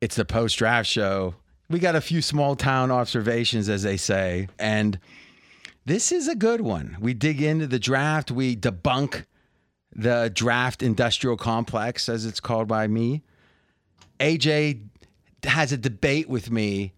[0.00, 1.36] It's the post draft show.
[1.70, 4.48] We got a few small town observations, as they say.
[4.58, 4.98] And
[5.84, 6.96] this is a good one.
[7.00, 9.26] We dig into the draft, we debunk
[9.94, 13.22] the draft industrial complex, as it's called by me.
[14.18, 14.80] AJ
[15.44, 16.92] has a debate with me.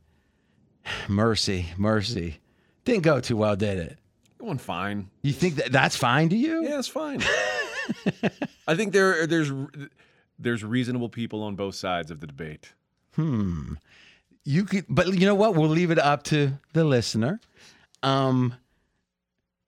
[1.09, 2.41] Mercy, mercy.
[2.86, 3.98] Didn't go too well, did it?
[4.44, 5.08] Going fine.
[5.22, 6.64] You think that that's fine to you?
[6.64, 7.22] Yeah, it's fine.
[8.68, 9.50] I think there there's
[10.39, 12.75] there's reasonable people on both sides of the debate.
[13.14, 13.75] Hmm.
[14.44, 15.54] You could, but you know what?
[15.54, 17.40] We'll leave it up to the listener.
[18.03, 18.53] Um,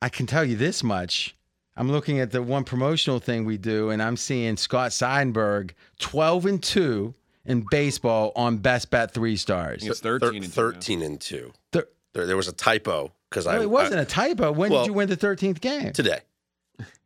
[0.02, 1.34] I can tell you this much.
[1.74, 6.44] I'm looking at the one promotional thing we do, and I'm seeing Scott Seidenberg 12
[6.44, 7.14] and 2
[7.46, 9.86] in baseball on best bet three stars.
[9.86, 11.52] It's 13 and two 13 and 2.
[11.72, 11.86] There,
[12.26, 14.52] there was a typo because I it wasn't I- a typo.
[14.52, 15.92] When well- did you win the 13th game?
[15.92, 16.20] today.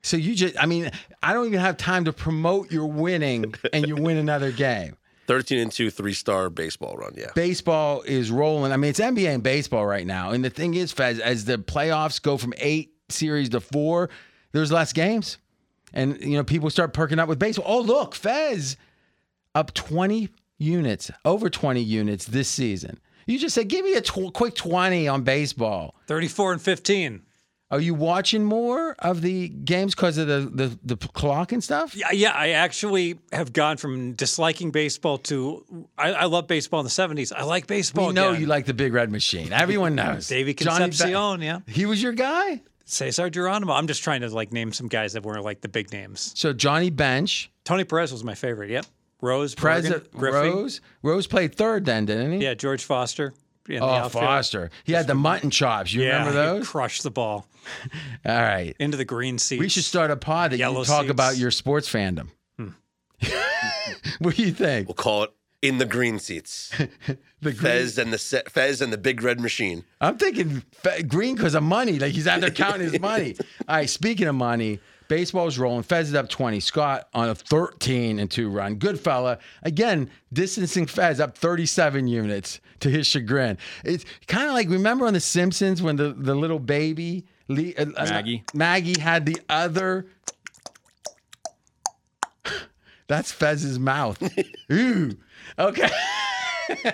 [0.02, 0.90] So you just, I mean,
[1.22, 4.96] I don't even have time to promote your winning, and you win another game.
[5.26, 7.30] 13 and 2 three-star baseball run, yeah.
[7.36, 8.72] baseball is rolling.
[8.72, 10.30] I mean, it's NBA and baseball right now.
[10.30, 14.10] And the thing is, Fez, as the playoffs go from eight series to four,
[14.50, 15.38] there's less games.
[15.92, 17.64] And, you know, people start perking up with baseball.
[17.68, 18.76] Oh, look, Fez
[19.54, 22.98] up 20 units, over 20 units this season.
[23.30, 25.94] You just said, give me a tw- quick 20 on baseball.
[26.06, 27.22] 34 and 15.
[27.72, 31.94] Are you watching more of the games because of the, the, the clock and stuff?
[31.94, 35.64] Yeah, yeah, I actually have gone from disliking baseball to
[35.96, 37.32] I, I love baseball in the 70s.
[37.32, 38.08] I like baseball.
[38.08, 38.40] We know again.
[38.40, 39.52] you like the Big Red Machine.
[39.52, 40.26] Everyone knows.
[40.28, 41.60] Davey Concepcion, yeah.
[41.68, 42.60] He was your guy?
[42.86, 43.72] Cesar Geronimo.
[43.72, 46.32] I'm just trying to like name some guys that weren't like the big names.
[46.34, 48.70] So Johnny Bench, Tony Perez was my favorite.
[48.70, 48.86] Yep.
[49.20, 50.80] Rose, Prez Morgan, Rose.
[51.02, 52.38] Rose played third then, didn't he?
[52.44, 53.34] Yeah, George Foster.
[53.68, 54.24] in Oh, outfield.
[54.24, 54.70] Foster.
[54.84, 55.92] He had the mutton chops.
[55.92, 56.68] You Yeah, remember he those?
[56.68, 57.46] crushed the ball
[58.26, 58.74] All right.
[58.80, 59.60] into the green seats.
[59.60, 61.10] We should start a pod that you Yellow talk seats.
[61.10, 62.28] about your sports fandom.
[62.56, 62.68] Hmm.
[64.18, 64.88] what do you think?
[64.88, 65.30] We'll call it
[65.62, 66.72] in the green seats.
[67.42, 69.82] The green- Fez and the se- Fez and the big red machine.
[69.98, 71.98] I'm thinking fe- green because of money.
[71.98, 73.34] Like he's out there counting his money.
[73.66, 73.88] All right.
[73.88, 74.78] Speaking of money,
[75.10, 75.82] baseball's rolling.
[75.82, 76.60] Fez is up 20.
[76.60, 78.76] Scott on a 13 and two run.
[78.76, 79.38] Good fella.
[79.64, 83.58] Again, distancing Fez up 37 units to his chagrin.
[83.84, 87.86] It's kind of like remember on The Simpsons when the, the little baby Lee, uh,
[87.96, 88.44] uh, Maggie.
[88.54, 90.06] Maggie had the other.
[93.08, 94.22] That's Fez's mouth.
[94.72, 95.16] Ooh.
[95.58, 95.90] Okay.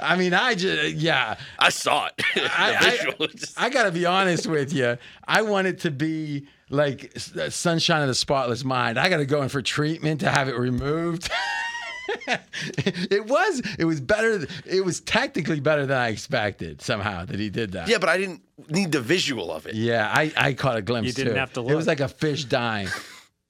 [0.00, 1.36] I mean, I just yeah.
[1.60, 2.14] I saw it.
[2.34, 3.14] I.
[3.20, 4.98] I, I gotta be honest with you.
[5.28, 8.98] I want it to be like uh, sunshine of the spotless mind.
[8.98, 11.30] I gotta go in for treatment to have it removed.
[12.26, 14.46] it was it was better.
[14.66, 17.88] It was technically better than I expected somehow that he did that.
[17.88, 19.74] yeah, but I didn't need the visual of it.
[19.74, 21.38] Yeah, I, I caught a glimpse You didn't too.
[21.38, 22.88] have to It was like a fish dying.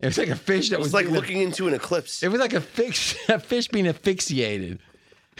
[0.01, 2.23] It was like a fish that It was was like being- looking into an eclipse.
[2.23, 4.79] It was like a fish, a fish being asphyxiated.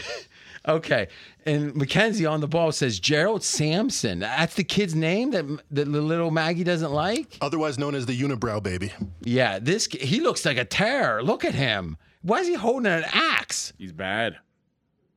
[0.67, 1.07] okay,
[1.45, 4.19] and Mackenzie on the ball says Gerald Samson.
[4.19, 7.37] That's the kid's name that that the little Maggie doesn't like.
[7.41, 8.91] Otherwise known as the unibrow baby.
[9.21, 11.23] Yeah, this he looks like a terror.
[11.23, 11.97] Look at him.
[12.21, 13.73] Why is he holding an axe?
[13.77, 14.37] He's bad.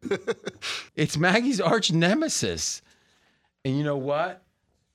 [0.97, 2.83] It's Maggie's arch nemesis.
[3.65, 4.43] And you know what?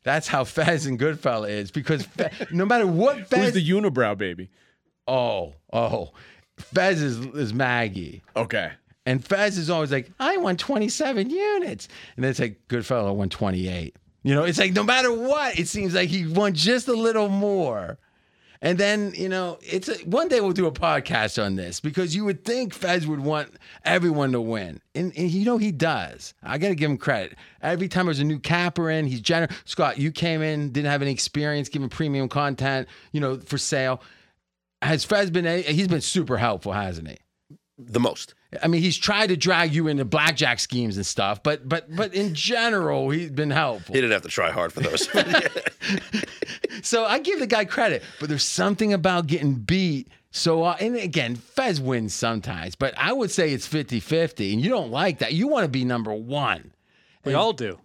[0.04, 3.54] That's how Fez and Goodfella is because Fe- no matter what Fez.
[3.54, 4.50] Who's the unibrow baby?
[5.08, 6.12] oh, oh,
[6.58, 8.22] Fez is, is Maggie.
[8.36, 8.72] Okay.
[9.06, 11.88] And Fez is always like, I won 27 units.
[12.16, 13.96] And then it's like, Goodfella won 28.
[14.24, 17.30] You know, it's like no matter what, it seems like he won just a little
[17.30, 17.98] more.
[18.62, 22.14] And then, you know, it's a, one day we'll do a podcast on this because
[22.14, 23.54] you would think Fez would want
[23.86, 24.82] everyone to win.
[24.94, 26.34] And, and you know, he does.
[26.44, 27.38] I got to give him credit.
[27.62, 29.56] Every time there's a new capper in, he's generous.
[29.64, 34.02] Scott, you came in, didn't have any experience giving premium content, you know, for sale.
[34.82, 37.18] Has Fez been, he's been super helpful, hasn't he?
[37.80, 38.34] the most.
[38.64, 42.14] I mean, he's tried to drag you into blackjack schemes and stuff, but but but
[42.14, 43.94] in general, he's been helpful.
[43.94, 45.08] He didn't have to try hard for those.
[46.82, 50.08] So I give the guy credit, but there's something about getting beat.
[50.32, 54.70] So uh, and again, Fez wins sometimes, but I would say it's 50-50, and you
[54.70, 55.34] don't like that.
[55.34, 56.72] You want to be number one.
[57.26, 57.80] we all do.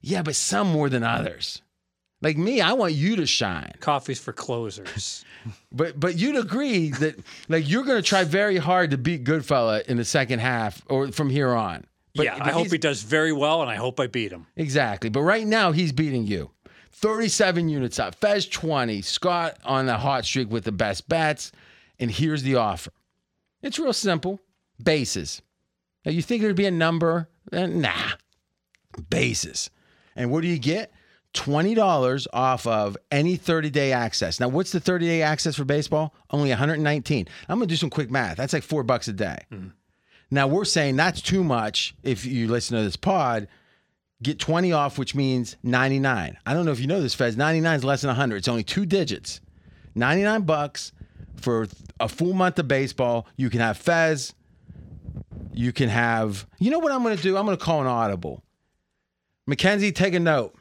[0.00, 1.60] Yeah, but some more than others.
[2.24, 3.72] Like me, I want you to shine.
[3.80, 5.24] Coffees for closers.
[5.70, 9.82] But but you'd agree that like you're going to try very hard to beat Goodfella
[9.84, 11.84] in the second half or from here on.
[12.14, 14.46] But, yeah, but I hope he does very well, and I hope I beat him.
[14.56, 15.10] Exactly.
[15.10, 16.50] But right now, he's beating you.
[16.92, 18.14] 37 units up.
[18.14, 19.02] Fez 20.
[19.02, 21.52] Scott on the hot streak with the best bets.
[21.98, 22.90] And here's the offer
[23.62, 24.40] it's real simple
[24.82, 25.42] bases.
[26.06, 27.28] Now, you think there'd be a number?
[27.52, 28.12] Eh, nah.
[29.10, 29.68] Bases.
[30.16, 30.90] And what do you get?
[31.34, 34.40] $20 off of any 30 day access.
[34.40, 36.14] Now, what's the 30 day access for baseball?
[36.30, 37.28] Only 119.
[37.48, 38.36] I'm going to do some quick math.
[38.36, 39.38] That's like four bucks a day.
[39.52, 39.68] Mm-hmm.
[40.30, 43.48] Now, we're saying that's too much if you listen to this pod.
[44.22, 46.38] Get 20 off, which means 99.
[46.46, 47.36] I don't know if you know this, Fez.
[47.36, 48.36] 99 is less than 100.
[48.36, 49.40] It's only two digits.
[49.94, 50.92] 99 bucks
[51.36, 51.68] for
[52.00, 53.26] a full month of baseball.
[53.36, 54.34] You can have Fez.
[55.52, 57.36] You can have, you know what I'm going to do?
[57.36, 58.42] I'm going to call an audible.
[59.46, 60.56] Mackenzie, take a note.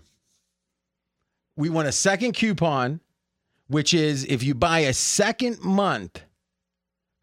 [1.55, 2.99] We want a second coupon,
[3.67, 6.21] which is if you buy a second month.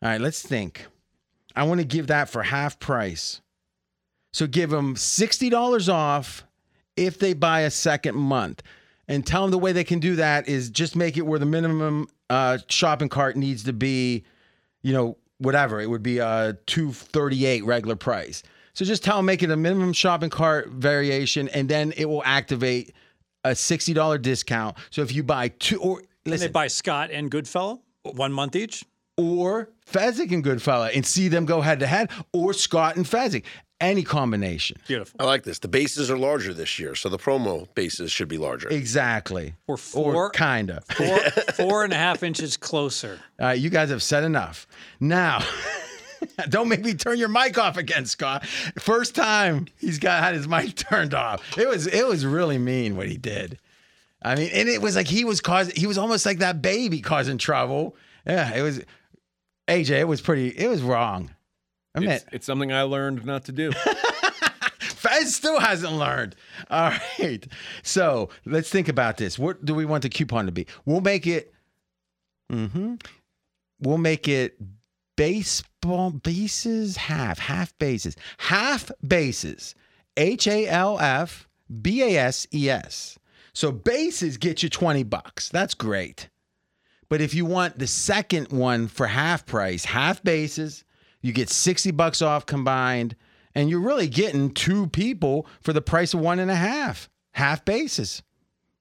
[0.03, 0.87] All right, let's think.
[1.57, 3.41] I want to give that for half price.
[4.33, 6.45] So give them $60 off
[6.97, 8.63] if they buy a second month.
[9.09, 11.47] And tell them the way they can do that is just make it where the
[11.47, 14.25] minimum uh, shopping cart needs to be,
[14.83, 15.81] you know, whatever.
[15.81, 18.45] It would be a 238 regular price.
[18.75, 22.23] So just tell them make it a minimum shopping cart variation and then it will
[22.25, 22.95] activate
[23.45, 24.77] a $60 discount.
[24.91, 28.85] So if you buy two or And they buy Scott and Goodfella, one month each.
[29.17, 33.45] or Fezzik and Goodfella and see them go head to head, or Scott and Fezzik.
[33.81, 34.77] Any combination.
[34.87, 35.17] Beautiful.
[35.21, 35.59] I like this.
[35.59, 38.69] The bases are larger this year, so the promo bases should be larger.
[38.69, 39.55] Exactly.
[39.67, 40.83] Or Or four, kinda.
[40.95, 41.19] four,
[41.55, 43.19] four and a half inches closer.
[43.41, 44.67] All right, you guys have said enough.
[45.01, 45.43] Now,
[46.49, 48.47] don't make me turn your mic off again, Scott.
[48.47, 51.59] First time he's got had his mic turned off.
[51.59, 53.59] It was it was really mean what he did.
[54.23, 57.01] I mean, and it was like he was causing he was almost like that baby
[57.01, 57.97] causing trouble.
[58.27, 58.83] Yeah, it was
[59.69, 61.31] AJ, it was pretty it was wrong.
[61.95, 63.73] I mean, It's, it's something I learned not to do.
[64.79, 66.37] Fez still hasn't learned.
[66.71, 67.45] All right.
[67.83, 69.39] So let's think about this.
[69.39, 70.67] What do we want the coupon to be?
[70.85, 71.55] We'll make it.
[72.53, 72.97] Mm-hmm.
[73.81, 74.57] We'll make it
[75.21, 79.75] baseball bases half half bases half bases.
[80.17, 81.47] H A L F
[81.83, 83.19] B A S E S.
[83.53, 85.51] So bases get you twenty bucks.
[85.51, 86.31] That's great.
[87.11, 90.85] But if you want the second one for half price, half bases,
[91.21, 93.17] you get 60 bucks off combined,
[93.55, 97.65] and you're really getting two people for the price of one and a half, half
[97.65, 98.23] bases.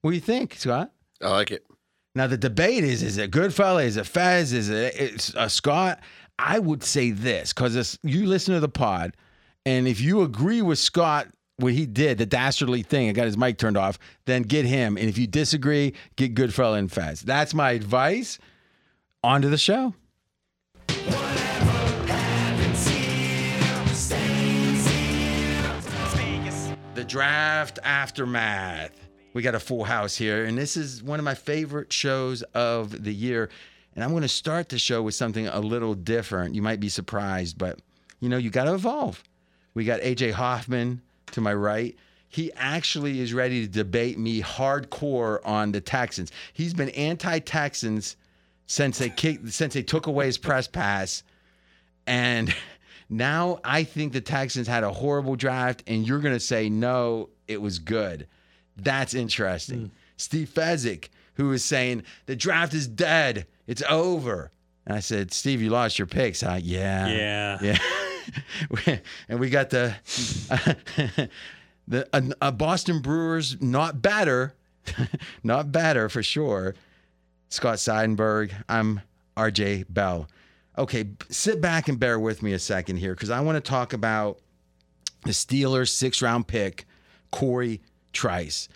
[0.00, 0.92] What do you think, Scott?
[1.20, 1.66] I like it.
[2.14, 3.84] Now the debate is: is it Goodfella?
[3.84, 4.52] Is it Fez?
[4.52, 6.00] Is it it's a Scott?
[6.42, 9.14] I would say this because you listen to the pod,
[9.66, 11.28] and if you agree with Scott,
[11.58, 14.96] what he did, the dastardly thing, and got his mic turned off, then get him.
[14.96, 17.20] And if you disagree, get Goodfella and Fez.
[17.20, 18.38] That's my advice.
[19.22, 19.94] On to the show.
[26.94, 28.92] The draft aftermath.
[29.34, 33.04] We got a full house here, and this is one of my favorite shows of
[33.04, 33.50] the year.
[33.94, 36.54] And I'm going to start the show with something a little different.
[36.54, 37.78] You might be surprised, but
[38.20, 39.22] you know, you got to evolve.
[39.74, 41.00] We got AJ Hoffman
[41.32, 41.96] to my right.
[42.28, 46.30] He actually is ready to debate me hardcore on the Texans.
[46.52, 48.16] He's been anti-Texans
[48.66, 51.24] since they kicked, since they took away his press pass,
[52.06, 52.54] and
[53.08, 57.30] now I think the Texans had a horrible draft, and you're going to say no,
[57.48, 58.28] it was good.
[58.76, 59.78] That's interesting.
[59.78, 59.86] Hmm.
[60.16, 64.50] Steve Fezzik, who is saying the draft is dead, it's over.
[64.84, 66.58] And I said, Steve, you lost your picks, huh?
[66.60, 67.06] Yeah.
[67.06, 67.58] Yeah.
[67.62, 68.98] Yeah.
[69.28, 69.94] and we got the
[71.86, 74.54] the a, a Boston Brewers not better,
[75.44, 76.74] not better for sure.
[77.48, 78.52] Scott Seidenberg.
[78.68, 79.02] I'm
[79.36, 80.28] RJ Bell.
[80.76, 83.92] Okay, sit back and bear with me a second here because I want to talk
[83.92, 84.40] about
[85.24, 86.86] the Steelers' six round pick,
[87.30, 87.80] Corey
[88.12, 88.68] Trice.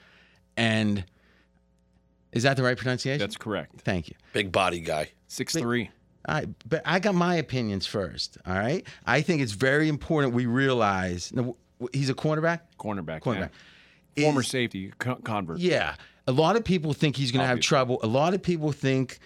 [0.56, 1.04] And
[2.32, 3.18] is that the right pronunciation?
[3.18, 3.80] That's correct.
[3.80, 4.14] Thank you.
[4.34, 5.10] Big body guy.
[5.28, 5.90] Six three.
[6.28, 8.36] I but I got my opinions first.
[8.46, 8.86] All right.
[9.06, 11.56] I think it's very important we realize no,
[11.92, 12.60] he's a cornerback.
[12.78, 13.20] Cornerback.
[13.20, 13.50] Cornerback.
[14.16, 14.24] yeah.
[14.24, 15.58] Former safety co- convert.
[15.58, 15.94] Yeah.
[16.26, 18.00] A lot of people think he's going to have trouble.
[18.02, 19.18] A lot of people think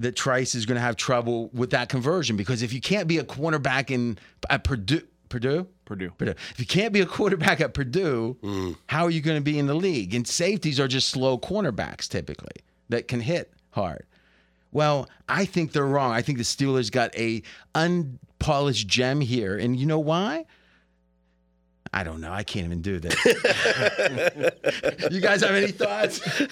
[0.00, 3.18] that Trice is going to have trouble with that conversion because if you can't be
[3.18, 6.10] a cornerback in at Purdue, Purdue, Purdue.
[6.16, 6.34] Purdue.
[6.50, 8.76] If you can't be a quarterback at Purdue, mm.
[8.86, 10.14] how are you going to be in the league?
[10.14, 14.06] And safeties are just slow cornerbacks typically that can hit hard.
[14.72, 16.12] Well, I think they're wrong.
[16.12, 17.42] I think the Steelers got a
[17.74, 20.44] unpolished gem here, and you know why?
[21.92, 22.30] I don't know.
[22.30, 23.14] I can't even do this.
[25.10, 26.20] you guys have any thoughts?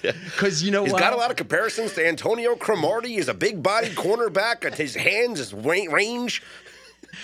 [0.00, 1.00] Because you know He's what?
[1.00, 3.14] got a lot of comparisons to Antonio Cromartie.
[3.14, 4.64] He's a big body cornerback.
[4.64, 6.42] and His hands, his range.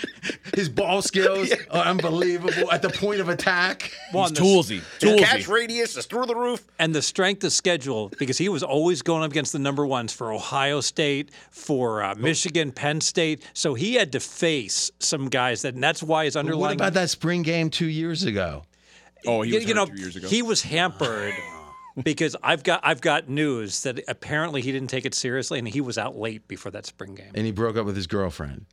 [0.54, 3.92] His ball skills are unbelievable at the point of attack.
[4.12, 4.82] Well, He's and the- toolsy.
[5.00, 6.64] His catch radius is through the roof.
[6.78, 10.12] and the strength of schedule because he was always going up against the number ones
[10.12, 13.42] for Ohio State, for uh, Michigan, Penn State.
[13.54, 17.10] So he had to face some guys that, and that's why his What about that
[17.10, 18.62] spring game two years ago?
[19.26, 20.28] Oh, he you, was you hurt know, two years ago.
[20.28, 21.32] he was hampered
[22.02, 25.80] because I've got I've got news that apparently he didn't take it seriously and he
[25.80, 27.30] was out late before that spring game.
[27.34, 28.66] and he broke up with his girlfriend.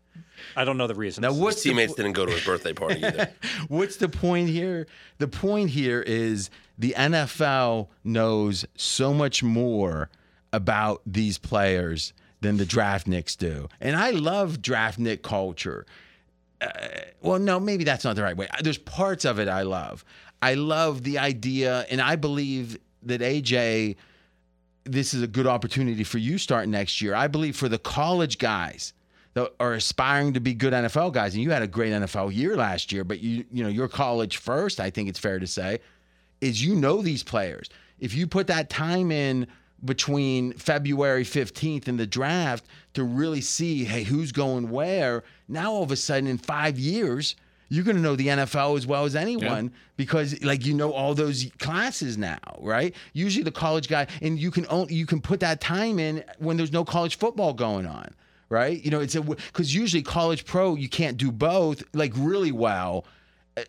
[0.56, 1.22] I don't know the reason.
[1.22, 3.30] Now, His what's the, teammates didn't go to his birthday party either.
[3.68, 4.88] what's the point here?
[5.18, 10.10] The point here is the NFL knows so much more
[10.54, 15.86] about these players than the draftniks do, and I love draftnik culture.
[16.60, 16.68] Uh,
[17.22, 18.48] well, no, maybe that's not the right way.
[18.62, 20.04] There's parts of it I love.
[20.42, 23.96] I love the idea, and I believe that AJ,
[24.84, 27.14] this is a good opportunity for you starting next year.
[27.14, 28.94] I believe for the college guys
[29.34, 32.56] that are aspiring to be good NFL guys, and you had a great NFL year
[32.56, 34.80] last year, but you you know you're college first.
[34.80, 35.80] I think it's fair to say,
[36.42, 37.70] is you know these players.
[38.00, 39.48] If you put that time in
[39.84, 45.84] between February 15th and the draft to really see, hey, who's going where, now all
[45.84, 47.36] of a sudden in five years,
[47.70, 51.16] you're going to know the NFL as well as anyone because like you know all
[51.16, 52.94] those classes now, right?
[53.14, 56.58] Usually the college guy and you can only you can put that time in when
[56.58, 58.14] there's no college football going on,
[58.52, 58.84] right?
[58.84, 63.06] You know, it's a cuz usually college pro you can't do both like really well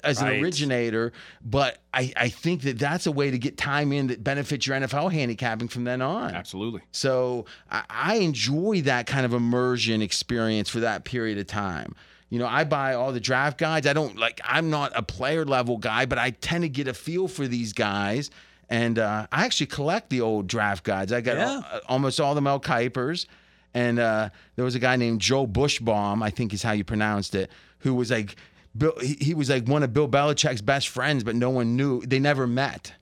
[0.05, 0.41] as an Right.
[0.43, 1.13] originator,
[1.45, 4.77] but I, I think that that's a way to get time in that benefits your
[4.79, 6.35] NFL handicapping from then on.
[6.35, 6.83] Absolutely.
[6.93, 11.95] So I, I enjoy that kind of immersion experience for that period of time.
[12.31, 13.87] You know, I buy all the draft guides.
[13.87, 14.41] I don't like.
[14.45, 17.73] I'm not a player level guy, but I tend to get a feel for these
[17.73, 18.31] guys.
[18.71, 21.13] And uh, I actually collect the old draft guides.
[21.13, 21.61] I got Yeah.
[21.73, 23.27] al- almost all the Mel Kipers.
[23.75, 27.35] And uh, there was a guy named Joe Buchsbaum, I think is how you pronounced
[27.35, 28.37] it, who was like,
[28.77, 32.01] Bill, he, was like one of Bill Belichick's best friends, but no one knew.
[32.03, 32.95] They never met.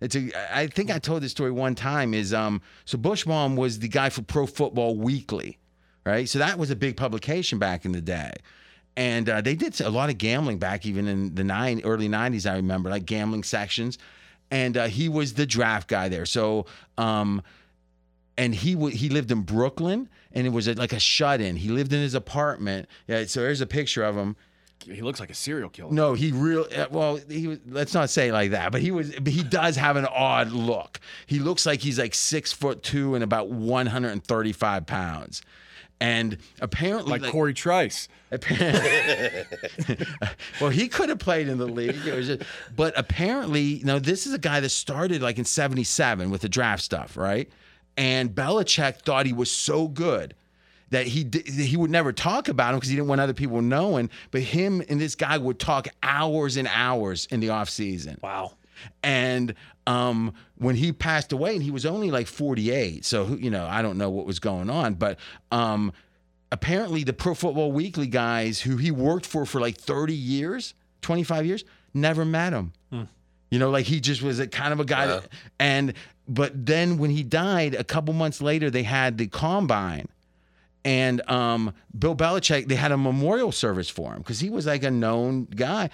[0.00, 0.30] It's a.
[0.54, 2.12] I think I told this story one time.
[2.12, 2.60] Is um.
[2.84, 5.58] So Buchsbaum was the guy for Pro Football Weekly,
[6.04, 6.28] right?
[6.28, 8.32] So that was a big publication back in the day,
[8.94, 12.50] and uh, they did a lot of gambling back even in the nine early '90s.
[12.50, 13.96] I remember like gambling sections,
[14.50, 16.26] and uh, he was the draft guy there.
[16.26, 16.66] So
[16.98, 17.42] um,
[18.38, 21.56] and he w- he lived in Brooklyn, and it was a, like a shut in.
[21.56, 22.88] He lived in his apartment.
[23.06, 23.24] Yeah.
[23.24, 24.36] So there's a picture of him.
[24.84, 25.90] He looks like a serial killer.
[25.90, 27.16] No, he real uh, well.
[27.28, 27.58] He was.
[27.66, 29.12] Let's not say it like that, but he was.
[29.14, 31.00] But he does have an odd look.
[31.26, 34.86] He looks like he's like six foot two and about one hundred and thirty five
[34.86, 35.42] pounds,
[36.00, 38.08] and apparently like Corey Trice.
[40.60, 42.06] well, he could have played in the league.
[42.06, 42.42] It was just,
[42.74, 46.48] but apparently, you know, this is a guy that started like in '77 with the
[46.48, 47.48] draft stuff, right?
[47.96, 50.34] And Belichick thought he was so good
[50.90, 54.10] that he he would never talk about him because he didn't want other people knowing.
[54.30, 58.18] But him and this guy would talk hours and hours in the off season.
[58.22, 58.52] wow.
[59.02, 59.54] And
[59.86, 63.80] um, when he passed away, and he was only like 48, so you know I
[63.82, 65.18] don't know what was going on, but
[65.50, 65.92] um,
[66.52, 71.46] apparently the Pro Football Weekly guys who he worked for for like 30 years, 25
[71.46, 72.72] years, never met him.
[73.48, 75.06] You know, like he just was a kind of a guy.
[75.06, 75.28] That,
[75.60, 75.94] and
[76.28, 80.08] but then when he died, a couple months later, they had the combine.
[80.84, 84.84] And um, Bill Belichick, they had a memorial service for him because he was like
[84.84, 85.90] a known guy.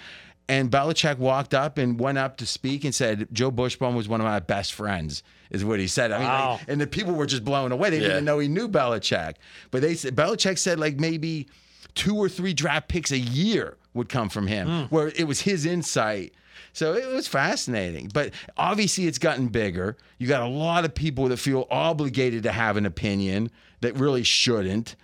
[0.47, 4.19] And Belichick walked up and went up to speak and said, Joe Buchsbaum was one
[4.21, 6.11] of my best friends, is what he said.
[6.11, 6.51] I mean, Wow.
[6.59, 7.89] like, and the people were just blown away.
[7.89, 9.35] They didn't know he knew Belichick.
[9.71, 11.47] But they said, Belichick said like maybe
[11.95, 15.65] two or three draft picks a year would come from him, where it was his
[15.65, 16.33] insight.
[16.73, 18.09] So it was fascinating.
[18.13, 19.95] But obviously, it's gotten bigger.
[20.17, 23.51] You got a lot of people that feel obligated to have an opinion
[23.81, 24.95] that really shouldn't.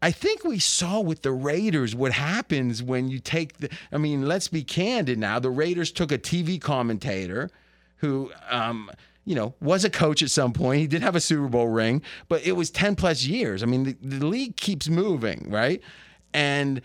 [0.00, 3.68] I think we saw with the Raiders what happens when you take the.
[3.92, 5.40] I mean, let's be candid now.
[5.40, 7.50] The Raiders took a TV commentator
[7.96, 8.92] who, um,
[9.24, 10.80] you know, was a coach at some point.
[10.80, 13.64] He did have a Super Bowl ring, but it was 10 plus years.
[13.64, 15.82] I mean, the, the league keeps moving, right?
[16.32, 16.80] And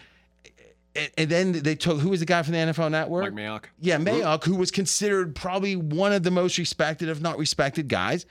[0.95, 3.33] and- and then they took who was the guy from the NFL Network?
[3.33, 3.63] Mike Mayock.
[3.79, 8.25] Yeah, Mayock, who was considered probably one of the most respected, if not respected, guys.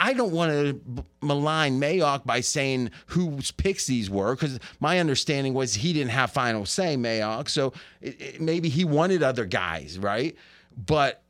[0.00, 5.54] I don't want to malign Mayock by saying whose picks these were, because my understanding
[5.54, 7.48] was he didn't have final say, Mayock.
[7.48, 10.36] So it, it- maybe he wanted other guys, right?
[10.76, 11.22] But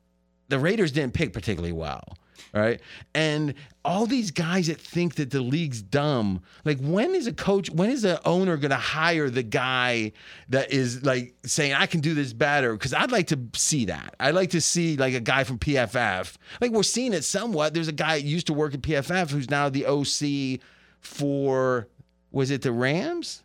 [0.48, 2.16] the Raiders didn't pick particularly well,
[2.52, 2.80] right?
[3.14, 7.70] And all these guys that think that the league's dumb, like when is a coach,
[7.70, 10.12] when is the owner going to hire the guy
[10.48, 12.72] that is like saying, I can do this better?
[12.72, 14.14] Because I'd like to see that.
[14.20, 16.36] I'd like to see like a guy from PFF.
[16.60, 17.74] Like we're seeing it somewhat.
[17.74, 20.60] There's a guy who used to work at PFF who's now the OC
[21.00, 21.88] for,
[22.30, 23.42] was it the Rams?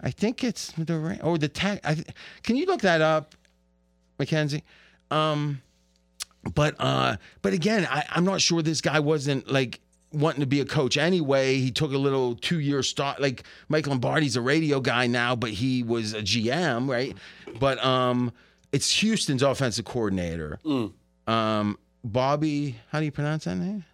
[0.00, 1.80] I think it's the Ram- or the tech.
[1.84, 1.96] I,
[2.42, 3.36] can you look that up,
[4.18, 4.64] Mackenzie?
[5.10, 5.62] Um,
[6.54, 9.80] but uh, but again, I, I'm not sure this guy wasn't like
[10.12, 11.56] wanting to be a coach anyway.
[11.58, 13.20] He took a little two year start.
[13.20, 17.16] Like Mike Lombardi's a radio guy now, but he was a GM, right?
[17.58, 18.32] But um,
[18.72, 20.58] it's Houston's offensive coordinator.
[21.26, 23.84] Um, Bobby, how do you pronounce that name?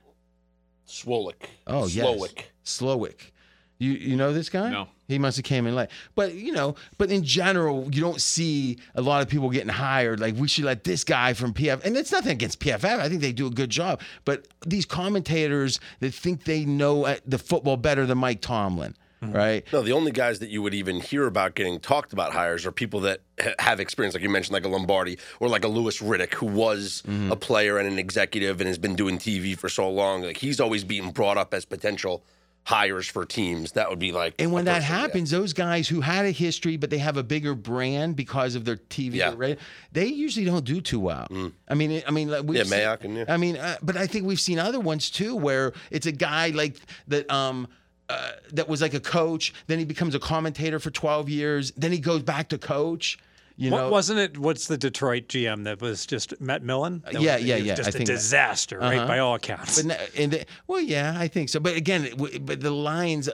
[0.87, 1.45] Swolik.
[1.67, 2.07] Oh, yes.
[2.07, 2.43] Slowik.
[2.65, 3.31] Slowik.
[3.79, 4.71] You you know this guy?
[4.71, 4.89] No.
[5.09, 5.89] He must have came in late.
[6.15, 10.21] But you know, but in general, you don't see a lot of people getting hired.
[10.21, 13.01] Like we should let this guy from PF and it's nothing against PFF.
[13.01, 14.01] I think they do a good job.
[14.27, 19.65] But these commentators that think they know uh, the football better than Mike Tomlin, right?
[19.73, 22.73] No, the only guys that you would even hear about getting talked about hires are
[22.73, 25.99] people that ha- have experience, like you mentioned, like a Lombardi or like a Louis
[26.01, 27.33] Riddick, who was Mm-hmm.
[27.33, 30.23] a player and an executive and has been doing TV for so long.
[30.23, 32.23] Like he's always being brought up as potential
[32.69, 33.73] hires for teams.
[33.73, 34.35] That would be like.
[34.39, 34.99] And when that person, yeah.
[35.01, 38.67] happens, those guys who had a history, but they have a bigger brand because of
[38.67, 39.33] their TV, Yeah.
[39.35, 39.57] radio,
[39.93, 41.27] they usually don't do too well.
[41.67, 43.25] I mean, I mean, like Yeah, seen- Mayock and- yeah.
[43.27, 46.49] I mean, uh, but I think we've seen other ones too, where it's a guy
[46.51, 46.77] like
[47.09, 47.31] that.
[47.33, 47.69] Um,
[48.11, 49.53] uh, that was like a coach.
[49.67, 51.73] Then he becomes a commentator for twelve years.
[51.77, 53.19] Then he goes back to coach.
[53.61, 54.39] You What, know, wasn't it?
[54.39, 57.03] What's the Detroit GM that was just Matt Millen?
[57.05, 58.99] That Yeah, was- yeah, yeah, Just I a think that- disaster, right?
[58.99, 59.07] Uh-huh.
[59.09, 59.83] By all accounts.
[59.83, 61.59] But no, and the, well, yeah, I think so.
[61.59, 63.33] But again, w- but the Lions uh,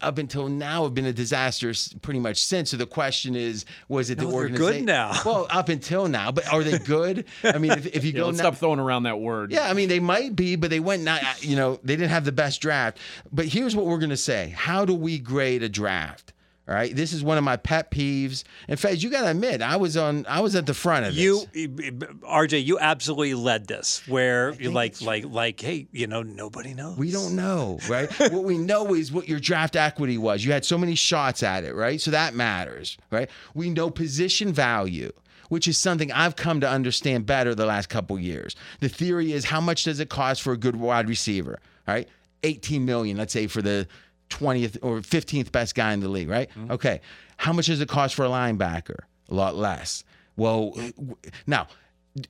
[0.00, 2.70] up until now have been a disaster pretty much since.
[2.70, 5.12] So the question is, was it the No, they're good now.
[5.26, 7.26] Well, up until now, but are they good?
[7.44, 9.52] I mean, if, if you Yeah, go let's now, stop throwing around that word.
[9.52, 11.44] yeah, I mean, they might be, but they went not.
[11.44, 12.96] You know, they didn't have the best draft.
[13.30, 16.32] But here's what we're gonna say: How do we grade a draft?
[16.68, 18.42] All right, this is one of my pet peeves.
[18.66, 21.14] In fact, you got to admit, I was on, I was at the front of
[21.14, 21.22] this.
[21.22, 24.02] You, RJ, you absolutely led this.
[24.08, 26.96] Where you like, like, like, hey, you know, nobody knows.
[26.96, 28.10] We don't know, right?
[28.18, 30.44] what we know is what your draft equity was.
[30.44, 32.00] You had so many shots at it, right?
[32.00, 33.30] So that matters, right?
[33.54, 35.12] We know position value,
[35.48, 38.56] which is something I've come to understand better the last couple years.
[38.80, 42.08] The theory is how much does it cost for a good wide receiver, right?
[42.42, 43.86] 18 million, let's say for the
[44.30, 46.48] 20th or 15th best guy in the league, right?
[46.50, 46.72] Mm-hmm.
[46.72, 47.00] Okay.
[47.36, 49.00] How much does it cost for a linebacker?
[49.28, 50.04] A lot less.
[50.36, 50.74] Well,
[51.46, 51.68] now,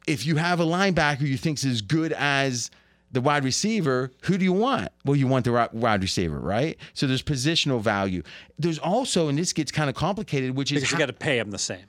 [0.06, 2.70] if you have a linebacker you think's as good as
[3.12, 4.88] the wide receiver, who do you want?
[5.04, 6.76] Well, you want the wide receiver, right?
[6.94, 8.22] So there's positional value.
[8.58, 11.38] There's also, and this gets kind of complicated, which is because you got to pay
[11.38, 11.84] him the same.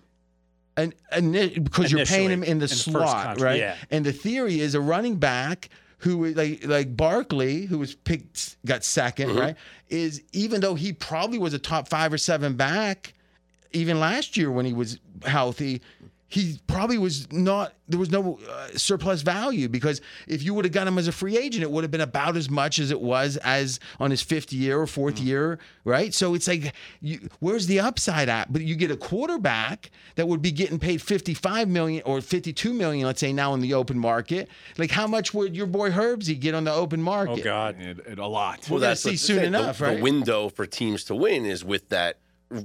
[0.75, 1.31] And, an,
[1.63, 3.59] because you're paying him in the in slot, contract, right?
[3.59, 3.75] yeah.
[3.89, 8.81] And the theory is a running back who like like Barkley, who was picked, got
[8.81, 9.37] 2nd Mm-hmm.
[9.39, 9.55] right?
[9.89, 13.13] Is even though he probably was a top five or seven back,
[13.71, 15.81] even last year when he was healthy.
[16.29, 17.73] He probably was not.
[17.89, 21.13] There was no uh, surplus value because if you would have got him as a
[21.13, 24.21] free agent, it would have been about as much as it was as on his
[24.21, 26.13] fifth year or 4th year, right?
[26.13, 28.51] So it's like, you, where's the upside at?
[28.51, 33.05] But you get a quarterback that would be getting paid 55 million or 52 million,
[33.05, 34.49] let's say now in the open market.
[34.77, 37.39] Like, how much would your boy Herbsy get on the open market?
[37.39, 37.79] Oh God.
[37.79, 38.67] It, it- a lot.
[38.69, 39.95] We're gonna see soon enough, the, right?
[39.97, 42.17] The window for teams to win is with that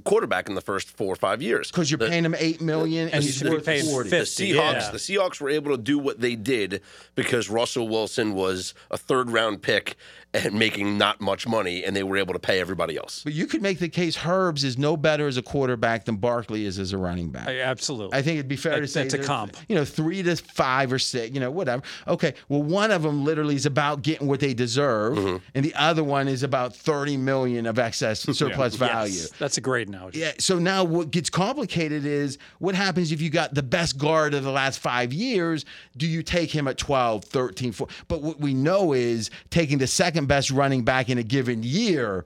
[0.05, 1.71] quarterback in the first four or five years.
[1.71, 3.85] Because you're The- paying him eight million and And he's you should be worth paying
[3.85, 4.11] 40.
[4.11, 4.91] the Seahawks, yeah.
[4.91, 6.81] the Seahawks were able to do what they did
[7.15, 9.97] because Russell Wilson was a third round pick
[10.35, 13.23] and making not much money, and they were able to pay everybody else.
[13.23, 16.65] But you could make the case Herbs is no better as a quarterback than Barkley
[16.65, 17.49] is as a running back.
[17.49, 18.17] I- absolutely.
[18.19, 19.57] I think it'd be fair to say that's a comp.
[19.69, 21.35] You know, three to five or six.
[21.35, 21.83] You know, whatever.
[22.09, 22.33] Okay.
[22.49, 25.37] Well, one of them literally is about getting what they deserve, Mm-hmm.
[25.55, 29.13] and the other one is about thirty million of excess surplus value.
[29.15, 30.21] Yes, that's a great analogy.
[30.21, 30.33] Yeah.
[30.39, 34.45] So now what gets complicated is what happens if you got the best guard of
[34.45, 35.65] the last five years?
[35.97, 37.97] Do you take him at 12, 13, 14?
[38.09, 42.25] But what we know is taking the second best running back in a given year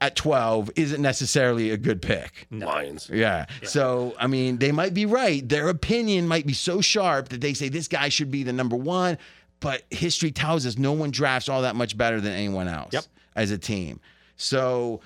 [0.00, 2.46] at 12 isn't necessarily a good pick.
[2.50, 3.08] Lions.
[3.12, 3.46] Yeah.
[3.62, 5.46] So, I mean, they might be right.
[5.48, 8.76] Their opinion might be so sharp that they say this guy should be the number
[8.76, 9.16] one.
[9.60, 13.04] But history tells us no one drafts all that much better than anyone else Yep.
[13.36, 14.00] as a team.
[14.36, 15.00] So,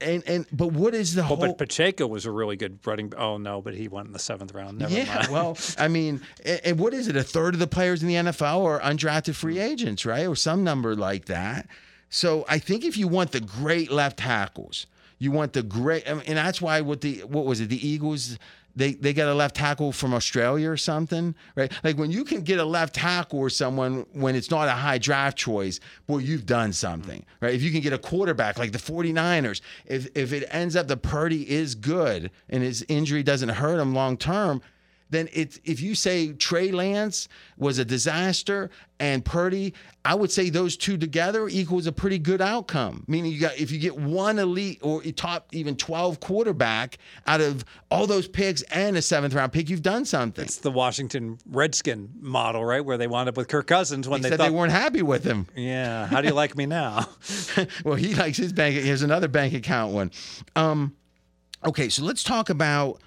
[0.00, 1.36] and and but what is the Oh, whole?
[1.38, 3.12] but Pacheco was a really good running.
[3.16, 4.78] Oh no, but he went in the seventh round.
[4.78, 5.28] Never yeah, mind.
[5.28, 7.16] well, I mean, and, and what is it?
[7.16, 10.62] A third of the players in the NFL are undrafted free agents, right, or some
[10.64, 11.66] number like that.
[12.10, 14.86] So I think if you want the great left tackles,
[15.18, 17.68] you want the great, I mean, and that's why what the what was it?
[17.68, 18.38] The Eagles.
[18.76, 21.72] They, they got a left tackle from Australia or something, right?
[21.82, 24.98] Like when you can get a left tackle or someone when it's not a high
[24.98, 27.54] draft choice, boy, you've done something, right?
[27.54, 30.96] If you can get a quarterback like the 49ers, if, if it ends up the
[30.96, 34.60] Purdy is good and his injury doesn't hurt him long term,
[35.10, 40.48] then it's if you say Trey Lance was a disaster and Purdy, I would say
[40.50, 43.04] those two together equals a pretty good outcome.
[43.06, 47.64] Meaning you got if you get one elite or top even 12 quarterback out of
[47.90, 50.44] all those picks and a seventh round pick, you've done something.
[50.44, 52.84] It's the Washington Redskin model, right?
[52.84, 55.02] Where they wound up with Kirk Cousins when They they said thought, they weren't happy
[55.02, 55.46] with him.
[55.54, 57.06] yeah, how do you like me now?
[57.84, 58.74] well, he likes his bank.
[58.76, 60.10] Here's another bank account one.
[60.56, 60.96] Um,
[61.64, 63.00] okay, so let's talk about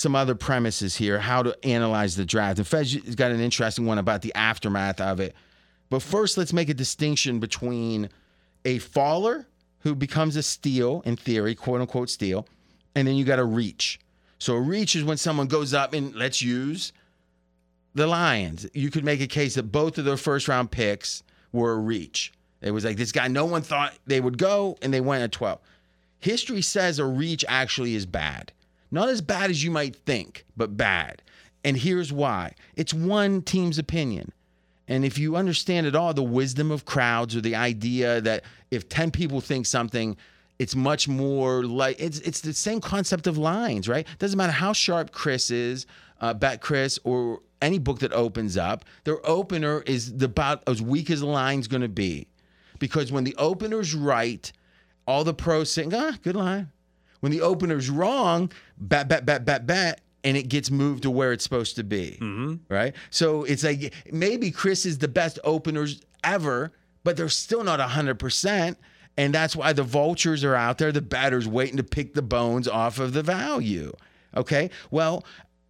[0.00, 2.58] some other premises here, how to analyze the draft.
[2.58, 5.34] And Fez has got an interesting one about the aftermath of it.
[5.90, 8.08] But first, let's make a distinction between
[8.64, 9.46] a faller
[9.80, 12.46] who becomes a steal, in theory, quote unquote steal,
[12.94, 14.00] and then you got a reach.
[14.38, 16.94] So a reach is when someone goes up and let's use
[17.94, 18.66] the Lions.
[18.72, 22.32] You could make a case that both of their first round picks were a reach.
[22.62, 25.32] It was like this guy, no one thought they would go, and they went at
[25.32, 25.58] 12.
[26.20, 28.52] History says a reach actually is bad.
[28.90, 31.22] Not as bad as you might think, but bad.
[31.64, 34.32] And here's why it's one team's opinion.
[34.88, 38.88] And if you understand at all the wisdom of crowds or the idea that if
[38.88, 40.16] 10 people think something,
[40.58, 44.06] it's much more like it's it's the same concept of lines, right?
[44.18, 45.86] Doesn't matter how sharp Chris is,
[46.20, 51.20] uh, BetCRIS, or any book that opens up, their opener is about as weak as
[51.20, 52.26] the line's going to be,
[52.78, 54.52] because when the opener's right,
[55.06, 56.70] all the pros saying, ah, good line.
[57.20, 61.32] When the opener's wrong, bat, bat, bat, bat, bat, and it gets moved to where
[61.32, 62.18] it's supposed to be.
[62.20, 62.54] Mm-hmm.
[62.68, 62.94] Right?
[63.10, 66.72] So it's like maybe Chris is the best openers ever,
[67.04, 68.76] but they're still not 100%.
[69.16, 72.68] And that's why the vultures are out there, the batters waiting to pick the bones
[72.68, 73.92] off of the value.
[74.36, 74.70] Okay?
[74.90, 75.24] Well,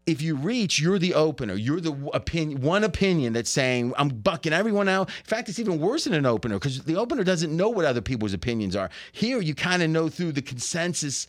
[0.07, 1.55] if you reach, you're the opener.
[1.55, 5.09] You're the opinion, one opinion that's saying, I'm bucking everyone out.
[5.09, 8.01] In fact, it's even worse than an opener because the opener doesn't know what other
[8.01, 8.91] people's opinions are.
[9.13, 11.27] Here, you kind of know through the consensus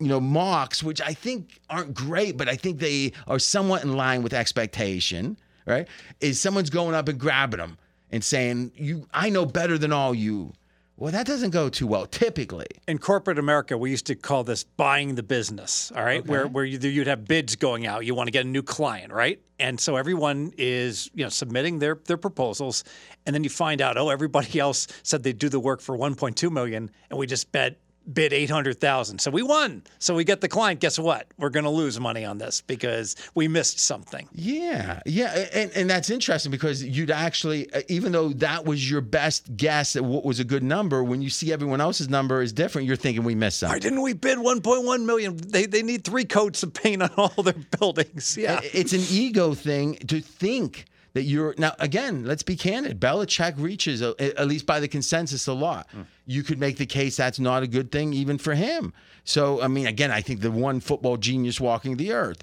[0.00, 3.96] you know, mocks, which I think aren't great, but I think they are somewhat in
[3.96, 5.86] line with expectation, right?
[6.20, 7.78] Is someone's going up and grabbing them
[8.10, 10.52] and saying, "You, I know better than all you."
[10.96, 12.66] Well, that doesn't go too well typically.
[12.86, 15.90] in corporate America, we used to call this buying the business.
[15.96, 18.04] All right, where where you, you'd have bids going out.
[18.04, 19.40] You want to get a new client, right?
[19.58, 22.84] And so everyone is you know submitting their their proposals,
[23.26, 26.50] and then you find out, oh, everybody else said they'd do the work for 1.2
[26.50, 27.78] million, and we just bet
[28.12, 29.20] bid 800,000.
[29.20, 29.82] So we won.
[29.98, 30.80] So we get the client.
[30.80, 31.26] Guess what?
[31.38, 34.28] We're going to lose money on this because we missed something.
[34.32, 39.00] Yeah, yeah, and and that's interesting because you'd actually, uh, even though that was your
[39.00, 42.52] best guess at what was a good number, when you see everyone else's number is
[42.52, 43.82] different, you're thinking we missed Why something.
[43.82, 45.36] didn't we bid 1.1 million?
[45.36, 48.36] They they need three coats of paint on all their buildings.
[48.36, 48.60] Yeah.
[48.62, 52.24] It's an ego thing to think that you're now again.
[52.24, 53.00] Let's be candid.
[53.00, 55.88] Belichick reaches uh, at least by the consensus a lot.
[56.26, 58.92] You could make the case that's not a good thing even for him.
[59.24, 62.42] So I mean, again, I think the one football genius walking the earth.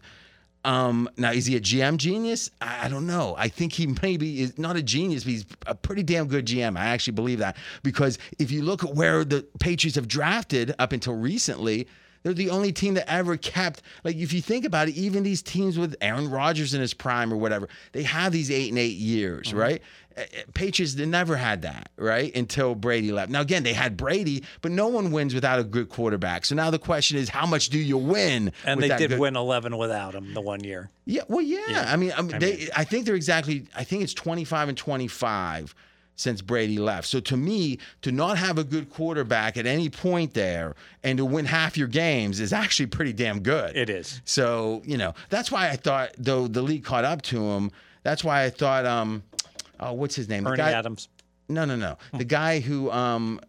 [0.65, 2.51] Um, now is he a GM genius?
[2.61, 3.35] I, I don't know.
[3.37, 6.77] I think he maybe is not a genius, but he's a pretty damn good GM.
[6.77, 10.91] I actually believe that because if you look at where the Patriots have drafted up
[10.91, 11.87] until recently,
[12.23, 15.41] they're the only team that ever kept like if you think about it, even these
[15.41, 18.97] teams with Aaron Rodgers in his prime or whatever, they have these eight and eight
[18.97, 19.81] years, right?
[20.17, 22.35] Uh, uh, Patriots they never had that, right?
[22.35, 23.31] Until Brady left.
[23.31, 26.45] Now again, they had Brady, but no one wins without a good quarterback.
[26.45, 28.51] So now the question is, how much do you win?
[28.65, 30.89] and they did good- win 11 without him the one year.
[31.05, 31.85] yeah, well, yeah.
[31.87, 33.67] I mean, I mean, they, I think they're exactly.
[33.75, 35.73] I think it's twenty five and twenty five
[36.19, 37.07] since Brady left.
[37.07, 41.23] So to me, to not have a good quarterback at any point there and to
[41.25, 43.75] win half your games is actually pretty damn good.
[43.75, 44.21] It is.
[44.25, 47.71] So you know that's why I thought though the league caught up to him.
[48.03, 49.23] That's why I thought um,
[49.79, 50.43] oh, what's his name?
[50.43, 51.07] The Ernie guy- Adams.
[51.47, 51.97] No, no, no.
[52.13, 53.39] The guy who um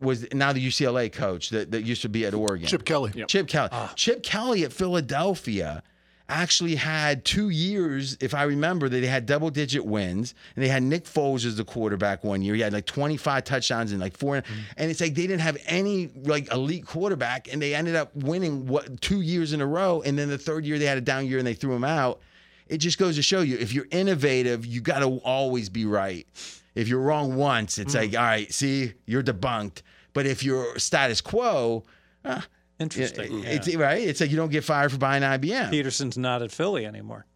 [0.00, 2.66] was now the UCLA coach that, that used to be at Oregon.
[2.66, 3.24] Chip Kelly.
[3.26, 3.70] Chip Kelly.
[3.72, 3.92] Ah.
[3.96, 5.82] Chip Kelly at Philadelphia
[6.28, 10.34] actually had two years, if I remember, that they had double digit wins.
[10.56, 12.54] And they had Nick Foles as the quarterback one year.
[12.54, 14.36] He had like 25 touchdowns and like four.
[14.36, 14.60] Mm-hmm.
[14.78, 17.52] And it's like they didn't have any like elite quarterback.
[17.52, 20.02] And they ended up winning what two years in a row.
[20.02, 22.20] And then the third year they had a down year and they threw him out.
[22.66, 26.26] It just goes to show you if you're innovative, you got to always be right.
[26.74, 29.82] If you're wrong once, it's like, all right, see, you're debunked.
[30.12, 31.84] But if you're status quo,
[32.24, 32.44] ah,
[32.84, 33.44] Interesting.
[33.44, 34.02] it's right.
[34.06, 35.70] It's like you don't get fired for buying IBM.
[35.70, 37.26] Pederson's not at Philly anymore.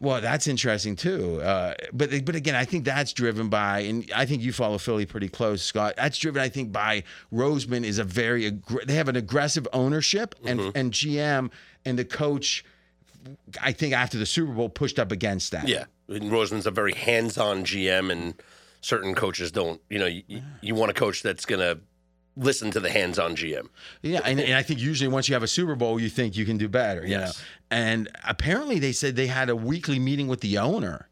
[0.00, 1.40] Well, that's interesting too.
[1.42, 5.06] Uh, but but again, I think that's driven by, and I think you follow Philly
[5.06, 5.94] pretty close, Scott.
[5.96, 10.34] That's driven, I think, by Roseman is a very aggr- they have an aggressive ownership
[10.44, 11.50] and and GM
[11.84, 12.64] and the coach.
[13.60, 15.66] I think after the Super Bowl pushed up against that.
[15.66, 18.34] Yeah, and Roseman's a very hands-on GM, and
[18.80, 19.80] certain coaches don't.
[19.90, 20.22] You know, you,
[20.60, 21.80] you want a coach that's going to
[22.38, 23.68] listen to the hands-on GM.
[24.02, 26.44] Yeah, and, and I think usually once you have a Super Bowl, you think you
[26.46, 27.02] can do better.
[27.02, 27.38] You Yes.
[27.38, 27.44] know,
[27.78, 31.08] and apparently they said they had a weekly meeting with the owner.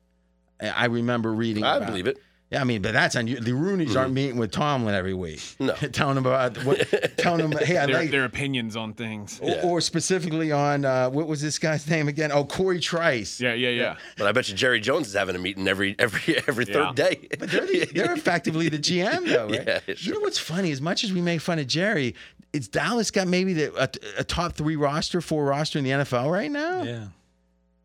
[0.61, 1.65] I remember reading.
[1.65, 2.19] I believe it.
[2.51, 3.41] Yeah, I mean, but that's on you.
[3.41, 5.43] The Rooney's aren't meeting with Tomlin every week.
[5.59, 5.73] No.
[5.93, 6.79] telling him about what,
[7.17, 9.41] telling him, hey, I Their, like, their opinions on things.
[9.43, 12.31] or, or specifically on uh, what was this guy's name again?
[12.31, 13.41] Oh, Corey Trice.
[13.41, 13.97] Yeah, yeah, yeah.
[14.17, 16.73] But I bet you Jerry Jones is having a meeting every every every Yeah.
[16.87, 17.29] third day.
[17.37, 19.67] But they're, the, they're effectively the GM, though, right?
[19.67, 20.71] Yeah, You know what's funny?
[20.71, 22.15] As much as we make fun of Jerry,
[22.53, 26.31] it's Dallas got maybe the, a, a top three roster, four roster in the NFL
[26.31, 26.85] right now.
[26.85, 27.07] Yeah.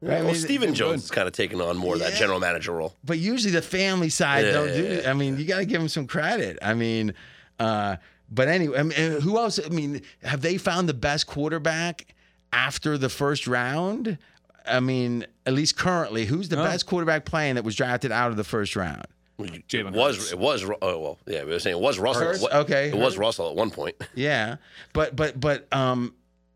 [0.01, 0.17] Right?
[0.17, 2.71] I well, mean, Stephen Jones is kind of taking on more of that general manager
[2.71, 2.95] role.
[3.03, 5.01] but usually the family side Yeah, don't do.
[5.03, 5.09] yeah.
[5.09, 6.57] I mean, you got to give him some credit.
[6.61, 7.13] I mean,
[7.59, 7.97] uh,
[8.31, 9.59] but anyway, I mean, who else?
[9.63, 12.15] I mean, have they found the best quarterback
[12.51, 14.17] after the first round?
[14.65, 18.37] I mean, at least currently, who's the best quarterback playing that was drafted out of
[18.37, 19.05] the first round?
[19.39, 22.41] Jalen It was it was oh well yeah we were saying it was Russell Hurts?
[22.41, 24.57] What- Okay, it was Russell at one point Yeah,
[24.93, 26.13] but but but um,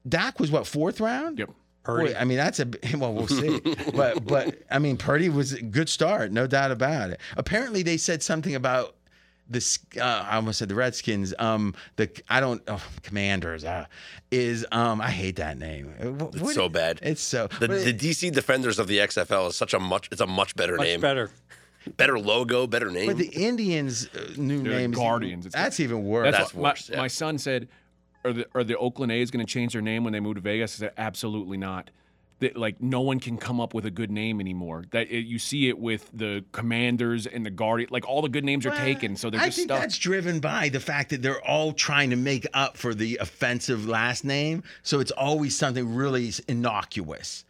[0.08, 1.40] Dak was what fourth round?
[1.40, 1.50] Yep.
[1.86, 2.14] Purdy.
[2.14, 2.68] Boy, I mean, that's a
[2.98, 3.60] well, we'll see.
[3.96, 7.20] but but I mean, Purdy was a good start, no doubt about it.
[7.38, 8.96] Apparently, they said something about
[9.50, 11.34] the uh, I almost said the Redskins.
[11.38, 13.86] Um, the I don't oh, Commanders uh,
[14.32, 15.94] is um I hate that name.
[16.18, 19.50] What- it's what- so bad It's so the, the it- DC Defenders of the XFL
[19.50, 21.30] is such a much it's a much better Much name better.
[21.98, 25.46] better logo better name but the Indians' uh, new name is Guardians.
[25.46, 26.26] Even, that's even worse.
[26.32, 26.98] That's, That's what my, worse, yeah.
[26.98, 27.68] my son said.
[28.26, 30.42] Are the are the Oakland A's going to change their name when they move to
[30.42, 30.76] Vegas?
[30.76, 31.92] I said absolutely not.
[32.40, 34.84] That like no one can come up with a good name anymore.
[34.92, 37.90] That it, you see it with the Commanders and the Guardian.
[37.94, 39.80] Like all the good names are Well, taken, so they're I just think stuck.
[39.80, 43.88] that's driven by the fact that they're all trying to make up for the offensive
[43.88, 44.64] last name.
[44.84, 47.46] So it's always something really innocuous.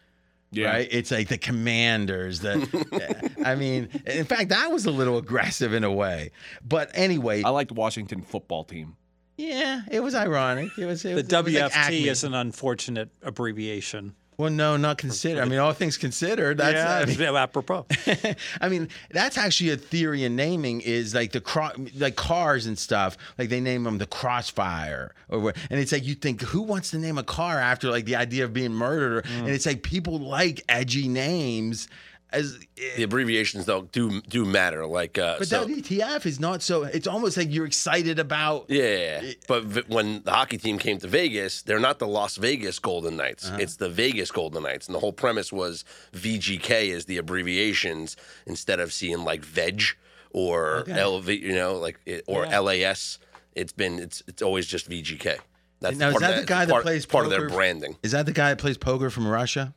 [0.52, 0.68] Yeah.
[0.70, 0.88] Right?
[0.92, 2.40] It's like the commanders.
[2.42, 6.30] The I mean, in fact, that was a little aggressive in a way.
[6.64, 8.96] But anyway, I liked Washington football team.
[9.38, 10.78] Yeah, it was ironic.
[10.78, 14.16] It was it The was like WFT is an unfortunate abbreviation.
[14.38, 15.42] well, no, not considered.
[15.42, 17.86] I mean, all things considered, that's yeah, I mean, apropos.
[18.62, 22.78] I mean, that's actually a theory in naming is like the cro- like cars and
[22.78, 23.18] stuff.
[23.38, 26.92] Like they name them the Crossfire, or what- and it's like you think who wants
[26.92, 29.24] to name a car after like the idea of being murdered?
[29.26, 29.40] Mm.
[29.40, 31.88] And it's like people like edgy names.
[32.32, 32.58] As
[32.98, 36.84] the abbreviations though do do matter like uh but so, WTF is not so.
[36.84, 38.66] It's almost like you're excited about.
[38.68, 42.80] Yeah, but v- when the hockey team came to Vegas, they're not the Las Vegas
[42.80, 43.48] Golden Knights.
[43.48, 43.60] Uh-huh.
[43.62, 48.80] It's the Vegas Golden Knights, and the whole premise was VGK is the abbreviations instead
[48.80, 49.84] of seeing like Veg
[50.32, 53.20] or LV, you know, like it, or LAS.
[53.54, 55.38] It's been it's it's always just VGK.
[55.80, 57.54] That's Now, is part of that the guy that part, plays part of their poker?
[57.54, 57.96] branding?
[58.04, 59.74] Is that the guy that plays poker from Russia?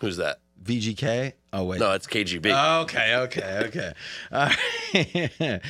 [0.00, 0.38] Who's that?
[0.62, 1.34] VGK.
[1.52, 1.80] Oh wait.
[1.80, 2.52] No, it's KGB.
[2.54, 3.92] Oh, okay, okay, okay.
[4.32, 5.60] All right.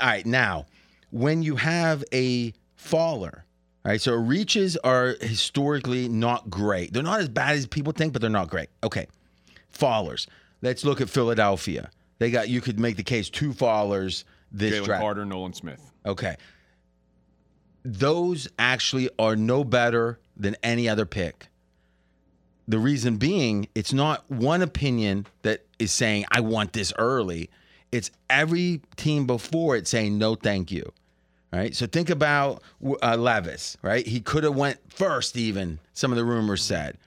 [0.00, 0.26] All right.
[0.26, 0.66] Now,
[1.10, 3.44] when you have a faller,
[3.84, 6.92] all right, so reaches are historically not great.
[6.92, 8.68] They're not as bad as people think, but they're not great.
[8.84, 9.06] Okay.
[9.72, 10.26] Fallers.
[10.62, 11.90] Let's look at Philadelphia.
[12.18, 15.02] They got you could make the case two fallers this Jalen draft.
[15.02, 15.80] Carter, Nolan Smith.
[16.04, 16.36] Okay.
[17.84, 21.48] Those actually are no better than any other pick.
[22.68, 27.48] The reason being, it's not one opinion that is saying, I want this early.
[27.90, 30.92] It's every team before it saying, no, thank you.
[31.50, 31.74] Right.
[31.74, 32.62] So think about
[33.02, 34.06] uh, Levis, right?
[34.06, 36.98] He could have went first, even some of the rumors said.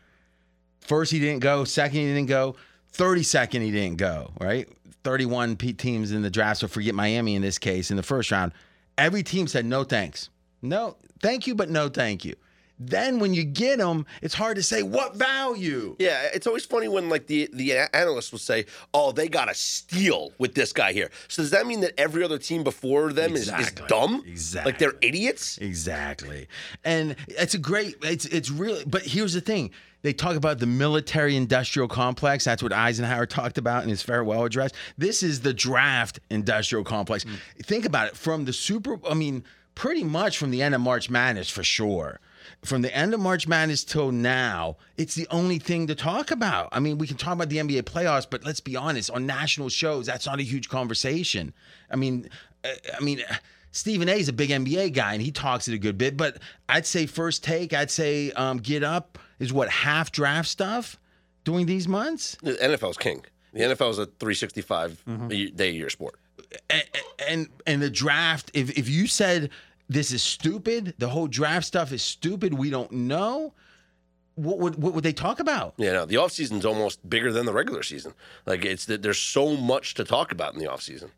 [0.80, 1.64] First, he didn't go.
[1.64, 2.56] Second, he didn't go.
[2.94, 4.68] 32nd, he didn't go, right?
[5.04, 6.62] 31 teams in the draft.
[6.62, 8.52] So forget Miami in this case in the first round.
[8.98, 10.30] Every team said, no thanks.
[10.64, 12.36] No, thank you, but no thank you.
[12.84, 15.96] Then when you get them, it's hard to say what value.
[16.00, 19.54] Yeah, it's always funny when like the the analysts will say, "Oh, they got a
[19.54, 23.36] steal with this guy here." So does that mean that every other team before them
[23.36, 24.24] is, is dumb?
[24.26, 24.72] Exactly.
[24.72, 25.60] Like they're idiots?
[25.60, 26.48] Exactly.
[26.84, 29.70] And it's a great it's it's really but here's the thing.
[30.02, 32.46] They talk about the military industrial complex.
[32.46, 34.72] That's what Eisenhower talked about in his farewell address.
[34.98, 37.26] This is the draft industrial complex.
[37.26, 37.36] Hmm.
[37.62, 39.44] Think about it from the super I mean,
[39.76, 42.20] pretty much from the end of March Madness for sure.
[42.64, 46.70] From the end of March Madness till now, it's the only thing to talk about.
[46.72, 49.70] I mean, we can talk about the NBA playoffs, but let's be honest, on national
[49.70, 51.54] shows, that's not a huge conversation.
[51.90, 52.30] I mean,
[52.64, 53.24] uh, I mean,
[53.72, 56.38] Stephen A is a big NBA guy and he talks it a good bit, but
[56.70, 61.00] I'd say first take, I'd say um, get up is what half draft stuff
[61.46, 62.38] during these months.
[62.44, 63.26] The NFL's king.
[63.54, 65.56] The NFL is a 365 Mm-hmm.
[65.56, 66.20] day a year sport.
[66.70, 66.84] and
[67.28, 69.50] and, and the draft if, if you said
[69.92, 70.94] this is stupid.
[71.00, 72.54] The whole draft stuff is stupid.
[72.54, 73.54] We don't know.
[74.36, 75.74] What would what would they talk about?
[75.78, 78.14] Yeah, know, the offseason's almost bigger than the regular season.
[78.46, 81.10] Like it's that there's so much to talk about in the offseason.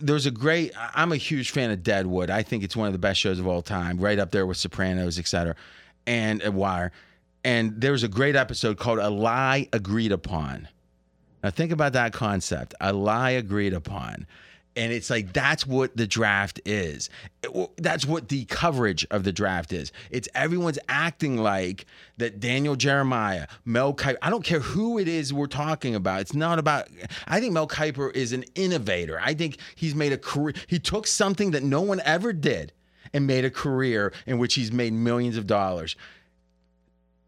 [0.00, 2.30] there's a great i'm a huge fan of deadwood.
[2.30, 4.56] I think it's one of the best shows of all time right up there with
[4.56, 5.54] sopranos etc
[6.06, 6.90] and a wire
[7.44, 10.66] and there's a great episode called a lie agreed upon.
[11.44, 12.74] Now think about that concept.
[12.80, 14.26] A lie agreed upon
[14.76, 17.10] and it's like that's what the draft is.
[17.42, 19.92] It- that's what the coverage of the draft is.
[20.10, 21.86] It's everyone's acting like
[22.18, 26.20] that daniel jeremiah mel kiper i don't care who it is we're talking about.
[26.20, 26.88] It's not about
[27.26, 29.20] i think mel kiper is an innovator.
[29.22, 32.72] I think he's made a career he took something that no one ever did
[33.14, 35.96] and made a career in which he's made millions of dollars.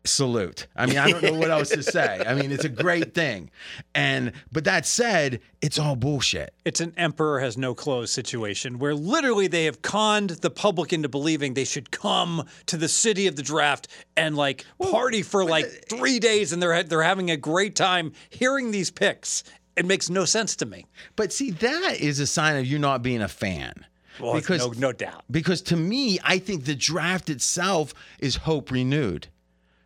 [0.05, 0.67] Salute.
[0.75, 2.25] I mean, I don't know what else to say.
[2.27, 3.51] I mean, it's a great thing.
[3.95, 6.55] And but that said, it's all bullshit.
[6.65, 11.11] It's an emperor has no clothes situation where literally they have conned the public into
[11.11, 15.67] believing they should come to the city of the draft and like party for like
[15.91, 19.45] three days and they're they're having a great time hearing these picks.
[19.77, 20.87] It makes no sense to me.
[21.15, 23.85] But see, that is a sign of you not being a fan.
[24.19, 25.25] Well, it's no, no doubt.
[25.31, 29.29] Because to me, I think the draft itself is hope renewed.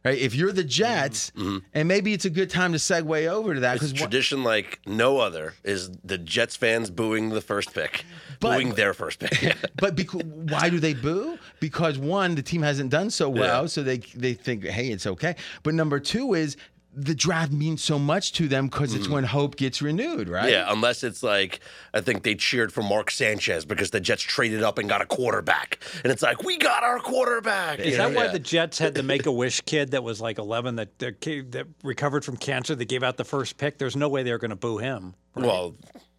[0.05, 0.19] Right?
[0.19, 0.69] If you're the mm-hmm.
[0.69, 1.59] Jets, mm-hmm.
[1.73, 5.19] and maybe it's a good time to segue over to that because tradition like no
[5.19, 8.05] other is the Jets fans booing the first pick,
[8.41, 9.57] But- booing their first pick.
[9.77, 11.39] but because, why do they boo?
[11.59, 13.67] Because one, the team hasn't done so well, Yeah.
[13.69, 15.37] so they they think, hey, it's okay.
[15.63, 16.57] But number two is
[16.97, 20.45] the draft means so much to them because it's when hope gets renewed, right?
[20.45, 20.53] Mm-hmm.
[20.53, 21.61] yeah, unless it's like
[21.93, 25.07] I think they cheered for Mark Sanchez because the Jets traded up and got a
[25.07, 27.79] quarterback, and it's like we got our quarterback.
[27.81, 28.17] Is You that know?
[28.17, 28.33] why Yeah.
[28.33, 31.43] the Jets had the Make a Wish kid that was like 11 that that, ca-
[31.51, 32.75] that recovered from cancer?
[32.75, 33.79] That gave out the first pick.
[33.79, 35.15] There's no way they were going to boo him.
[35.35, 35.75] Well,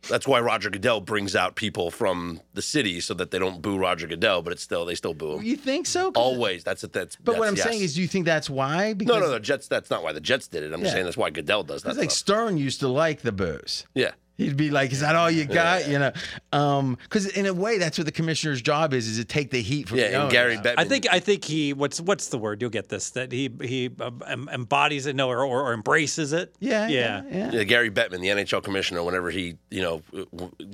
[0.09, 3.77] that's why Roger Goodell brings out people from the city so that they don't boo
[3.77, 5.43] Roger Goodell, but it's still they still boo him.
[5.43, 6.11] You think so?
[6.11, 6.63] 'Cause- Always.
[6.63, 6.93] That's it.
[6.93, 7.15] That's.
[7.17, 8.93] But what I'm that's- saying is, do you think that's why?
[8.93, 9.39] Because no, no, no.
[9.39, 9.67] Jets.
[9.67, 10.67] That's not why the Jets did it.
[10.73, 10.93] I'm just Yeah.
[10.93, 11.89] saying that's why Goodell does that.
[11.89, 12.17] It's like stuff.
[12.37, 13.85] Stern used to like the boos.
[13.93, 14.11] yeah.
[14.37, 16.11] He'd be like, "Is that all you got?" You know,
[17.03, 19.87] because in a way, that's what the commissioner's job is: is to take the heat
[19.87, 20.31] from Yeah, the and owner.
[20.31, 20.75] Gary Bettman.
[20.77, 22.61] I think I think he what's what's the word?
[22.61, 26.53] You'll get this that he he um, embodies it no or, or embraces it.
[26.59, 27.23] Yeah, yeah.
[27.29, 27.51] yeah, yeah.
[27.53, 30.01] Yeah, Gary Bettman, the NHL commissioner, whenever he you know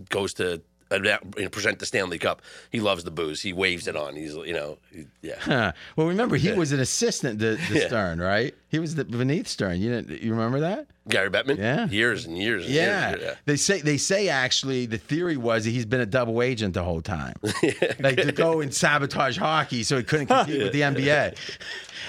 [0.10, 0.62] goes to you know,
[1.00, 3.42] present the Stanley Cup, he loves the boos.
[3.42, 4.16] He waves it on.
[4.16, 5.36] He's you know he- yeah.
[5.40, 5.72] Huh.
[5.96, 7.88] Well, remember he was an assistant to, to Yeah.
[7.88, 8.54] Stern, right?
[8.70, 9.82] He was the, beneath Stern.
[9.82, 10.88] You didn't, you remember that?
[11.10, 11.58] Gary Bettman.
[11.58, 11.88] Yeah.
[11.88, 12.66] Years and years.
[12.66, 13.10] And Yeah.
[13.16, 16.74] Years, They say they say actually the theory was that he's been a double agent
[16.74, 17.36] the whole time,
[18.00, 21.36] like to go and sabotage hockey so he couldn't compete with the NBA.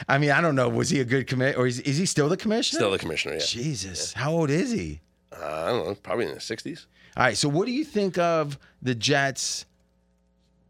[0.09, 0.69] I mean, I don't know.
[0.69, 2.79] Was he a good commit or is, is he still the commissioner?
[2.81, 3.35] Still the commissioner.
[3.35, 3.45] Yeah.
[3.45, 5.01] Jesus, how old is he?
[5.33, 5.95] Uh, I don't know.
[5.95, 6.87] Probably in the '60s.
[7.17, 7.37] All right.
[7.37, 9.67] So, what do you think of the Jets?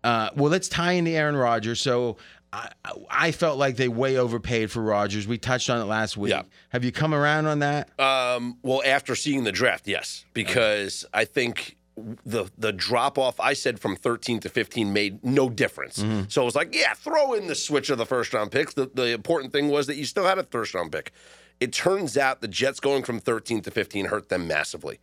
[0.04, 1.80] Uh, well, let's tie into Aaron Rodgers.
[1.80, 2.16] So,
[2.52, 2.70] I,
[3.10, 5.26] I felt like they way overpaid for Rodgers.
[5.26, 6.30] We touched on it last week.
[6.30, 6.42] Yeah.
[6.68, 7.98] Have you come around on that?
[7.98, 11.76] Um, well, after seeing the draft, yes, because I think
[12.24, 15.96] the the drop off I said from 13 to 15 made no difference.
[16.28, 18.74] So it was like, yeah, throw in the switch of the first round picks.
[18.74, 21.12] The, the important thing was that you still had a first round pick.
[21.60, 24.98] It turns out the Jets going from 13 to 15 hurt them massively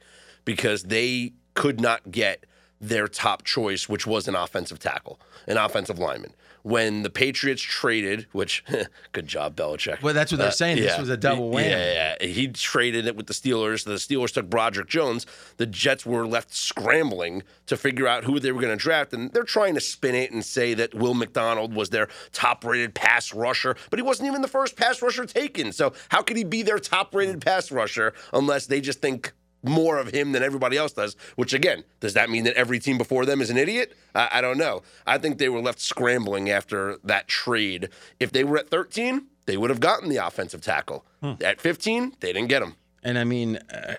[0.49, 2.43] because they could not get
[2.81, 6.33] their top choice, which was an offensive tackle, an offensive lineman.
[6.63, 8.63] When the Patriots traded, which
[9.11, 10.01] good job, Belichick.
[10.01, 10.77] Well, that's what they're uh, saying.
[10.77, 11.69] This was a double whammy.
[11.69, 12.25] Yeah, yeah.
[12.25, 13.85] He traded it with the Steelers.
[13.85, 15.27] The Steelers took Broderick Jones.
[15.57, 19.13] The Jets were left scrambling to figure out who they were going to draft.
[19.13, 22.95] And they're trying to spin it and say that Will McDonald was their top rated
[22.95, 25.71] pass rusher, but he wasn't even the first pass rusher taken.
[25.71, 29.97] So how could he be their top rated pass rusher unless they just think more
[29.97, 31.15] of him than everybody else does.
[31.35, 33.93] Which again, does that mean that every team before them is an idiot?
[34.15, 34.81] I, I don't know.
[35.05, 37.89] I think they were left scrambling after that trade.
[38.19, 41.05] If they were at 13, they would have gotten the offensive tackle.
[41.41, 42.75] At 15, they didn't get him.
[43.03, 43.95] And I mean, uh,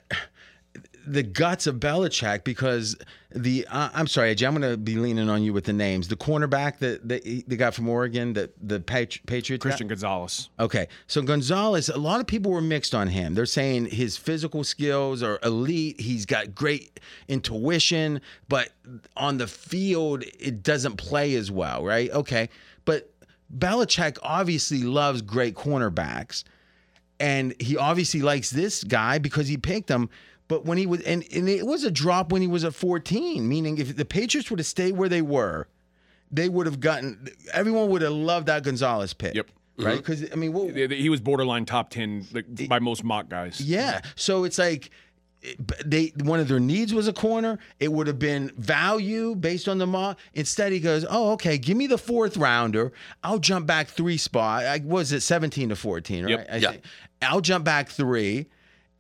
[1.11, 2.97] the guts of Belichick because
[3.35, 6.09] the uh, I'm sorry, AJ, I'm going to be leaning on you with the names.
[6.09, 9.63] The cornerback that the, the guy from Oregon, that the Patri- Patriots.
[9.63, 10.51] Christian Gonzalez.
[10.59, 13.35] Okay, so Gonzalez, a lot of people were mixed on him.
[13.35, 16.01] They're saying his physical skills are elite.
[16.01, 18.71] He's got great intuition, but
[19.17, 22.11] on the field, it doesn't play as well, right?
[22.11, 22.49] Okay,
[22.85, 23.13] but
[23.57, 26.45] Belichick obviously loves great cornerbacks,
[27.19, 30.09] and he obviously likes this guy because he picked him.
[30.51, 33.49] But when he was, and, and it was a drop when he was at 14,
[33.49, 35.69] meaning if the Patriots would have stayed where they were,
[36.33, 39.37] they would have gotten, everyone would have loved that Gonzalez pick.
[39.37, 39.47] Yep.
[39.79, 39.87] Right?
[39.87, 39.97] Mm-hmm.
[39.99, 43.61] Because, I mean, what, He was borderline top 10 like, by most mock guys.
[43.61, 44.01] yeah.
[44.17, 44.91] So it's like
[45.87, 47.61] they one of their needs was a corner.
[47.79, 50.19] It would have been value based on the mock.
[50.35, 52.93] Instead, he goes, "Oh, okay, give me the fourth rounder.
[53.25, 54.67] I'll jump back three spot.
[54.67, 56.31] I was it seventeen to fourteen, right?
[56.41, 56.49] Yep.
[56.53, 56.73] I Yeah.
[57.23, 58.49] I'll jump back three.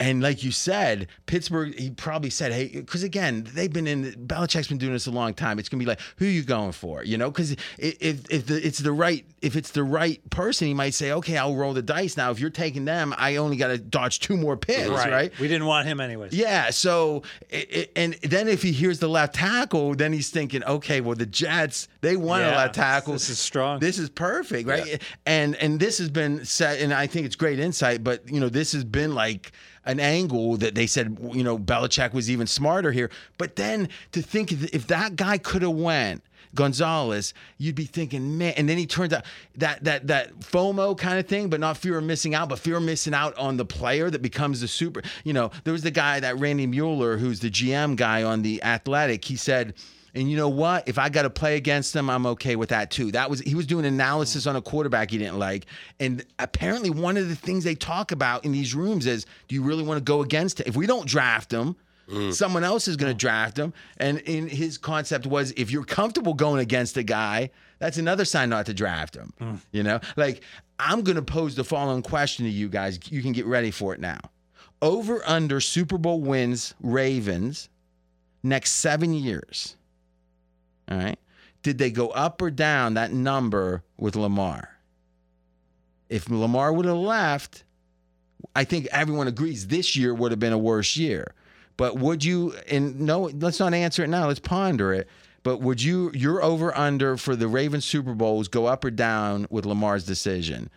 [0.00, 4.66] And like you said, Pittsburgh, he probably said, hey, because again, they've been in, Belichick's
[4.68, 5.58] been doing this a long time.
[5.58, 7.04] It's going to be like, who are you going for?
[7.04, 10.74] You know, because if, if the, it's the right, if it's the right person, he
[10.74, 12.16] might say, okay, I'll roll the dice.
[12.16, 15.38] Now, if you're taking them, I only got to dodge two more picks, right?
[15.38, 16.32] We didn't want him anyways.
[16.32, 16.70] Yeah.
[16.70, 21.02] So, it, it- and then if he hears the left tackle, then he's thinking, okay,
[21.02, 23.12] well, the Jets, they want a left tackle.
[23.12, 23.80] this is strong.
[23.80, 25.02] This is perfect, right?
[25.26, 28.02] And and this has been set, and I think it's great insight.
[28.02, 29.52] But you know, this has been like
[29.84, 33.10] an angle that they said, you know, Belichick was even smarter here.
[33.38, 36.22] But then to think if that guy could have went
[36.54, 38.54] Gonzalez, you'd be thinking, man.
[38.56, 39.24] And then he turns out
[39.56, 42.76] that that that FOMO kind of thing, but not fear of missing out, but fear
[42.76, 45.02] of missing out on the player that becomes the super.
[45.24, 48.62] You know, there was the guy that Randy Mueller, who's the GM guy on the
[48.62, 49.24] Athletic.
[49.24, 49.74] He said.
[50.14, 50.88] And you know what?
[50.88, 53.12] If I got to play against him, I'm okay with that too.
[53.12, 55.66] That was he was doing analysis on a quarterback he didn't like,
[55.98, 59.62] and apparently one of the things they talk about in these rooms is, do you
[59.62, 60.64] really want to go against him?
[60.66, 61.76] If we don't draft him,
[62.08, 62.32] mm.
[62.32, 63.72] someone else is going to draft him.
[63.98, 68.50] And in his concept was, if you're comfortable going against a guy, that's another sign
[68.50, 69.32] not to draft him.
[69.40, 69.60] Mm.
[69.72, 70.42] You know, like
[70.78, 72.98] I'm going to pose the following question to you guys.
[73.10, 74.18] You can get ready for it now.
[74.82, 77.68] Over under Super Bowl wins Ravens
[78.42, 79.76] next seven years.
[80.90, 81.18] All right.
[81.62, 84.76] Did they go up or down that number with Lamar?
[86.08, 87.64] If Lamar would have left,
[88.56, 91.34] I think everyone agrees this year would have been a worse year.
[91.76, 95.08] But would you, and no, let's not answer it now, let's ponder it.
[95.42, 99.46] But would you, your over under for the Ravens Super Bowls go up or down
[99.50, 100.68] with Lamar's decision?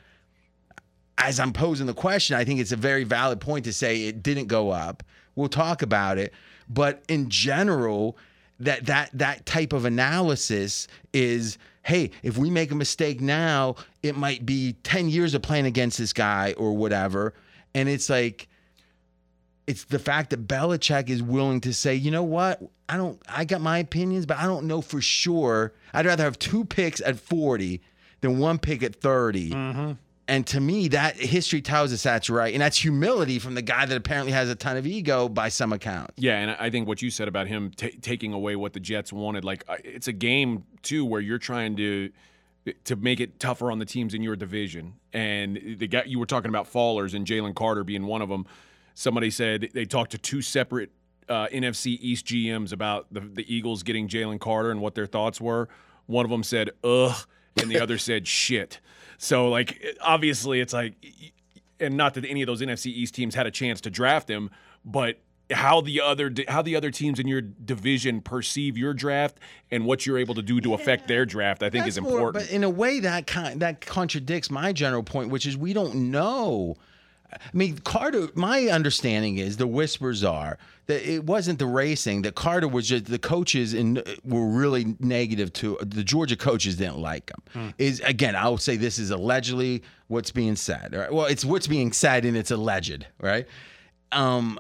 [1.18, 4.24] As I'm posing the question, I think it's a very valid point to say it
[4.24, 5.04] didn't go up.
[5.36, 6.34] We'll talk about it.
[6.70, 8.18] But in general,
[8.64, 14.16] that that that type of analysis is hey if we make a mistake now it
[14.16, 17.34] might be 10 years of playing against this guy or whatever
[17.74, 18.48] and it's like
[19.68, 22.62] it's the fact that Belichick is willing to say, you know what?
[22.90, 25.74] I don't I got my opinions, but I don't know for sure.
[25.94, 27.82] I'd rather have two picks at 40
[28.22, 29.52] than one pick at 30.
[29.52, 29.92] Mm-hmm.
[30.28, 32.54] And to me, that history tells us that's right.
[32.54, 35.74] And that's humility from the guy that apparently has a ton of ego by some
[35.74, 36.14] accounts.
[36.18, 39.12] Yeah, and I think what you said about him ta taking away what the Jets
[39.12, 42.10] wanted, like it's a game too where you're trying to
[42.86, 44.94] to make it tougher on the teams in your division.
[45.12, 48.46] And the guy you were talking about fallers and Jalen Carter being one of them.
[48.96, 50.92] Somebody said they talked to two separate
[51.28, 55.42] uh, NFC East GMs about the, the Eagles getting Jalen Carter and what their thoughts
[55.42, 55.68] were.
[56.06, 57.16] One of them said "ugh,"
[57.62, 58.80] and the other said "shit."
[59.18, 60.94] So like obviously it's like,
[61.80, 64.50] and not that any of those NFC East teams had a chance to draft him,
[64.86, 65.20] but
[65.52, 69.38] how the other how the other teams in your division perceive your draft
[69.72, 72.14] and what you're able to do to affect their draft, I think is That's more-
[72.18, 72.46] important.
[72.46, 75.96] but in a way, that kind that contradicts my general point, which is we don't
[76.12, 76.76] know.
[77.42, 78.30] I mean, Carter.
[78.36, 80.58] My understanding is the whispers are
[80.88, 82.24] that it wasn't the racing.
[82.24, 87.00] That Carter was just the coaches and were really negative to the Georgia coaches didn't
[87.00, 87.74] like him.
[87.78, 90.94] Is again, I'll say this is allegedly what's being said.
[90.94, 91.12] Right?
[91.12, 93.48] Well, it's what's being said and it's alleged, right?
[94.12, 94.60] Um,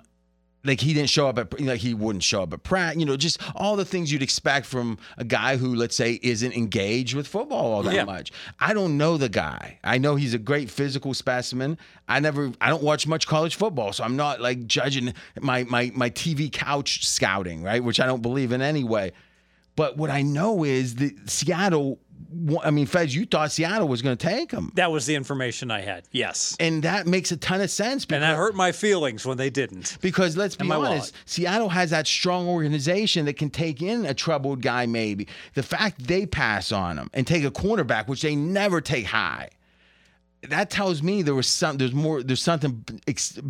[0.65, 3.17] like he didn't show up at like he wouldn't show up at Pratt, you know,
[3.17, 7.27] just all the things you'd expect from a guy who, let's say, isn't engaged with
[7.27, 8.05] football all that Yeah.
[8.05, 8.31] much.
[8.59, 9.79] I don't know the guy.
[9.83, 11.77] I know he's a great physical specimen.
[12.07, 15.91] I never, I don't watch much college football, so I'm not like judging my my
[15.95, 17.83] my TV couch scouting, right?
[17.83, 19.11] Which I don't believe in anyway.
[19.75, 21.99] But what I know is that Seattle.
[22.63, 25.69] I mean, Fez, you thought Seattle was going to take him, That was the information
[25.71, 26.03] I had.
[26.11, 26.57] Yes.
[26.59, 28.05] and that makes a ton of sense.
[28.09, 29.97] And that hurt my feelings when they didn't.
[30.01, 31.11] Because let's be honest, wallet.
[31.25, 35.27] Seattle has that strong organization that can take in a troubled guy, maybe.
[35.53, 39.49] The fact they pass on him and take a cornerback, which they never take high,
[40.49, 42.83] that tells me there was some, there's more, there's something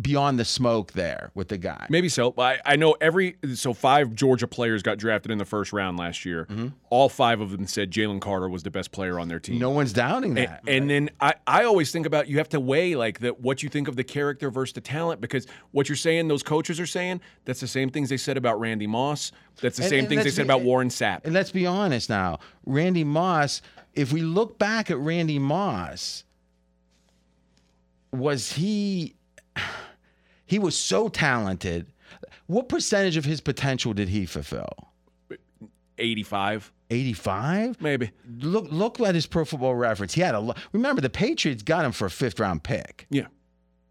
[0.00, 1.86] beyond the smoke there with the guy.
[1.90, 2.32] Maybe so.
[2.38, 6.24] I, I know every so five Georgia players got drafted in the first round last
[6.24, 6.46] year.
[6.46, 6.68] Mm-hmm.
[6.90, 9.58] All five of them said Jalen Carter was the best player on their team.
[9.58, 10.62] No one's doubting that.
[10.66, 13.68] And, then I, I always think about you have to weigh like the what you
[13.68, 17.20] think of the character versus the talent because what you're saying those coaches are saying
[17.44, 19.32] that's the same things they said about Randy Moss.
[19.60, 21.24] That's the And- same and things they said be- about Warren Sapp.
[21.24, 23.62] And let's be honest now, Randy Moss,
[23.94, 26.24] if we look back at Randy Moss,
[28.14, 29.16] was he
[30.46, 31.92] he was so talented.
[32.46, 34.92] What percentage of his potential did he fulfill?
[35.98, 37.80] 85 85?
[37.80, 38.10] maybe.
[38.40, 40.14] Look look at his pro football reference.
[40.14, 43.06] He had a remember the Patriots got him for a fifth round pick.
[43.10, 43.26] Yeah.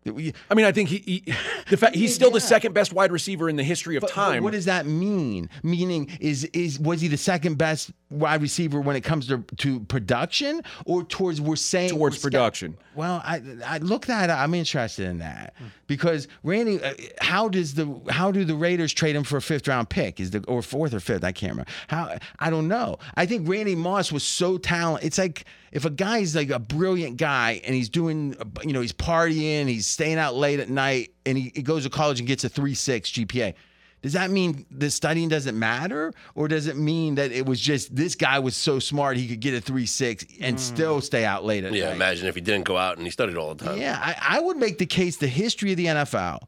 [0.05, 1.33] I mean, I think he, he
[1.69, 4.13] the fact he's still the second best wide receiver in the history of But, but
[4.13, 4.43] time.
[4.43, 5.49] what does that mean?
[5.63, 9.79] Meaning, is is was he the second best wide receiver when it comes to to
[9.81, 12.77] production, or towards we're saying Towards we're production.
[12.95, 14.39] Well, I I look that up.
[14.39, 15.53] I'm interested in that
[15.87, 19.67] because Randy, uh, how does the how do the Raiders trade him for a fifth
[19.67, 20.19] round pick?
[20.19, 21.23] Is the or fourth or fifth?
[21.23, 21.71] I can't remember.
[21.87, 22.97] How I don't know.
[23.15, 25.07] I think Randy Moss was so talented.
[25.07, 28.93] It's like if a guy's like a brilliant guy and he's doing, you know, he's
[28.93, 32.43] partying, he's staying out late at night, and he, he goes to college and gets
[32.43, 33.55] a three six GPA.
[34.03, 37.95] Does that mean the studying doesn't matter, or does it mean that it was just
[37.95, 40.61] this guy was so smart he could get a three six and hmm.
[40.61, 41.89] still stay out late at Yeah, night?
[41.89, 43.79] Yeah, imagine if he didn't go out and he studied all the time.
[43.79, 46.41] Yeah, I, I would make the case the history of the NFL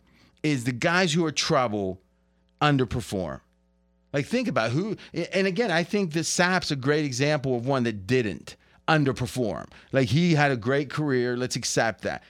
[0.44, 2.00] is the guys who are trouble
[2.62, 3.42] underperform.
[4.14, 4.98] Like think about who
[5.34, 8.56] and again, I think the Sapp's a great example of one that didn't
[8.88, 9.68] underperform.
[9.92, 11.36] Like he had a great career.
[11.38, 12.24] Let's accept that.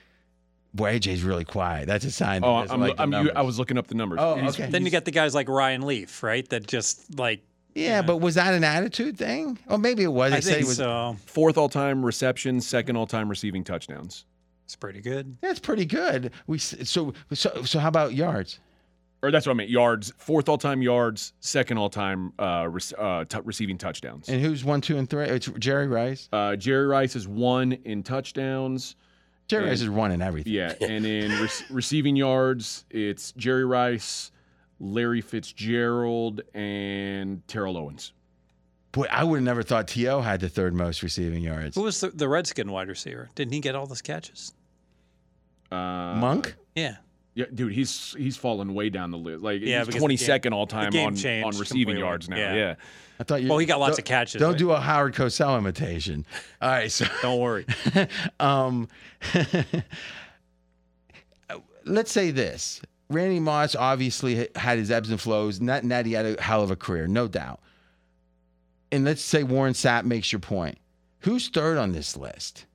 [0.74, 1.88] Boy, AJ's really quiet.
[1.88, 2.42] That's a sign.
[2.42, 3.32] that Oh, I'm, like I'm, you.
[3.34, 4.20] I was looking up the numbers.
[4.22, 4.68] Oh, okay.
[4.70, 6.48] Then you got the guys like Ryan Leaf, right?
[6.50, 7.44] That just like
[7.74, 9.58] Yeah, but was that an attitude thing?
[9.70, 10.32] Or maybe it was.
[10.32, 10.78] They I said think he was.
[10.78, 11.16] so.
[11.26, 14.26] Fourth all time receptions, second all time receiving touchdowns.
[14.66, 15.38] It's pretty good.
[15.42, 16.32] That's pretty good.
[16.48, 17.80] We so so so.
[17.80, 18.60] How about yards?
[19.24, 19.70] Or that's what I meant.
[19.70, 24.30] Yards, fourth all time yards, second all time uh, rec- uh, t- receiving touchdowns.
[24.30, 25.26] And who's one, two, and three?
[25.26, 26.30] It's Jerry Rice.
[26.32, 28.96] Uh, Jerry Rice is one in touchdowns.
[29.48, 30.54] Jerry and- Rice is one in everything.
[30.54, 34.32] Yeah, and in re- receiving yards, it's Jerry Rice,
[34.80, 38.14] Larry Fitzgerald, and Terrell Owens.
[38.92, 40.22] Boy, I would have never thought T.O.
[40.22, 41.76] had the third most receiving yards.
[41.76, 43.30] Who was the, the Redskin wide receiver?
[43.36, 44.54] Didn't he get all those catches?
[45.72, 46.56] Uh, Monk?
[46.76, 46.98] Yeah.
[47.36, 49.44] Yeah, dude, he's he's fallen way down the list.
[49.44, 52.38] Like Yeah, he's because the twenty game- second all time on on receiving yards now.
[52.38, 52.56] Yeah.
[52.56, 52.76] Yeah.
[53.20, 53.50] I thought you.
[53.50, 54.58] Well, he got lots of catches, Don't right?
[54.60, 56.26] do a Howard Cosell imitation.
[56.62, 57.66] All right, so Don't worry.
[58.40, 58.88] um,
[61.86, 65.62] let's say this: Randy Moss obviously had his ebbs and flows.
[65.62, 67.60] Net net, he had a hell of a career, no doubt.
[68.92, 70.78] And let's say Warren Sapp makes your point.
[71.20, 72.66] Who's third on this list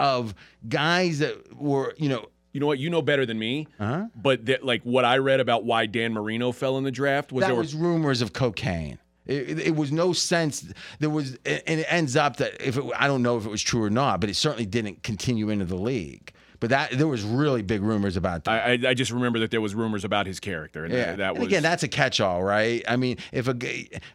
[0.00, 0.34] of
[0.68, 2.78] guys that were, you know, You know what?
[2.78, 3.68] You know better than me.
[3.78, 4.06] huh?
[4.16, 7.42] But that, like what I read about why Dan Marino fell in the draft was
[7.42, 8.98] that there were was rumors of cocaine.
[9.26, 10.72] It, it, was no sense.
[11.00, 13.60] There was, and it ends up that if it, I don't know if it was
[13.60, 16.32] true or not, but it certainly didn't continue into the league.
[16.60, 18.50] But that there was really big rumors about that.
[18.50, 21.28] I, I just remember that there was rumors about his character, and yeah, that, that
[21.30, 22.82] and was again, that's a catch-all, right?
[22.88, 23.50] I mean, if a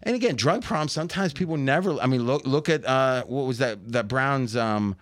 [0.02, 0.92] and again, drug problems.
[0.92, 1.94] Sometimes people never.
[2.02, 4.98] I mean, look look at uh, what was that that Browns um,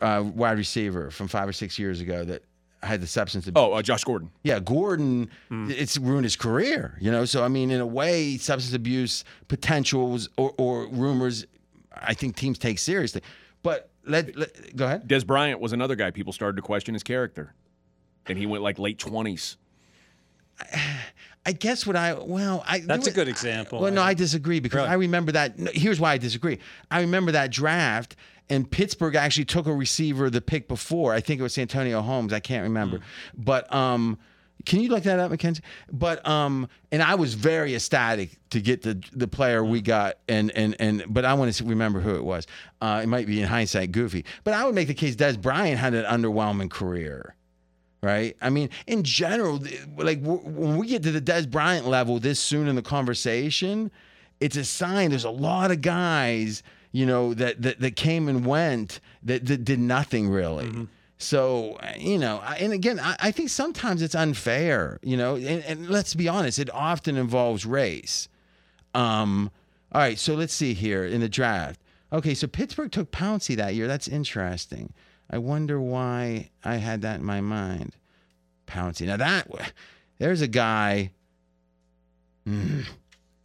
[0.00, 2.42] uh, wide receiver from five or six years ago that
[2.82, 3.62] had the substance abuse.
[3.62, 4.30] oh uh, Josh Gordon.
[4.42, 5.70] Yeah, Gordon, Hmm.
[5.70, 7.24] it's ruined his career, you know.
[7.24, 11.46] So I mean, in a way, substance abuse potentials or, or rumors,
[11.94, 13.22] I think teams take seriously.
[13.62, 15.06] But let, let go ahead.
[15.08, 17.54] Dez Bryant was another guy people started to question his character,
[18.26, 19.56] and he went like late twenties.
[21.44, 23.80] I guess what I well, I That's there a good was- example.
[23.80, 24.88] Well, no, I disagree because Really?
[24.90, 25.58] I remember that.
[25.74, 26.58] Here's why I disagree.
[26.90, 28.16] I remember that draft.
[28.50, 31.14] And Pittsburgh actually took a receiver the pick before.
[31.14, 32.32] I think it was Antonio Holmes.
[32.32, 32.98] I can't remember.
[32.98, 33.02] Hmm.
[33.44, 34.18] But um,
[34.66, 35.62] can you look that up, Mackenzie?
[35.90, 40.50] But um, and I was very ecstatic to get the the player we got, and
[40.52, 41.04] and and.
[41.08, 42.46] But I want to remember who it was.
[42.80, 45.78] Uh, it might be in hindsight goofy, but I would make the case Dez Bryant
[45.78, 47.34] had an underwhelming career
[48.02, 48.36] right?
[48.40, 49.60] I mean, in general,
[49.96, 53.90] like when we get to the Dez Bryant level this soon in the conversation,
[54.40, 58.44] it's a sign there's a lot of guys, you know, that that, that came and
[58.44, 60.88] went that, that did nothing really.
[61.18, 65.64] So uh, you know, and again, I, I think sometimes it's unfair, you know, and,
[65.64, 68.28] and let's be honest, it often involves race.
[68.94, 69.50] Um,
[69.92, 71.78] all right, so let's see here in the draft.
[72.12, 73.86] Okay, so Pittsburgh took Pouncey that year.
[73.86, 74.92] That's interesting.
[75.32, 77.96] I wonder why I had that in my mind.
[78.66, 79.06] Pouncey.
[79.06, 79.48] Now that
[80.18, 81.12] there's a guy.
[82.46, 82.84] Mm,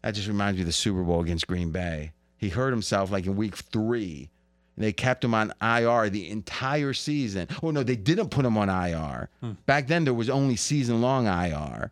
[0.01, 2.11] that just reminds me of the Super Bowl against Green Bay.
[2.37, 4.29] He hurt himself like in week three.
[4.75, 7.47] And they kept him on IR the entire season.
[7.63, 9.29] Oh no, they didn't put him on IR.
[9.65, 11.91] Back then there was only season long IR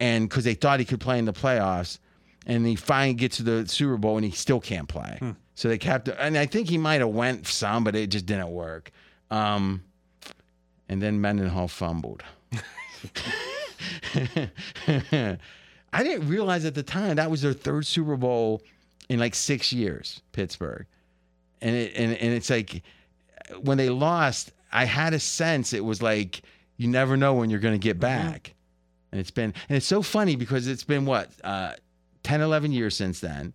[0.00, 1.98] and because they thought he could play in the playoffs,
[2.46, 5.18] and he finally gets to the Super Bowl and he still can't play.
[5.58, 8.50] So they kept, and I think he might have went some, but it just didn't
[8.50, 8.92] work.
[9.28, 9.82] Um,
[10.88, 12.22] and then Mendenhall fumbled.
[14.14, 15.32] I
[16.04, 18.62] didn't realize at the time that was their third Super Bowl
[19.08, 20.86] in like six years, Pittsburgh,
[21.60, 22.84] and it and, and it's like
[23.60, 26.40] when they lost, I had a sense it was like
[26.76, 28.54] you never know when you're going to get back.
[29.10, 31.72] And it's been, and it's so funny because it's been what, uh,
[32.22, 33.54] 10, 11 years since then.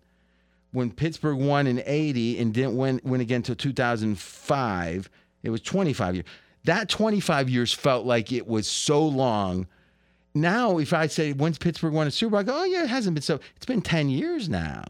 [0.74, 5.08] When Pittsburgh won in 80 and didn't win, win again until 2005,
[5.44, 6.26] it was 25 years.
[6.64, 9.68] That 25 years felt like it was so long.
[10.34, 12.40] Now, if I say, when's Pittsburgh won a Super Bowl?
[12.40, 13.38] I go, oh, yeah, it hasn't been so.
[13.54, 14.82] It's been 10 years now.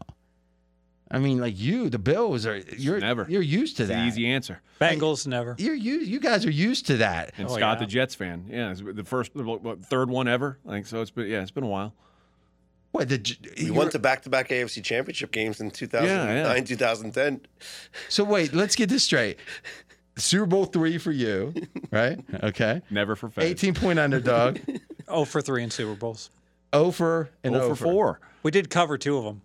[1.11, 3.27] I mean, like you, the Bills are, you're, Never.
[3.29, 4.01] you're used to It's that.
[4.01, 4.61] the easy answer.
[4.81, 5.55] Bengals never.
[5.59, 7.33] You're you, you guys are used to that.
[7.37, 7.85] And Oh, Scott, yeah.
[7.85, 10.57] the Jets fan, yeah, it's the first, what, what, third one ever.
[10.65, 11.93] Like so, it's been yeah, it's been a while.
[12.95, 13.37] What the?
[13.57, 16.61] We you're- went to back-to-back AFC Championship games in 2009, Yeah, yeah.
[16.63, 17.41] 2010.
[18.09, 19.37] So wait, let's get this straight.
[20.17, 21.53] Super Bowl three for you,
[21.91, 22.17] right?
[22.41, 22.81] Okay.
[22.89, 23.43] Never for Fez.
[23.43, 24.59] 18 point underdog.
[25.09, 26.29] Oh for three in Super Bowls.
[26.71, 27.75] Oh oh over and Oh over.
[27.75, 28.19] for four.
[28.43, 29.41] We did cover two of them.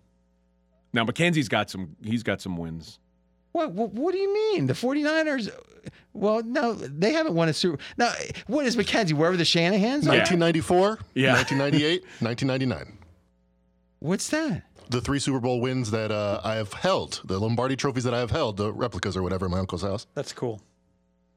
[0.93, 1.95] Now Mackenzie's got some.
[2.03, 2.99] He's got some wins.
[3.51, 4.67] What, what what do you mean?
[4.67, 5.49] The 49ers
[6.13, 7.81] well, no, they haven't won a Super.
[7.97, 8.13] Now,
[8.47, 9.13] what is Mackenzie?
[9.13, 11.33] Wherever the Shanahan's 1994, Yeah.
[11.33, 12.97] 1998, 1999.
[14.01, 14.63] What's that?
[14.89, 18.19] The three Super Bowl wins that uh, I have held, the Lombardi trophies that I
[18.19, 20.59] have held, the replicas or whatever in my uncle's house, That's cool.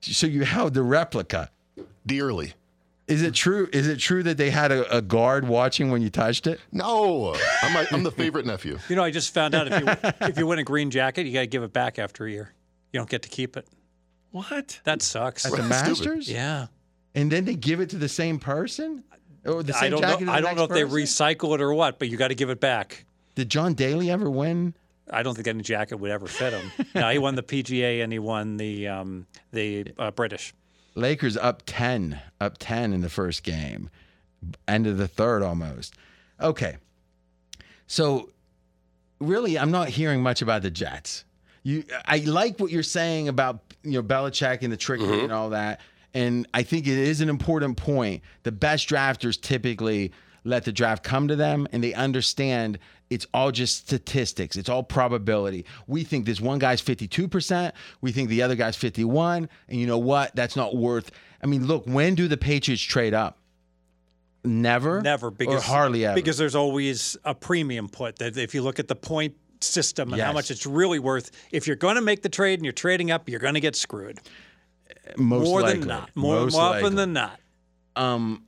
[0.00, 1.50] So you held the replica.
[2.04, 2.54] dearly.
[3.06, 3.68] Is it true?
[3.72, 6.58] Is it true that they had a, a guard watching when you touched it?
[6.72, 8.78] No, I'm, like, I'm the favorite nephew.
[8.88, 11.34] You know, I just found out if you if you win a green jacket, you
[11.34, 12.54] got to give it back after a year.
[12.92, 13.66] You don't get to keep it.
[14.30, 14.80] What?
[14.84, 15.44] That sucks.
[15.44, 15.68] At the Stupid.
[15.68, 16.30] Masters?
[16.30, 16.66] Yeah.
[17.14, 19.04] And then they give it to the same person?
[19.45, 20.32] Or the I don't jacket know.
[20.32, 22.61] I don't know if they recycle it or what, but you got to give it
[22.61, 23.05] back.
[23.34, 24.74] Did John Daly ever win?
[25.11, 26.72] I don't think any jacket would ever fit him.
[26.95, 30.55] no, he won the PGA and he won the um, the uh, British.
[30.95, 33.90] Lakers up 10, up 10 in the first game.
[34.68, 35.95] End of the third almost.
[36.40, 36.76] Okay.
[37.86, 38.30] So
[39.18, 41.24] really I'm not hearing much about the Jets.
[41.62, 45.51] You I like what you're saying about you know Belichick and the trickery and all
[45.51, 45.80] that.
[46.14, 48.22] And I think it is an important point.
[48.44, 50.12] The best drafters typically
[50.44, 52.78] let the draft come to them and they understand
[53.10, 54.56] it's all just statistics.
[54.56, 55.66] It's all probability.
[55.86, 59.98] We think this one guy's 52%, we think the other guy's 51, and you know
[59.98, 60.34] what?
[60.34, 61.10] That's not worth
[61.44, 63.38] I mean, look, when do the Patriots trade up?
[64.44, 65.02] Never?
[65.02, 66.14] Never because or hardly ever.
[66.14, 70.22] because there's always a premium put that if you look at the point system and
[70.22, 73.10] how much it's really worth, if you're going to make the trade and you're trading
[73.10, 74.20] up, you're going to get screwed
[75.16, 75.80] most more likely.
[75.80, 76.11] than not.
[76.14, 76.97] More, more often likely.
[76.97, 77.41] than not.
[77.97, 78.45] um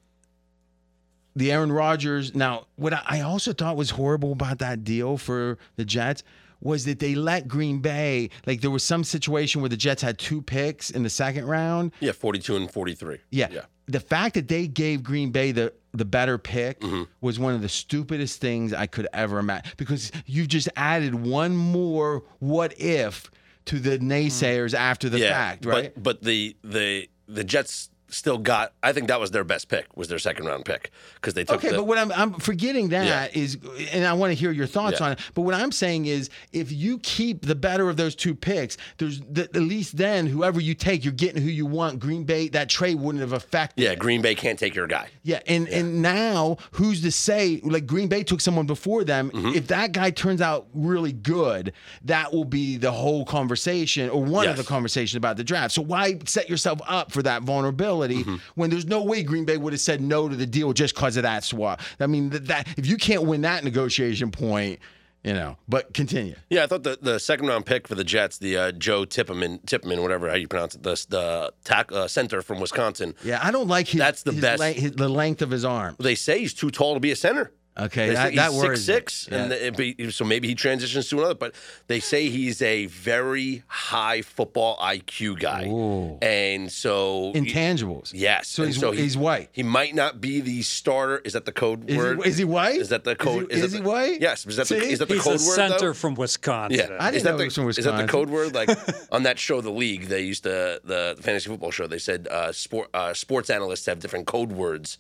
[1.35, 2.35] the Aaron Rodgers.
[2.35, 6.23] Now, what I I also thought was horrible about that deal for the Jets
[6.63, 10.19] was that they let Green Bay like there was some situation where the Jets had
[10.19, 11.93] two picks in the second round.
[12.01, 13.19] Yeah, 42 and 43.
[13.31, 13.49] Yeah.
[13.51, 13.61] Yeah.
[13.89, 17.03] The fact that they gave Green Bay the the better pick Mm-hmm.
[17.21, 21.55] was one of the stupidest things I could ever imagine because you've just added one
[21.57, 23.31] more what if
[23.67, 25.93] to the naysayers after the yeah, fact, right?
[25.95, 28.73] But but the the the Jets still got.
[28.83, 29.87] I think that was their best pick.
[29.97, 31.57] Was their second round pick because they took.
[31.57, 33.59] Okay, the, but what I'm I'm forgetting that is,
[33.93, 35.07] and I want to hear your thoughts Yeah.
[35.07, 35.21] on it.
[35.35, 39.21] But what I'm saying is, if you keep the better of those two picks, there's
[39.21, 41.99] the, at least then whoever you take, you're getting who you want.
[41.99, 43.83] Green Bay, that trade wouldn't have affected.
[43.83, 45.09] yeah, Green Bay can't take your guy.
[45.23, 47.61] Yeah, and and now who's to say?
[47.65, 49.31] Like Green Bay took someone before them.
[49.31, 49.55] Mm-hmm.
[49.57, 51.73] If that guy turns out really good,
[52.05, 55.75] that will be the whole conversation or one of the conversation about the draft.
[55.75, 58.37] So why set yourself up for that vulnerability Mm-hmm.
[58.55, 61.17] when there's no way Green Bay would have said no to the deal just because
[61.17, 61.81] of that swap?
[62.01, 64.79] I mean, that, that if you can't win that negotiation point,
[65.25, 65.57] you know.
[65.69, 66.37] But continue.
[66.51, 69.65] Yeah, I thought the, the second round pick for the Jets, the uh, Joe Tipperman,
[69.67, 73.15] Tippmann, whatever how you pronounce it, the the tack, uh, center from Wisconsin.
[73.25, 73.99] Yeah, I don't like his.
[73.99, 75.97] That's the his best- his- the length of his arm.
[75.99, 77.51] They say he's too tall to be a center.
[77.79, 78.95] Okay, that, say that he's worries me.
[78.95, 81.35] six six, and the- be- so maybe he transitions to another.
[81.35, 81.55] But
[81.89, 86.17] they say he's a very high football IQ guy, Ooh.
[86.23, 88.13] and so intangibles.
[88.15, 89.51] Yes, So he's so he- he's white.
[89.53, 91.19] He might not be the starter.
[91.25, 92.23] Is that the code Is word?
[92.23, 92.77] he, is he white?
[92.77, 93.51] Is that the code?
[93.53, 94.21] Is he, that is he the- white?
[94.23, 94.47] Yes.
[94.47, 94.91] Is that the, See?
[94.93, 95.55] is that the He's code a word?
[95.55, 95.93] center though?
[95.93, 96.79] from Wisconsin.
[96.79, 97.95] Yeah, I didn't is that know the, he was from Wisconsin.
[97.95, 98.55] Is that the code word?
[98.55, 98.71] Like
[99.13, 101.87] on that show, The League, they used to the fantasy football show.
[101.87, 104.97] They said uh, sport uh, sports analysts have different code words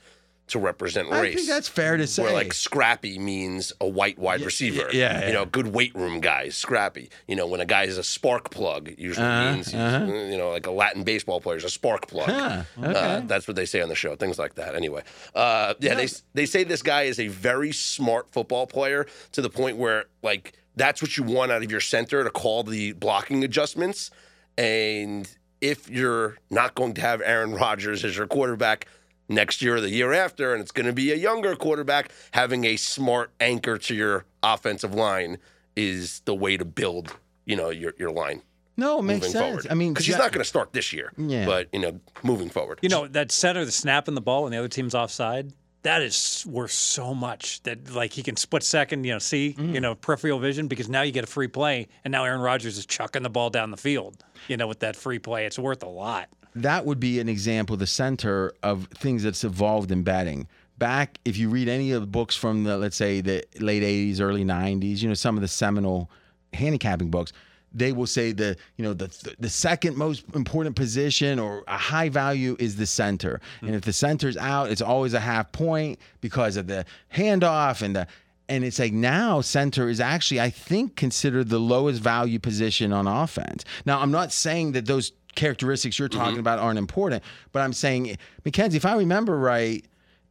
[0.48, 1.32] to represent race.
[1.32, 2.22] I think that's fair to say.
[2.22, 4.88] Where like scrappy means a white wide receiver.
[4.92, 5.26] yeah, yeah.
[5.26, 7.10] You know, good weight room guys, scrappy.
[7.26, 10.50] You know, when a guy is a spark plug, usually Uh-huh, means he's, you know,
[10.50, 12.28] like a Latin baseball player is a spark plug.
[12.30, 13.22] Huh, Uh, okay.
[13.26, 14.14] that's what they say on the show.
[14.14, 14.74] Things like that.
[14.76, 15.02] Anyway,
[15.34, 19.50] uh, yeah, they they say this guy is a very smart football player to the
[19.50, 23.42] point where like that's what you want out of your center to call the blocking
[23.42, 24.10] adjustments.
[24.58, 25.28] And
[25.60, 28.86] if you're not going to have Aaron Rodgers as your quarterback
[29.28, 32.64] next year or the year after, and it's going to be a younger quarterback, having
[32.64, 35.38] a smart anchor to your offensive line
[35.74, 37.14] is the way to build,
[37.44, 38.42] you know, your your line
[38.78, 39.44] no, it makes moving sense.
[39.62, 39.66] forward.
[39.70, 41.46] I mean, because he's not going to start this year, Yeah.
[41.46, 42.78] but you know, moving forward.
[42.82, 45.50] You know, that center, the snapping the ball when the other team's offside,
[45.82, 49.72] that is worth so much that like he can split second, you know, see, Mm.
[49.72, 52.76] you know, peripheral vision because now you get a free play and now Aaron Rodgers
[52.76, 54.22] is chucking the ball down the field.
[54.46, 56.28] You know, with that free play, it's worth a lot.
[56.62, 60.48] That would be an example, the center of things that's evolved in betting.
[60.78, 64.20] Back, if you read any of the books from the, let's say, the late 80s,
[64.20, 66.10] early 90s, you know, some of the seminal
[66.52, 67.32] handicapping books,
[67.72, 72.08] they will say the, you know, the the second most important position or a high
[72.08, 73.40] value is the center.
[73.60, 77.94] And if the center's out, it's always a half point because of the handoff and
[77.96, 78.06] the
[78.48, 83.06] and it's like now center is actually, I think, considered the lowest value position on
[83.06, 83.64] offense.
[83.84, 87.22] Now, I'm not saying that those characteristics you're talking about aren't important,
[87.52, 89.84] but I'm saying, Mackenzie, if I remember right,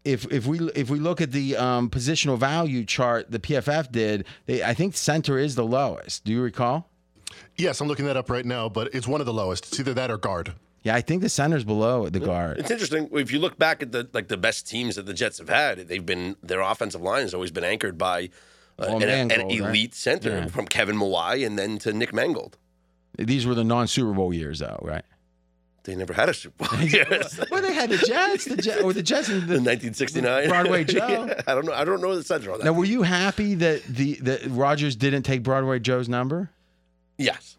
[0.04, 4.26] if if we if we look at the um, positional value chart the PFF did,
[4.46, 6.26] they, I think center is the lowest.
[6.26, 6.90] Do you recall?
[7.56, 9.68] Yes, I'm looking that up right now, but it's one of the lowest.
[9.68, 10.54] It's either that or guard.
[10.84, 12.60] Yeah, I think the center's below the guard.
[12.60, 15.40] It's interesting if you look back at the like the best teams that the Jets
[15.40, 15.88] have had.
[15.88, 18.30] They've been their offensive line has always been anchored by
[18.78, 19.70] uh, Oh, an, an Mangold, right?
[19.70, 20.48] elite center Yeah.
[20.48, 22.58] from Kevin Mawae and then to Nick Mangold.
[23.18, 25.04] These were the non-Super Bowl years, though, right?
[25.84, 26.80] They never had a Super Bowl.
[26.88, 27.40] Yes.
[27.52, 29.60] Well, they had the Jets, the Jets, or the Jets In the.
[29.62, 31.08] 1969, Broadway Joe.
[31.28, 31.74] Yeah, I don't know.
[31.74, 32.66] I don't know the center on that.
[32.66, 36.50] Now, were you happy that the that Rodgers didn't take Broadway Joe's number?
[37.18, 37.58] yes.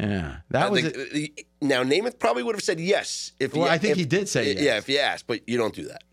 [0.00, 0.82] Yeah, that I was.
[0.82, 0.94] think,
[1.40, 1.46] it.
[1.60, 3.52] now Namath probably would have said yes if.
[3.52, 4.82] Well, he, I think if- he did say Yeah, yes.
[4.84, 6.04] if you asked, but you don't do that.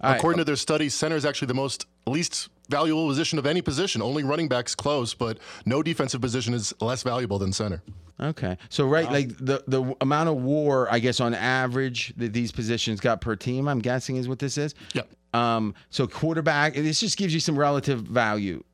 [0.00, 0.16] All right.
[0.16, 4.02] According to their study, center is actually the most least valuable position of any position.
[4.02, 7.82] Only running backs close, but no defensive position is less valuable than center.
[8.18, 12.50] Okay, so right, like the the amount of WAR, I guess, on average that these
[12.50, 14.74] positions got per team, I'm guessing is what this is.
[14.94, 15.08] Yep.
[15.34, 18.64] Um, so quarterback, this just gives you some relative value.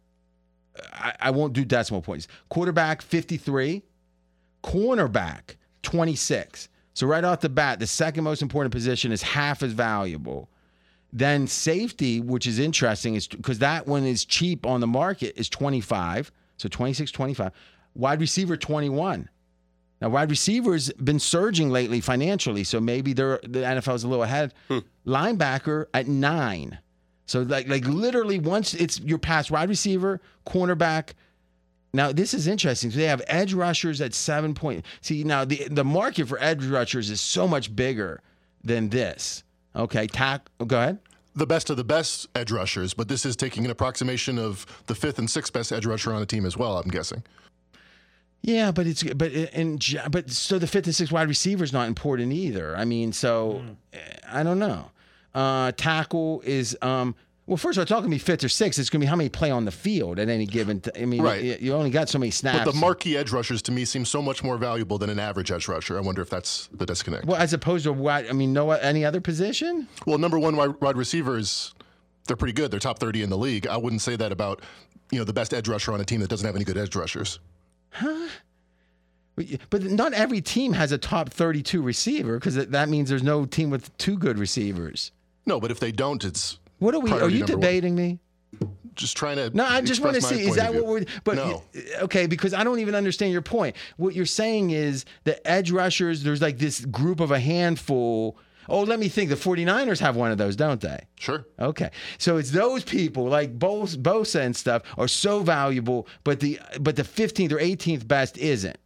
[0.92, 2.28] I, I won't do decimal points.
[2.50, 3.82] Quarterback 53,
[4.62, 6.68] cornerback 26.
[6.94, 10.48] So right off the bat, the second most important position is half as valuable.
[11.12, 15.48] Then safety, which is interesting, is because that one is cheap on the market, is
[15.48, 16.32] 25.
[16.56, 17.52] So 26, 25.
[17.94, 19.28] Wide receiver 21.
[20.00, 24.52] Now, wide receivers been surging lately financially, so maybe they're the NFL's a little ahead.
[24.68, 24.78] Hmm.
[25.06, 26.78] Linebacker at nine.
[27.26, 31.10] So like like literally once it's your past wide receiver, cornerback.
[31.94, 32.90] Now this is interesting.
[32.90, 34.84] So they have edge rushers at seven point.
[35.02, 38.22] See now the the market for edge rushers is so much bigger
[38.64, 39.44] than this.
[39.74, 40.48] Okay, tack.
[40.60, 40.98] oh, Go ahead.
[41.34, 44.94] The best of the best edge rushers, but this is taking an approximation of the
[44.94, 46.76] fifth and sixth best edge rusher on a team as well.
[46.76, 47.22] I'm guessing.
[48.42, 49.78] Yeah, but it's but in
[50.10, 52.76] but so the fifth and sixth wide receiver is not important either.
[52.76, 53.62] I mean, so
[53.92, 53.98] eh,
[54.30, 54.90] I don't know.
[55.34, 57.14] Uh, tackle is um.
[57.46, 58.78] Well, first of all, it's not going to be fifth or sixth.
[58.78, 60.80] It's going to be how many play on the field at any given.
[60.80, 61.60] T- I mean, Right.
[61.60, 62.64] you, only got so many snaps.
[62.64, 65.50] But the marquee edge rushers to me seem so much more valuable than an average
[65.50, 65.98] edge rusher.
[65.98, 67.24] I wonder if that's the disconnect.
[67.26, 68.28] well, as opposed to what?
[68.30, 69.88] I mean, no any other position.
[70.06, 71.74] Well, number one wide, wide receivers,
[72.28, 72.70] they're pretty good.
[72.70, 73.66] They're top 30 in the league.
[73.66, 74.62] I wouldn't say that about,
[75.10, 76.94] you know, the best edge rusher on a team that doesn't have any good edge
[76.94, 77.40] rushers.
[78.00, 83.46] But- But not every team has a top thirty-two receiver because that means there's no
[83.46, 85.10] team with two good receivers.
[85.46, 87.12] No, but if they don't, it's What are we?
[87.12, 87.60] Are you number one.
[87.60, 88.18] debating me?
[88.94, 89.56] just trying to.
[89.56, 90.46] No, I just want to see.
[90.46, 91.04] Is that what we're?
[91.24, 91.62] But no.
[92.02, 93.76] okay, because I don't even understand your point.
[93.96, 96.22] What you're saying is the edge rushers.
[96.22, 98.36] There's like this group of a handful.
[98.68, 99.30] Oh, let me think.
[99.30, 101.06] The 49ers have one of those, don't they?
[101.18, 101.46] Sure.
[101.58, 106.60] Okay, so it's those people like Bos- Bosa and stuff are so valuable, but the
[106.80, 108.76] but the 15th or 18th best isn't.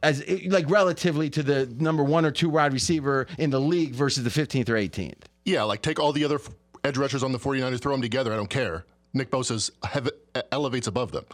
[0.00, 4.22] As like relatively to the number one or two wide receiver in the league versus
[4.22, 5.24] the 15th or 18th.
[5.48, 6.38] Yeah, like take all the other
[6.84, 8.32] edge rushers on the 49ers, throw them together.
[8.32, 8.84] I don't care.
[9.14, 10.10] Nick Bosa's hev-
[10.52, 11.24] elevates above them.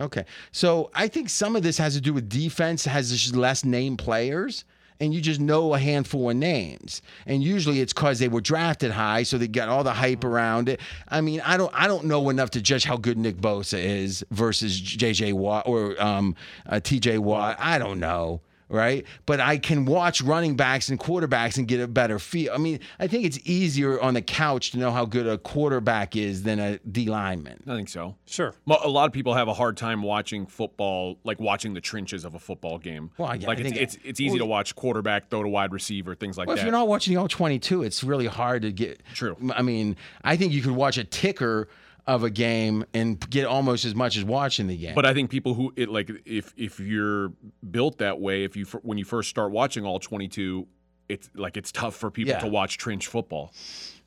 [0.00, 0.24] Okay.
[0.52, 3.96] So I think some of this has to do with defense has just less name
[3.96, 4.64] players.
[4.98, 8.92] And you just know a handful of names, and usually it's because they were drafted
[8.92, 10.80] high, so they got all the hype around it.
[11.06, 14.24] I mean, I don't, I don't know enough to judge how good Nick Bosa is
[14.30, 15.34] versus J.J.
[15.34, 17.18] Watt or um, uh, T.J.
[17.18, 17.58] Watt.
[17.60, 19.04] I don't know, right?
[19.26, 22.52] But I can watch running backs and quarterbacks and get a better feel.
[22.52, 26.16] I mean, I think it's easier on the couch to know how good a quarterback
[26.16, 27.62] is than a D lineman.
[27.66, 28.16] I think so.
[28.26, 28.54] Sure.
[28.66, 32.24] Mo- A lot of people have a hard time watching football, like watching the trenches
[32.24, 33.10] of a football game.
[33.18, 35.72] Well, yeah, like I it's, think- it's it's easy to watch quarterback throw to wide
[35.72, 36.60] receiver, things like Well, that.
[36.62, 39.02] if you're not watching the all 22, it's really hard to get.
[39.14, 39.36] True.
[39.54, 41.68] I mean, I think you could watch a ticker
[42.06, 44.94] of a game and get almost as much as watching the game.
[44.94, 47.32] But I think people who it like if if you're
[47.70, 50.66] built that way, if you when you first start watching all 22,
[51.08, 52.38] it's like it's tough for people Yeah.
[52.40, 53.52] to watch trench football.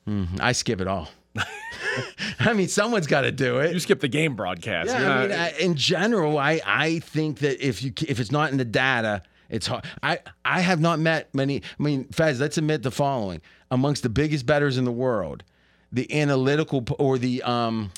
[0.08, 0.36] Mm-hmm.
[0.40, 1.08] I skip it all.
[2.40, 3.72] I mean, someone's got to do it.
[3.72, 4.88] You skip the game broadcast.
[4.90, 8.32] Yeah, You're I mean, I, in general, I I think that if you if it's
[8.32, 9.84] not in the data, it's hard.
[10.02, 11.62] I I have not met many.
[11.78, 13.40] I mean, Fez, let's admit the following:
[13.70, 15.44] amongst the biggest bettors in the world,
[15.92, 17.90] the analytical or the um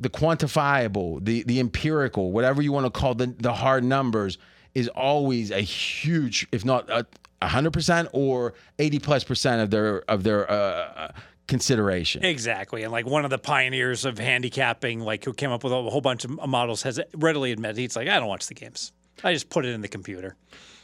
[0.00, 4.38] the quantifiable, the the empirical, whatever you want to call the the hard numbers,
[4.74, 10.02] is always a huge, if not a hundred percent or eighty plus percent of their
[10.10, 11.12] of their uh,
[11.46, 12.24] consideration.
[12.24, 12.82] Exactly.
[12.82, 16.00] And like one of the pioneers of handicapping, like who came up with a whole
[16.00, 18.92] bunch of models, has readily admitted he's like, I don't watch the games.
[19.22, 20.36] I just put it in the computer.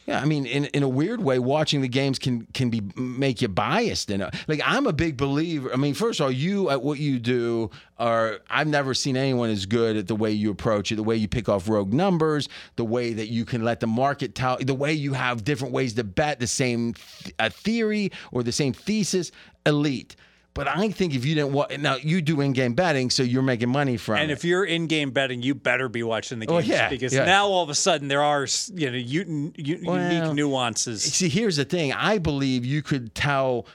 [0.06, 3.42] Yeah, I mean, in, in a weird way, watching the games can can be make
[3.42, 4.10] you biased.
[4.10, 5.72] In a, like, I'm a big believer.
[5.72, 8.40] I mean, first of all, you at what you do are.
[8.48, 11.28] I've never seen anyone as good at the way you approach it, the way you
[11.28, 14.92] pick off rogue numbers, the way that you can let the market tell, the way
[14.92, 19.30] you have different ways to bet the same th- theory or the same thesis.
[19.66, 20.16] Elite.
[20.52, 23.68] But I think if you didn't wa now you do in-game betting, so you're making
[23.68, 24.34] money from And it.
[24.34, 27.24] if you're in-game betting, you better be watching the Oh, yeah, because yeah.
[27.24, 31.02] now all of a sudden there are you know u- u- Well, unique nuances.
[31.02, 31.92] See, here's the thing.
[31.92, 33.66] I believe you could tell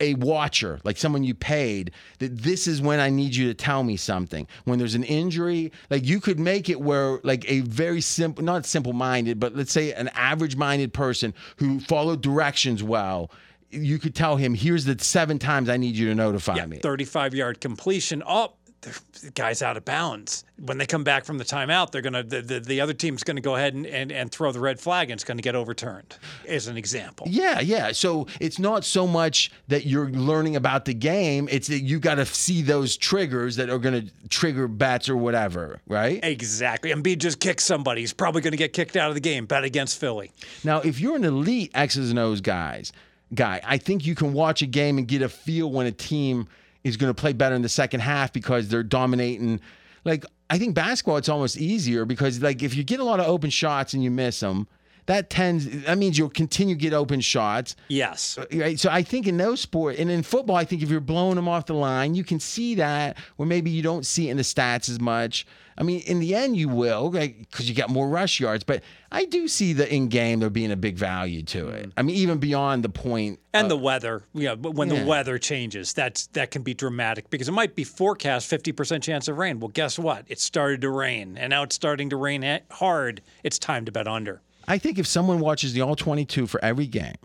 [0.00, 3.82] a watcher, like someone you paid, that this is when I need you to tell
[3.82, 4.46] me something.
[4.64, 8.64] When there's an injury, like you could make it where, like, a very simple, not
[8.64, 13.30] simple minded, but let's say an average minded person who followed directions well,
[13.72, 16.78] you could tell him, here's the seven times I need you to notify Yeah, me.
[16.78, 18.22] 35 yard completion.
[18.26, 18.52] Oh,
[18.82, 20.42] the guy's out of bounds.
[20.58, 23.40] When they come back from the timeout, they're gonna the, the, the other team's gonna
[23.40, 26.16] go ahead and, and, and throw the red flag and it's gonna get overturned.
[26.48, 27.28] As an example.
[27.30, 27.92] Yeah, yeah.
[27.92, 32.16] So it's not so much that you're learning about the game, it's that you got
[32.16, 36.18] to see those triggers that are going to trigger bets or whatever, right?
[36.24, 36.90] Exactly.
[36.90, 38.00] And Embiid just kicked somebody.
[38.00, 39.46] He's probably going to get kicked out of the game.
[39.46, 40.32] Bet against Philly.
[40.64, 42.92] Now, if you're an elite X's and O's guys,
[43.34, 46.48] guy, I think you can watch a game and get a feel when a team
[46.84, 49.60] is going to play better in the second half because they're dominating.
[50.04, 53.26] Like I think basketball, it's almost easier because like if you get a lot of
[53.26, 54.66] open shots and you miss them,
[55.06, 57.74] that tends that means you'll continue to get open shots.
[57.88, 58.38] Yes.
[58.38, 58.78] Uh, right.
[58.78, 61.48] So I think in those sport and in football, I think if you're blowing them
[61.48, 64.42] off the line, you can see that, or maybe you don't see it in the
[64.42, 65.46] stats as much.
[65.76, 68.64] I mean, in the end, you will, because you got more rush yards.
[68.64, 71.88] But I do see the in game there being a big value to it.
[71.88, 71.98] Mm-hmm.
[71.98, 73.40] I mean, even beyond the point.
[73.54, 75.00] And the weather, yeah, but when yeah.
[75.00, 79.28] the weather changes, that's that can be dramatic because it might be forecast 50% chance
[79.28, 79.60] of rain.
[79.60, 80.24] Well, guess what?
[80.28, 83.20] It started to rain, and now it's starting to rain hard.
[83.44, 84.40] It's time to bet under.
[84.68, 87.16] I think if someone watches the all 22 for every game,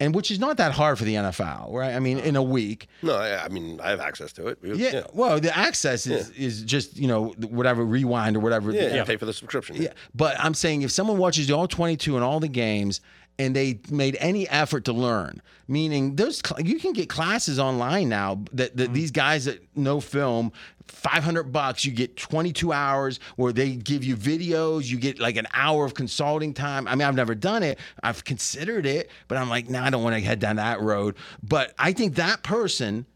[0.00, 1.94] and which is not that hard for the NFL, right?
[1.94, 2.88] I mean, in a week.
[3.02, 4.58] No, I, I mean I have access to it.
[4.62, 5.02] We- Yeah.
[5.12, 8.72] Well, the access is, is just, you know, whatever rewind or whatever.
[8.72, 9.04] yeah, yeah.
[9.04, 9.76] Pay for the subscription.
[9.76, 13.00] Yeah, but I'm saying if someone watches the all 22 and all the games
[13.40, 18.42] and they made any effort to learn, meaning those you can get classes online now
[18.52, 18.92] that, that mm-hmm.
[18.92, 20.52] these guys that know film
[20.88, 25.46] 500 bucks you get 22 hours where they give you videos you get like an
[25.54, 26.86] hour of consulting time.
[26.86, 27.78] I mean i've never done it.
[28.02, 31.16] I've considered it but i'm like nah, i don't want to head down that road.
[31.42, 33.06] But i think that person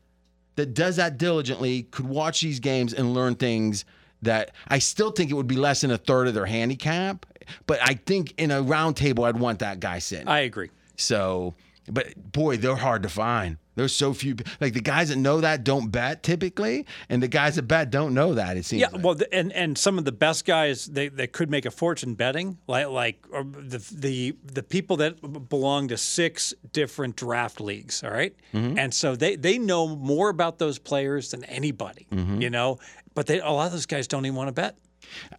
[0.56, 3.84] that does that diligently could watch these games and learn things
[4.24, 7.26] that I still think it would be less than a third of their handicap.
[7.66, 10.28] But I think in a round table, I'd want that guy sitting.
[10.28, 10.70] I agree.
[10.96, 11.54] so,
[11.90, 13.58] but boy, they're hard to find.
[13.76, 14.36] There's so few.
[14.60, 18.14] Like the guys that know that don't bet typically, and the guys that bet don't
[18.14, 18.56] know that.
[18.56, 18.80] It seems.
[18.80, 19.04] Yeah, like.
[19.04, 22.14] well, the, and and some of the best guys they, they could make a fortune
[22.14, 28.04] betting, like like or the the the people that belong to six different draft leagues.
[28.04, 28.34] All right?
[28.52, 28.78] Mm-hmm.
[28.78, 32.06] and so they they know more about those players than anybody.
[32.12, 32.42] Mm-hmm.
[32.42, 32.78] You know,
[33.14, 34.76] but they a lot of those guys don't even want to bet.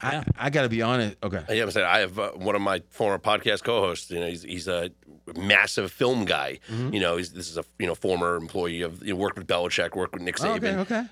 [0.01, 1.17] I, I got to be honest.
[1.23, 1.43] Okay.
[1.49, 4.09] Yeah, I'm saying I have uh, one of my former podcast co-hosts.
[4.11, 4.91] You know, he's, he's a
[5.35, 6.59] massive film guy.
[6.69, 6.93] Mm-hmm.
[6.93, 9.47] You know, he's, this is a you know former employee of you know, worked with
[9.47, 10.55] Belichick, worked with Nick Saban.
[10.57, 10.75] Okay.
[10.77, 11.03] Okay.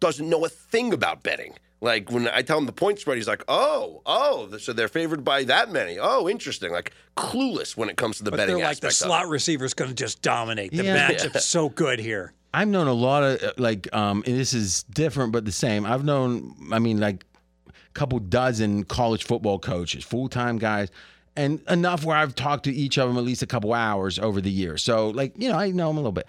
[0.00, 1.54] Doesn't know a thing about betting.
[1.80, 5.24] Like when I tell him the point spread, he's like, "Oh, oh, so they're favored
[5.24, 5.98] by that many.
[5.98, 9.02] Oh, interesting." Like clueless when it comes to the But betting they're like the aspect.
[9.02, 9.08] of it.
[9.10, 10.70] slot receiver's going to just dominate.
[10.72, 11.10] The Yeah.
[11.10, 12.32] matchup's so good here.
[12.54, 15.84] I've known a lot of uh, like, um, and this is different but the same.
[15.84, 17.35] I've known, I mean, like a
[17.96, 20.90] couple dozen college football coaches, full time guys,
[21.34, 24.40] and enough where I've talked to each of them at least a couple hours over
[24.40, 24.82] the years.
[24.82, 26.26] So, like, you know, I know them a little bit.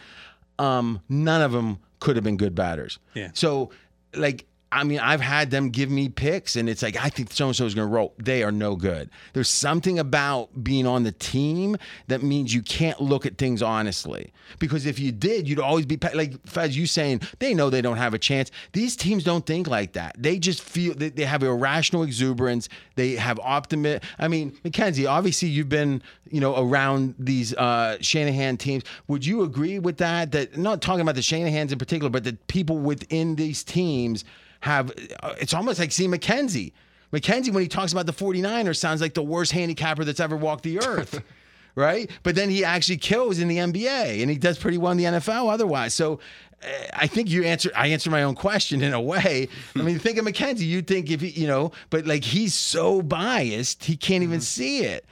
[0.58, 2.98] Um, none of them could have been good batters.
[3.14, 3.30] Yeah.
[3.34, 3.70] So,
[4.16, 7.48] like, I mean, I've had them give me picks, and it's like, I think so
[7.48, 8.14] and so is going to roll.
[8.18, 9.10] They are no good.
[9.32, 14.34] There's something about being on the team that means you can't look at things honestly.
[14.60, 17.98] Because if you did, you'd always be like, Fez, you saying they know they don't
[17.98, 18.52] have a chance.
[18.74, 20.16] These teams don't think like that.
[20.18, 22.68] They just feel they, they have irrational exuberance.
[22.96, 24.02] They have optimism.
[24.20, 28.84] I mean, Mackenzie, obviously you've been, you know, around these uh, Shanahan teams.
[29.08, 30.34] Would you agree with that?
[30.34, 34.26] That not talking about the Shanahans in particular, but the people within these teams
[34.62, 34.92] have
[35.22, 36.74] uh, it's almost like seeing Mackenzie.
[37.12, 40.64] Mackenzie, when he talks about the 49ers, sounds like the worst handicapper that's ever walked
[40.64, 41.24] the earth.
[41.76, 42.10] right?
[42.24, 45.04] But then he actually kills in the NBA and he does pretty well in the
[45.04, 45.94] NFL otherwise.
[45.94, 46.20] So
[46.64, 49.48] uh, I think you answer I answer my own question in a way.
[49.76, 50.66] I mean, think of Mackenzie.
[50.66, 54.80] You think if he, you know, but like he's so biased, he can't even see
[54.80, 55.06] it.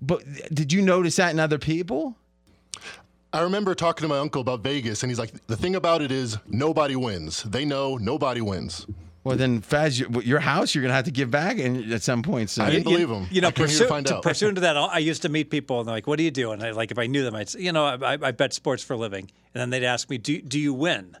[0.00, 2.16] But did you notice that in other people?
[3.38, 6.10] I remember talking to my uncle about Vegas, and he's like, "The thing about it
[6.10, 7.44] is, nobody wins.
[7.44, 8.84] They know nobody wins."
[9.22, 12.22] Well, then Fez, your, your house, you're gonna have to give back and at some
[12.22, 12.64] point soon.
[12.64, 13.28] I didn't believe him.
[13.30, 15.50] You know, I came here pursuant to to, pursuant to that, I used to meet
[15.50, 17.36] people and they're like, "What do you do?" And I like, if I knew them,
[17.36, 20.10] I'd say, "You know, I, I bet sports for a living." And then they'd ask
[20.10, 21.16] me, "Do do you win?"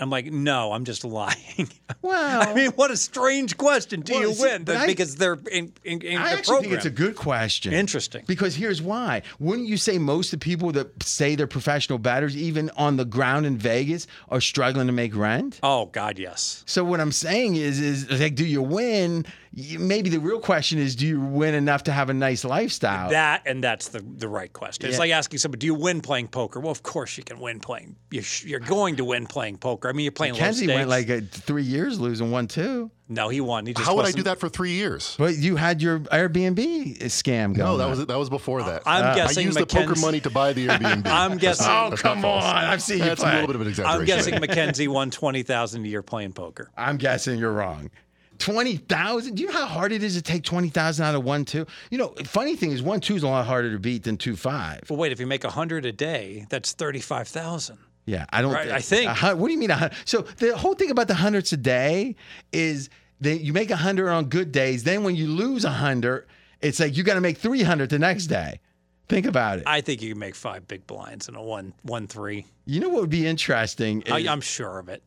[0.00, 1.68] I'm like, no, I'm just lying.
[2.00, 4.02] Well, I mean, what a strange question.
[4.02, 4.64] Do Well, you see, win?
[4.68, 6.62] I- because they're in, in, in I the actually program.
[6.62, 7.72] think it's a good question.
[7.72, 8.22] Interesting.
[8.26, 9.22] Because here's why.
[9.40, 13.04] Wouldn't you say most of the people that say they're professional batters, even on the
[13.04, 15.58] ground in Vegas, are struggling to make rent?
[15.64, 16.62] oh God, yes.
[16.66, 19.26] So what I'm saying is, is like, do you win?
[19.52, 23.10] You- Maybe the real question is, do you win enough to have a nice lifestyle?
[23.10, 24.88] That and that's the the right question.
[24.88, 27.60] It's like asking somebody, "Do you win playing poker?" Well, of course you can win
[27.60, 27.96] playing.
[28.10, 29.88] You're, sh- you're going to win playing poker.
[29.88, 30.76] I mean, you're playing low Kenzie stakes.
[30.76, 33.64] went like uh, three years losing one two no, he won.
[33.64, 35.16] He just How would I do that for three years?
[35.18, 37.56] But you had your Airbnb scam going.
[37.56, 37.90] No, that on.
[37.90, 38.82] was that was before that.
[38.84, 41.06] I'm I guessing used the poker money to buy the Airbnb.
[41.06, 41.66] I'm guessing.
[41.68, 42.42] Oh come on!
[42.42, 44.00] I've seen you That's a little bit of an exaggeration.
[44.00, 46.70] I'm guessing Mackenzie won twenty thousand a year playing poker.
[46.76, 47.90] I'm guessing you're wrong.
[48.38, 49.34] Twenty thousand.
[49.34, 51.66] Do you know how hard it is to take twenty thousand out of one two?
[51.90, 54.36] You know, funny thing is one two is a lot harder to beat than two
[54.36, 54.82] five.
[54.88, 57.78] But wait, if you make a hundred a day, that's thirty-five thousand.
[58.06, 58.52] Yeah, I don't.
[58.52, 59.10] Right, I think.
[59.20, 59.70] what do you mean?
[59.70, 62.14] A hun- so the whole thing about the hundreds a day
[62.52, 62.88] is
[63.20, 64.84] that you make a hundred on good days.
[64.84, 66.26] Then when you lose a hundred,
[66.60, 68.60] it's like you got to make three hundred the next day.
[69.08, 69.64] Think about it.
[69.66, 72.46] I think you can make five big blinds in a one one three.
[72.66, 74.04] you know what would be interesting?
[74.10, 75.02] I, I'm sure of it.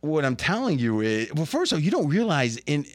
[0.00, 2.86] What I'm telling you is, well, first of all, you don't realize in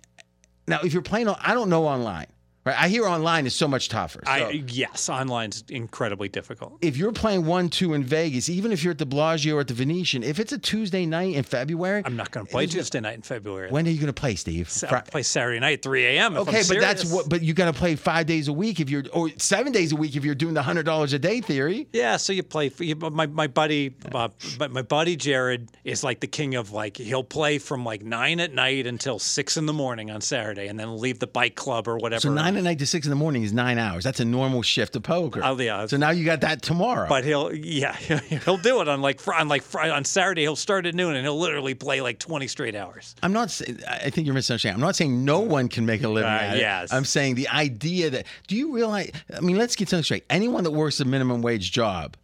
[0.68, 2.28] now if you're playing, I don't know online,
[2.68, 2.82] right?
[2.82, 4.22] I hear online is so much tougher.
[4.26, 6.78] So I yes, online's incredibly difficult.
[6.82, 9.68] if you're playing one two in Vegas, even if you're at the Bellagio or at
[9.68, 13.00] the Venetian, if it's a Tuesday night in February, I'm not going to play Tuesday
[13.00, 13.72] night in February.
[13.72, 14.70] when are you going to play, Steve?
[15.10, 16.38] Play Saturday night, 3 a.m.
[16.38, 17.30] Okay, but that's what.
[17.30, 19.96] But you got to play five days a week if you're, or seven days a
[19.96, 21.88] week if you're doing the hundred dollars a day theory.
[21.94, 22.72] Yeah, so you play.
[22.80, 26.98] You, my my buddy, uh, my, my buddy Jared is like the king of like
[26.98, 30.80] he'll play from like nine at night until six in the morning on Saturday, and
[30.80, 32.22] then leave the bike club or whatever.
[32.22, 34.04] So nine at night to six in the morning is nine hours.
[34.04, 35.42] That's a normal shift of poker.
[35.44, 35.86] Oh, yeah.
[35.86, 37.08] So now you got that tomorrow.
[37.08, 37.96] But he'll yeah
[38.46, 41.26] he'll do it on like on like Friday on Saturday he'll start at noon and
[41.26, 43.16] he'll literally play like 20 straight hours.
[43.24, 43.62] I'm not.
[43.90, 44.82] I think you're misunderstanding.
[44.82, 46.60] I'm not saying no one can make a living Uh, at it.
[46.60, 46.92] yes.
[46.92, 48.26] I'm saying the idea that.
[48.48, 49.12] Do you realize?
[49.36, 50.26] I mean, let's get something straight.
[50.30, 52.18] Anyone that works a minimum wage job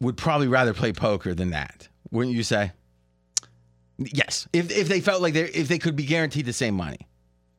[0.00, 2.72] would probably rather play poker than that, wouldn't you say?
[3.98, 4.48] Yes.
[4.52, 6.98] If if they felt like they if they could be guaranteed the same money,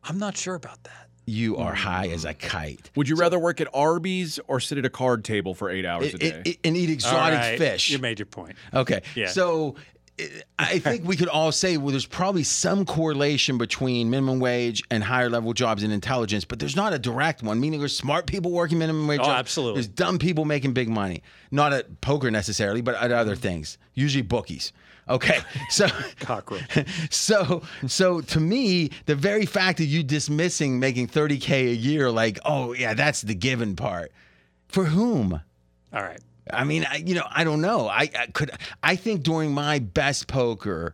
[0.03, 1.04] I'm not sure about that.
[1.25, 1.77] You are mm.
[1.77, 2.91] high as a kite.
[2.95, 6.13] Would you rather work at Arby's or sit at a card table for eight hours
[6.13, 6.27] a day?
[6.27, 7.89] it- it- and eat exotic All right, fish.
[7.89, 8.55] You made your point.
[8.73, 9.01] Okay.
[9.15, 9.27] Yeah.
[9.27, 9.75] So
[10.19, 14.83] i- I think we could all say, well, there's probably some correlation between minimum wage
[14.89, 17.59] and higher level jobs in intelligence, but there's not a direct one.
[17.59, 19.19] Meaning, there's smart people working minimum wage.
[19.19, 19.39] Oh, jobs.
[19.39, 19.81] absolutely.
[19.81, 23.77] There's dumb people making big money, not at poker necessarily, but at other things.
[23.93, 24.71] Usually bookies.
[25.07, 25.39] Okay.
[25.69, 25.87] So
[26.19, 26.63] Cockroach.
[27.09, 32.39] so so to me, the very fact that you dismissing making 30k a year, like,
[32.45, 34.11] oh yeah, that's the given part.
[34.67, 35.39] For whom?
[35.93, 36.19] All right.
[36.51, 37.87] I mean, I, you know, I don't know.
[37.87, 38.51] I, I could.
[38.83, 40.93] I think during my best poker,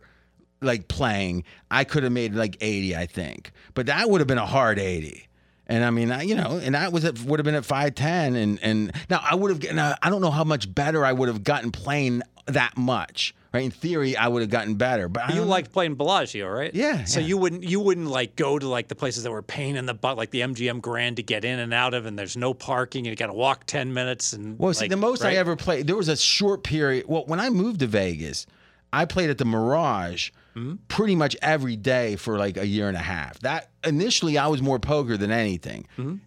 [0.60, 2.96] like playing, I could have made like eighty.
[2.96, 5.28] I think, but that would have been a hard eighty.
[5.66, 7.94] And I mean, I, you know, and that was at, would have been at five
[7.94, 8.34] ten.
[8.34, 9.74] And and now I would have.
[9.74, 13.34] Now I don't know how much better I would have gotten playing that much.
[13.52, 13.64] Right?
[13.64, 15.08] In theory, I would have gotten better.
[15.08, 16.74] But I You liked playing Bellagio, right?
[16.74, 17.26] Yeah, So yeah.
[17.26, 19.94] you wouldn't you wouldn't like go to like the places that were pain in the
[19.94, 23.00] butt, like the MGM Grand to get in and out of, and there's no parking,
[23.06, 24.32] and you got to walk ten minutes.
[24.32, 27.04] And Well, see, the most I ever played, there was a short period.
[27.08, 28.46] Well, when I moved to Vegas,
[28.92, 30.74] I played at the Mirage Mm-hmm.
[30.88, 33.38] pretty much every day for like a year and a half.
[33.40, 35.86] That initially, I was more poker than anything,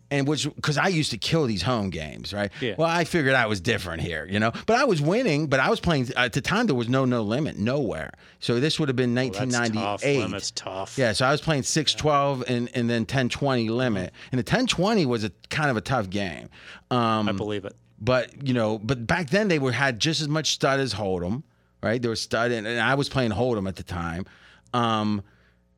[0.10, 2.52] and which because I used to kill these home games, right?
[2.54, 2.66] Mm-hmm.
[2.66, 2.76] Yeah.
[2.78, 4.52] Well, I figured I was different here, you know.
[4.66, 5.46] But I was winning.
[5.48, 6.66] But I was playing at the time.
[6.66, 8.12] There was no no limit, nowhere.
[8.40, 9.60] So this would have been Well, that's tough.
[10.04, 10.20] 1998.
[10.24, 10.98] Limit's tough.
[10.98, 14.12] Yeah, so I was playing 612 and, and then 1020 limit.
[14.32, 16.50] And the 1020 was a kind of a tough game.
[16.90, 17.76] Um, I believe it.
[18.02, 21.44] but you know, but back then they were had just as much stud as Hold'em,
[21.86, 22.02] right?
[22.02, 24.26] They were stud, and, I was playing Hold'em at the time.
[24.74, 25.22] Um,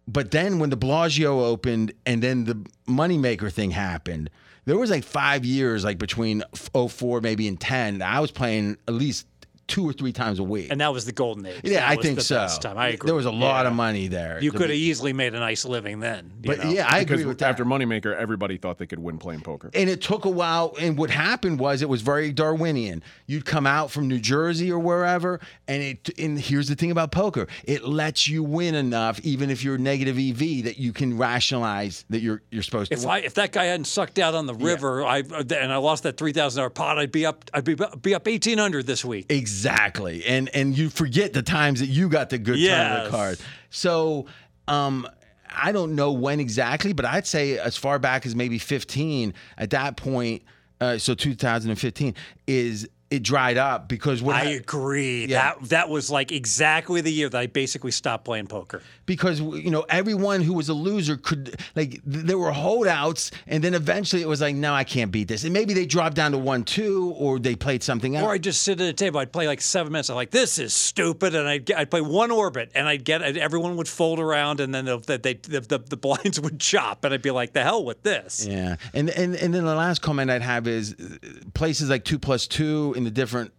[0.08, 2.55] but then when the Bellagio opened, and then the
[2.88, 4.30] moneymaker thing happened,
[4.66, 8.01] there was like five years, like between 04 maybe and 10.
[8.01, 9.28] I was playing at least
[9.68, 10.68] two or three times a week.
[10.72, 11.59] And that was the golden age.
[11.63, 12.36] yeah, That I was think the so.
[12.36, 12.78] best Time.
[12.78, 13.07] I agree.
[13.07, 13.70] There was a lot Yeah.
[13.70, 14.39] of money there.
[14.41, 16.32] You could have be- easily made a nice living then.
[16.41, 16.70] But know?
[16.72, 17.49] yeah, I because agree with that.
[17.49, 19.70] after Moneymaker, everybody thought they could win playing poker.
[19.74, 20.74] and it took a while.
[20.80, 23.03] And what happened was it was very Darwinian.
[23.26, 26.09] You'd come out from New Jersey or wherever, and it.
[26.18, 30.18] And here's the thing about poker: it lets you win enough, even if you're negative
[30.18, 33.09] EV, that you can rationalize that you're you're supposed If to.
[33.09, 36.15] I if that guy hadn't sucked out on the river, I and I lost that
[36.18, 37.43] three thousand dollar pot, I'd be up.
[37.53, 39.26] I'd be be up eighteen hundred this week.
[39.30, 39.57] Exactly.
[40.26, 43.10] And and you forget the times that you got the good Yes.
[43.10, 43.38] card.
[43.70, 44.26] So
[44.68, 45.08] um
[45.49, 49.70] I don't know when exactly, but I'd say as far back as maybe 15 at
[49.72, 50.43] that point
[50.80, 52.14] uh, so 2015
[52.45, 55.26] is it dried up because I agree.
[55.28, 55.53] Yeah.
[55.60, 58.82] That that was like exactly the year that I basically stopped playing poker.
[59.05, 63.64] because you know everyone who was a loser could like th- there were holdouts and
[63.64, 66.32] then eventually it was like no I can't beat this and maybe they dropped down
[66.34, 68.26] to one two or they played something else.
[68.26, 69.20] Or I'd just sit at a table.
[69.20, 70.10] I'd play like seven minutes.
[70.10, 73.22] I'm like, this is stupid, and I'd get, I'd play one orbit, and I'd get
[73.22, 75.18] and everyone would fold around, and then the, the,
[75.68, 78.45] the the blinds would chop, and I'd be like, the hell with this.
[78.45, 81.18] Yeah, and and and then the last comment I'd have is uh,
[81.53, 83.52] places like two plus two in the different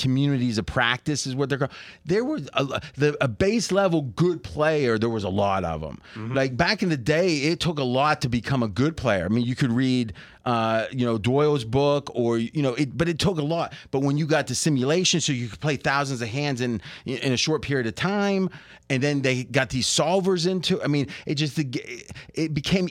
[0.00, 1.70] communities of practice is what they're called.
[2.06, 4.98] There was a, the, a base level good player.
[4.98, 6.00] There was a lot of them.
[6.34, 9.26] Like back in the day, it took a lot to become a good player.
[9.26, 10.14] I mean, you could read,
[10.46, 13.74] uh, you know, Doyle's book, or you know, it, but it took a lot.
[13.90, 17.32] But when you got to simulation, so you could play thousands of hands in in
[17.32, 18.48] a short period of time,
[18.88, 20.82] and then they got these solvers into.
[20.82, 22.88] I mean, it just it became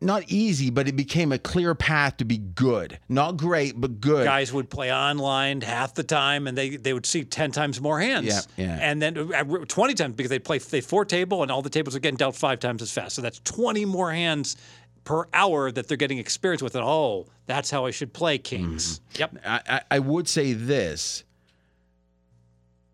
[0.00, 2.98] not easy, but it became a clear path to be good.
[3.08, 4.24] Not great, but good.
[4.24, 8.00] Guys would play online half the time, and they, they would see ten times more
[8.00, 8.26] hands.
[8.56, 8.78] Yeah, yeah.
[8.80, 11.96] And then uh, twenty times because they play they four table, and all the tables
[11.96, 13.16] are getting dealt five times as fast.
[13.16, 14.56] So that's twenty more hands
[15.04, 16.74] per hour that they're getting experience with.
[16.74, 19.00] And oh, that's how I should play kings.
[19.14, 19.20] Mm-hmm.
[19.20, 19.36] Yep.
[19.44, 21.24] I, I would say this.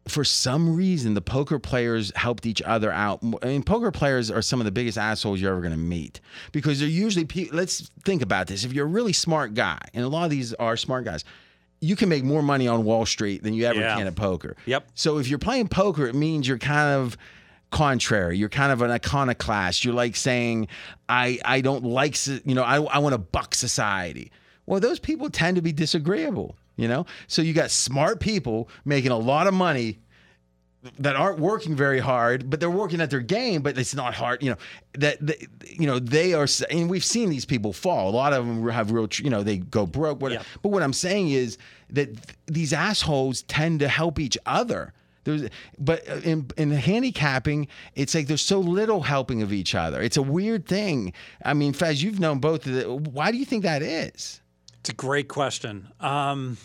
[0.07, 3.21] For some reason, the poker players helped each other out.
[3.43, 6.21] I mean, poker players are some of the biggest assholes you're ever going to meet
[6.53, 7.25] because they're usually.
[7.25, 8.65] pe- Let's think about this.
[8.65, 11.25] If you're a really smart guy, and a lot of these are smart guys,
[11.81, 13.97] you can make more money on Wall Street than you ever Yeah.
[13.97, 14.57] can at poker.
[14.67, 14.89] Yep.
[14.95, 17.17] So if you're playing poker, it means you're kind of
[17.71, 18.37] contrary.
[18.39, 19.85] You're kind of an iconoclast.
[19.85, 20.69] You're like saying,
[21.09, 24.31] I, I don't like, you know, I, I want to buck society.
[24.67, 27.07] Well, those people tend to be disagreeable, you know?
[27.27, 29.99] So you got smart people making a lot of money
[30.99, 34.43] that aren't working very hard, but they're working at their game, but it's not hard.
[34.43, 34.57] You know
[34.99, 38.11] that, that you know they are, and we've seen these people fall.
[38.11, 40.21] A lot of them have real, you know, they go broke.
[40.23, 40.43] Yeah.
[40.63, 41.59] But what I'm saying is
[41.91, 44.93] that th- these assholes tend to help each other.
[45.25, 45.49] There's,
[45.79, 50.03] but uh, in, in handicapping, it's like there's so little helping of each other.
[50.03, 51.15] It's a weird thing.
[51.43, 52.95] I mean, Fez, you've known both of the.
[52.95, 54.43] Why do you think that is?
[54.85, 55.89] It's a great question.
[55.99, 56.59] Um,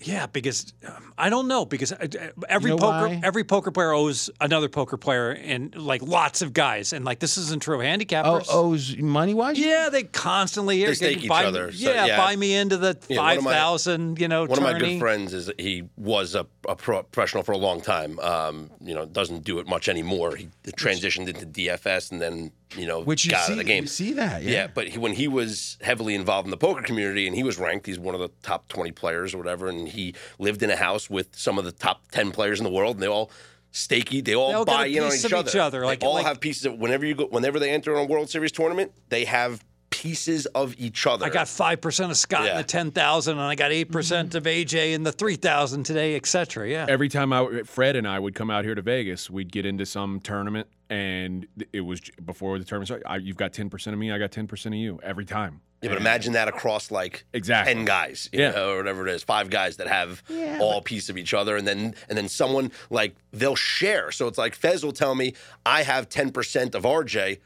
[0.00, 2.06] yeah, because um, I don't know because uh,
[2.48, 3.20] every You know poker why?
[3.24, 7.36] every poker player owes another poker player and like lots of guys and like this
[7.36, 8.46] isn't true of Oh, handicappers.
[8.50, 9.58] owes money wise?
[9.58, 12.16] Yeah, they constantly They stake each buy, other, so, yeah, yeah.
[12.16, 14.20] buy me into the Yeah, one five of my- thousand.
[14.20, 17.52] You know, One of my good friends is he was a, a pro- professional for
[17.52, 18.18] a long time.
[18.20, 20.36] Um, you know, doesn't do it much anymore.
[20.36, 23.64] He transitioned into DFS and then you know Which you got see, out of the
[23.64, 23.84] game.
[23.84, 24.50] you see that, yeah.
[24.50, 27.58] Yeah, but he, when he was heavily involved in the poker community and he was
[27.58, 30.76] ranked, he's one of the top 20 players or whatever, and he lived in a
[30.76, 33.30] house with some of the top 10 players in the world, and they all
[33.70, 35.50] stake, they all, They all buy a in on piece each of other.
[35.50, 37.94] each other, They like- all like- have pieces of whenever you go, whenever they enter
[37.94, 41.24] a World Series tournament, they have pieces of each other.
[41.26, 44.34] I got five percent of Scott in the ten thousand, and I got eight percent
[44.34, 46.68] of AJ in the three thousand today, etc.
[46.68, 46.86] Yeah.
[46.88, 49.86] Every time I, Fred and I would come out here to Vegas, we'd get into
[49.86, 53.06] some tournament, and it was before the tournament started.
[53.08, 55.62] I, you've got ten percent of me, I got ten percent of you every time.
[55.80, 57.72] Yeah, but imagine that across like Exactly.
[57.72, 58.50] ten guys, you Yeah.
[58.50, 60.22] know, or whatever it is, five guys that have
[60.60, 64.10] all a piece of each other, and then and then someone like they'll share.
[64.10, 67.38] So it's like Fez will tell me, I have ten percent of RJ.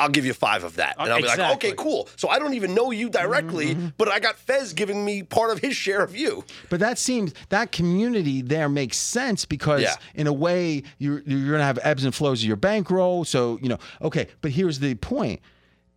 [0.00, 2.08] I'll give you five of that, uh, and I'll be like, okay, cool.
[2.16, 3.88] So I don't even know you directly, mm-hmm.
[3.96, 6.44] but I got Fez giving me part of his share of you.
[6.68, 9.94] But that seems that community there makes sense because Yeah.
[10.16, 13.24] in a way you're you're gonna have ebbs and flows of your bankroll.
[13.24, 14.26] So you know, okay.
[14.40, 15.40] But here's the point: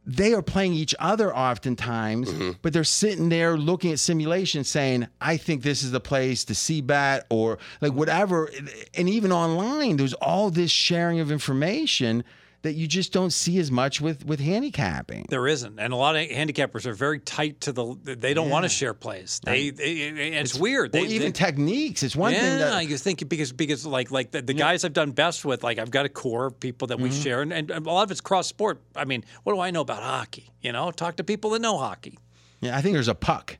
[0.09, 2.51] they are playing each other oftentimes, Mm-hmm.
[2.61, 6.55] but they're sitting there looking at simulations, saying, "I think this is the place to
[6.55, 8.49] see bat or like whatever.
[8.95, 12.23] And even online, there's all this sharing of information
[12.67, 15.25] that you just don't see as much with with handicapping.
[15.29, 17.95] There isn't, and a lot of handicappers are very tight to the.
[18.03, 19.39] They don't want to share plays.
[19.41, 20.91] They, they and it's, weird.
[20.91, 22.03] They, even they, techniques.
[22.03, 24.91] It's one yeah, thing that you think because because like like the, the guys I've
[24.93, 27.21] done best with, like I've got a core of people that we Mm-hmm.
[27.21, 28.81] share, and, and a lot of it's cross sport.
[28.93, 30.51] I mean, what do I know about hockey?
[30.61, 32.19] You know, talk to people that know hockey.
[32.59, 33.57] yeah, I think there's a puck.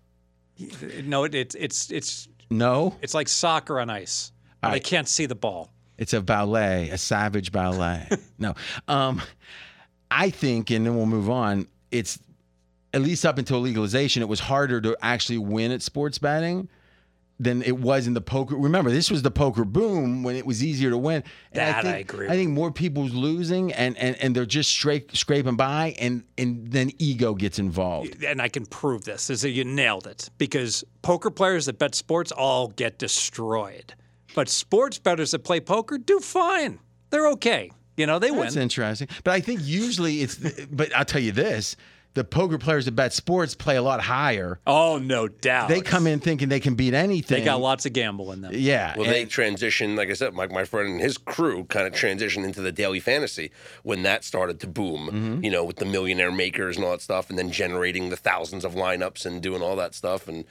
[1.03, 4.31] No, it, it's it's it's No, it's like soccer on ice.
[4.61, 5.71] I can't see the ball.
[5.98, 8.07] It's a ballet, a savage ballet.
[8.40, 8.53] no,
[8.88, 9.22] um,
[10.11, 11.68] I think, and then we'll move on.
[11.91, 12.19] It's
[12.94, 16.69] at least up until legalization, it was harder to actually win at sports betting
[17.40, 18.56] than it was in the poker.
[18.56, 21.24] Remember, this was the poker boom when it was easier to win.
[21.52, 24.72] And That I think, agree I think more people's losing, and and, and they're just
[24.72, 28.24] straight scraping by, and and then ego gets involved.
[28.24, 31.94] and I can prove this is that you nailed it because poker players that bet
[31.94, 33.94] sports all get destroyed,
[34.35, 36.79] but sports bettors that play poker do fine.
[37.09, 37.71] They're okay.
[37.95, 38.45] You know, they That's win.
[38.45, 39.07] That's interesting.
[39.23, 40.37] But I think usually it's,
[40.71, 41.75] but I'll tell you this
[42.13, 44.59] the poker players that bet sports play a lot higher.
[44.65, 45.69] Oh, no doubt.
[45.69, 47.37] They come in thinking they can beat anything.
[47.39, 48.53] They got lots of gamble in them.
[48.55, 48.95] Yeah.
[48.97, 51.93] Well, and- they transitioned, like I said, my, my friend and his crew kind of
[51.93, 53.51] transitioned into the daily fantasy
[53.83, 55.43] when that started to boom, Mm-hmm.
[55.43, 58.65] you know, with the millionaire makers and all that stuff, and then generating the thousands
[58.65, 60.27] of lineups and doing all that stuff.
[60.27, 60.43] And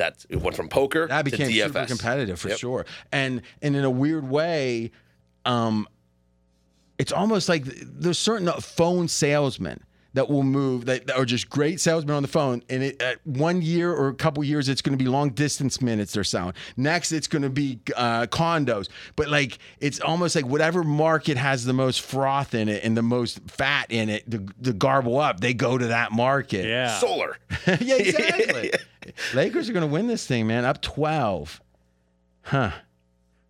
[0.00, 1.66] that it went from poker that to became DFS.
[1.66, 2.58] super competitive for Yep.
[2.58, 2.86] sure.
[3.12, 4.90] And and in a weird way,
[5.44, 5.86] um,
[6.98, 11.80] it's almost like there's certain phone salesmen that will move that, that are just great
[11.80, 12.62] salesmen on the phone.
[12.68, 15.80] And it, at one year or a couple years, it's going to be long distance
[15.80, 16.54] minutes they're selling.
[16.76, 18.88] Next, it's going to be uh, condos.
[19.14, 23.02] But like it's almost like whatever market has the most froth in it and the
[23.02, 26.66] most fat in it to, to garble up, they go to that market.
[26.66, 26.98] Yeah.
[26.98, 27.36] Solar.
[27.80, 28.72] yeah, exactly.
[29.34, 30.64] Lakers are going to win this thing, man.
[30.64, 31.60] Up 12.
[32.42, 32.72] Huh.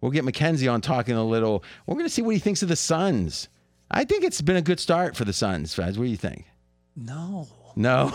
[0.01, 1.63] We'll get Mackenzie on talking a little.
[1.87, 3.49] We're going to see what he thinks of the Suns.
[3.91, 5.99] I think it's been a good start for the Suns, Fez.
[5.99, 6.47] What do you think?
[6.97, 7.49] No.
[7.77, 8.13] No?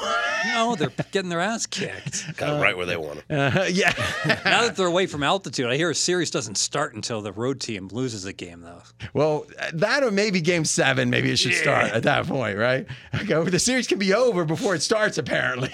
[0.53, 2.37] No, they're getting their ass kicked.
[2.37, 3.57] Got it right where they want them.
[3.57, 3.93] Uh, yeah.
[4.45, 7.59] now that they're away from altitude, I hear a series doesn't start until the road
[7.59, 8.81] team loses a game, though.
[9.13, 12.85] well, that or maybe game seven, maybe it should start at that point, right?
[13.13, 13.49] Okay.
[13.49, 15.71] The series can be over before it starts, apparently.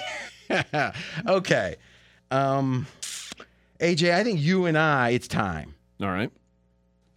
[1.27, 1.75] okay.
[2.29, 2.87] Um,
[3.79, 5.75] AJ, I think you and I, it's time.
[6.01, 6.31] All right.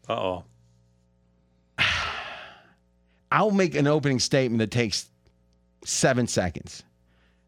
[0.09, 0.45] Uh oh.
[3.33, 5.09] I'll make an opening statement that takes
[5.85, 6.83] seven seconds.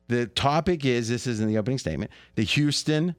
[0.09, 3.15] The topic is this is in the opening statement the Houston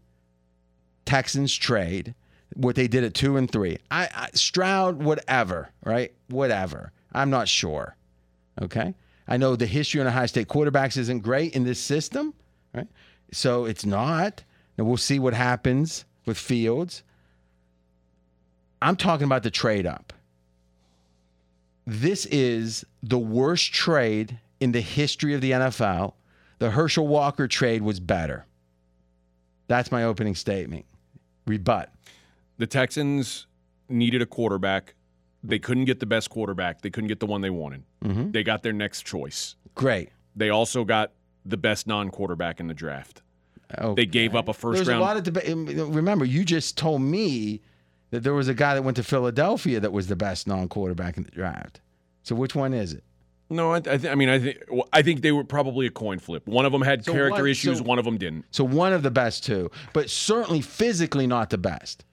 [1.05, 2.13] Texans trade,
[2.53, 3.77] what they did at two and three.
[3.91, 6.13] I, I Stroud, whatever, right?
[6.27, 6.91] Whatever.
[7.13, 7.95] I'm not sure.
[8.61, 8.93] Okay.
[9.27, 12.33] I know the history on Ohio State quarterbacks isn't great in this system,
[12.77, 12.87] right?
[13.31, 14.43] So it's not.
[14.77, 17.03] And we'll see what happens with Fields.
[18.81, 20.13] I'm talking about the trade up
[21.87, 26.13] this is the worst trade in the history of the NFL.
[26.59, 28.45] The Herschel Walker trade was better.
[29.67, 30.85] That's my opening statement.
[31.45, 31.89] Rebut.
[32.57, 33.47] The Texans
[33.87, 34.95] needed a quarterback.
[35.43, 36.81] They couldn't get the best quarterback.
[36.81, 37.83] They couldn't get the one they wanted.
[38.03, 38.31] Mm-hmm.
[38.31, 39.55] They got their next choice.
[39.73, 40.09] Great.
[40.35, 41.13] They also got
[41.49, 43.21] the best non-quarterback in the draft.
[43.77, 44.01] Okay.
[44.01, 45.01] They gave up a first There's round.
[45.01, 45.45] a lot of debate.
[45.47, 47.61] Remember, you just told me
[48.11, 51.23] that there was a guy that went to Philadelphia that was the best non-quarterback in
[51.23, 51.81] the draft.
[52.23, 53.03] So which one is it?
[53.49, 55.89] no, I, I, th- I mean, I think well, I think they were probably a
[55.89, 56.45] coin flip.
[56.47, 57.77] One of them had So character issues.
[57.77, 58.43] so- one of them didn't.
[58.51, 62.03] So one of the best two, but certainly physically not the best.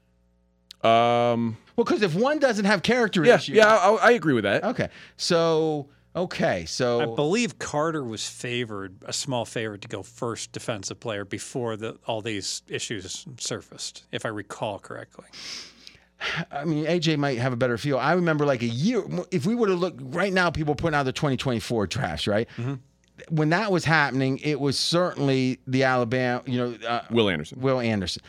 [0.82, 4.44] Um, Well, because if one doesn't have character yeah, issues, yeah, I, I agree with
[4.44, 4.62] that.
[4.64, 10.52] Okay, so okay, so I believe Carter was favored, a small favorite, to go first
[10.52, 15.26] defensive player before the, all these issues surfaced, if I recall correctly.
[16.50, 17.98] I mean, AJ might have a better feel.
[17.98, 19.04] I remember like a year.
[19.30, 22.48] If we would have looked right now, people putting out the 2024 drafts, right?
[23.30, 27.60] When that was happening, it was certainly the Alabama, you know, uh, Will Anderson.
[27.60, 28.22] Will Anderson.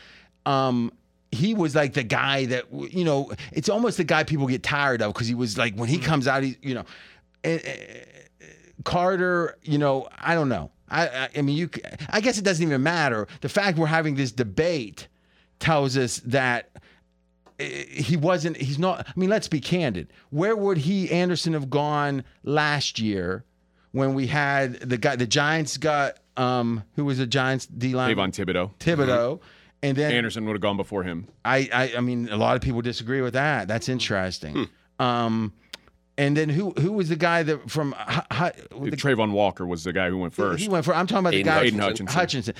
[0.44, 0.92] Um,
[1.32, 3.32] he was like the guy that you know.
[3.52, 6.28] It's almost the guy people get tired of because he was like when he comes
[6.28, 6.86] out, he you know, and,
[8.84, 9.58] Carter.
[9.62, 10.70] You know, I don't know.
[10.88, 11.70] I, I I mean, you.
[12.10, 13.26] I guess it doesn't even matter.
[13.40, 15.08] The fact we're having this debate
[15.58, 16.70] tells us that
[17.58, 18.56] uh, he wasn't.
[18.56, 19.06] He's not.
[19.08, 20.12] I mean, let's be candid.
[20.30, 23.44] Where would he Anderson have gone last year
[23.92, 25.16] when we had the guy?
[25.16, 28.14] The Giants got um who was the Giants D line?
[28.14, 28.70] Kayvon Thibodeaux.
[28.78, 29.40] Thibodeaux.
[29.82, 31.28] And then Anderson would have gone before him.
[31.44, 33.68] I, I I mean a lot of people disagree with that.
[33.68, 34.68] That's interesting.
[34.98, 35.52] Um,
[36.18, 39.66] and then who who was the guy that from uh, Hu- Hu- the, Travon Walker
[39.66, 40.62] was the guy who went first.
[40.62, 42.06] he went for I'm talking about the Aidan guy Aidan Hutchinson.
[42.06, 42.54] Hutchinson.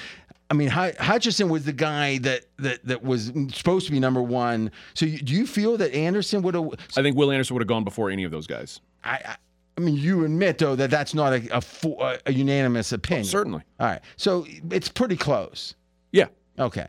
[0.51, 4.71] I mean Hutchinson was the guy that that that was supposed to be number one.
[4.95, 6.69] So you, do you feel that Anderson would have?
[6.97, 8.81] I think Will Anderson would have gone before any of those guys.
[9.05, 9.37] I, I
[9.79, 11.63] I mean you admit though that that's not a a,
[12.03, 13.27] a, a unanimous opinion.
[13.27, 13.63] Oh, certainly.
[13.81, 14.01] All right.
[14.17, 15.75] So it's pretty close.
[16.13, 16.27] Yeah.
[16.59, 16.87] Okay.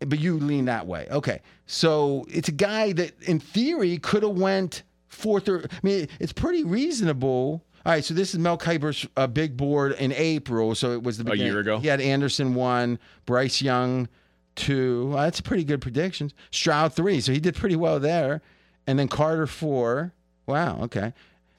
[0.00, 1.08] But you lean that way.
[1.10, 1.40] Okay.
[1.66, 4.82] So it's a guy that in theory could have went
[5.18, 7.64] fourth or I mean it's pretty reasonable.
[7.86, 10.74] All right, so this is Mel Kiper's uh, big board in April.
[10.74, 11.46] So it was the beginning.
[11.46, 11.78] A year ago?
[11.78, 14.08] He had Anderson one, Bryce Young
[14.56, 15.08] two.
[15.08, 16.34] Well, that's pretty good predictions.
[16.50, 18.42] Stroud three, so he did pretty well there.
[18.86, 20.12] And then Carter four.
[20.46, 21.12] Wow, okay.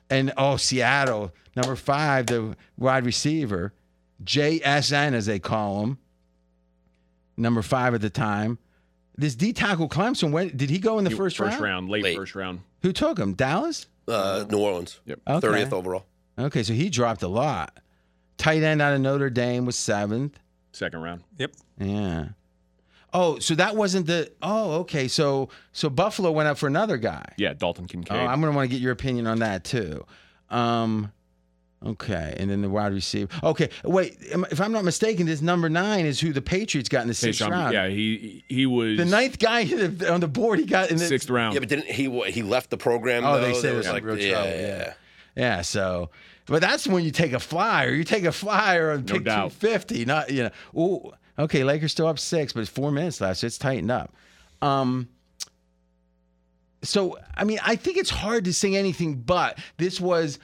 [0.10, 3.74] And oh, Seattle number five, the wide receiver,
[4.24, 5.98] JSN as they call him
[7.38, 8.58] number five at the time.
[9.16, 11.90] This D tackle Clemson, when did he go in the He- first, round?
[11.90, 12.18] late, Late.
[12.18, 12.62] first round.
[12.82, 13.34] Who took him?
[13.34, 13.88] Dallas.
[14.08, 15.00] Uh, New Orleans.
[15.06, 15.20] Yep.
[15.28, 15.48] Okay.
[15.48, 16.06] 30th overall.
[16.38, 17.80] Okay, so he dropped a lot.
[18.38, 20.40] Tight end out of Notre Dame was seventh.
[20.72, 21.24] Second round.
[21.38, 21.52] Yep.
[21.80, 22.30] Yeah.
[23.12, 24.32] Oh, so that wasn't the.
[24.42, 25.08] Oh, okay.
[25.08, 27.26] So so Buffalo went up for another guy.
[27.38, 28.12] Yeah, Dalton Kincaid.
[28.12, 28.30] Oh, Kincaid.
[28.30, 30.06] I'm gonna want to get your opinion on that too.
[30.50, 31.12] Um,
[31.86, 33.30] Okay, and then the wide receiver.
[33.42, 34.18] Okay, wait.
[34.22, 37.42] If I'm not mistaken, this number nine is who the Patriots got in the sixth
[37.42, 37.74] Kayshon- round.
[37.74, 39.62] Yeah, he he was The ninth guy
[40.10, 41.54] on the board, he got in the sixth round.
[41.54, 42.10] Yeah, but didn't he?
[42.32, 43.24] He left the program.
[43.26, 43.48] Oh, though?
[43.48, 44.50] they said it was like real yeah, trouble.
[44.50, 44.94] yeah, Yeah.
[45.36, 46.10] Yeah, so,
[46.48, 47.92] but that's when you take a flyer.
[47.92, 49.52] You take a flyer and No pick doubt.
[49.62, 50.04] 250.
[50.04, 53.48] Not, you know, ooh, okay, Lakers still up six, but it's four minutes left, so
[53.48, 54.14] it's tightened up.
[54.62, 55.08] Um,
[56.82, 60.40] so, I mean, I think it's hard to say anything but this was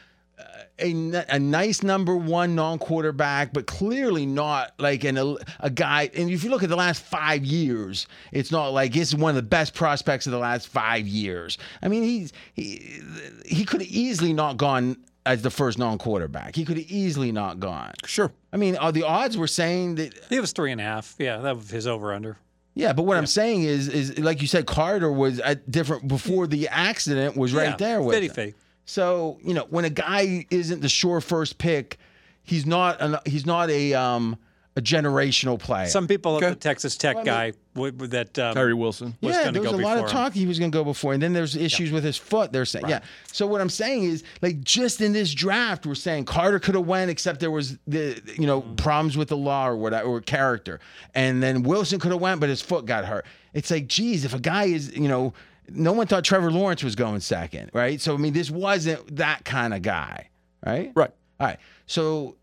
[0.80, 6.10] a, a nice number one non quarterback, but clearly not like an, a, a guy.
[6.16, 9.36] And if you look at the last five years, it's not like it's one of
[9.36, 11.58] the best prospects of the last five years.
[11.82, 13.00] I mean, he's he,
[13.46, 16.56] he could have easily not gone as the first non quarterback.
[16.56, 17.94] He could have easily not gone.
[18.06, 18.32] sure.
[18.54, 21.16] I mean, the odds were saying that He was three and a half.
[21.18, 22.38] Yeah, that was his over under.
[22.74, 26.46] yeah, but what I'm saying is, is like you said, Carter was at different before
[26.48, 28.56] the accident was right yeah, there with Fitty him.
[28.86, 28.92] Fitty.
[28.92, 31.98] So you know, when a guy isn't the sure first pick,
[32.44, 34.38] he's not an, he's not a um
[34.78, 35.88] a generational player.
[35.88, 36.48] Some people Okay.
[36.48, 39.16] at the Texas Tech guy would, would that um, Tyree Wilson.
[39.22, 40.26] was yeah, gonna there was go a lot of before him.
[40.26, 42.52] talk he was going to go before, and then there's issues with his foot.
[42.52, 43.00] They're saying, yeah.
[43.32, 46.86] So what I'm saying is, like, just in this draft, we're saying Carter could have
[46.86, 48.76] went, except there was the you know Mm-hmm.
[48.76, 50.82] problems with the law or whatever or character,
[51.14, 53.26] and then Wilson could have went, but his foot got hurt.
[53.54, 55.34] It's like, geez, if a guy is you know,
[55.70, 58.00] no one thought Trevor Lawrence was going second, right?
[58.02, 60.30] So I mean, this wasn't that kind of guy,
[60.66, 60.92] right?
[60.96, 61.12] Right.
[61.40, 61.60] All right.
[61.88, 62.36] So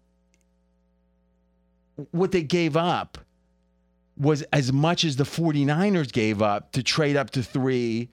[2.11, 3.19] what they gave up
[4.17, 8.11] was as much as the 49ers gave up to trade up to three.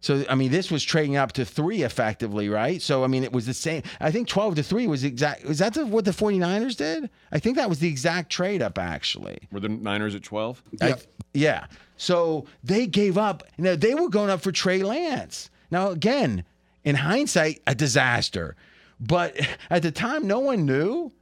[0.00, 2.80] So, I mean, this was trading up to three effectively, right?
[2.80, 3.82] So, I mean, it was the same.
[4.00, 5.44] I think 12 to three was exact.
[5.44, 7.10] Was that the, what the 49ers did?
[7.32, 9.38] I think that was the exact trade up, actually.
[9.50, 10.62] Were the Niners at 12?
[10.80, 10.94] I-
[11.34, 11.66] yeah.
[11.98, 13.42] So they gave up.
[13.58, 15.50] Now they were going up for Trey Lance.
[15.70, 16.44] Now again,
[16.84, 18.56] in hindsight, a disaster.
[18.98, 19.36] But
[19.70, 21.12] at the time, no one knew,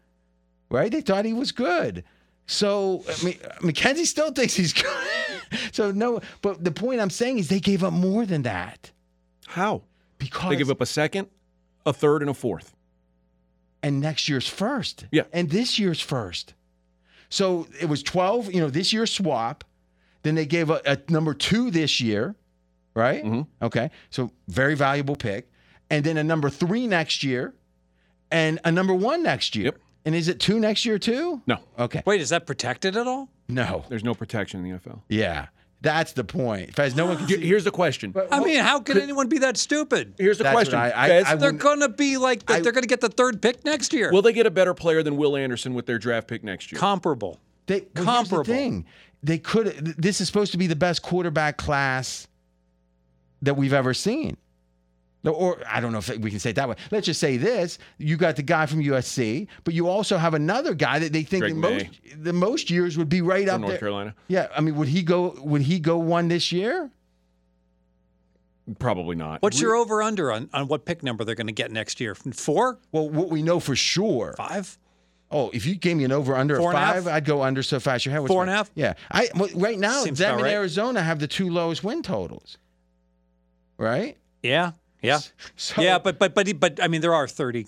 [0.70, 0.92] right?
[0.92, 2.04] They thought he was good.
[2.46, 4.92] So I mean, uh, Mackenzie still thinks he's good.
[5.72, 8.92] so no, but the point I'm saying is they gave up more than that
[9.46, 9.82] How?
[10.18, 11.26] because They give up a second,
[11.84, 12.76] a third, and a fourth.
[13.82, 15.06] and next year's first.
[15.10, 15.22] Yeah.
[15.32, 16.54] And this year's first.
[17.30, 19.64] So it was 12, you know, this year's swap.
[20.26, 22.34] Then they gave a, a number two this year,
[22.94, 23.24] right?
[23.24, 23.46] Mhm.
[23.62, 23.90] Okay.
[24.10, 25.48] So very valuable pick.
[25.88, 27.54] And then a number three next year
[28.32, 29.66] and a number one next year.
[29.66, 29.78] Yep.
[30.04, 31.42] And is it two next year too?
[31.46, 32.02] No, Okay.
[32.04, 33.28] Wait, is that protected at all?
[33.48, 33.84] No.
[33.88, 35.02] there's no protection in the NFL.
[35.08, 35.46] Yeah.
[35.80, 36.74] That's the point.
[36.74, 38.12] Fez, no one can Here- Here's the question.
[38.32, 40.14] I mean, how can anyone be that stupid?
[40.18, 40.74] Here's the That's question.
[40.74, 43.10] I- I- Fez, I They're going to be like I- they're going to get the
[43.10, 44.10] third pick next year.
[44.10, 46.80] will they get a better player than Will Anderson with their draft pick next year?
[46.80, 47.38] Comparable.
[47.66, 48.44] They well, here's the Comparable.
[48.44, 48.86] thing.
[49.22, 49.66] They could.
[49.98, 52.28] This is supposed to be the best quarterback class
[53.42, 54.36] that we've ever seen.
[55.24, 56.76] No, Or I don't know if we can say it that way.
[56.92, 60.72] Let's just say this: you got the guy from USC, but you also have another
[60.72, 61.86] guy that they think Drake the most
[62.22, 63.78] the most years would be right From up North there.
[63.80, 64.14] Carolina?
[64.28, 65.34] Yeah, I mean, would he go?
[65.40, 66.90] Would he go one this year?
[68.78, 69.42] Probably not.
[69.42, 72.14] What's your over under on, on what pick number they're going to get next year?
[72.14, 72.78] Four?
[72.90, 74.34] Well, what we know for sure.
[74.36, 74.78] Five?
[75.36, 77.06] Oh, if you gave me an over under Four of a five.
[77.08, 78.70] I'd go under so fast your head was Four and a half?
[78.74, 80.52] Yeah, I well, right now Seems them in right.
[80.54, 82.56] Arizona have the two lowest win totals.
[83.78, 84.16] Right.
[84.42, 84.72] Yeah.
[85.02, 85.20] Yeah.
[85.56, 87.66] So, yeah, but but but but I mean there are 30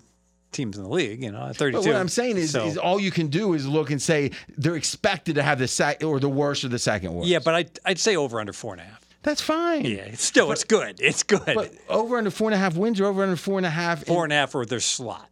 [0.52, 1.78] teams in the league, you know, 32.
[1.82, 4.30] But what I'm saying is, So- is all you can do is look and say
[4.56, 7.28] they're expected to have the sec or the worst or the second worst.
[7.28, 9.04] Yeah, but I'd, I'd say over under four and a half.
[9.22, 9.84] that's fine.
[9.84, 11.00] Yeah, it's still it's good.
[11.00, 11.42] It's good.
[11.44, 14.04] But over under four and a half wins or over under four and a half.
[14.06, 15.28] four and a half or their slot.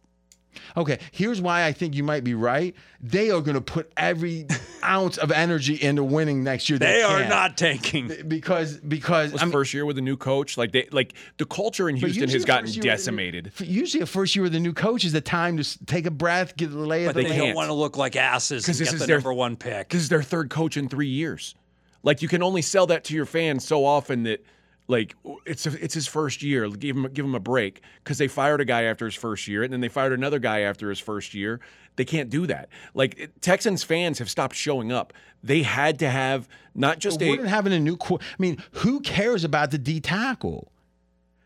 [0.77, 2.75] Okay, here's why I think you might be right.
[3.01, 4.45] They are going to put every
[4.83, 6.77] ounce of energy into winning next year.
[6.77, 7.29] They are can.
[7.29, 8.11] not tanking.
[8.27, 10.55] because because was I mean, first year with a new coach?
[10.55, 13.47] Like they like the culture in Houston has gotten first with decimated.
[13.47, 16.11] f- Usually, a first year with a new coach is the time to take a
[16.11, 17.37] breath, get the lay of But the they, land.
[17.39, 17.55] don't can't.
[17.57, 19.89] want to look like asses because this get is the their- number one pick.
[19.89, 21.55] This is their third coach in three years.
[22.03, 24.45] Like you can only sell that to your fans so often that
[24.87, 25.15] like
[25.45, 26.69] it's a, it's his first year.
[26.69, 29.63] Give him give him a break because they fired a guy after his first year
[29.63, 31.59] and then they fired another guy after his first year.
[31.97, 32.69] They can't do that.
[32.93, 35.13] Like it- Texans fans have stopped showing up.
[35.43, 39.71] They had to have not just a having a new I mean, who cares about
[39.71, 40.71] the D tackle?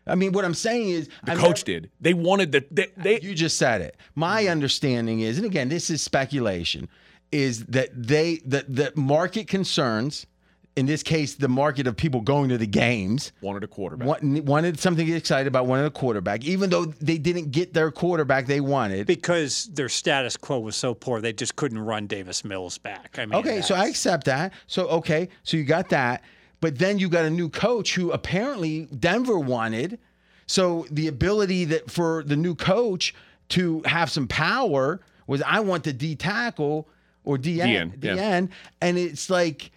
[0.06, 1.90] I mean, what I'm saying is, the I've coach never- did.
[2.00, 3.96] They wanted the they, uh, they You just said it.
[4.14, 4.50] My mm.
[4.50, 6.88] understanding is, and again, this is speculation,
[7.30, 10.26] is that they that that market concerns,
[10.74, 14.08] in this case, the market of people going to the games, wanted a quarterback.
[14.08, 17.74] want, wanted something to get excited about, wanted a quarterback, even though they didn't get
[17.74, 19.06] their quarterback they wanted.
[19.06, 23.16] because their status quo was so poor, they just couldn't run Davis Mills back.
[23.18, 24.52] I mean, Okay, so I accept that.
[24.66, 26.22] So okay, so you got that,
[26.60, 29.98] but then you got a new coach who apparently Denver wanted.
[30.46, 33.14] So the ability that for the new coach
[33.50, 36.88] to have some power was I want the D tackle
[37.24, 38.46] or DN, DN, yeah.
[38.80, 39.70] And it's like.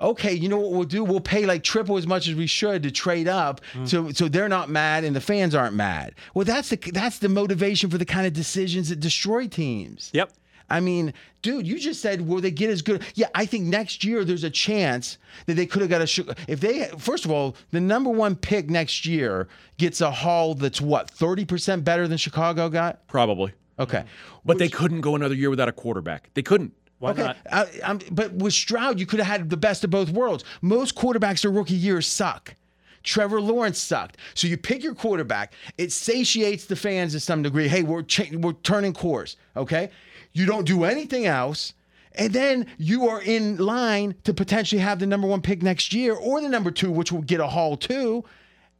[0.00, 1.02] Okay, you know what we'll do?
[1.02, 3.88] We'll pay like triple as much as we should to trade up, mm.
[3.88, 6.14] so so they're not mad and the fans aren't mad.
[6.34, 10.10] Well, that's the that's the motivation for the kind of decisions that destroy teams.
[10.14, 10.32] Yep.
[10.70, 13.02] I mean, dude, you just said will they get as good?
[13.14, 16.20] Yeah, I think next year there's a chance that they could have got a sh-
[16.46, 19.48] if they first of all the number one pick next year
[19.78, 23.06] gets a haul that's what thirty percent better than Chicago got.
[23.08, 23.52] Probably.
[23.80, 24.02] Okay,
[24.44, 26.30] But they couldn't go another year without a quarterback.
[26.34, 26.74] They couldn't.
[26.98, 27.36] Why okay, not?
[27.50, 30.44] I, I'm, but with Stroud you could have had the best of both worlds.
[30.62, 32.54] Most quarterbacks their rookie years suck.
[33.02, 34.16] Trevor Lawrence sucked.
[34.34, 35.52] So you pick your quarterback.
[35.78, 37.68] It satiates the fans to some degree.
[37.68, 39.36] Hey, we're we're turning course.
[39.56, 39.90] Okay,
[40.32, 41.74] you don't do anything else.
[42.14, 46.14] And then you are in line to potentially have the number one pick next year
[46.14, 48.24] or the number two, which will get a haul too.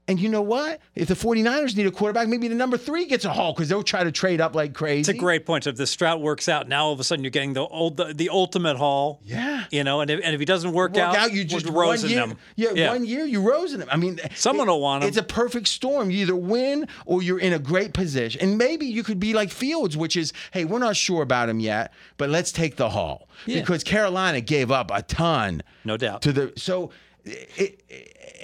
[0.09, 0.81] And you know what?
[0.95, 3.83] If the 49ers need a quarterback, maybe the number three gets a haul because they'll
[3.83, 5.01] try to trade up like crazy.
[5.01, 5.65] It's a great point.
[5.65, 7.99] So if the Stroud works out, now all of a sudden you're getting the old,
[7.99, 9.21] the, the ultimate haul.
[9.23, 9.65] Yeah.
[9.71, 12.11] You know, and if, and if he doesn't work, work out, out, you just rosing
[12.11, 12.39] year, them.
[12.57, 13.89] Yeah, one year you rosing them.
[13.93, 15.09] I mean, Someone will want 'em.
[15.09, 16.11] It's a perfect storm.
[16.11, 19.51] You either win or you're in a great position, and maybe you could be like
[19.51, 23.29] Fields, which is, hey, we're not sure about him yet, but let's take the haul
[23.45, 23.61] Yeah.
[23.61, 25.63] because Carolina gave up a ton.
[25.85, 26.23] No doubt.
[26.23, 26.91] To the so.
[27.29, 27.85] It,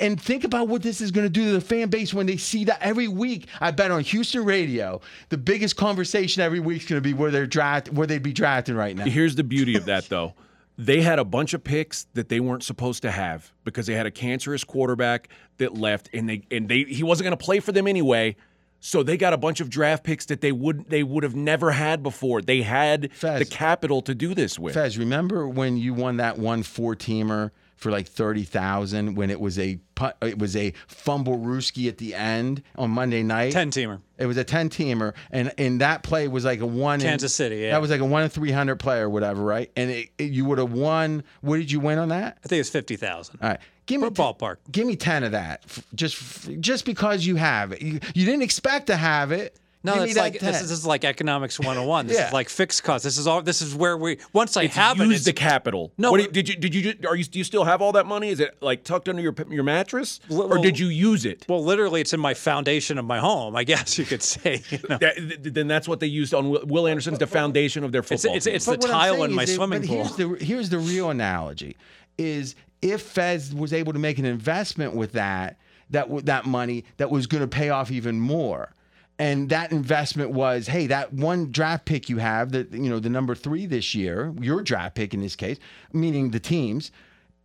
[0.00, 2.36] and think about what this is going to do to the fan base when they
[2.36, 3.46] see that every week.
[3.60, 7.30] I bet on Houston radio, the biggest conversation every week is going to be where
[7.30, 9.04] they're draft, where they'd be drafting right now.
[9.04, 10.34] Here's the beauty of that, though.
[10.76, 14.06] They had a bunch of picks that they weren't supposed to have because they had
[14.06, 15.28] a cancerous quarterback
[15.58, 18.34] that left, and they and they he wasn't going to play for them anyway.
[18.80, 21.70] So they got a bunch of draft picks that they would they would have never
[21.70, 22.42] had before.
[22.42, 23.38] They had Fez.
[23.38, 24.74] the capital to do this with.
[24.74, 29.40] Fez, remember when you won that one four teamer for like thirty thousand when it
[29.40, 29.78] was a
[30.22, 33.52] it was a fumble rooski at the end on Monday night.
[33.52, 34.00] 10 teamer.
[34.18, 37.00] It was a ten teamer, and and that play was like a one.
[37.00, 37.72] in- Kansas City, yeah.
[37.72, 39.70] That was like a one in three hundred play or whatever, right?
[39.76, 41.24] And it, it- you would have won.
[41.40, 42.38] What did you win on that?
[42.44, 43.38] I think it's 50,000.
[43.42, 44.56] All right, give me ballpark.
[44.70, 45.64] Give me ten of that,
[45.94, 47.82] just just because you have it.
[47.82, 49.56] You, you didn't expect to have it.
[49.84, 52.06] No, Give me that's like this is, this is like economics 101.
[52.06, 52.28] This Yeah.
[52.28, 53.04] is like fixed costs.
[53.04, 53.42] This is all.
[53.42, 55.10] This is where we once I It's have it.
[55.10, 55.92] It's, the capital.
[55.98, 57.82] No, What do but- you- did you did you are you do you still have
[57.82, 58.30] all that money?
[58.30, 61.44] Is it like tucked under your your mattress, or Well- did you use it?
[61.48, 63.54] well, literally, it's in my foundation of my home.
[63.56, 64.62] I guess you could say.
[64.70, 64.96] You know?
[64.98, 65.14] That,
[65.54, 68.36] then that's what they used on Will, Will Anderson's the foundation of their It's football.
[68.36, 68.54] it's, team.
[68.54, 69.96] it's the But what I'm tile saying in my is that- swimming but pool.
[70.04, 71.76] Here's the here's the real analogy:
[72.16, 75.58] is if Fez was able to make an investment with that
[75.90, 78.72] that that money that was going to pay off even more.
[79.18, 83.08] And that investment was, hey, that one draft pick you have, that you know, the
[83.08, 85.58] number three this year, your draft pick in this case,
[85.92, 86.90] meaning the teams,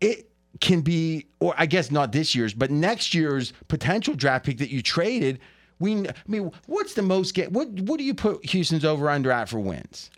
[0.02, 0.32] it
[0.62, 4.70] can be, or I guess not this year's, but next year's potential draft pick that
[4.72, 5.40] you traded.
[5.80, 7.52] We, I mean, what's the most get?
[7.52, 10.10] What what do you put Houston's over under at for wins?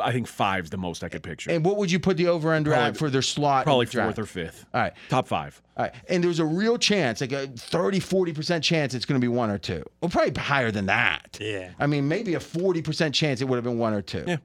[0.00, 1.50] I think five's the most I could picture.
[1.50, 3.64] And what would you put the over under at for their slot?
[3.64, 4.66] Probably the fourth or fifth.
[4.72, 4.92] All right.
[5.08, 5.60] top five.
[5.76, 5.94] All right.
[6.08, 9.50] And there's a real chance, like a 30, 40% chance it's going to be one
[9.50, 9.84] or two.
[10.00, 11.38] Well, probably higher than that.
[11.40, 11.70] Yeah.
[11.78, 14.24] I mean, maybe a 40% chance it would have been one or two.
[14.26, 14.36] Yeah.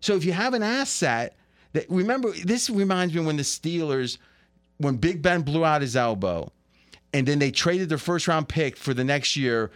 [0.00, 1.36] So if you have an asset
[1.72, 4.18] that, remember, this reminds me when the Steelers,
[4.78, 6.52] when Big Ben blew out his elbow,
[7.12, 9.70] and then they traded their first round pick for the next year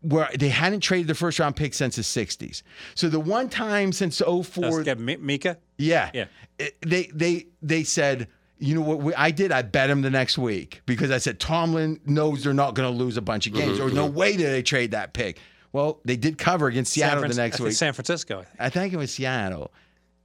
[0.00, 2.62] where they hadn't traded the first round pick since the 60s.
[2.94, 5.58] So the one time since 04 Let's get Mi- Mika.
[5.76, 6.10] yeah.
[6.14, 6.26] Yeah.
[6.58, 9.52] It- they they they said, you know what we, I did?
[9.52, 12.96] I bet him the next week because I said Tomlin knows they're not going to
[12.96, 14.16] lose a bunch of games, or mm-hmm, no mm-hmm.
[14.16, 15.38] way did they trade that pick.
[15.72, 17.72] Well, they did cover against Seattle Fran- the next I week.
[17.74, 18.40] San Francisco.
[18.40, 18.56] I think.
[18.60, 19.70] I think it was Seattle.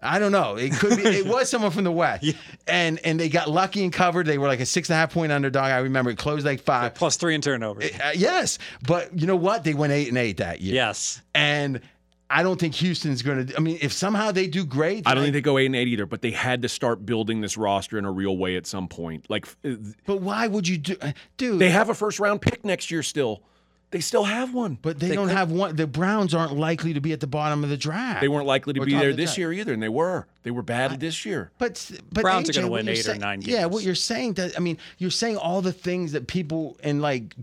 [0.04, 0.56] I don't know.
[0.56, 1.04] It could be.
[1.04, 2.34] It was someone from the West, yeah.
[2.68, 4.26] and and they got lucky and covered.
[4.26, 5.66] They were like a six and a half point underdog.
[5.66, 6.96] I remember it closed like five.
[6.96, 7.92] Plus three in turnovers.
[7.92, 9.64] Uh, yes, but you know what?
[9.64, 10.76] They went eight and eight that year.
[10.76, 11.22] yes.
[11.34, 11.82] and
[12.30, 13.56] I don't think Houston's going to.
[13.58, 15.88] I mean, if somehow they do great, I don't think they go eight and eight
[15.88, 18.88] either, but they had to start building this roster in a real way at some
[18.88, 19.30] point.
[19.30, 19.76] Like uh,
[20.08, 20.96] But why would you do,
[21.38, 21.60] dude?
[21.60, 23.44] they have a first round pick next year still.
[23.94, 25.76] They still have one, But they, don't have one.
[25.76, 28.20] The Browns aren't likely to be at the bottom of the draft.
[28.22, 29.38] they weren't likely to Or be there the this draft.
[29.38, 30.28] year either, and they were.
[30.42, 31.52] They were bad this year.
[31.58, 34.34] But but Browns are gonna win you're eight or saying- nine Yeah, what you're saying
[34.34, 37.34] that I mean, you're saying all the things that people in like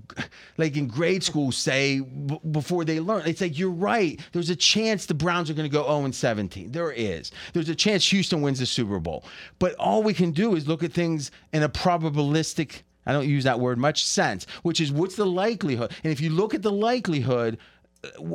[0.59, 3.23] like in grade school say b- before they learn.
[3.27, 4.21] It's like you're right.
[4.33, 6.73] There's a chance the Browns are going to go 0 and 17.
[6.73, 7.31] There is.
[7.55, 9.25] There's a chance Houston wins the Super Bowl.
[9.59, 13.45] But all we can do is look at things in a probabilistic I don't use
[13.45, 15.93] that word much sense, which is what's the likelihood?
[16.05, 17.59] And if you look at the likelihood,
[18.05, 18.35] uh,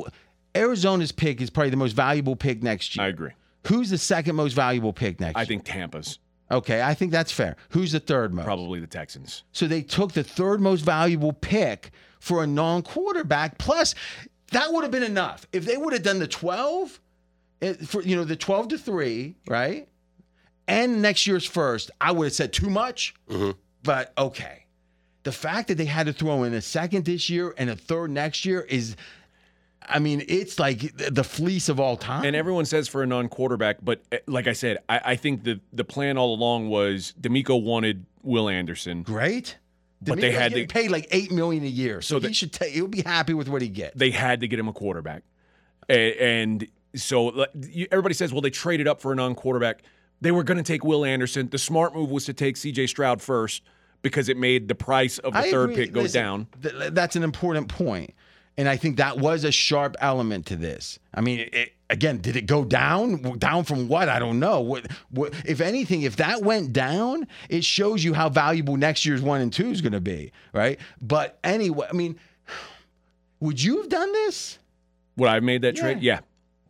[0.54, 3.04] Arizona's pick is probably the most valuable pick next year.
[3.04, 3.30] I agree.
[3.68, 5.46] Who's the second most valuable pick next I year?
[5.46, 6.18] think Tampa's
[6.50, 7.56] Okay, I think that's fair.
[7.70, 8.44] Who's the third most?
[8.44, 9.42] probably the Texans.
[9.50, 11.90] So they took the third most valuable pick
[12.20, 13.58] for a non-quarterback.
[13.58, 13.94] Plus,
[14.52, 15.44] That would have been enough.
[15.52, 17.00] If they would have done the 12,
[17.86, 19.88] for you know, the 12 to 3, right?
[20.68, 23.12] And next year's first, I would have said too much.
[23.86, 24.64] But okay.
[25.22, 28.10] The fact that they had to throw in a second this year and a third
[28.10, 28.96] next year is
[29.88, 32.24] I mean, it's like the fleece of all time.
[32.24, 35.60] And everyone says for a non-quarterback, but uh, like I said, I, I think the
[35.72, 39.02] the plan all along was DeMeco wanted Will Anderson.
[39.02, 39.56] Great.
[40.02, 42.52] But they DeMeco's had to- paid like eight million a year, so, So he should
[42.52, 42.72] take.
[42.72, 43.96] He'll be happy with what he gets.
[43.96, 45.22] They had to get him a quarterback,
[45.88, 49.82] A- and so like, you- everybody says, well, they traded up for a non-quarterback.
[50.20, 51.48] They were going to take Will Anderson.
[51.48, 52.86] The smart move was to take C.J.
[52.88, 53.62] Stroud first
[54.02, 55.86] because it made the price of the I third agree.
[55.86, 56.46] pick go Listen, down.
[56.62, 58.14] th- that's an important point,
[58.56, 60.98] and I think that was a sharp element to this.
[61.14, 63.38] I mean, it, again, did it go down?
[63.38, 64.08] Down from what?
[64.08, 64.60] I don't know.
[64.60, 69.22] What, what, if anything, if that went down, it shows you how valuable next year's
[69.22, 70.78] one and two is going to be, right?
[71.00, 72.18] But anyway, I mean,
[73.40, 74.58] would you have done this?
[75.16, 76.02] Would I have made that trade?
[76.02, 76.20] Yeah.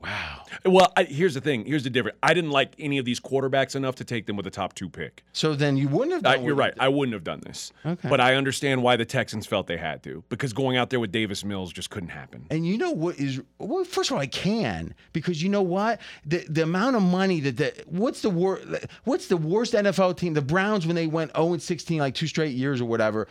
[0.07, 0.43] Wow.
[0.65, 1.65] Well, I, here's the thing.
[1.65, 2.17] Here's the difference.
[2.23, 4.89] I didn't like any of these quarterbacks enough to take them with a top two
[4.89, 5.25] pick.
[5.33, 6.23] So then you wouldn't have.
[6.23, 6.75] Done you're right.
[6.79, 7.73] I wouldn't have done this.
[7.85, 8.09] Okay.
[8.09, 11.11] But I understand why the Texans felt they had to because going out there with
[11.11, 12.47] Davis Mills just couldn't happen.
[12.51, 13.85] And you know what is well?
[13.85, 17.57] First of all, I can because you know what the the amount of money that
[17.57, 18.67] the what's the worst
[19.05, 20.35] what's the worst NFL team?
[20.35, 23.27] The Browns when they went zero and sixteen like two straight years or whatever.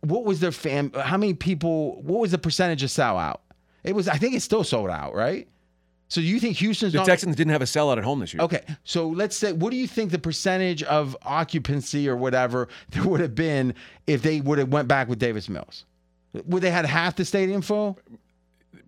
[0.00, 0.92] What was their fan?
[0.92, 2.02] How many people?
[2.02, 3.38] What was the percentage of sellout?
[3.82, 4.08] It was.
[4.08, 5.48] I think it's still sold out, right?
[6.08, 7.06] So you think Houston's The not?
[7.06, 8.42] Texans didn't have a sellout at home this year.
[8.42, 13.04] Okay, so let's say, what do you think the percentage of occupancy or whatever there
[13.04, 13.74] would have been
[14.06, 15.84] if they would have went back with Davis Mills?
[16.46, 17.98] Would they had half the stadium full?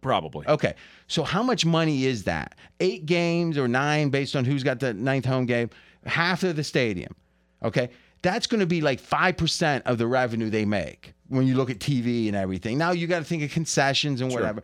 [0.01, 0.47] Probably.
[0.47, 0.75] Okay.
[1.09, 2.55] So how much money is that?
[2.81, 5.69] Eight games or nine based on who's got the ninth home game,
[6.07, 7.15] half of the stadium.
[7.63, 7.91] Okay.
[8.23, 11.79] That's going to be like 5% of the revenue they make when you look at
[11.79, 12.77] TV and everything.
[12.77, 14.63] Now you got to think of concessions and whatever.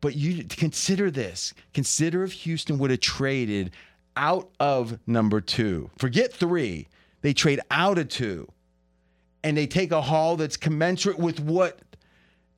[0.00, 1.54] But you consider this.
[1.72, 3.70] Consider if Houston would have traded
[4.16, 5.90] out of number two.
[5.98, 6.88] Forget three.
[7.22, 8.50] They trade out of two.
[9.42, 11.80] And they take a haul that's commensurate with what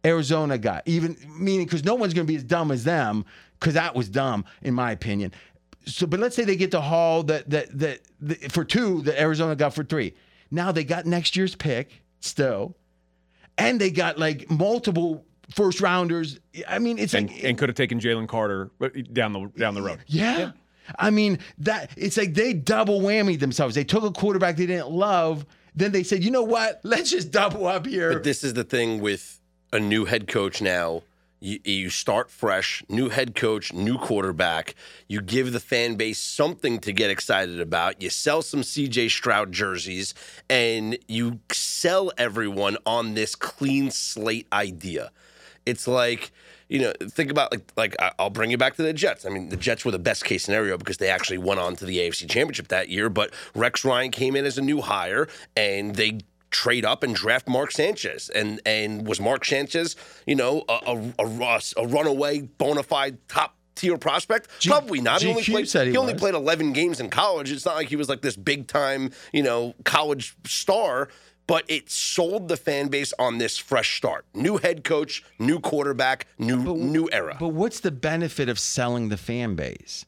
[0.04, 0.82] Arizona got.
[0.86, 3.24] Even meaning because no one's going to be as dumb as them
[3.58, 5.32] because that was dumb in my opinion.
[5.86, 9.20] So, but let's say they get the haul that that that, that for two that
[9.20, 10.14] Arizona got for three.
[10.50, 12.76] Now they got next year's pick still,
[13.58, 15.24] and they got like multiple
[15.54, 16.38] first rounders.
[16.68, 18.70] I mean, it's And, like and could have taken Jalen Carter
[19.12, 20.00] down the down the road.
[20.06, 20.52] yeah.
[20.98, 23.74] I mean, that it's like they double whammied themselves.
[23.74, 25.44] They took a quarterback they didn't love.
[25.74, 26.80] Then they said, you know what?
[26.84, 28.12] Let's just double up here.
[28.12, 29.40] But this is the thing with
[29.72, 31.02] a new head coach now.
[31.40, 34.74] You, you start fresh, new head coach, new quarterback.
[35.06, 38.00] You give the fan base something to get excited about.
[38.00, 40.14] You sell some CJ Stroud jerseys,
[40.48, 45.10] and you sell everyone on this clean slate idea.
[45.66, 46.32] It's like
[46.68, 49.24] you know, think about like like I- I'll bring you back to the Jets.
[49.24, 51.84] I mean, the Jets were the best case scenario because they actually went on to
[51.84, 53.08] the AFC Championship that year.
[53.08, 56.18] But Rex Ryan came in as a new hire, and they
[56.50, 58.30] trade up and draft Mark Sanchez.
[58.30, 59.94] And and was Mark Sanchez,
[60.26, 60.80] you know, a
[61.18, 64.48] a, a, a runaway bona fide top tier prospect?
[64.58, 65.22] G- Probably not.
[65.22, 67.52] He only played said he only played 11 games in college.
[67.52, 71.08] It's not like he was like this big time, you know, college star.
[71.46, 74.26] But it sold the fan base on this fresh start.
[74.34, 77.36] New head coach, new quarterback, new new era.
[77.38, 80.06] But what's the benefit of selling the fan base?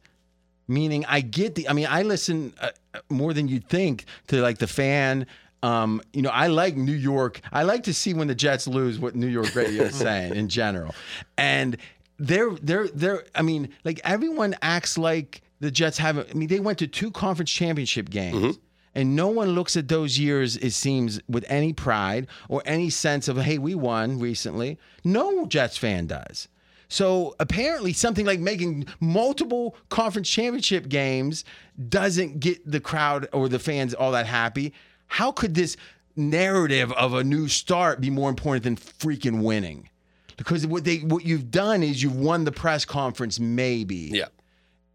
[0.66, 1.68] Meaning, I get the.
[1.68, 2.70] I mean, I listen uh,
[3.08, 5.26] more than you'd think to like the fan.
[5.62, 7.40] Um, you know, I like New York.
[7.52, 10.48] I like to see when the Jets lose what New York radio is saying in
[10.48, 10.94] general,
[11.36, 11.76] and
[12.18, 13.24] they're they're they're.
[13.34, 16.28] I mean, like everyone acts like the Jets haven't.
[16.30, 18.58] I mean, they went to two conference championship games.
[18.98, 23.28] And no one looks at those years, it seems, with any pride or any sense
[23.28, 24.76] of, hey, we won recently.
[25.04, 26.48] No Jets fan does.
[26.88, 31.44] So apparently, something like making multiple conference championship games
[31.88, 34.74] doesn't get the crowd or the fans all that happy.
[35.06, 35.76] How could this
[36.16, 39.88] narrative of a new start be more important than freaking winning?
[40.36, 44.24] Because what they what you've done is you've won the press conference, maybe yeah.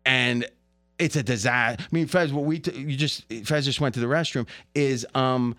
[0.05, 0.45] and
[0.99, 1.83] it's a disaster.
[1.83, 5.05] I mean, Fez, what we t- you just Fez just went to the restroom is
[5.15, 5.55] um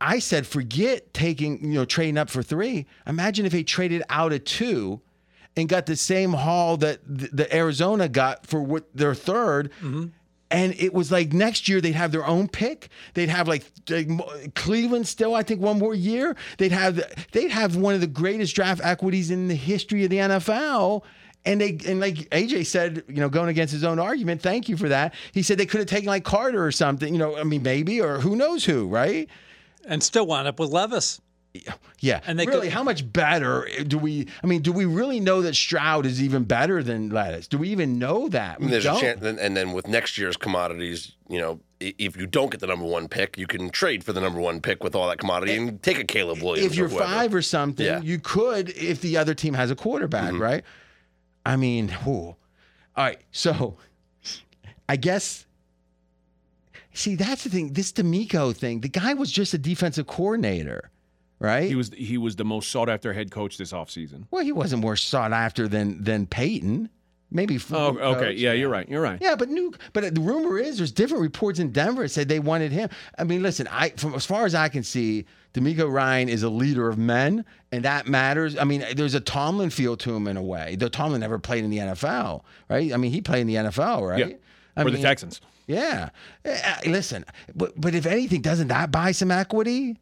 [0.00, 2.86] I said forget taking you know trading up for three.
[3.06, 5.00] Imagine if they traded out of two
[5.56, 9.70] and got the same haul that the, the Arizona got for what their 3rd
[10.50, 12.88] And it was like next year they'd have their own pick.
[13.14, 14.08] They'd have like, like
[14.54, 16.36] Cleveland still, I think, one more year.
[16.58, 17.00] They'd have
[17.32, 21.02] they'd have one of the greatest draft equities in the history of the NFL.
[21.46, 24.76] And they and like AJ said, you know, going against his own argument, thank you
[24.76, 25.12] for that.
[25.32, 28.00] He said they could have taken like Carter or something, you know, I mean maybe
[28.00, 29.28] or who knows who, right?
[29.86, 31.20] and still wound up with Levis.
[32.00, 34.26] Yeah, And they really, could- how much better do we?
[34.42, 37.46] I mean, do we really know that Stroud is even better than Levis?
[37.46, 38.58] Do we even know that?
[38.58, 38.96] We And there's don't.
[38.96, 42.58] a chance, and and then with next year's commodities, you know, if you don't get
[42.60, 45.18] the number one pick, you can trade for the number one pick with all that
[45.18, 46.72] commodity and take a Caleb Williams.
[46.72, 47.98] if you're or five or something, Yeah.
[47.98, 48.06] Mm-hmm.
[48.06, 50.64] you could if the other team has a quarterback, right?
[51.46, 52.12] I mean, whew.
[52.14, 52.36] all
[52.96, 53.20] right.
[53.32, 53.76] So,
[54.88, 55.46] I guess.
[56.92, 57.72] See, that's the thing.
[57.72, 58.80] This DeMeco thing.
[58.80, 60.90] The guy was just a defensive coordinator,
[61.40, 61.68] right?
[61.68, 64.26] He was he was the most sought after head coach this offseason.
[64.30, 66.90] well, he wasn't more sought after than than Payton.
[67.32, 67.58] Maybe.
[67.72, 68.20] Oh, okay.
[68.26, 68.36] coach.
[68.36, 68.88] Yeah, you're right.
[68.88, 69.18] You're right.
[69.20, 69.72] Yeah, but new.
[69.92, 72.88] But the rumor is there's different reports in Denver that said they wanted him.
[73.18, 76.48] I mean, listen, I from as far as I can see, DeMeco Ryan is a
[76.48, 78.58] leader of men, and that matters.
[78.58, 80.74] I mean, there's a Tomlin feel to him in a way.
[80.76, 82.92] Though Tomlin never played in the NFL, right?
[82.92, 84.18] I mean, he played in the NFL, right?
[84.18, 84.36] Yeah.
[84.76, 85.40] I For the Texans.
[85.66, 86.10] Yeah.
[86.44, 87.24] Uh, listen,
[87.54, 89.96] but but if anything, doesn't that buy some equity?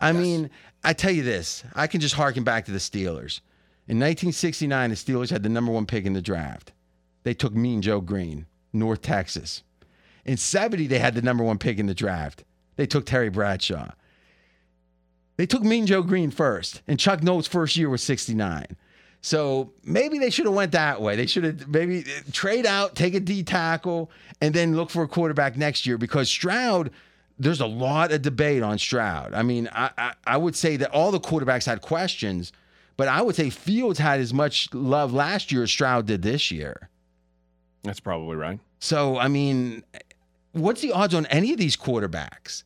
[0.00, 0.50] I mean,
[0.82, 3.40] I tell you this, I can just harken back to the Steelers.
[3.86, 6.72] In 1969, the Steelers had the number one pick in the draft.
[7.24, 9.62] They took Mean Joe Greene, North Texas.
[10.24, 12.44] In 70, they had the number one pick in the draft.
[12.76, 13.90] They took Terry Bradshaw.
[15.36, 18.66] They took Mean Joe Greene first, and Chuck Noll's first year was 69.
[19.22, 21.14] So maybe they should have went that way.
[21.14, 24.10] They should have maybe uh, trade out, take a D tackle,
[24.40, 26.90] and then look for a quarterback next year because Stroud.
[27.38, 29.32] There's a lot of debate on Stroud.
[29.32, 32.52] I mean, I, I I would say that all the quarterbacks had questions,
[32.96, 36.50] but I would say Fields had as much love last year as Stroud did this
[36.52, 36.88] year.
[37.82, 38.60] That's probably right.
[38.80, 39.82] So I mean,
[40.52, 42.64] what's the odds on any of these quarterbacks?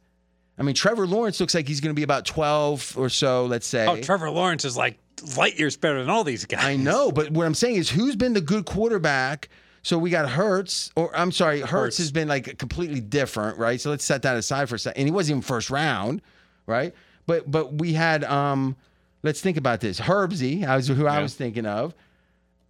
[0.59, 3.67] I mean, Trevor Lawrence looks like he's going to be about 12 or so, let's
[3.67, 3.87] say.
[3.87, 4.99] Oh, Trevor Lawrence is like
[5.37, 6.65] light years better than all these guys.
[6.65, 9.49] I know, but what I'm saying is, who's been the good quarterback?
[9.83, 11.99] So we got Hertz, or I'm sorry, Hertz, Hurts.
[11.99, 13.81] has been like completely different, right?
[13.81, 14.99] So let's set that aside for a second.
[14.99, 16.23] And he wasn't even first round,
[16.67, 16.93] right?
[17.27, 18.75] But but we had um,
[19.23, 20.01] let's think about this.
[20.01, 21.95] Herbsy, I was who I was thinking of,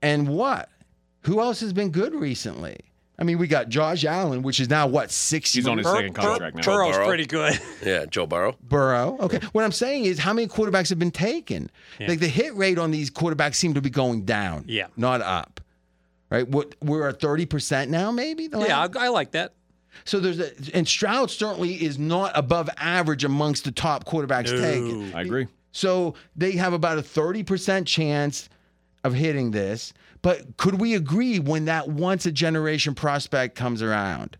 [0.02, 0.68] and what?
[1.22, 2.80] Who else has been good recently?
[3.18, 5.96] I mean, we got Josh Allen, which is now what six He's on his years-
[5.96, 6.62] second contract now.
[6.62, 7.06] Burrow's Burrow.
[7.06, 7.58] pretty good.
[7.84, 8.56] yeah, Joe Burrow.
[8.62, 9.16] Burrow.
[9.20, 9.40] Okay.
[9.52, 11.70] What I'm saying is, how many quarterbacks have been taken?
[11.98, 14.64] Like the hit rate on these quarterbacks seem to be going down.
[14.68, 14.88] Yeah.
[14.96, 15.60] Not up.
[16.28, 16.46] Right.
[16.46, 18.48] What we're at 30% now, maybe?
[18.48, 19.54] The yeah, I, I like that.
[20.04, 25.14] So there's a, and Stroud certainly is not above average amongst the top quarterbacks taken.
[25.14, 25.46] I agree.
[25.72, 28.48] So they have about a 30% chance
[29.04, 29.94] of hitting this.
[30.26, 34.36] But could we agree when that once a generation prospect comes around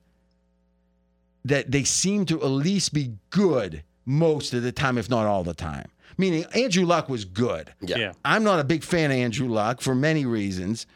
[1.44, 5.44] that they seem to at least be good most of the time, if not all
[5.44, 5.86] the time?
[6.18, 7.72] Meaning Andrew Luck was good.
[7.80, 7.98] Yeah.
[7.98, 8.12] Yeah.
[8.24, 10.88] I'm not a big fan of Andrew Luck for many reasons.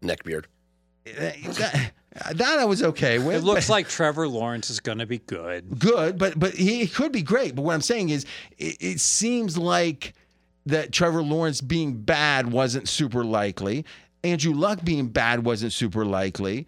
[0.00, 0.46] Neckbeard.
[1.04, 1.92] That,
[2.36, 3.36] that I was okay with.
[3.36, 5.78] It looks but- like Trevor Lawrence is going to be good.
[5.78, 7.54] good, but but he he could be great.
[7.54, 8.24] But what I'm saying is,
[8.56, 10.14] it, it seems like
[10.64, 13.84] that Trevor Lawrence being bad wasn't super likely.
[14.24, 16.66] Andrew Luck being bad wasn't super likely.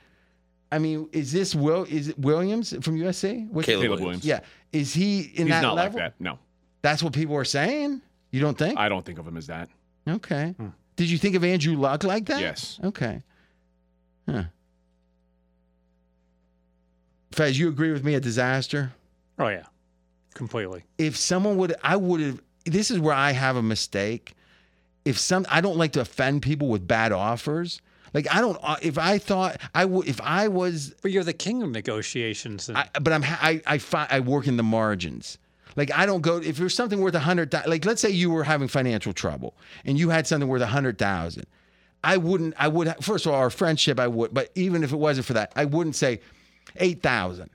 [0.70, 1.84] I mean, is this Will?
[1.84, 3.48] Is it Williams from USC?
[3.50, 4.22] What's- Caleb, Caleb Williams.
[4.22, 4.24] Williams.
[4.24, 4.40] Yeah,
[4.78, 5.36] is he in that?
[5.38, 5.98] He's that not level?
[6.00, 6.20] like that.
[6.22, 6.38] No,
[6.82, 8.02] That's what people are saying.
[8.30, 8.78] You don't think?
[8.78, 9.68] I don't think of him as that.
[10.08, 10.54] okay.
[10.58, 10.68] Hmm.
[10.96, 12.40] Did you think of Andrew Luck like that?
[12.40, 12.78] Yes.
[12.84, 13.22] Okay.
[14.28, 14.42] Huh.
[17.32, 18.14] Fez, you agree with me?
[18.14, 18.92] A disaster.
[19.38, 19.64] Oh yeah,
[20.34, 20.84] completely.
[20.98, 24.34] if someone would I would have this is where I have a mistake.
[25.08, 27.80] If some I don't like to offend people with bad offers.
[28.14, 31.32] Like I don't uh, if I thought I would if I was But you're the
[31.32, 32.68] king of negotiations.
[32.68, 35.38] And I, but I'm I I fi- I work in the margins.
[35.76, 38.44] Like I don't go if there's something worth a hundred like let's say you were
[38.44, 39.54] having financial trouble
[39.84, 41.46] and you had something worth a hundred thousand.
[42.02, 44.98] I wouldn't I would first of all our friendship I would but even if it
[44.98, 46.20] wasn't for that I wouldn't say
[46.76, 47.50] eight thousand.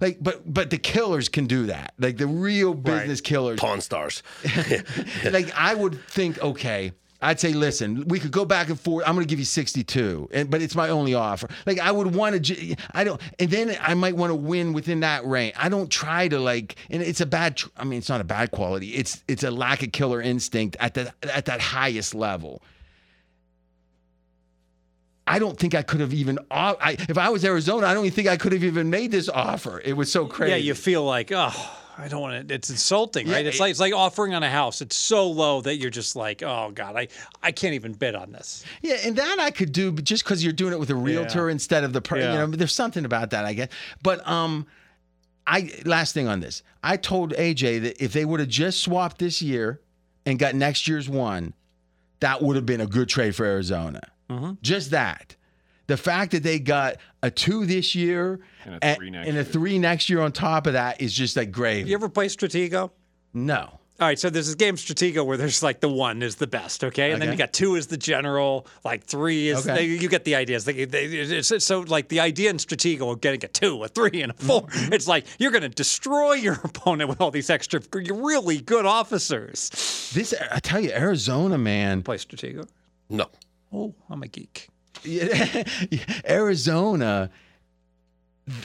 [0.00, 1.94] Like but but the killers can do that.
[1.98, 4.22] Like the real business killers Pawn Stars.
[5.24, 6.92] like I would think, okay,
[7.24, 9.04] I'd say, listen, we could go back and forth.
[9.06, 11.48] I'm going to give you 62, and, but it's my only offer.
[11.64, 15.00] Like I would want to, I don't, and then I might want to win within
[15.00, 15.54] that range.
[15.56, 17.62] I don't try to like, and it's a bad.
[17.78, 18.88] I mean, it's not a bad quality.
[18.88, 22.62] It's it's a lack of killer instinct at the at that highest level.
[25.26, 26.38] I don't think I could have even.
[26.50, 29.28] I, if I was Arizona, I don't even think I could have even made this
[29.28, 29.80] offer.
[29.84, 30.50] It was so crazy.
[30.50, 31.52] yeah, you feel like oh,
[31.96, 32.54] I don't want to.
[32.54, 33.42] It's insulting, right?
[33.42, 34.82] Yeah, It's it- like it's like offering on a house.
[34.82, 37.08] It's so low that you're just like, oh god, I
[37.42, 38.64] I can't even bid on this.
[38.82, 41.48] Yeah, and that I could do, but just because you're doing it with a realtor
[41.48, 42.32] instead of the, per, Yeah.
[42.32, 43.68] you know, there's something about that, I guess.
[44.02, 44.66] But um,
[45.46, 49.18] I last thing on this, I told AJ that if they would have just swapped
[49.18, 49.80] this year
[50.26, 51.54] and got next year's one,
[52.20, 54.00] that would have been a good trade for Arizona.
[54.62, 55.36] Just that.
[55.86, 59.42] The fact that they got a two this year And a three next and a
[59.42, 59.44] year.
[59.44, 61.90] three next year on top of that is just like gravy.
[61.90, 62.90] You ever play Stratego?
[63.32, 63.80] no.
[64.00, 66.82] All right, so there's this game Stratego where there's like the one is the best,
[66.82, 69.76] okay, and then you got two is the general, like three is Okay.
[69.76, 70.64] they, you get the ideas.
[70.64, 73.88] They, they, it's, it's- so like the idea in Stratego of getting a two, a
[73.88, 74.92] three, and a 4 Mm-hmm.
[74.94, 79.70] it's like you're going to destroy your opponent with all these extra really good officers.
[80.12, 82.02] This I tell you, Arizona man.
[82.02, 82.66] Play Stratego.
[83.08, 83.26] No.
[83.74, 84.68] Oh, I'm a geek.
[86.28, 87.30] Arizona,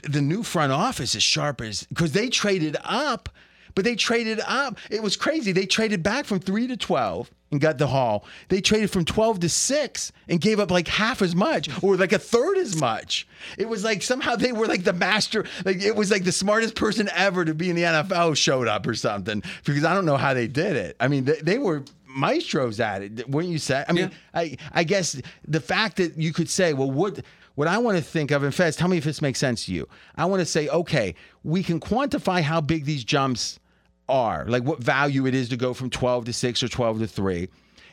[0.03, 3.30] the new front office is sharp as because they traded up,
[3.73, 4.77] but they traded up.
[4.91, 5.52] It was crazy.
[5.52, 8.26] They traded back from three to twelve and got the haul.
[8.49, 12.14] They traded from twelve to six and gave up like half as much or like
[12.14, 13.27] a third as much.
[13.57, 15.45] It was like somehow they were like the master.
[15.65, 18.86] Like it was like the smartest person ever to be in the NFL showed up
[18.86, 20.95] or something because I don't know how they did it.
[20.99, 21.84] I mean, they, they were
[22.19, 23.83] maestros at it, wouldn't you say?
[23.87, 27.21] I mean, I I guess the fact that you could say, well, what
[27.55, 29.73] what I want to think of, and Fez, tell me if this makes sense to
[29.73, 29.87] you.
[30.15, 33.59] I want to say, okay, we can quantify how big these jumps
[34.07, 37.07] are, like what value it is to go from 12 to 6 or 12 to
[37.07, 37.49] 3.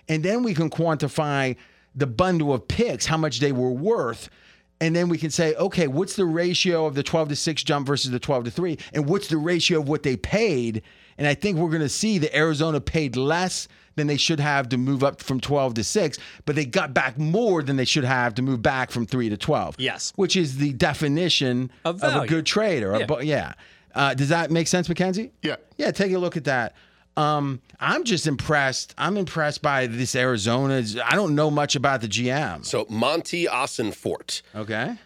[0.08, 1.56] And then we can quantify
[1.96, 4.28] the bundle of picks, how much they were worth.
[4.80, 7.86] And then we can say, okay, what's the ratio of the 12 to 6 jump
[7.86, 8.78] versus the 12 to 3?
[8.92, 10.82] And what's the ratio of what they paid?
[11.18, 14.68] And I think we're going to see that Arizona paid less than they should have
[14.68, 18.04] to move up from 12 to 6, but they got back more than they should
[18.04, 19.76] have to move back from 3 to 12.
[19.78, 20.12] Yes.
[20.16, 23.06] Which is the definition Of of, a good trade or a Yeah.
[23.06, 23.54] bu- yeah.
[23.94, 25.32] Uh, does that make sense, Mackenzie?
[25.42, 25.56] Yeah.
[25.78, 26.74] Yeah, take a look at that.
[27.16, 28.94] Um, I'm just impressed.
[28.98, 30.82] I'm impressed by this Arizona.
[31.02, 32.66] I don't know much about the GM.
[32.66, 34.42] So Monti Ossenfort.
[34.54, 34.96] Okay.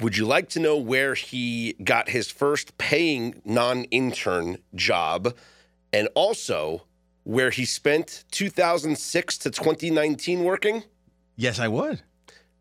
[0.00, 5.34] Would you like to know where he got his first paying non-intern job,
[5.92, 6.84] and also
[7.24, 10.84] where he spent 2006 to 2019 working?
[11.36, 12.02] Yes, I would.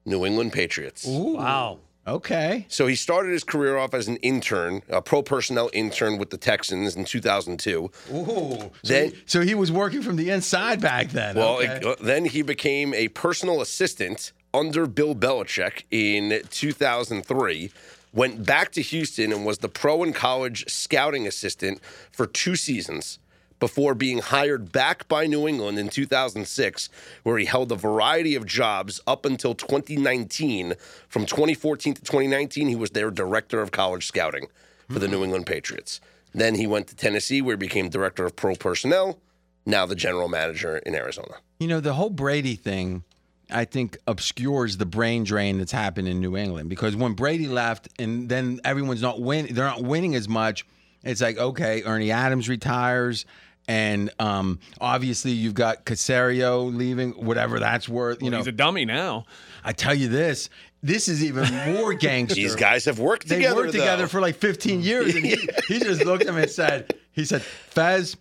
[0.06, 1.06] New England Patriots.
[1.06, 1.80] Wow.
[2.08, 2.66] Okay.
[2.68, 6.38] So he started his career off as an intern, a pro personnel intern with the
[6.38, 7.92] Texans in 2002.
[8.12, 8.22] Ooh.
[8.26, 11.36] So, Then- he, so he was working from the inside back then.
[11.36, 11.80] Well, okay.
[11.84, 17.72] it- then he became a personal assistant under Bill Belichick in 2003.
[18.14, 21.80] Went back to Houston and was the pro and college scouting assistant
[22.12, 23.20] for two seasons
[23.62, 26.90] before being hired back by New England in 2006,
[27.24, 30.74] where he held a variety of jobs up until 2019.
[31.08, 34.48] From 2014 to 2019, he was their director of college scouting
[34.90, 36.02] for the New England Patriots.
[36.34, 39.20] Then he went to Tennessee, where he became director of pro personnel,
[39.66, 41.36] now the general manager in Arizona.
[41.60, 43.04] You know, the whole Brady thing,
[43.52, 47.90] I think, obscures the brain drain that's happened in New England because when Brady left
[48.00, 50.66] and then everyone's not winning, they're not winning as much.
[51.04, 53.26] It's like, okay, Ernie Adams retires.
[53.72, 58.22] And um, obviously, you've got Caserio leaving, whatever that's worth.
[58.22, 59.24] You know, He's a dummy now.
[59.64, 60.50] I tell you this,
[60.84, 62.36] this is even more gangster.
[62.36, 63.56] These guys have worked they together.
[63.56, 65.16] They worked together for like 15 years.
[65.16, 65.38] And he,
[65.70, 68.18] he just looked at him and said, he said, Fez,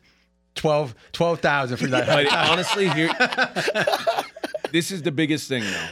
[0.54, 2.06] 12 12,000 for that.
[2.06, 3.10] But honestly, here,
[4.70, 5.88] this is the biggest thing, though.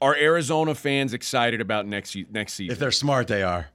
[0.00, 2.74] Are Arizona fans excited about next se- next season?
[2.74, 3.70] if they're smart, they are.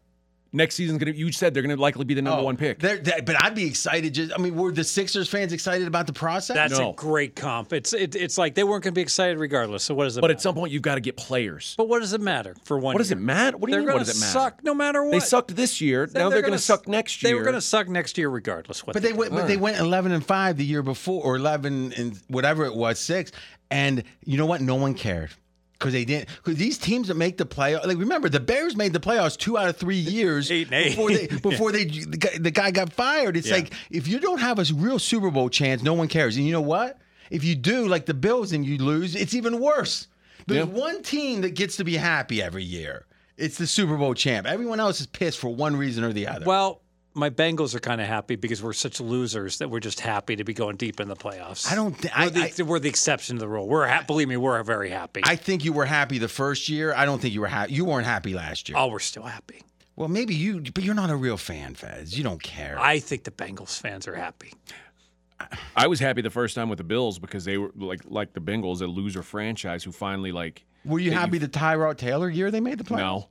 [0.53, 1.11] Next season's gonna.
[1.11, 2.79] You said they're gonna likely be the number Oh, one pick.
[2.79, 4.13] they're- they- but I'd be excited.
[4.13, 6.55] Just, I mean, were the Sixers fans excited about the process?
[6.55, 6.91] That's No.
[6.91, 7.73] a great comp.
[7.73, 9.83] It's it, it's like they weren't going to be excited regardless.
[9.83, 10.21] So what does it?
[10.21, 10.37] But matter?
[10.37, 11.73] at some point, you've got to get players.
[11.77, 12.93] but what does it matter for one?
[12.93, 13.57] What does it matter?
[13.57, 13.93] What do you They're mean?
[13.95, 14.31] What does it matter?
[14.31, 15.11] suck no matter what.
[15.11, 16.05] They sucked this year.
[16.07, 17.31] Then now they're, going to s- suck next year.
[17.31, 18.85] They were going to suck next year regardless.
[18.85, 19.31] What but they, they went.
[19.33, 22.99] But they went eleven and five the year before, or eleven and whatever it was,
[22.99, 23.31] six.
[23.71, 24.61] And you know what?
[24.61, 25.31] No one cared
[25.83, 26.29] because they didn't.
[26.37, 29.57] Because these teams that make the playoff, like remember, the Bears made the playoffs two
[29.57, 30.89] out of three years Eight and eight.
[30.91, 33.35] before they before they the guy, the guy got fired.
[33.35, 33.55] It's Yeah.
[33.55, 36.37] like if you don't have a real Super Bowl chance, no one cares.
[36.37, 36.99] And you know what?
[37.29, 40.07] If you do, like the Bills, and you lose, it's even worse.
[40.47, 40.71] There's Yeah.
[40.73, 43.05] one team that gets to be happy every year.
[43.37, 44.45] It's the Super Bowl champ.
[44.45, 46.45] Everyone else is pissed for one reason or the other.
[46.45, 46.81] well,
[47.15, 50.43] my Bengals are kind of happy because we're such losers that we're just happy to
[50.43, 51.71] be going deep in the playoffs.
[51.71, 51.93] I don't.
[51.97, 53.67] Th- We're I, the, I, we're the exception to the rule.
[53.67, 55.21] We're ha- believe me, we're very happy.
[55.23, 56.93] I think you were happy the first year.
[56.93, 57.73] I don't think you were happy.
[57.73, 58.77] You weren't happy last year.
[58.77, 59.61] oh, we're still happy.
[59.95, 62.17] Well, maybe you, but you're not a real fan, Fez.
[62.17, 62.79] You don't care.
[62.79, 64.53] I think the Bengals fans are happy.
[65.75, 68.39] I was happy the first time with the Bills because they were like like the
[68.39, 72.49] Bengals, a loser franchise who finally like were you that happy the Tyrod Taylor year
[72.49, 72.97] they made the playoffs?
[72.97, 73.27] no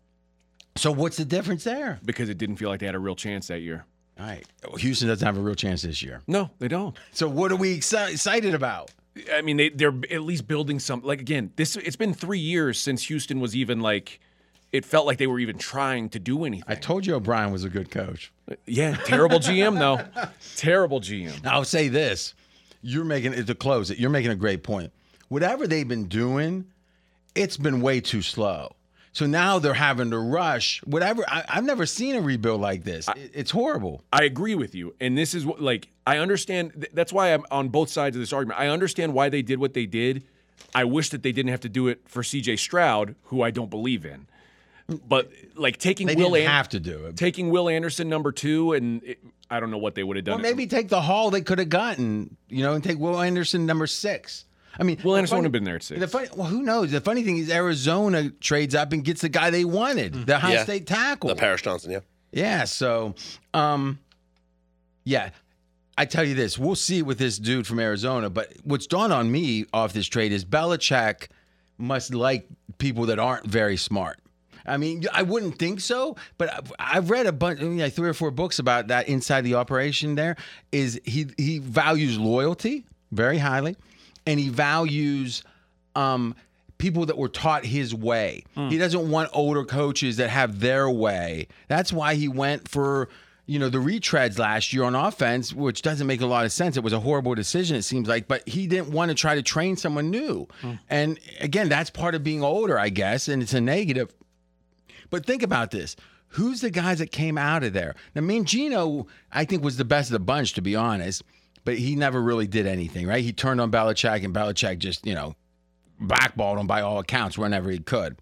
[0.77, 2.01] So what's the difference there?
[2.05, 3.85] because it didn't feel like they had a real chance that year.
[4.19, 4.45] All right.
[4.67, 6.21] Well, Houston doesn't have a real chance this year.
[6.27, 6.97] No, they don't.
[7.13, 8.91] So what are we exci- excited about?
[9.35, 11.03] I mean, they they're at least building some.
[11.03, 14.21] Like again, this it's been three years since Houston was even like.
[14.73, 16.65] It felt like they were even trying to do anything.
[16.67, 18.33] I told you O'Brien was a good coach.
[18.51, 20.03] Uh, yeah, terrible GM though.
[20.57, 21.43] terrible GM.
[21.45, 22.33] Now, I'll say this:
[22.81, 23.99] you're making it to close it.
[23.99, 24.91] You're making a great point.
[25.29, 26.65] Whatever they've been doing,
[27.35, 28.75] it's been way too slow.
[29.15, 30.81] So now they're having to rush.
[30.85, 31.23] Whatever.
[31.29, 33.09] I, I've never seen a rebuild like this.
[33.09, 34.03] It- it's horrible.
[34.13, 36.73] I agree with you, and this is what like I understand.
[36.75, 38.59] th- That's why I'm on both sides of this argument.
[38.59, 40.23] I understand why they did what they did.
[40.75, 42.57] I wish that they didn't have to do it for C.J.
[42.57, 44.27] Stroud, who I don't believe in.
[45.07, 47.17] But like taking They Will didn't An- have to do it.
[47.17, 49.19] taking Will Anderson number two, and it,
[49.51, 50.41] I don't know what they would have done.
[50.41, 53.67] Or maybe take the haul they could have gotten, you know, and take Will Anderson
[53.67, 54.45] number six.
[54.79, 56.01] I mean, Will the Anderson funny- would have been there at six.
[56.01, 56.91] The funny, well, who knows?
[56.91, 60.55] The funny thing is, Arizona trades up and gets the guy they wanted, the Ohio
[60.55, 60.65] Yeah.
[60.65, 61.29] State tackle.
[61.29, 62.01] The Paris Johnson, yeah.
[62.33, 62.65] Yeah.
[62.65, 63.15] So,
[63.53, 63.99] um,
[65.05, 65.31] yeah,
[65.99, 68.31] I tell you this, we'll see with this dude from Arizona.
[68.31, 71.29] But what's dawned on me off this trade is Belichick
[71.79, 72.47] must like
[72.79, 74.19] people that aren't very smart.
[74.65, 78.15] I mean, I wouldn't think so, but I've- I've read a bunch, like three or
[78.15, 80.15] four books about that inside the operation.
[80.15, 80.37] There
[80.71, 83.77] is he he values loyalty very highly,
[84.27, 85.43] and he values
[85.95, 86.35] um,
[86.79, 88.45] people that were taught his way.
[88.55, 91.49] He doesn't want older coaches that have their way.
[91.69, 93.09] That's why he went for
[93.47, 96.77] you know the retreads last year on offense, which doesn't make a lot of sense.
[96.77, 99.43] It was a horrible decision, it seems like, but he didn't want to try to
[99.43, 100.47] train someone new.
[100.89, 104.15] And again, that's part of being older, I guess, and it's a negative.
[105.11, 105.97] But think about this.
[106.29, 107.95] Who's the guys that came out of there?
[108.15, 111.23] Now, Mangini, I think, was the best of the bunch, to be honest,
[111.65, 113.23] but he never really did anything, right?
[113.23, 115.35] He turned on Belichick, and Belichick just, you know,
[116.01, 118.17] blackballed him by all accounts whenever he could.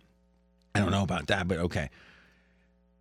[0.74, 1.90] I don't know about that, but okay.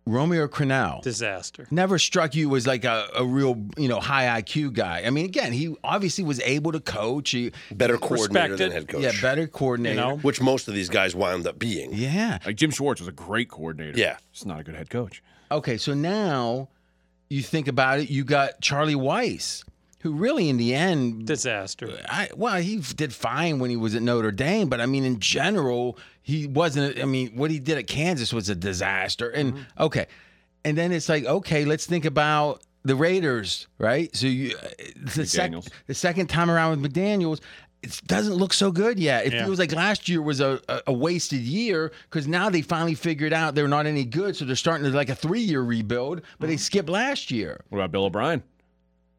[0.06, 1.68] Romeo Crennel Disaster.
[1.70, 5.02] never struck you as like a, a real, you know, high IQ guy.
[5.06, 7.30] I mean, again, he obviously was able to coach.
[7.30, 9.02] He, Better coordinator than head coach.
[9.02, 9.94] yeah, better coordinator.
[9.94, 10.16] You know?
[10.16, 11.92] Which most of these guys wound up being.
[11.92, 12.38] Yeah.
[12.44, 13.98] like Jim Schwartz was a great coordinator.
[13.98, 14.16] Yeah.
[14.32, 15.22] just not a good head coach.
[15.52, 16.68] Okay, so now
[17.28, 19.64] you think about it, you got Charlie Weis,
[20.00, 21.98] who really in the end Disaster.
[22.08, 25.20] I, well, he did fine when he was at Notre Dame, but I mean, in
[25.20, 26.98] general, he wasn't.
[26.98, 29.30] I mean, what he did at Kansas was a disaster.
[29.30, 29.82] And Mm-hmm.
[29.82, 30.06] okay,
[30.64, 34.14] and then it's like, okay, let's think about the Raiders, right?
[34.16, 34.68] So you, uh,
[35.14, 35.52] the, sec-
[35.86, 37.40] the second time around with McDaniels.
[37.82, 39.24] It doesn't look so good yet.
[39.24, 39.46] It Yeah.
[39.46, 43.32] feels like last year was a, a, a wasted year because now they finally figured
[43.32, 44.36] out they're not any good.
[44.36, 47.64] So they're starting to like a three year rebuild, but they skipped last year.
[47.70, 48.42] What about Bill O'Brien?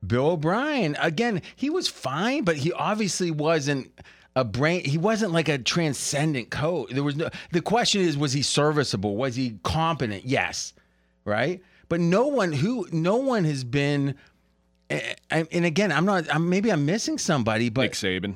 [0.06, 3.92] Bill O'Brien, again, he was fine, but he obviously wasn't
[4.36, 4.84] a brain.
[4.84, 6.90] He wasn't like a transcendent coach.
[6.92, 7.30] There was no.
[7.52, 9.16] The question is, was he serviceable?
[9.16, 10.26] Was he competent?
[10.26, 10.74] Yes,
[11.26, 11.62] right.
[11.90, 14.16] But no one who, no one has been.
[14.90, 16.34] And, and again, I'm not.
[16.34, 18.36] I'm, maybe I'm missing somebody, but Nick Saban.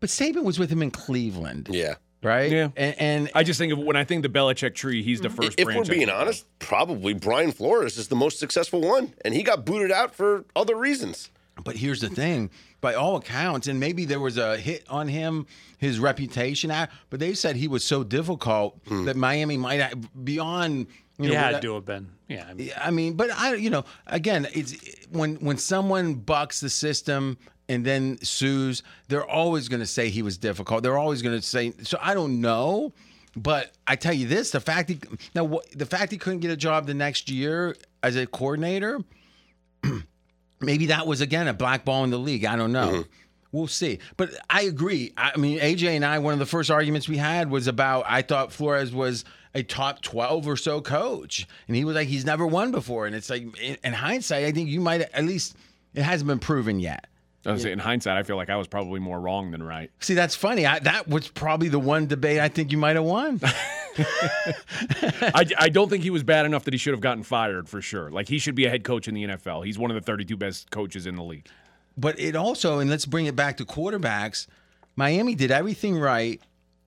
[0.00, 1.94] but Saban was with him in Cleveland, Yeah.
[2.22, 2.50] Right?
[2.50, 2.68] Yeah.
[2.76, 5.42] And, and I just think of when I think the Belichick tree, he's the mm-hmm.
[5.42, 5.60] first.
[5.60, 6.16] If we're being player.
[6.16, 10.44] honest, probably Brian Flores is the most successful one, and he got booted out for
[10.54, 11.30] other reasons.
[11.64, 12.50] But here's the thing:
[12.80, 15.46] by all accounts, and maybe there was a hit on him,
[15.78, 16.72] his reputation.
[17.10, 19.04] But they said he was so difficult hmm.
[19.04, 20.86] that Miami might have, beyond.
[21.18, 22.08] You He know, had what- to have been.
[22.28, 22.46] Yeah.
[22.48, 24.74] I mean, I mean, but I, you know, again, it's
[25.10, 27.36] when when someone bucks the system
[27.72, 30.82] and then sues, they're always going to say he was difficult.
[30.82, 31.72] They're always going to say.
[31.82, 32.92] So I don't know,
[33.34, 35.00] but I tell you this: the fact he
[35.34, 39.00] now the fact he couldn't get a job the next year as a coordinator,
[40.60, 42.44] maybe that was again a black ball in the league.
[42.44, 42.88] I don't know.
[42.88, 43.10] Mm-hmm.
[43.52, 43.98] We'll see.
[44.16, 45.12] But I agree.
[45.16, 48.22] I mean, AJ and I, one of the first arguments we had was about I
[48.22, 51.46] thought Flores was a top 12 or so coach.
[51.66, 53.06] And he was like, he's never won before.
[53.06, 55.56] And it's like, in, in hindsight, I think you might, at least,
[55.94, 57.06] it hasn't been proven yet.
[57.44, 59.90] I was in hindsight, I feel like I was probably more wrong than right.
[59.98, 60.64] See, that's funny.
[60.64, 63.40] I, that was probably the one debate I think you might have won.
[63.92, 67.82] I, I don't think he was bad enough that he should have gotten fired for
[67.82, 68.10] sure.
[68.10, 69.66] Like he should be a head coach in the NFL.
[69.66, 71.46] He's one of the 32 best coaches in the league.
[71.96, 74.46] But it also, and let's bring it back to quarterbacks.
[74.94, 76.40] Miami did everything right,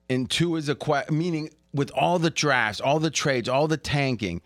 [0.08, 0.76] and two is a
[1.10, 4.40] meaning with all the drafts, all the trades, all the tanking,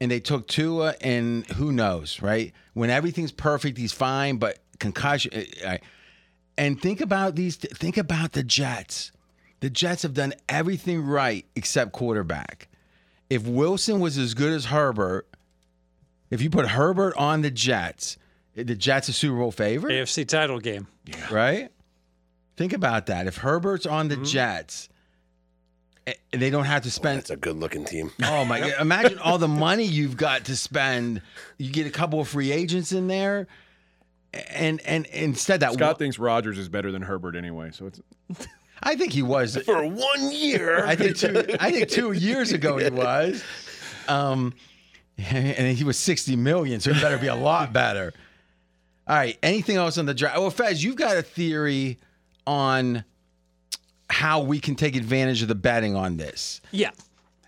[0.00, 2.52] and they took Tua, and who knows, right?
[2.72, 5.32] When everything's perfect, he's fine, but concussion.
[5.32, 5.78] eh, eh,
[6.58, 7.56] And think about these.
[7.56, 9.12] Think about the Jets.
[9.60, 12.68] The Jets have done everything right except quarterback.
[13.28, 15.28] If Wilson was as good as Herbert,
[16.30, 18.16] if you put Herbert on the Jets,
[18.54, 20.86] the Jets a Super Bowl favorite AFC title game.
[21.30, 21.70] right?
[22.56, 23.26] Think about that.
[23.26, 24.22] If Herbert's on Mm-hmm.
[24.22, 24.88] the Jets,
[26.06, 27.18] eh, they don't have to spend.
[27.18, 28.10] That's a good looking team.
[28.24, 28.72] Oh my god!
[28.80, 31.22] Imagine all the money you've got to spend.
[31.58, 33.46] You get a couple of free agents in there,
[34.32, 37.70] and and instead that Scott thinks Rodgers is better than Herbert anyway.
[37.72, 38.00] So it's
[38.82, 39.56] I think he was.
[39.56, 40.84] For one year.
[40.86, 41.44] I think two.
[41.60, 43.44] I think two years ago he was.
[44.08, 44.54] Um,
[45.18, 48.12] and he was sixty million, so he better be a lot better.
[49.06, 49.38] All right.
[49.42, 50.38] Anything else on the draft?
[50.38, 51.98] Well, Fez, you've got a theory
[52.46, 53.04] on
[54.08, 56.60] how we can take advantage of the betting on this.
[56.70, 56.90] Yeah.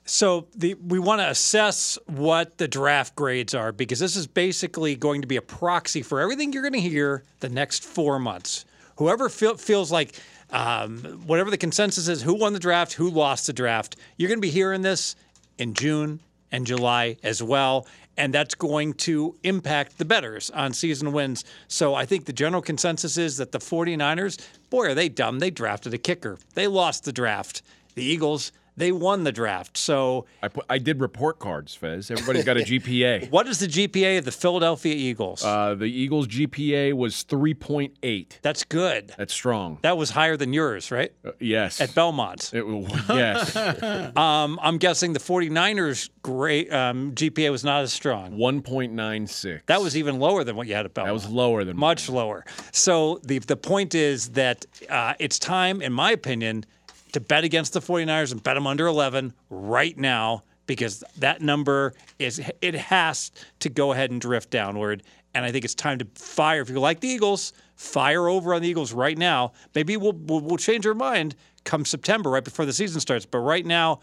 [0.04, 4.96] So the we want to assess what the draft grades are because this is basically
[4.96, 8.64] going to be a proxy for everything you're going to hear the next four months.
[8.96, 10.20] Whoever feel, feels like
[10.50, 14.38] um, whatever the consensus is, who won the draft, who lost the draft, you're going
[14.38, 15.16] to be hearing this
[15.58, 16.20] in June
[16.50, 17.86] and July as well.
[18.18, 21.46] And that's going to impact the bettors on season wins.
[21.68, 24.38] So I think the general consensus is that the 49ers,
[24.68, 25.38] boy, are they dumb.
[25.38, 26.36] They drafted a kicker.
[26.54, 27.62] They lost the draft.
[27.94, 29.77] The Eagles, they won the draft.
[29.77, 32.11] So I put, I did report cards, Fez.
[32.11, 33.31] Everybody's got a GPA.
[33.31, 35.44] what is the GPA of the Philadelphia Eagles?
[35.44, 38.39] Uh, the Eagles' GPA was 3.8.
[38.43, 39.15] That's good.
[39.16, 39.78] That's strong.
[39.82, 41.12] That was higher than yours, right?
[41.24, 41.81] Uh, yes.
[41.81, 42.53] At Belmont.
[42.55, 42.65] It,
[43.09, 43.57] yes.
[44.16, 48.32] um, I'm guessing the 49ers' great um, GPA was not as strong.
[48.32, 49.66] 1.96.
[49.66, 51.09] That was even lower than what you had at Belmont.
[51.09, 52.44] That was lower than much lower.
[52.73, 56.65] So the the point is that uh, it's time, in my opinion,
[57.12, 61.93] to bet against the 49ers and bet them under 11 right now because that number
[62.18, 63.30] is it has
[63.60, 65.02] to go ahead and drift downward
[65.34, 68.62] and I think it's time to fire if you like the Eagles fire over on
[68.62, 71.34] the Eagles right now maybe we'll we'll, we'll change our mind
[71.64, 74.01] come September right before the season starts but right now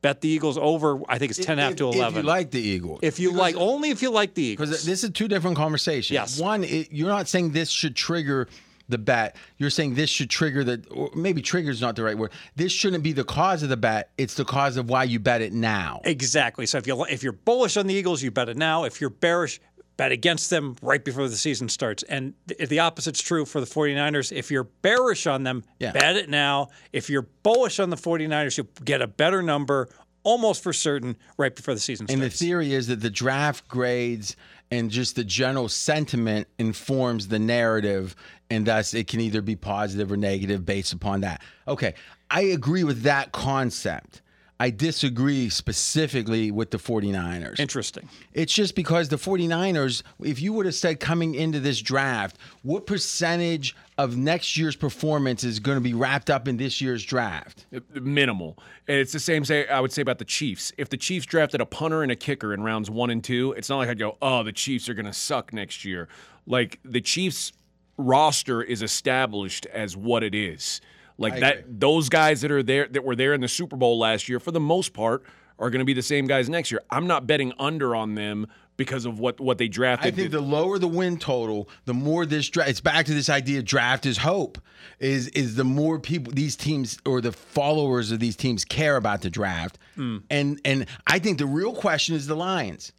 [0.00, 2.60] bet the Eagles over I think it's 10 half to 11 If you like the
[2.60, 3.00] Eagles.
[3.02, 6.10] if you like only if you like the Eagles Because this is two different conversations.
[6.14, 6.40] Yes.
[6.40, 8.48] One, it, you're not saying this should trigger
[8.88, 9.36] the bet.
[9.56, 12.32] You're saying this should trigger the, or maybe trigger is not the right word.
[12.56, 14.10] This shouldn't be the cause of the bet.
[14.18, 16.00] It's the cause of why you bet it now.
[16.04, 16.66] Exactly.
[16.66, 18.84] So if you if you're bullish on the Eagles, you bet it now.
[18.84, 19.60] If you're bearish,
[19.96, 22.02] bet against them right before the season starts.
[22.04, 24.30] And th- the opposite's true for the 49ers.
[24.30, 25.92] If you're bearish on them, Yeah.
[25.92, 26.68] bet it now.
[26.92, 29.88] If you're bullish on the 49ers, you'll get a better number
[30.22, 32.14] almost for certain right before the season starts.
[32.14, 34.36] And the theory is that the draft grades
[34.70, 38.14] and just the general sentiment informs the narrative,
[38.50, 41.42] and thus it can either be positive or negative based upon that.
[41.66, 41.94] Okay,
[42.30, 44.22] I agree with that concept.
[44.60, 47.60] I disagree specifically with the 49ers.
[47.60, 48.08] Interesting.
[48.32, 52.84] It's just because the 49ers, if you would have said coming into this draft, what
[52.84, 57.66] percentage of next year's performance is going to be wrapped up in this year's draft?
[57.74, 58.58] Uh, minimal.
[58.88, 60.72] And it's the same say I would say about the Chiefs.
[60.76, 63.68] If the Chiefs drafted a punter and a kicker in rounds one and two, it's
[63.68, 66.08] not like I'd go, oh, the Chiefs are gonna suck next year.
[66.46, 67.52] Like the Chiefs
[67.98, 70.80] roster is established as what it is.
[71.18, 71.74] Like I that agree.
[71.78, 74.52] those guys that are there that were there in the Super Bowl last year, for
[74.52, 75.24] the most part,
[75.58, 76.80] are gonna be the same guys next year.
[76.90, 78.46] I'm not betting under on them
[78.76, 80.14] because of what what they drafted.
[80.14, 82.70] I think the lower the win total, the more this draft.
[82.70, 84.58] It's back to this idea: draft is hope.
[85.00, 89.20] Is is the more people these teams or the followers of these teams care about
[89.20, 90.18] the draft, hmm.
[90.30, 92.92] and and I think the real question is the Lions.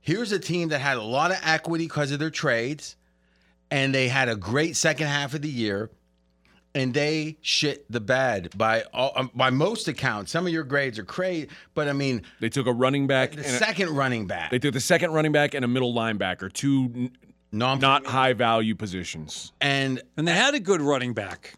[0.00, 2.94] Here's a team that had a lot of equity because of their trades,
[3.74, 5.90] and they had a great second half of the year,
[6.76, 10.30] and they shit the bed by all, um, by most accounts.
[10.30, 13.38] Some of your grades are crazy, but I mean they took a running back the
[13.38, 16.52] and a- second running back, they took the second running back and a middle linebacker,
[16.52, 17.10] two n-
[17.52, 19.52] non not high value positions.
[19.60, 21.54] and And they had a good running back.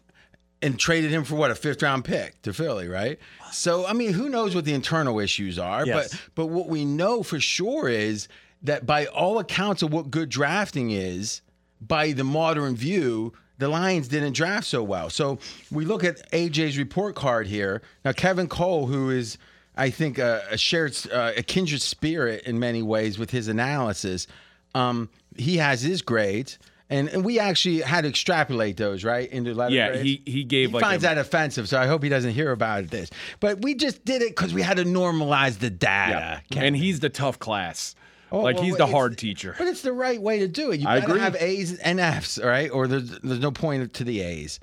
[0.63, 3.19] and traded him for what a fifth round pick to Philly, right?
[3.51, 5.85] So I mean, who knows what the internal issues are?
[5.85, 6.09] Yes.
[6.11, 8.27] But but what we know for sure is
[8.63, 11.41] that by all accounts of what good drafting is,
[11.81, 15.09] by the modern view, the Lions didn't draft so well.
[15.09, 15.39] So
[15.71, 17.81] we look at AJ's report card here.
[18.05, 19.37] Now Kevin Cole, who is
[19.75, 24.27] I think a, a shared uh, a kindred spirit in many ways with his analysis,
[24.75, 26.57] um, he has his grades.
[26.89, 29.29] And, and we actually had to extrapolate those, right?
[29.29, 30.03] Into letter Yeah, grades.
[30.03, 32.51] he he gave He like finds a, that offensive, so I hope he doesn't hear
[32.51, 33.09] about this.
[33.41, 36.41] But we just did it because we had to normalize the data.
[36.49, 36.61] Yeah.
[36.63, 37.93] And he's the tough class.
[38.31, 39.55] Oh, like well, he's the hard teacher.
[39.57, 40.79] But it's the right way to do it.
[40.79, 41.21] You I gotta agree.
[41.21, 42.69] have A's and F's, all right?
[42.69, 44.59] Or there's there's no point to the A's.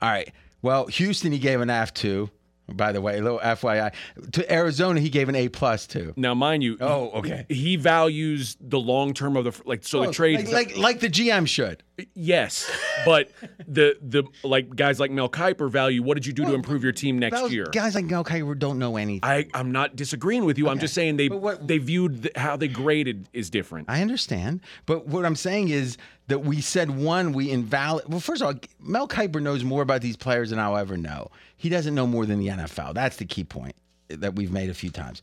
[0.00, 0.32] All right.
[0.62, 2.30] Well, Houston he gave an F to.
[2.68, 3.92] By the way, a little FYI.
[4.32, 6.12] To Arizona he gave an A plus to.
[6.16, 7.46] Now, mind you, Oh, okay.
[7.48, 9.84] He values the long term of the like.
[9.84, 11.82] So the Oh, trade, like, like like the GM should.
[12.14, 12.68] yes,
[13.04, 13.30] but
[13.68, 16.02] the the like guys like Mel Kiper value.
[16.02, 17.66] What did you do to improve your team next Those year?
[17.72, 19.20] Guys like Mel Kiper don't know anything.
[19.22, 20.68] I I'm not disagreeing with you.
[20.68, 23.88] I'm just saying they what- they viewed the, how they graded is different.
[23.88, 25.96] I understand, but what I'm saying is
[26.28, 28.06] that we said one, we invalid.
[28.08, 31.30] Well, first of all, Mel Kiper knows more about these players than I'll ever know.
[31.56, 32.94] He doesn't know more than the NFL.
[32.94, 33.74] That's the key point
[34.08, 35.22] that we've made a few times.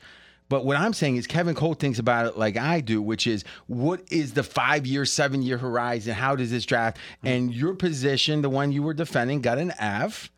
[0.49, 3.43] But what I'm saying is Kevin Cole thinks about it like I do, which is
[3.67, 6.13] what is the five year, seven year horizon?
[6.13, 6.97] How does this draft?
[7.23, 10.29] And your position, the one you were defending, got an F,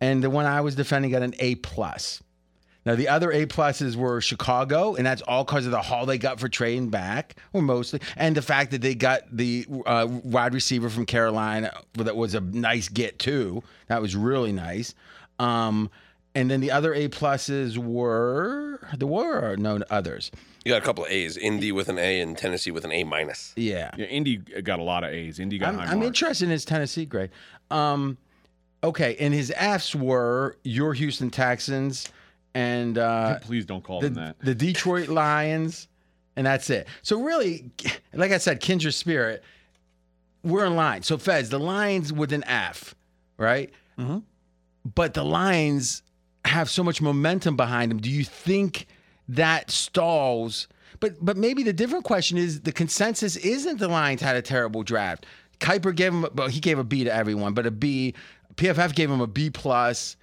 [0.00, 2.22] and the one I was defending got an A plus.
[2.84, 6.18] Now the other A pluses were Chicago, and that's all because of the haul they
[6.18, 10.52] got for trading back, or mostly, and the fact that they got the uh, wide
[10.52, 13.62] receiver from Carolina that was a nice get too.
[13.86, 14.94] That was really nice.
[15.38, 15.90] Um,
[16.34, 20.30] and then the other A pluses were there were no others.
[20.64, 21.36] You got a couple of A's.
[21.36, 23.52] Indy with an A and Tennessee with an A minus.
[23.56, 23.90] Yeah.
[23.96, 25.38] Yeah, Indy got a lot of A's.
[25.38, 26.06] Indy got I'm, high I'm marks.
[26.06, 27.30] interested in his Tennessee grade.
[27.70, 28.18] Um,
[28.82, 32.08] okay, and his Fs were your Houston Texans
[32.54, 34.38] and uh, Please don't call the, them that.
[34.40, 35.88] the Detroit Lions,
[36.36, 36.86] and that's it.
[37.02, 37.70] So really,
[38.12, 39.42] like I said, kindred spirit,
[40.42, 41.02] we're in line.
[41.02, 42.94] So Fez, the Lions with an F,
[43.36, 43.72] right?
[43.98, 44.18] Mm-hmm.
[44.84, 46.02] But the Lions
[46.44, 47.98] have so much momentum behind them.
[47.98, 48.86] Do you think
[49.28, 50.68] that stalls?
[51.00, 54.82] But but maybe the different question is the consensus isn't the Lions had a terrible
[54.82, 55.26] draft.
[55.60, 58.14] Kiper gave him, well, he gave a B to everyone, but a B.
[58.56, 60.16] PFF gave him a B plus.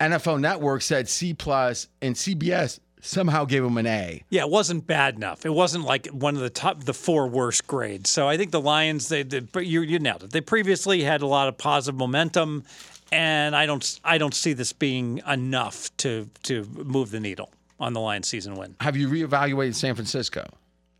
[0.00, 4.24] NFL Network said C plus, and CBS somehow gave him an A.
[4.30, 5.44] Yeah, it wasn't bad enough.
[5.44, 8.10] It wasn't like one of the top, the four worst grades.
[8.10, 10.30] So I think the Lions, they, they you, you nailed it.
[10.30, 12.64] They previously had a lot of positive momentum,
[13.12, 17.92] and I don't, I don't see this being enough to to move the needle on
[17.92, 18.76] the Lions season win.
[18.80, 20.46] Have you reevaluated San Francisco?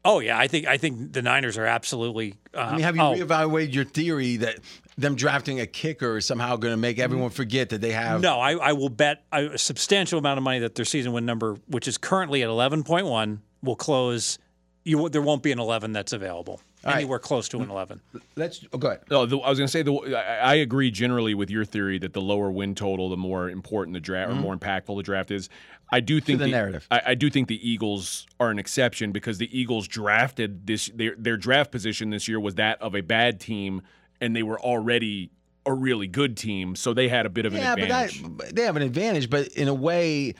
[0.05, 2.35] Oh yeah, I think I think the Niners are absolutely.
[2.55, 4.59] Uh, I mean, have you oh, reevaluated your theory that
[4.97, 8.23] them drafting a kicker is somehow going to make everyone forget that they have?
[8.23, 11.57] No, I, I will bet a substantial amount of money that their season win number,
[11.67, 14.39] which is currently at eleven point one, will close.
[14.85, 16.97] You there won't be an eleven that's available right.
[16.97, 18.01] anywhere close to an eleven.
[18.37, 19.03] Let's oh, go ahead.
[19.11, 21.99] No, the, I was going to say the, I I agree generally with your theory
[21.99, 24.43] that the lower win total, the more important the draft or mm-hmm.
[24.43, 25.49] more impactful the draft is.
[25.93, 26.87] I do think the narrative.
[26.91, 31.15] I, I do think the Eagles are an exception because the Eagles drafted this their
[31.19, 33.83] their draft position this year was that of a bad team,
[34.21, 35.31] and they were already
[35.67, 38.21] a really good team, so they had a bit of an Yeah, advantage.
[38.23, 40.35] Yeah, but that, they have an advantage, but in a way,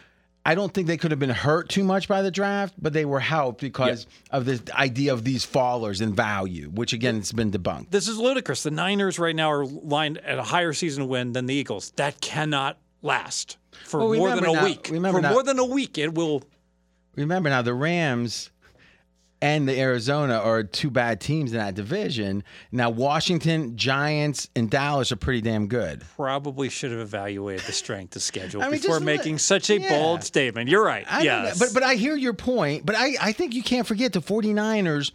[0.45, 3.05] I don't think they could have been hurt too much by the draft, but they
[3.05, 7.51] were helped because of the idea of these fallers in value, which again, it's been
[7.51, 7.91] debunked.
[7.91, 8.63] This is ludicrous.
[8.63, 11.93] The Niners right now are lined at a higher season win than the Eagles.
[11.97, 14.87] That cannot last for Well, more than a now- week.
[14.89, 16.43] for now- more than a week, it will.
[17.17, 18.51] Remember now, the Rams
[19.43, 22.45] and the Arizona are two bad teams in that division.
[22.73, 26.05] Now, Washington, Giants, and Dallas are pretty damn good.
[26.17, 29.81] Probably should have evaluated the strength of schedule I mean, before making let- such a
[29.81, 29.89] yeah.
[29.89, 30.69] bold statement.
[30.69, 31.07] You're right.
[31.09, 32.85] I yes, but but I hear your point.
[32.85, 35.13] But I, I think you can't forget the 49ers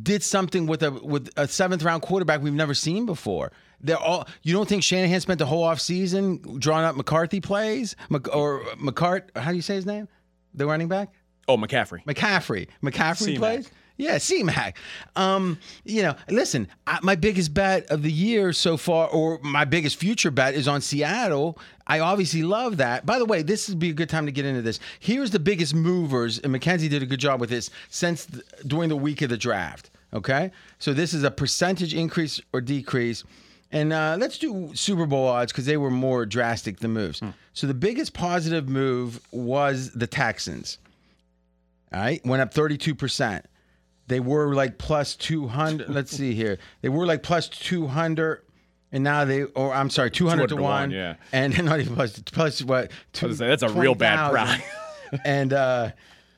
[0.00, 3.52] did something with a with a seventh round quarterback we've never seen before.
[3.80, 4.26] They're all.
[4.42, 8.74] You don't think Shanahan spent the whole offseason drawing up McCarthy plays Mc, or uh,
[8.76, 9.36] McCart?
[9.36, 10.08] How do you say his name?
[10.54, 11.12] The running back
[11.48, 12.04] oh, McCaffrey.
[12.04, 12.68] McCaffrey.
[12.82, 13.38] McCaffrey C-Mac.
[13.38, 13.70] plays.
[13.96, 14.76] Yeah, C-Mac.
[15.14, 19.64] Um, you know, listen, I, my biggest bet of the year so far, or my
[19.64, 21.58] biggest future bet, is on Seattle.
[21.86, 23.06] I obviously love that.
[23.06, 24.80] By the way, this would be a good time to get into this.
[24.98, 28.88] Here's the biggest movers, and Mackenzie did a good job with this since th- during
[28.88, 29.90] the week of the draft.
[30.12, 33.22] Okay, so this is a percentage increase or decrease.
[33.72, 37.20] And uh, let's do Super Bowl odds because they were more drastic the moves.
[37.52, 40.78] So the biggest positive move was the Texans.
[41.94, 43.42] All right, went up 32%.
[44.08, 45.88] They were like plus 200.
[45.94, 46.58] Let's see here.
[46.82, 48.42] They were like plus 200.
[48.90, 50.62] And now they, or I'm sorry, 200, to 200 to 1.
[50.62, 51.14] one, yeah.
[51.32, 52.90] And not even plus, plus what?
[53.12, 54.60] Two, I was say, that's a real bad 20,000.
[54.60, 55.20] price.
[55.24, 55.90] and, uh,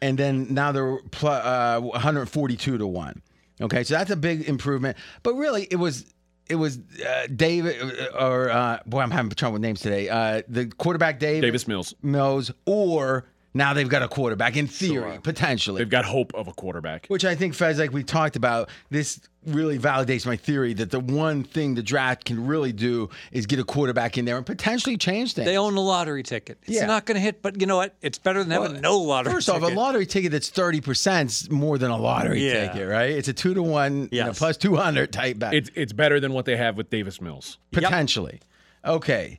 [0.03, 3.23] and then now they're plus, uh, 142 to 1.
[3.63, 4.99] Okay, so that's a big improvement.
[5.23, 6.05] But really, it was.
[6.49, 7.75] It was uh, David,
[8.17, 10.09] or uh, boy, I'm having trouble with names today.
[10.09, 11.93] Uh, the quarterback, David Davis Mills.
[12.03, 13.27] Mills, or
[13.57, 15.79] now they've got a quarterback in theory, potentially.
[15.79, 17.07] They've got hope of a quarterback.
[17.09, 20.99] Which I think, Fez, like we talked about, this really validates my theory that the
[20.99, 24.97] one thing the draft can really do is get a quarterback in there and potentially
[24.97, 25.47] change things.
[25.47, 26.59] they own a lottery ticket.
[26.65, 26.87] It's Yeah.
[26.87, 27.95] not going to hit, but you know what?
[28.03, 29.33] It's better than having no lottery.
[29.33, 32.67] First off, a lottery ticket that's 30% is more than a lottery Yeah.
[32.73, 33.11] ticket, right?
[33.11, 35.55] It's a two to one, you know, plus 200 type bet.
[35.55, 37.59] It's it's better than what they have with Davis Mills.
[37.73, 38.41] potentially.
[38.85, 39.39] Okay.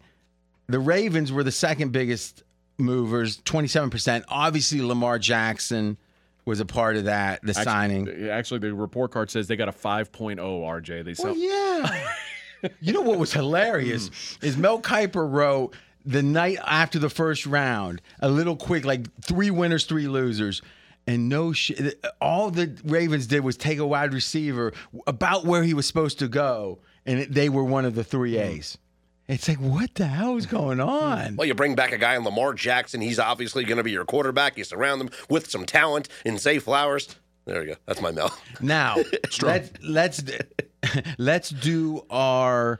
[0.70, 2.44] The Ravens were the second biggest
[2.78, 4.24] movers, 27%.
[4.30, 5.98] Obviously, Lamar Jackson
[6.46, 8.30] was a part of that, the signing.
[8.30, 11.04] Actually, the report card says they got a 5.0 RJ.
[11.04, 11.34] They sell.
[11.34, 12.14] Well, yeah.
[12.82, 14.44] you know what was hilarious mm.
[14.44, 15.76] is Mel Kiper wrote
[16.06, 20.62] the night after the first round, a little quick, like three winners, three losers.
[21.06, 22.04] And no shit.
[22.20, 24.74] All the Ravens did was take a wide receiver
[25.06, 28.42] about where he was supposed to go, and they were one of the three mm.
[28.42, 28.78] A's.
[29.28, 31.36] It's like, what the hell is going on?
[31.36, 33.02] Well, you bring back a guy in Lamar Jackson.
[33.02, 34.58] He's obviously going to be your quarterback.
[34.58, 37.14] You surround him with some talent in Zay Flowers.
[37.46, 37.76] There we go.
[37.86, 38.38] That's my Mel.
[38.62, 38.96] Now
[39.42, 40.24] let's let's
[41.18, 42.80] let's do our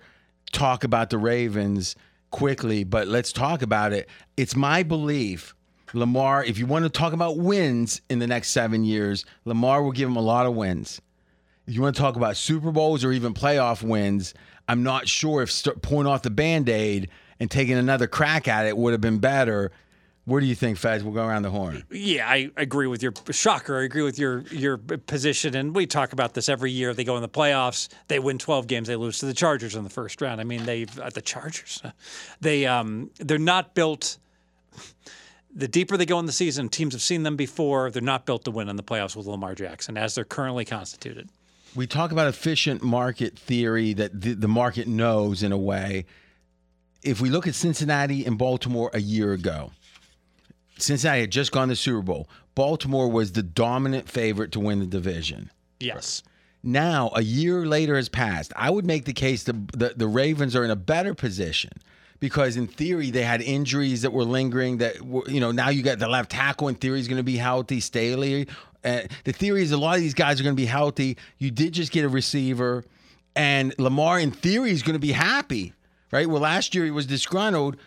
[0.52, 1.96] talk about the Ravens
[2.32, 4.10] quickly, but let's talk about it.
[4.36, 5.56] It's my belief,
[5.94, 6.44] Lamar.
[6.44, 10.10] If you want to talk about wins in the next seven years, Lamar will give
[10.10, 11.02] him a lot of wins.
[11.66, 14.34] If you want to talk about Super Bowls or even playoff wins,
[14.68, 18.78] I'm not sure if pulling off the band aid and taking another crack at it
[18.78, 19.72] would have been better.
[20.26, 21.06] Where do you think, Fez?
[21.06, 21.86] We'll go around the horn.
[21.90, 23.80] Yeah, I agree with your shocker.
[23.80, 26.94] I agree with your your position, and we talk about this every year.
[26.94, 29.86] They go in the playoffs, they win 12 games, they lose to the Chargers in
[29.86, 30.42] the first round.
[30.42, 31.82] I mean, they uh, the Chargers,
[32.42, 34.18] they um they're not built.
[35.56, 37.90] The deeper they go in the season, teams have seen them before.
[37.90, 41.30] They're not built to win in the playoffs with Lamar Jackson as they're currently constituted.
[41.78, 46.06] We talk about efficient market theory that the, the market knows in a way.
[47.04, 49.70] If we look at Cincinnati and Baltimore a year ago,
[50.80, 52.28] Cincinnati had just gone to the Super Bowl.
[52.56, 55.52] Baltimore was the dominant favorite to win the division.
[55.80, 56.24] Yes.
[56.64, 58.52] Now, a year later has passed.
[58.56, 61.74] I would make the case the, the, the Ravens are in a better position
[62.20, 64.78] because, in theory, they had injuries that were lingering.
[64.80, 66.70] That were, you know now you got the left tackle.
[66.70, 67.80] In theory, is going to be healthy.
[67.80, 68.48] Stanley.
[68.88, 71.18] Uh, the theory is a lot of these guys are going to be healthy.
[71.38, 72.86] You did just get a receiver,
[73.36, 75.74] and Lamar, in theory, is going to be happy,
[76.12, 76.28] right?
[76.28, 77.78] Well, last year he was disgruntled.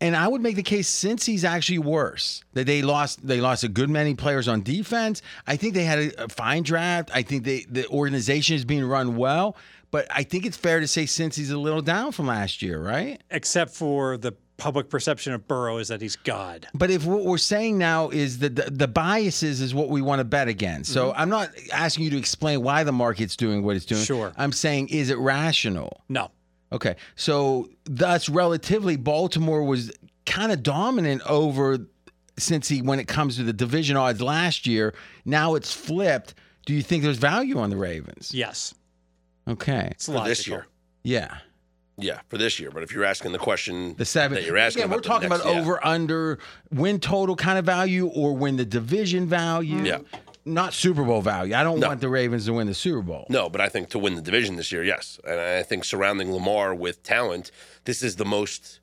[0.00, 3.68] And I would make the case Cincy's actually worse that they lost they lost a
[3.68, 5.22] good many players on defense.
[5.46, 7.10] I think they had a, a fine draft.
[7.14, 9.56] I think they, the organization is being run well.
[9.90, 13.22] But I think it's fair to say Cincy's a little down from last year, right?
[13.30, 16.68] Except for the public perception of Burrow is that he's God.
[16.74, 20.20] But if what we're saying now is that the, the biases is what we want
[20.20, 20.92] to bet against.
[20.92, 21.20] So mm-hmm.
[21.20, 24.02] I'm not asking you to explain why the market's doing what it's doing.
[24.02, 24.32] Sure.
[24.36, 26.02] I'm saying is it rational?
[26.08, 26.30] No.
[26.72, 26.96] Okay.
[27.16, 29.92] So thus relatively Baltimore was
[30.26, 31.78] kind of dominant over
[32.36, 34.94] Cincy when it comes to the division odds last year.
[35.24, 36.34] Now it's flipped.
[36.66, 38.32] Do you think there's value on the Ravens?
[38.34, 38.74] Yes.
[39.46, 39.88] Okay.
[39.90, 40.28] It's for logical.
[40.28, 40.66] this year.
[41.02, 41.38] Yeah.
[41.96, 42.70] Yeah, for this year.
[42.70, 44.34] But if you're asking the question The seven.
[44.36, 45.60] that you're asking, yeah, we're talking next- about yeah.
[45.60, 46.38] over under
[46.72, 49.82] win total kind of value or win the division value.
[49.84, 49.98] Yeah.
[50.46, 51.54] Not Super Bowl value.
[51.54, 51.88] I don't No.
[51.88, 53.26] want the Ravens to win the Super Bowl.
[53.30, 55.18] No, but I think to win the division this year, yes.
[55.26, 57.50] And I think surrounding Lamar with talent,
[57.84, 58.80] this is the most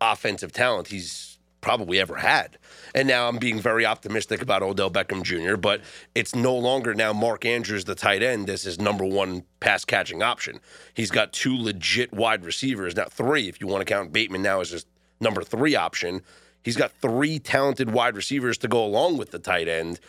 [0.00, 1.29] offensive talent he's
[1.60, 2.58] probably ever had.
[2.94, 5.80] And now I'm being very optimistic about Odell Beckham Jr., but
[6.14, 10.22] it's no longer now Mark Andrews, the tight end, as his number one pass catching
[10.22, 10.60] option.
[10.94, 14.60] He's got two legit wide receivers, now three, if you want to count Bateman now
[14.60, 14.86] as his
[15.20, 16.22] number three option.
[16.62, 20.00] He's got three talented wide receivers to go along with the tight end.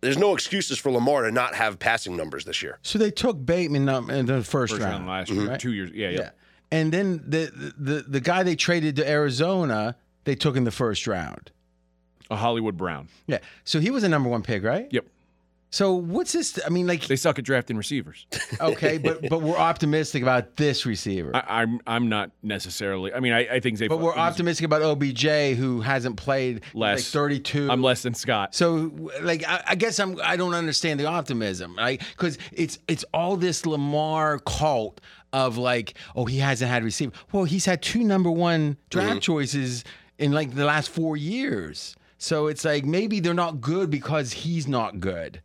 [0.00, 2.78] There's no excuses for Lamar to not have passing numbers this year.
[2.82, 5.06] So they took Bateman um, in the first, First round.
[5.06, 5.90] round last year, two years.
[5.92, 6.18] Yeah, yeah.
[6.18, 6.30] Yeah.
[6.72, 9.94] And then the, the the guy they traded to Arizona,
[10.24, 11.50] they took in the first round.
[12.30, 13.08] A Hollywood Brown.
[13.26, 13.38] Yeah.
[13.64, 14.88] So he was a number one pick, right?
[14.90, 15.06] Yep.
[15.72, 16.60] So what's this?
[16.66, 18.26] I mean, like, They suck at drafting receivers.
[18.60, 21.34] okay, but but we're optimistic about this receiver.
[21.34, 23.12] I, I'm I'm not necessarily.
[23.14, 23.88] I mean, I, I think they.
[23.88, 27.10] but we're optimistic about OBJ, who hasn't played like Less.
[27.10, 27.70] 32.
[27.70, 28.54] I'm less than Scott.
[28.54, 28.92] So,
[29.22, 30.20] like, I, I guess I'm.
[30.22, 32.02] I don't understand the optimism, right?
[32.10, 35.00] Because it's it's all this Lamar cult
[35.32, 37.12] of like, oh, he hasn't had receiver.
[37.32, 39.18] Well, he's had two number one draft mm-hmm.
[39.20, 39.84] choices
[40.18, 41.96] in like the last four years.
[42.18, 45.42] So it's like maybe they're not good because he's not good,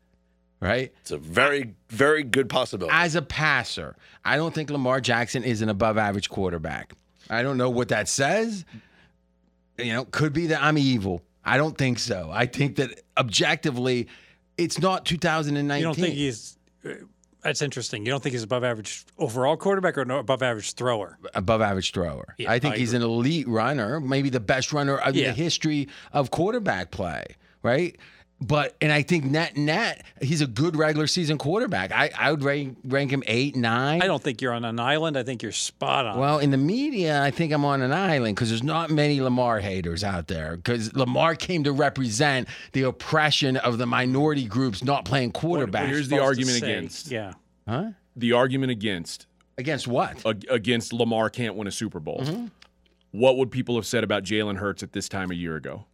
[0.60, 0.94] right?
[1.02, 2.96] It's a very, very good possibility.
[2.96, 6.94] As a passer, I don't think Lamar Jackson is an above average quarterback.
[7.30, 8.64] I don't know what that says.
[9.78, 11.24] You know, could be that I'm evil.
[11.44, 12.30] I don't think so.
[12.32, 14.08] I think that objectively,
[14.58, 15.80] it's not 2019.
[15.80, 16.58] You don't think he's.
[16.86, 16.90] Uh,
[17.48, 18.06] That's interesting.
[18.06, 21.18] You don't think he's above average overall quarterback or no above average thrower?
[21.34, 22.36] above average thrower.
[22.38, 25.28] Yeah, I think I he's an elite runner, maybe the best runner of Yeah.
[25.28, 27.24] the history of quarterback play,
[27.64, 27.98] right?
[28.40, 31.92] But and I think net net, he's a good regular season quarterback.
[31.92, 34.02] I, I would rank, rank him eight, nine.
[34.02, 35.18] I don't think you're on an island.
[35.18, 36.20] I think you're spot on.
[36.20, 39.60] Well, in the media, I think I'm on an island because there's not many Lamar
[39.60, 40.56] haters out there.
[40.56, 45.88] Because Lamar came to represent the oppression of the minority groups not playing quarterback.
[45.90, 47.10] here's the argument against.
[47.10, 47.34] Yeah.
[47.68, 47.92] huh?
[48.16, 49.26] The argument against
[49.58, 50.24] Against what?
[50.24, 52.20] ag- against Lamar can't win a Super Bowl.
[52.24, 52.46] Mm-hmm.
[53.12, 55.86] What would people have said about Jalen Hurts at this time a year ago?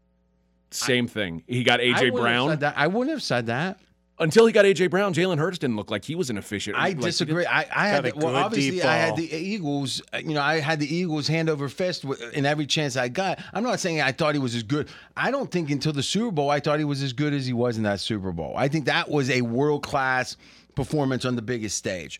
[0.75, 1.43] Same thing.
[1.47, 2.49] He got AJ wouldn't have Brown.
[2.49, 2.73] said that.
[2.77, 3.79] I wouldn't have said that.
[4.19, 6.77] Until he got AJ Brown, Jalen Hurts didn't look like he was an efficient.
[6.77, 7.47] I like, disagree.
[7.47, 10.03] I, I had Got the, well, obviously I had the Eagles.
[10.13, 13.39] uh, You know, I had the Eagles hand over fist in every chance I got.
[13.53, 14.87] I'm not saying I thought he was as good.
[15.17, 17.53] I don't think until the Super Bowl I thought he was as good as he
[17.53, 18.53] was in that Super Bowl.
[18.55, 20.37] I think that was a world class
[20.75, 22.19] performance on the biggest stage.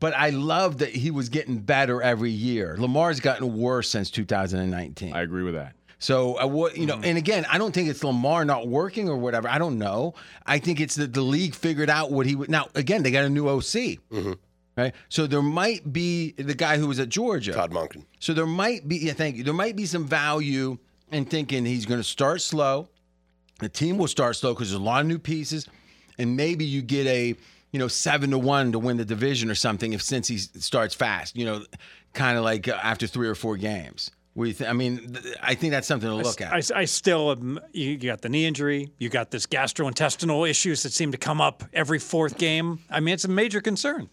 [0.00, 2.74] But I love that he was getting better every year.
[2.78, 5.12] Lamar's gotten worse since 2019.
[5.14, 5.74] I agree with that.
[6.00, 9.16] So uh, what you know, and again, I don't think it's Lamar not working or
[9.18, 9.48] whatever.
[9.48, 10.14] I don't know.
[10.46, 12.48] I think it's that the league figured out what he would.
[12.50, 13.98] Now again, they got a new OC,
[14.78, 14.94] right?
[15.10, 17.52] So there might be the guy who was at Georgia.
[17.52, 18.06] Todd Monken.
[18.18, 18.96] So there might be.
[18.96, 19.44] Yeah, thank you.
[19.44, 20.78] There might be some value
[21.12, 22.88] in thinking he's going to start slow.
[23.58, 25.68] The team will start slow because there's a lot of new pieces,
[26.16, 27.34] and maybe you get a
[27.72, 31.36] you know seven to one to win the division or something if Cincy starts fast.
[31.36, 31.64] You know,
[32.14, 34.10] kind of like uh, after three or four games.
[34.34, 36.52] We, th- I mean, th- I think that's something to look at.
[36.52, 40.82] I, I still am, you, you got the knee injury, you got this gastrointestinal issues
[40.84, 42.78] that seem to come up every fourth game.
[42.90, 44.08] I mean, it's a major concern.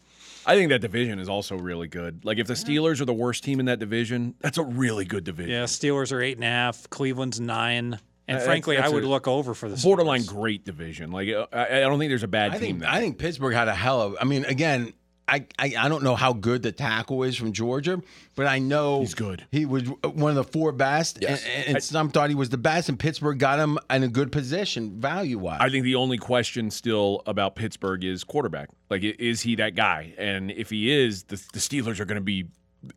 [0.45, 2.23] I think that division is also really good.
[2.26, 5.23] Like if the Steelers are the worst team in that division, that's a really good
[5.23, 5.52] division.
[5.52, 7.99] Yeah, Steelers are eight and a half, Cleveland's nine,
[8.30, 10.27] and frankly, that's- I would look over for the Borderline Steelers.
[10.30, 11.11] great division.
[11.11, 12.89] Like uh, I, I don't think there's a bad I team think there.
[12.89, 14.15] I think Pittsburgh had a hell of.
[14.19, 14.94] I mean, again,
[15.30, 18.02] I, I I don't know how good the tackle is from Georgia,
[18.36, 19.45] but I know He's good.
[19.52, 21.44] He was one of the four best, Yes.
[21.45, 24.32] and, and some thought he was the best, and Pittsburgh got him in a good
[24.32, 25.60] position value wise.
[25.62, 28.70] I think the only question still about Pittsburgh is quarterback.
[28.90, 30.14] Like, is he that guy?
[30.18, 32.45] And if he is, the, the Steelers are going to be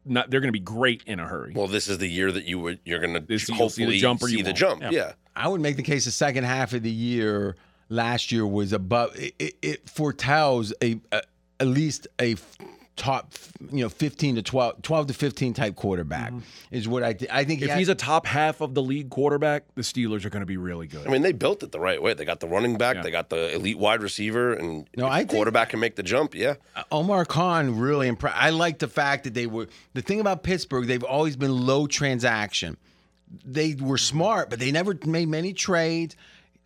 [0.05, 0.31] not.
[0.31, 1.52] They're going to be great in a hurry.
[1.57, 3.86] Well, this is the year that you would you're going to This- you'll see the
[3.86, 4.82] hopefully jump or see the jump.
[4.82, 4.90] Yeah.
[4.90, 5.12] Yeah.
[5.35, 7.57] I would make the case the second half of the year
[7.89, 9.16] last year was above.
[9.19, 11.23] It, it, it foretells a, a
[11.61, 12.57] at least a f-
[12.97, 13.32] top,
[13.73, 16.41] you know, fifteen to 12, 12 to fifteen type quarterback mm-hmm.
[16.70, 17.61] is what I th- I think.
[17.61, 20.41] he if had- he's a top half of the league quarterback, the Steelers are going
[20.43, 21.07] to be really good.
[21.07, 22.12] I mean, they built it the right way.
[22.15, 23.03] They got the running back, Yeah.
[23.03, 25.97] they got the elite wide receiver, and No, if I the think- quarterback can make
[25.97, 26.35] the jump.
[26.35, 26.55] Yeah.
[26.93, 28.37] Omar Khan really impressed.
[28.37, 30.87] I like the fact that they were the thing about Pittsburgh.
[30.87, 32.77] They've always been low transaction.
[33.45, 36.16] They were smart, but they never made many trades.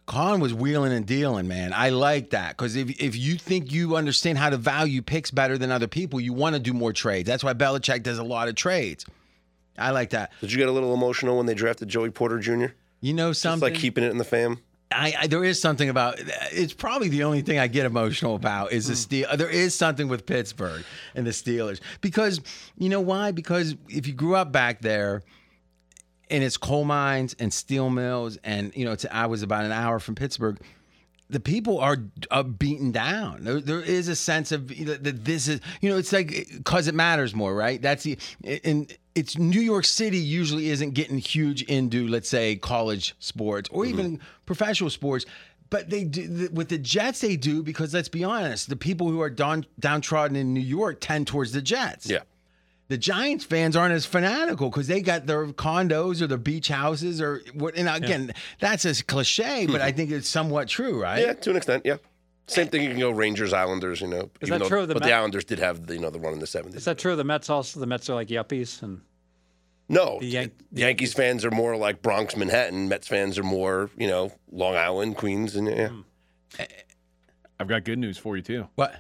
[0.07, 1.73] Khan was wheeling and dealing, man.
[1.73, 5.57] I like that because if if you think you understand how to value picks better
[5.57, 7.27] than other people, you want to do more trades.
[7.27, 9.07] That's why Belichick does a lot of trades.
[9.79, 10.33] I like that.
[10.41, 12.67] Did you get a little emotional when they drafted Joey Porter Jr.?
[13.01, 13.73] You know something?
[13.73, 14.59] like keeping it in the fam.
[14.93, 16.17] I, I there is something about
[16.53, 18.99] it's probably the only thing I get emotional about is the hmm.
[18.99, 19.27] steel.
[19.31, 22.41] Uh, there is something with Pittsburgh and the Steelers because
[22.77, 23.31] you know why?
[23.31, 25.23] Because if you grew up back there,
[26.31, 29.73] and it's coal mines and steel mills, and you know it's I was about an
[29.73, 30.59] hour from Pittsburgh.
[31.31, 31.97] The people are,
[32.31, 33.45] are beaten down.
[33.45, 36.95] There, there is a sense of that this is, you know, it's like because it
[36.95, 37.81] matters more, right?
[37.81, 38.19] That's the,
[38.63, 43.87] and it's New York City usually isn't getting huge into, let's say, college sports or
[43.87, 44.25] even mm-hmm.
[44.45, 45.25] professional sports.
[45.71, 47.21] But they do with the Jets.
[47.21, 50.99] They do because let's be honest, the people who are down, downtrodden in New York
[51.01, 52.09] tend towards the Jets.
[52.09, 52.21] Yeah.
[52.89, 57.21] The Giants fans aren't as fanatical because they got their condos or their beach houses
[57.21, 57.77] or what.
[57.77, 59.97] And again, that's a cliche, but I hmm.
[59.97, 61.21] think it's somewhat true, right?
[61.21, 61.83] Yeah, to an extent.
[61.87, 61.97] Yeah.
[62.47, 62.83] Same eh, thing.
[62.83, 64.01] You can go Rangers, Islanders.
[64.01, 65.87] You know, Is even that though- true of the But Met- the Islanders did have
[65.87, 66.79] the, you know the run in the seventies.
[66.79, 67.81] Is that true of the Mets also?
[67.81, 69.01] The Mets are like yuppies and
[69.89, 72.89] No, The Yan- the Yankees fans are more like Bronx, Manhattan.
[72.89, 75.89] Mets fans are more, you know, Long Island, Queens, and yeah.
[75.89, 76.01] Hmm.
[77.59, 78.69] I've got good news for you too.
[78.75, 78.95] What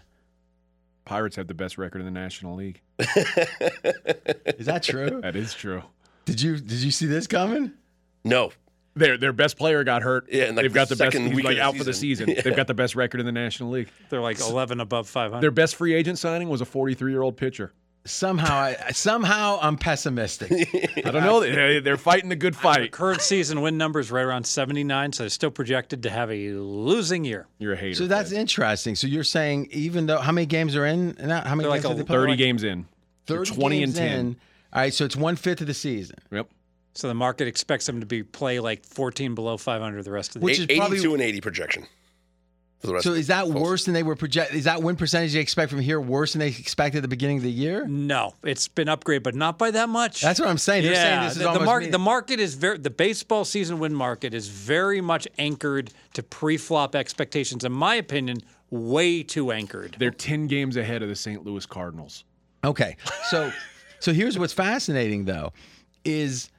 [1.05, 2.81] Pirates have the best record in the National League.
[2.99, 5.21] is that true?
[5.23, 5.83] That is true.
[6.25, 7.73] did you did you see this coming?
[8.25, 8.53] No,
[8.97, 10.27] Their their best player got hurt.
[10.31, 11.13] Yeah, in, like, they've the got the best.
[11.13, 12.27] second He's week like of the out for the season.
[12.29, 12.37] season.
[12.37, 12.43] Yeah.
[12.43, 13.89] They've got the best record in the National League.
[14.09, 15.41] they're like 11 above 500.
[15.43, 17.73] Their best free agent signing was a 43 year old pitcher.
[18.07, 20.51] Somehow, I, somehow I'm pessimistic.
[21.07, 21.41] I don't know.
[21.41, 22.93] They- They're fighting a good fight.
[22.93, 26.51] current season win number is right around 79, so they're still projected to have a
[26.51, 27.47] losing year.
[27.59, 27.95] You're a hater.
[27.95, 28.39] so that's Ted.
[28.41, 28.95] interesting.
[28.95, 31.17] So you're saying even though how many games are in?
[31.19, 32.17] Now, how many They're like games have a they played?
[32.17, 32.87] 30 games in.
[33.27, 34.19] They're 30 20 games and 10.
[34.21, 34.37] in.
[34.75, 36.49] All right, so it's one fifth of the season, Yep.
[36.97, 40.41] So the market expects them to be play like 14 below 500 the rest of
[40.41, 40.67] the Which year.
[40.69, 42.04] is probably- eighty-two and eighty projection for the rest.
[42.85, 43.61] So of is that folks.
[43.61, 44.53] worse than they were project?
[44.53, 47.39] Is that win percentage they expect from here worse than they expected at the beginning
[47.39, 47.87] of the year?
[47.87, 50.21] No, it's been upgraded, but not by that much.
[50.21, 50.85] That's what I'm saying.
[50.85, 53.79] They're saying yeah, this is the, the, market, the market is very the baseball season
[53.79, 57.65] win market is very much anchored to pre-flop expectations.
[57.65, 58.39] In my opinion,
[58.71, 59.97] way too anchored.
[59.99, 61.45] They're 10 games ahead of the St.
[61.45, 62.25] Louis Cardinals.
[62.65, 62.97] Okay,
[63.31, 63.53] so
[64.01, 65.53] so here's what's fascinating though,
[66.05, 66.51] is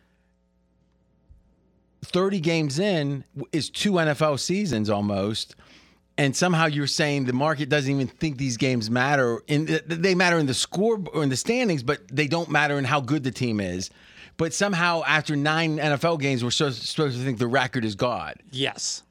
[2.06, 5.56] 30 games in is two NFL seasons almost.
[6.18, 9.42] And somehow you're saying the market doesn't even think these games matter.
[9.48, 12.86] In they matter in the score or in the standings, but they don't matter in
[12.86, 13.90] how good the team is.
[14.38, 18.36] But somehow after nine NFL games, we're supposed to think the record is God.
[18.52, 19.04] Yes.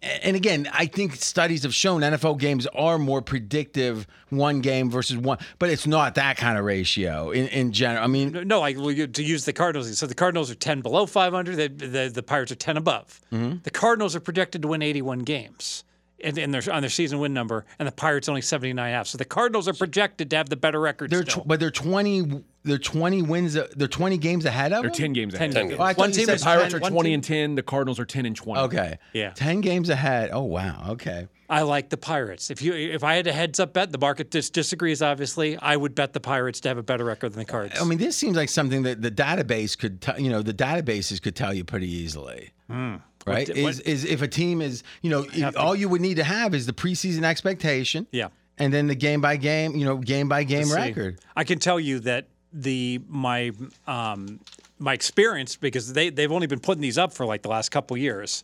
[0.00, 5.16] And again, I think studies have shown NFL games are more predictive one game versus
[5.16, 8.04] one, but it's not that kind of ratio in, in general.
[8.04, 9.98] I mean, No, like to use the Cardinals.
[9.98, 11.56] So the Cardinals are 10 below 500.
[11.56, 13.20] The the, the Pirates are 10 above.
[13.32, 13.58] Mm-hmm.
[13.64, 15.82] The Cardinals are projected to win 81 games.
[16.20, 19.06] In, in their on their season win number, and the Pirates only 79 and half.
[19.06, 21.10] So the Cardinals are projected to have the better record.
[21.10, 21.42] they're still.
[21.44, 22.42] tw- but they're twenty.
[22.64, 23.54] They're twenty wins.
[23.54, 25.52] They're twenty games ahead of They're 10 games ahead.
[25.52, 25.78] 10 games.
[25.80, 27.54] Oh, I thought One you team said is Pirates 10 are 20 team- and 10.
[27.54, 28.60] The Cardinals are 10 and 20.
[28.62, 28.98] Okay.
[29.12, 29.30] Yeah.
[29.30, 30.30] Ten games ahead.
[30.32, 30.86] Oh wow.
[30.88, 31.28] Okay.
[31.48, 32.50] I like the Pirates.
[32.50, 35.00] If you if I had a heads up bet, the market dis- disagrees.
[35.00, 37.80] Obviously, I would bet the Pirates to have a better record than the Cards.
[37.80, 41.22] I mean, this seems like something that the database could, t- you know, the databases
[41.22, 42.50] could tell you pretty easily.
[42.68, 42.96] Hmm.
[43.26, 43.48] Right?
[43.48, 46.16] What- is what- is if a team is, you know, if- all you would need
[46.16, 48.06] to have is the preseason expectation.
[48.12, 48.28] Yeah.
[48.58, 51.20] And then the game by game, you know, game by game See, record.
[51.36, 53.52] I can tell you that the my
[53.86, 54.40] um,
[54.78, 57.96] my experience because they they've only been putting these up for like the last couple
[57.96, 58.42] years,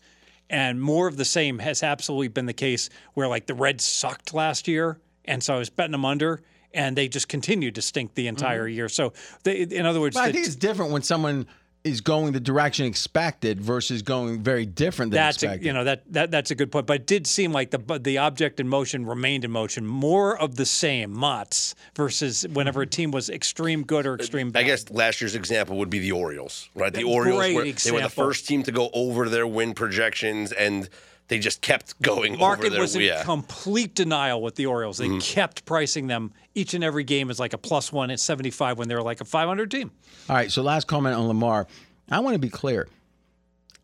[0.51, 4.34] and more of the same has absolutely been the case where like the Reds sucked
[4.34, 6.42] last year, and so I was betting them under.
[6.76, 8.88] And they just continued to stink the entire year.
[8.88, 9.12] So,
[9.44, 11.46] they, in other words, But I think it's different when someone
[11.85, 15.66] is going the direction expected versus going very different than That's a, expected.
[15.66, 18.19] you know that, that that's a good point, but it did seem like the the
[18.19, 19.86] object in motion remained in motion.
[19.86, 24.61] More of the same, Motts versus whenever a team was extreme good or extreme bad.
[24.61, 26.93] I guess last year's example would be the Orioles, right?
[26.93, 30.52] The Great Orioles were, they were the first team to go over their win projections,
[30.52, 30.89] and
[31.28, 33.22] they just kept going over market their was in yeah.
[33.22, 35.01] complete denial with the Orioles.
[35.01, 35.14] Mm-hmm.
[35.14, 38.51] They kept pricing them each and every game as like a plus one at seventy
[38.51, 39.90] five when they were like a five hundred team.
[40.28, 41.66] All right, so last comment on Lamar.
[42.10, 42.88] I want to be clear.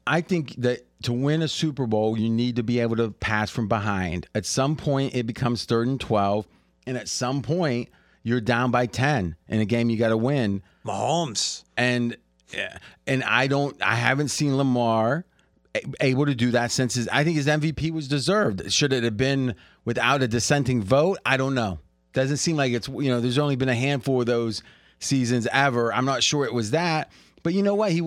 [0.07, 3.51] I think that to win a Super Bowl, you need to be able to pass
[3.51, 4.27] from behind.
[4.35, 6.47] At some point, it becomes third and 12.
[6.87, 7.89] And at some point,
[8.23, 10.63] you're down by 10 in a game you got to win.
[10.85, 11.65] Mahomes.
[11.77, 12.17] And
[12.53, 15.25] yeah, and I don't, I haven't seen Lamar a-
[16.01, 18.73] able to do that since his, I think his MVP was deserved.
[18.73, 21.19] Should it have been without a dissenting vote?
[21.25, 21.79] I don't know.
[22.13, 24.63] Doesn't seem like it's, you know, there's only been a handful of those
[24.99, 25.93] seasons ever.
[25.93, 27.11] I'm not sure it was that.
[27.43, 27.93] But you know what?
[27.93, 28.01] He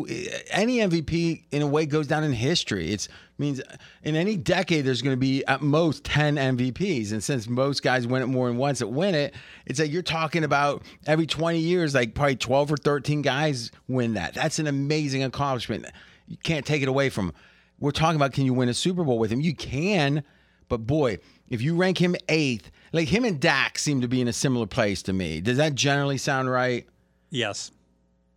[0.52, 2.92] any MVP in a way goes down in history.
[2.92, 3.08] It
[3.40, 3.62] means
[4.04, 8.06] in any decade there's going to be at most 10 MVPs and since most guys
[8.06, 9.34] win it more than once that win it,
[9.66, 14.14] it's like you're talking about every 20 years like probably 12 or 13 guys win
[14.14, 14.36] that.
[14.36, 15.88] That's an amazing accomplishment.
[16.28, 17.34] You can't take it away from.
[17.80, 19.42] We're talking about can you win a Super Bowl with him?
[19.42, 20.24] You can,
[20.70, 21.18] but boy,
[21.50, 24.66] if you rank him 8th, like him and Dak seem to be in a similar
[24.68, 25.42] place to me.
[25.42, 26.88] Does that generally sound right?
[27.30, 27.72] Yes.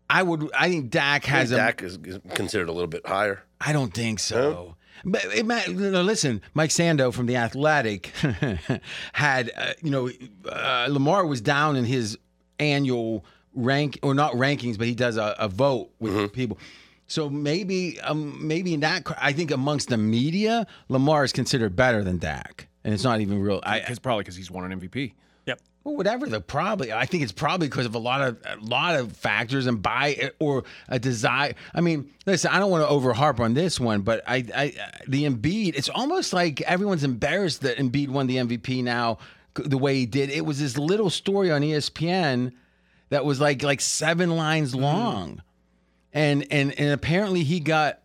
[0.09, 0.49] I would.
[0.57, 1.59] I think Dak I has think.
[1.61, 3.43] Dak is, is considered a little bit higher.
[3.61, 4.77] I don't think so.
[5.05, 8.13] But it, might- no, listen, Mike Sando from the Athletic
[9.13, 10.11] had, uh, you know,
[10.49, 12.17] uh, Lamar was down in his
[12.59, 16.59] annual rank or not rankings, but he does a, a vote with people.
[17.07, 21.77] So maybe, um, maybe in that, cr- I think amongst the media, Lamar is considered
[21.77, 23.61] better than Dak, and it's not even real.
[23.63, 25.13] I, Because probably because he's won an MVP.
[25.47, 25.61] Yep.
[25.85, 28.97] well, whatever the probably, I think it's probably because of a lot of a lot
[28.97, 31.55] of factors and by or a desire.
[31.73, 34.75] I mean, listen, I don't want to over harp on this one, but I, I,
[35.07, 39.19] the Embiid, it's almost like everyone's embarrassed that Embiid won the MVP now
[39.55, 40.31] the way he did.
[40.31, 42.53] It was this little story on ESPN
[43.11, 45.43] that was like like seven lines long,
[46.17, 48.01] and and and apparently he got.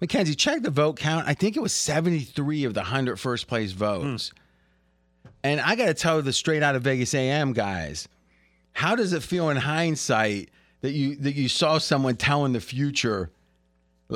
[0.00, 1.26] Mackenzie, check the vote count.
[1.26, 4.32] I think it was 73 of the 100 first place votes.
[5.42, 8.06] And I got to tell the straight out of Vegas AM guys,
[8.74, 10.50] how does it feel in hindsight
[10.82, 13.32] that you that you saw someone telling the future?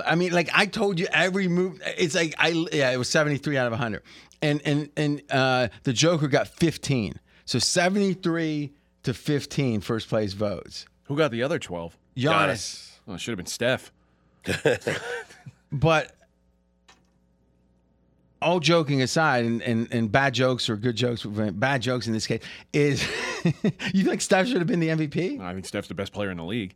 [0.06, 1.82] I mean, like I told you every move.
[1.98, 4.02] It's like I yeah, it was seventy three out of hundred,
[4.40, 7.14] and and and uh, the Joker got fifteen.
[7.44, 8.72] So seventy three
[9.02, 10.86] to 15 first place votes.
[11.04, 11.96] Who got the other 12?
[12.20, 12.92] Giannis.
[13.06, 13.92] Well, it should have been Steph.
[15.72, 16.12] But
[18.42, 22.26] all joking aside, and, and, and bad jokes or good jokes, bad jokes in this
[22.26, 22.42] case,
[22.72, 23.06] is
[23.94, 25.40] you think Steph should have been the MVP?
[25.40, 26.74] I think Steph's the best player in the league.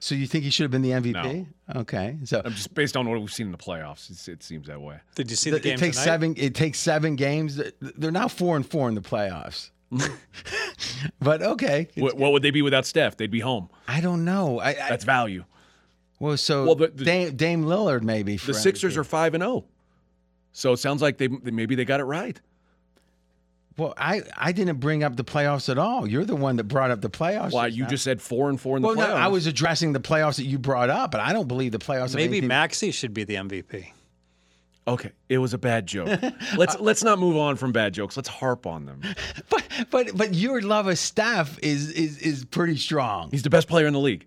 [0.00, 1.46] So you think he should have been the MVP?
[1.76, 2.16] Okay.
[2.24, 4.10] So I'm just based on what we've seen in the playoffs.
[4.10, 4.98] It's, it seems that way.
[5.14, 6.04] Did you see the it game takes tonight?
[6.04, 6.34] seven.
[6.36, 7.60] It takes seven games.
[7.80, 9.70] They're now four and four in the playoffs.
[11.20, 13.16] but okay, What, what would they be without Steph?
[13.16, 13.68] They'd be home.
[13.88, 14.58] I don't know.
[14.60, 15.44] I, I That's value.
[16.18, 18.36] well, so Well, the- the- Dame, Dame Lillard maybe.
[18.36, 19.64] The Sixers are five and zero.
[20.52, 22.40] So it sounds like they maybe they got it right.
[23.78, 26.06] Well, I I didn't bring up the playoffs at all.
[26.06, 27.52] You're the one that brought up the playoffs.
[27.52, 27.88] Why just you now.
[27.88, 29.08] just said four and four in the Well, playoffs?
[29.08, 31.78] no, I was addressing the playoffs that you brought up, but I don't believe the
[31.78, 32.08] playoffs.
[32.10, 33.92] have Maybe anything- Maxi should be the MVP.
[34.86, 35.12] Okay.
[35.28, 36.20] It was a bad joke.
[36.56, 38.16] let's let's not move on from bad jokes.
[38.16, 39.00] Let's harp on them.
[39.48, 43.30] But but but your love of Steph is is is pretty strong.
[43.30, 44.26] He's the best player in the league.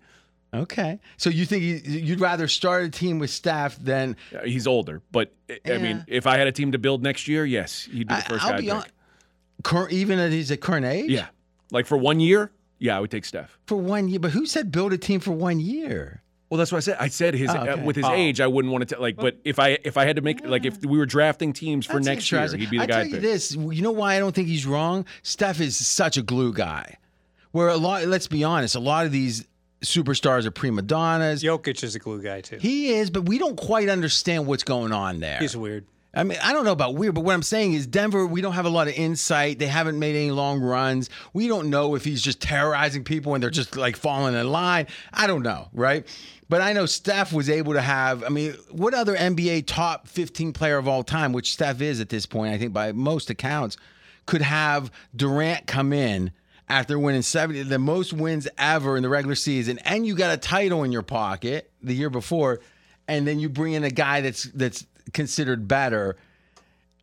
[0.54, 5.02] Okay, so you think you- you'd rather start a team with Steph than He's older,
[5.12, 6.16] but I- I mean, Yeah.
[6.16, 8.52] if I had a team to build next year, yes, he'd be the first I'll
[8.52, 8.60] guy.
[8.60, 8.84] be on.
[9.90, 11.10] even at his at current age.
[11.10, 11.26] Yeah,
[11.72, 13.58] like for one year, yeah, I would take Steph.
[13.66, 14.20] for one year.
[14.20, 16.22] But who said build a team for one year?
[16.48, 16.96] Well, that's what I said.
[17.00, 19.16] I said his Oh, uh, with his age, I wouldn't want to like.
[19.16, 21.94] But if I if I had to make like if we were drafting teams for
[21.94, 23.00] That's next year, he'd be the I guy.
[23.00, 23.54] I'd you this.
[23.54, 25.06] You know why I don't think he's wrong?
[25.22, 26.98] Steph is such a glue guy.
[27.50, 28.06] Where a lot.
[28.06, 28.76] Let's be honest.
[28.76, 29.44] A lot of these
[29.82, 31.42] superstars are prima donnas.
[31.42, 32.58] Jokic is a glue guy too.
[32.58, 35.38] He is, but we don't quite understand what's going on there.
[35.38, 35.86] He's weird.
[36.16, 38.54] I mean, I don't know about weird, but what I'm saying is Denver, we don't
[38.54, 39.58] have a lot of insight.
[39.58, 41.10] They haven't made any long runs.
[41.34, 44.86] We don't know if he's just terrorizing people and they're just like falling in line.
[45.12, 46.06] I don't know, right?
[46.48, 50.52] But I know Steph was able to have, I mean, what other NBA top 15
[50.52, 53.76] player of all time, which Steph is at this point, I think by most accounts,
[54.26, 56.32] could have Durant come in
[56.68, 60.36] after winning 70, the most wins ever in the regular season, and you got a
[60.36, 62.60] title in your pocket the year before,
[63.08, 66.16] and then you bring in a guy that's that's considered better.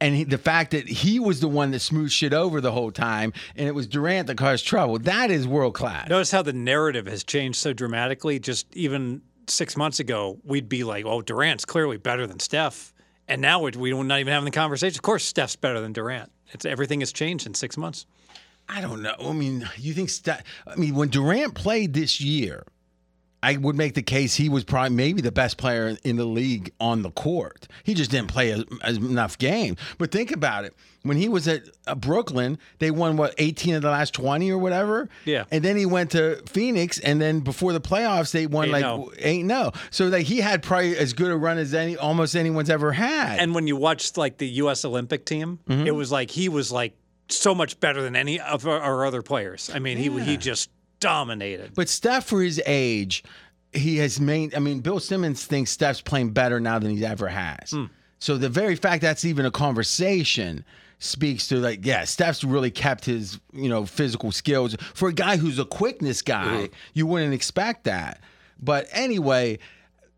[0.02, 2.92] And he, the fact that he was the one that smoothed shit over the whole
[2.92, 6.10] time, and it was Durant that caused trouble, that is world class.
[6.10, 8.40] Notice how the narrative has changed so dramatically.
[8.40, 12.94] Just even six months ago, we'd be like, "Oh, Durant's clearly better than Steph,"
[13.28, 14.98] and now we're, we're not even having the conversation.
[14.98, 16.32] Of course, Steph's better than Durant.
[16.52, 18.06] It's everything has changed in six months.
[18.70, 19.16] I don't know.
[19.20, 20.10] I mean, you think?
[20.10, 22.64] Steph, I mean, when Durant played this year,
[23.44, 26.72] I would make the case he was probably maybe the best player in the league
[26.80, 27.68] on the court.
[27.84, 29.78] He just didn't play as, as enough games.
[29.98, 30.74] But think about it.
[31.04, 34.58] When he was at uh, Brooklyn, they won what 18 of the last 20 or
[34.58, 35.10] whatever.
[35.26, 35.44] Yeah.
[35.52, 38.82] And then he went to Phoenix, and then before the playoffs, they won Eight like
[38.84, 39.12] no.
[39.20, 39.72] eight no.
[39.92, 43.40] So like he had probably as good a run as any almost anyone's ever had.
[43.40, 44.86] And when you watched like the U.S.
[44.86, 45.88] Olympic team, Mm-hmm.
[45.88, 46.94] it was like he was like
[47.28, 49.70] so much better than any of our, our other players.
[49.74, 50.70] I mean, he he just
[51.04, 51.72] dominated.
[51.76, 53.24] But Steph, for his age,
[53.72, 54.56] he has made.
[54.56, 57.72] I mean, Bill Simmons thinks Steph's playing better now than he ever has.
[57.72, 57.86] Hmm.
[58.20, 60.64] So the very fact that's even a conversation
[61.00, 65.38] speaks to like, yeah, Steph's really kept his you know physical skills for a guy
[65.38, 66.46] who's a quickness guy.
[66.46, 66.74] Mm-hmm.
[66.94, 68.22] You wouldn't expect that.
[68.60, 69.60] But anyway.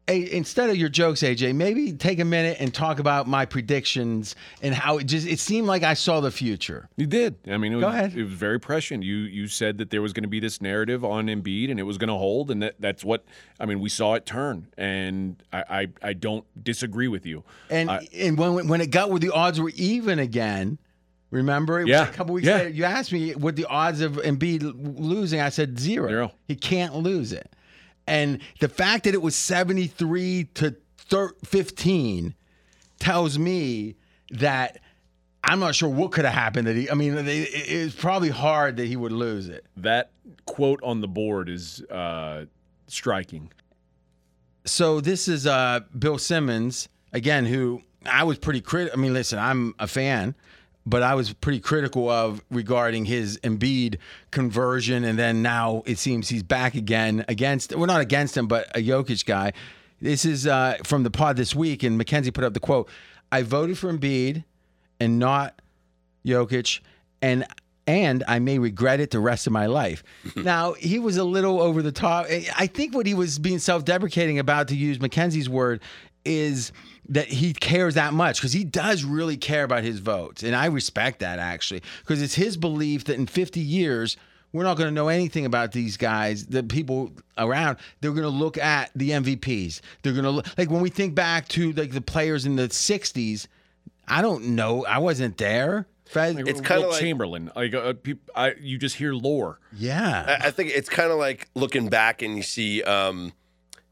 [0.08, 4.36] Hey, instead of your jokes, AJ, maybe take a minute and talk about my predictions
[4.62, 6.88] and how it just it seemed like I saw the future.
[6.96, 7.38] You did.
[7.50, 8.16] I mean, it was, Go ahead.
[8.16, 9.04] it was very prescient.
[9.04, 11.84] You you said that there was going to be this narrative on Embiid and it
[11.84, 13.26] was going to hold, and that, that's what
[13.60, 13.80] I mean.
[13.80, 17.44] We saw it turn, and I I, I don't disagree with you.
[17.72, 20.78] And I- and when when it got where the odds were even again,
[21.32, 22.02] remember it Yeah.
[22.02, 22.58] was a couple weeks Yeah.
[22.58, 22.70] later.
[22.70, 25.42] You asked me what the odds of Embiid losing.
[25.42, 26.08] I said zero.
[26.10, 26.32] Zero.
[26.48, 27.52] He can't lose it.
[28.08, 32.36] And the fact that it was seventy three to thir- fifteen
[33.00, 33.96] tells me
[34.32, 34.80] that.
[35.48, 36.66] I'm not sure what could have happened.
[36.66, 39.64] That he, I mean, it, it- it's probably hard that he would lose it.
[39.78, 40.10] That
[40.48, 42.46] quote on the board is uh,
[42.88, 43.52] striking.
[44.66, 48.98] so this is uh, Bill Simmons again, who I was pretty critical.
[48.98, 50.34] I mean, listen, I'm a fan,
[50.86, 53.98] but I was pretty critical of regarding his Embiid
[54.32, 57.76] conversion, and then now it seems he's back again against.
[57.76, 59.54] Well, not against him, but a Jokic guy.
[60.02, 62.90] This is uh, from the pod this week, and Mackenzie put up the quote:
[63.32, 64.44] "I voted for Embiid
[65.00, 65.60] and not
[66.26, 66.82] Jokic,
[67.22, 67.46] and
[67.88, 70.04] and I may regret it the rest of my life.
[70.36, 72.28] now he was a little over the top.
[72.30, 75.82] I think what he was being self-deprecating about, to use Mackenzie's word,
[76.24, 76.72] is
[77.10, 80.66] that he cares that much because he does really care about his votes, and I
[80.66, 84.18] respect that actually because it's his belief that in 50 years.
[84.54, 87.76] We're not going to know anything about these guys, the people around.
[88.00, 89.82] They're going to look at the MVPs.
[90.02, 92.70] They're going to look like when we think back to like the players in the
[92.70, 93.48] 60s,
[94.08, 94.86] I don't know.
[94.86, 95.88] I wasn't there.
[96.06, 97.52] Fred, It's kinda like- Chamberlain.
[97.54, 99.60] Like uh, peop I, you just hear lore.
[99.74, 100.38] yeah.
[100.42, 103.34] I I think it's kind of like looking back and you see um,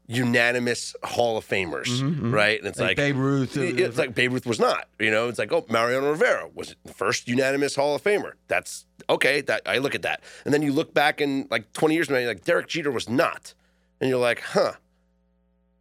[0.06, 2.34] unanimous Hall of Famers, mm-hmm, mm-hmm.
[2.34, 2.58] right?
[2.58, 4.88] And it's Like like, Babe Ruth, it- It's like Babe Ruth was not.
[4.98, 8.32] You know, it's like oh, Mariano Rivera was the first unanimous Hall of Famer.
[8.48, 9.40] That's okay.
[9.40, 12.14] That I look at that, and then you look back in like 20 years from
[12.14, 13.54] now, you're like Derek Jeter was not,
[14.00, 14.72] and you're like, huh.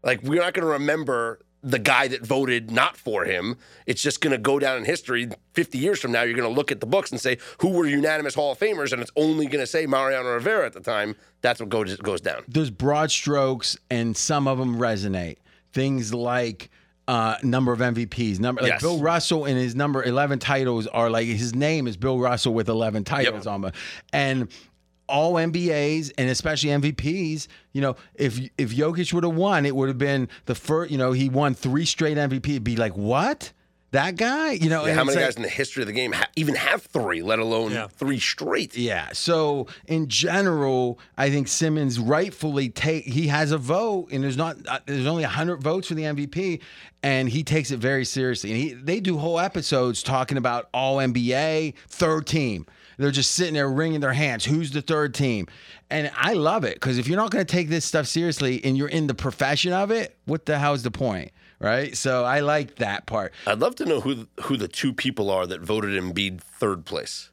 [0.03, 3.56] Like we're not going to remember the guy that voted not for him.
[3.85, 5.30] It's just going to go down in history.
[5.53, 7.85] 50 years from now, you're going to look at the books and say who were
[7.85, 11.15] unanimous Hall of Famers, and it's only going to say Mariano Rivera at the time.
[11.41, 12.44] That's what goes goes down.
[12.48, 15.38] There's broad strokes, and some of them resonate.
[15.72, 16.69] Things like
[17.07, 18.81] uh, number of MVPs, number like Yes.
[18.81, 22.69] Bill Russell and his number 11 titles are like his name is Bill Russell with
[22.69, 23.76] 11 titles on it,
[24.11, 24.49] and
[25.07, 27.47] all NBAs and especially MVPs.
[27.71, 30.91] You know, if if Jokic would have won, it would have been the first.
[30.91, 32.49] You know, he won three straight MVP.
[32.49, 33.51] It'd be like what
[33.91, 34.53] that guy.
[34.53, 36.55] You know, and How many like- guys in the history of the game ha- even
[36.55, 37.88] have three, let alone Yeah.
[37.88, 38.75] three straight?
[38.75, 39.09] Yeah.
[39.13, 44.57] So in general, I think Simmons rightfully take he has a vote, and there's not
[44.67, 46.59] uh, there's only hundred votes for the MVP,
[47.03, 48.51] and he takes it very seriously.
[48.51, 52.65] And he they do whole episodes talking about all NBA third team.
[52.98, 54.45] They're just sitting there wringing their hands.
[54.45, 55.48] Who's the third team?
[55.90, 58.78] And I love it because if you're not going to take this stuff seriously and
[58.78, 61.95] you're in the profession of it, what the hell's the point, right?
[61.95, 63.34] So I like that part.
[63.48, 67.30] I'd love to know who who the two people are that voted Embiid third place.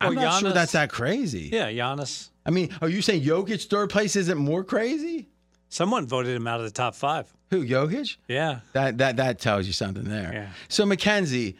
[0.00, 1.50] I'm Well, not sure that's that crazy.
[1.52, 2.30] Yeah, Giannis.
[2.46, 5.28] I mean, are you saying Jokic third place isn't more crazy?
[5.68, 7.32] Someone voted him out of the top five.
[7.50, 8.16] Who Jokic?
[8.26, 8.60] Yeah.
[8.72, 10.30] That that that tells you something there.
[10.32, 10.48] Yeah.
[10.68, 11.56] So Mackenzie,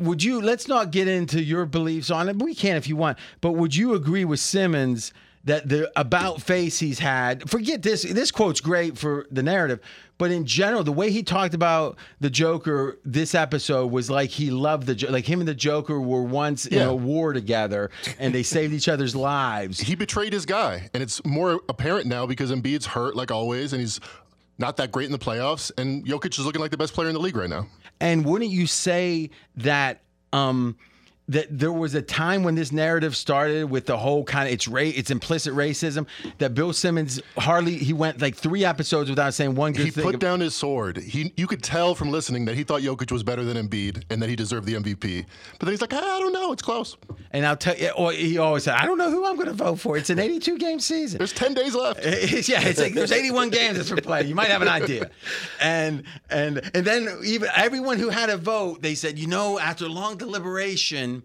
[0.00, 2.42] would you let's not get into your beliefs on it.
[2.42, 5.12] We can if you want, but would you agree with Simmons
[5.44, 7.48] that the about face he's had.
[7.48, 8.02] Forget this.
[8.02, 9.80] This quote's great for the narrative,
[10.18, 14.50] but in general, the way he talked about the Joker this episode was like he
[14.50, 18.42] loved the like him and the Joker were once in a war together and they
[18.42, 19.80] saved each other's lives.
[19.80, 23.80] He betrayed his guy, and it's more apparent now because Embiid's hurt like always, and
[23.80, 23.98] he's
[24.58, 25.72] not that great in the playoffs.
[25.78, 27.66] And Jokic is looking like the best player in the league right now.
[28.00, 30.00] And wouldn't you say that
[30.32, 30.76] um
[31.30, 34.66] that there was a time when this narrative started with the whole kind of it's
[34.68, 36.06] ra- it's implicit racism
[36.38, 40.04] that Bill Simmons hardly he went like three episodes without saying one good He thing.
[40.04, 40.96] put down his sword.
[40.98, 44.20] He, you could tell from listening that he thought Jokic was better than Embiid and
[44.22, 45.24] that he deserved the MVP.
[45.58, 46.96] But then he's like, "Ah, I don't know, it's close.
[47.32, 49.52] and I'll tell you, or he always said, I don't know who I'm going to
[49.54, 49.96] vote for.
[49.96, 51.18] It's an 82 game season.
[51.18, 52.00] There's 10 days left.
[52.50, 54.22] Yeah, it's like there's 81 games that's for play.
[54.24, 55.10] You might have an idea,
[55.60, 59.88] and and and then even everyone who had a vote, they said, you know, after
[59.88, 61.19] long deliberation,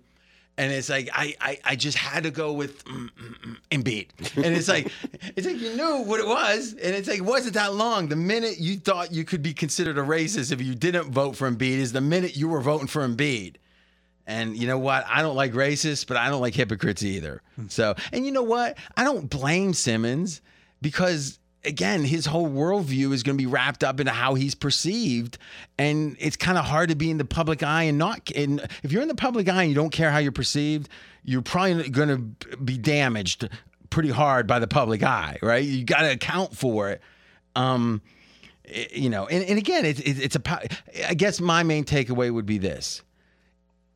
[0.57, 4.37] and it's like I I, I just had to go with mm, mm, mm, Embiid,
[4.37, 4.91] and it's like
[5.35, 8.07] it's like you knew what it was, and it's like it wasn't that long.
[8.07, 11.49] The minute you thought you could be considered a racist if you didn't vote for
[11.49, 13.55] Embiid is the minute you were voting for Embiid.
[14.27, 15.05] And you know what?
[15.07, 17.41] I don't like racists, but I don't like hypocrites either.
[17.67, 18.77] So, and you know what?
[18.97, 20.41] I don't blame Simmons
[20.81, 25.37] because, again, his whole worldview is going to be wrapped up into how he's perceived.
[25.77, 28.31] And it's kind of hard to be in the public eye and not.
[28.35, 30.89] And if you're in the public eye and you don't care how you're perceived,
[31.23, 33.49] you're probably going to be damaged
[33.89, 35.63] pretty hard by the public eye, right?
[35.63, 37.01] You got to account for it.
[37.55, 38.01] Um,
[38.91, 41.07] you know, and, and again, it's, it's it's a.
[41.07, 43.03] I guess my main takeaway would be this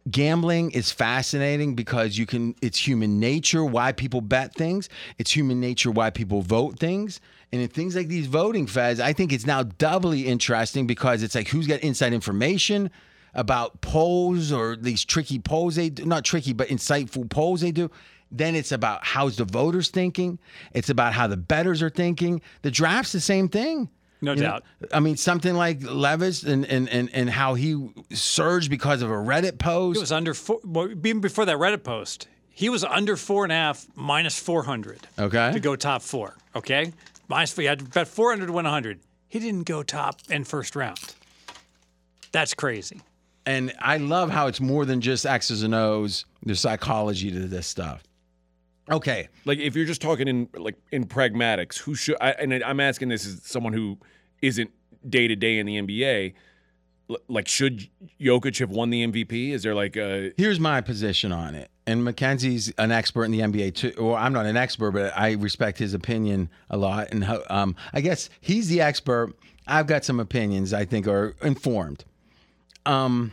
[0.10, 5.60] gambling is fascinating because you can it's human nature why people bet things it's human
[5.60, 7.20] nature why people vote things
[7.52, 11.36] and in things like these voting feds i think it's now doubly interesting because it's
[11.36, 12.90] like who's got inside information
[13.34, 17.90] about polls or these tricky polls they do not tricky but insightful polls they do
[18.32, 20.38] then it's about how's the voters thinking
[20.74, 23.90] it's about how the bettors are thinking the draft's the same thing
[24.22, 24.64] No you know, doubt.
[24.92, 29.14] I mean, something like Levis and, and, and, and how he surged because of a
[29.16, 29.96] Reddit post.
[29.98, 32.28] It was under four, well, even before that Reddit post.
[32.50, 35.52] He was under four and a half, minus 400 Okay.
[35.54, 36.36] to go top four.
[36.54, 36.92] Okay.
[37.30, 39.00] Minus, he had bet 400 to win 100.
[39.28, 41.00] He didn't go top in first round.
[42.32, 43.02] That's crazy.
[43.46, 46.26] and I love how it's more than just X's and O's.
[46.44, 48.04] There's psychology to this stuff.
[48.92, 49.30] Okay.
[49.46, 52.18] Like if you're just talking in like in pragmatics, who should?
[52.20, 53.98] I, and I'm asking this as someone who
[54.42, 54.72] isn't
[55.08, 56.34] day to day in the NBA.
[57.28, 57.88] Like, should
[58.20, 59.52] Jokic have won the MVP?
[59.52, 61.70] Is there like a Here's my position on it.
[61.90, 63.94] And Mackenzie's an expert in the NBA too.
[63.98, 67.08] Well, I'm not an expert, but I respect his opinion a lot.
[67.12, 69.34] And how- um, I guess he's the expert.
[69.66, 72.06] I've got some opinions I think are informed.
[72.86, 73.32] Um,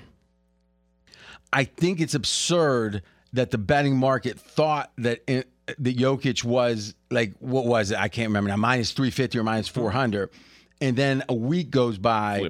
[1.53, 3.03] I think it's absurd
[3.33, 7.99] that the betting market thought that it, that Jokic was like what was it?
[7.99, 8.57] I can't remember now.
[8.57, 10.31] Minus three fifty or minus four hundred,
[10.81, 12.41] and then a week goes by.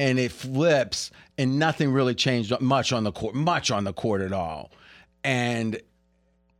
[0.00, 4.22] And it flips, and nothing really changed much on the court, much on the court
[4.22, 4.70] at all,
[5.24, 5.80] and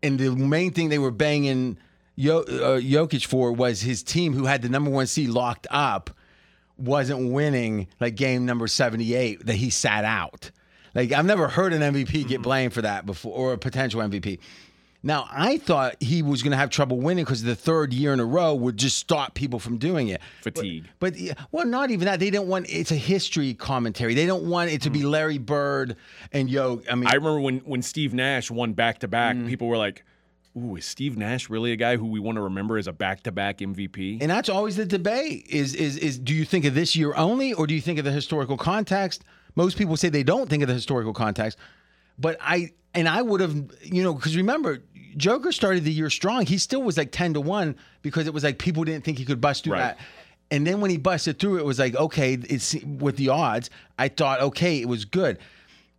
[0.02, 1.78] and the main thing they were banging
[2.16, 6.10] Yo, uh, Jokic for was his team, who had the number one seed locked up,
[6.76, 10.50] wasn't winning like game number 78 that he sat out.
[10.94, 14.38] Like I've never heard an MVP get blamed for that before or a potential MVP.
[15.04, 18.20] Now I thought he was going to have trouble winning because the third year in
[18.20, 20.22] a row would just stop people from doing it.
[20.40, 20.86] fatigue?
[20.98, 22.20] But yeah, well, not even that.
[22.20, 24.14] They don't want it's a history commentary.
[24.14, 25.10] They don't want it to be mm.
[25.10, 25.96] Larry Bird
[26.32, 26.82] and Yo.
[26.90, 30.04] I mean, I remember when when Steve Nash won back to back, people were like,
[30.56, 33.24] "Ooh, is Steve Nash really a guy who we want to remember as a back
[33.24, 36.74] to back MVP?" And that's always the debate is is is do you think of
[36.74, 39.22] this year only or do you think of the historical context?
[39.54, 41.58] Most people say they don't think of the historical context.
[42.18, 44.78] But I and I would have, you know, because remember,
[45.16, 46.46] Joker started the year strong.
[46.46, 49.24] He still was like 10 to 1 because it was like people didn't think he
[49.24, 49.96] could bust through Right.
[49.96, 49.98] that.
[50.50, 53.70] And then when he busted through, it was like, okay, it's with the odds.
[53.98, 55.38] I thought, okay, it was good.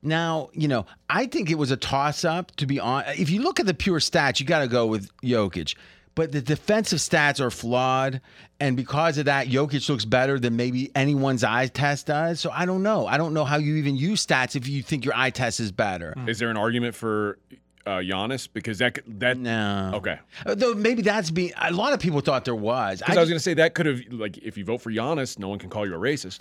[0.02, 3.20] Now, you know, I think it was a toss up, to be honest.
[3.20, 5.76] If you look at the pure stats, you got to go with Jokic.
[6.14, 8.22] But the defensive stats are flawed.
[8.60, 12.40] And because of that, Jokic looks better than maybe anyone's eye test does.
[12.40, 13.08] So I don't know.
[13.08, 15.72] I don't know how you even use stats if you think your eye test is
[15.72, 16.14] better.
[16.28, 17.38] Is there an argument for
[17.86, 19.92] uh, Giannis because that could- that No.
[19.96, 20.20] okay?
[20.46, 23.00] Though maybe that's being, a lot of people thought there was.
[23.00, 25.38] Because I, was going to say that could have like if you vote for Giannis,
[25.40, 26.40] no one can call you a racist.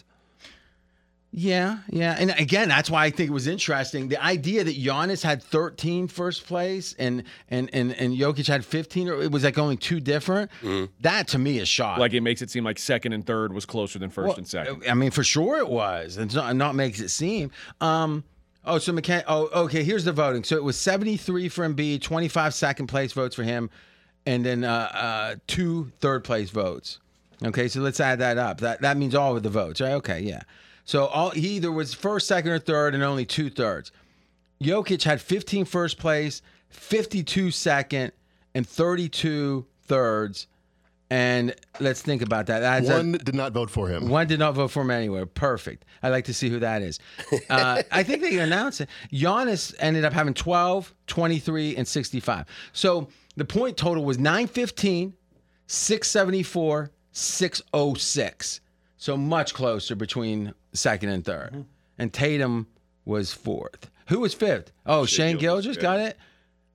[1.37, 2.15] Yeah, yeah.
[2.17, 4.09] And again, that's why I think it was interesting.
[4.09, 9.09] The idea that Giannis had 13 first place and and and, and Jokic had 15,
[9.09, 10.49] or it was like only two different.
[11.01, 12.01] That to me is shocking.
[12.01, 14.47] Like it makes it seem like second and third was closer than first Well, and
[14.47, 14.85] second.
[14.89, 16.19] I mean, for sure it was.
[16.19, 17.51] It's not, not makes it seem.
[17.81, 18.23] Um,
[18.67, 19.25] oh, so McCann.
[19.27, 19.85] Oh, okay.
[19.85, 20.45] Here's the voting.
[20.45, 23.71] So it was 73 for Embiid, 25 second place votes for him,
[24.27, 26.99] and then uh, uh, two third place votes.
[27.43, 28.59] Okay, so let's add that up.
[28.59, 29.93] That that means all of the votes, right?
[29.93, 30.43] Okay, yeah.
[30.85, 33.91] So all he either was first, second, or third, and only two thirds.
[34.63, 38.13] Jokic had 15 first place, 52 second,
[38.55, 40.47] and 32 thirds.
[41.15, 42.59] And let's think about that.
[42.59, 44.09] That's a- One did not vote for him.
[44.09, 45.27] one did not vote for him anywhere.
[45.27, 45.85] Perfect.
[46.03, 46.99] I'd like to see who that is.
[47.49, 48.89] Uh, I think they announced it.
[49.13, 52.47] Giannis ended up having 12, 23, and 65.
[52.73, 55.15] So the point total was 915,
[55.69, 58.61] 674, 606.
[58.97, 61.65] So much closer between second and 3rd
[61.99, 62.67] And Tatum
[63.05, 63.89] was fourth.
[64.09, 64.73] Who was fifth?
[64.85, 66.17] Oh, Shai Gilgeous got it.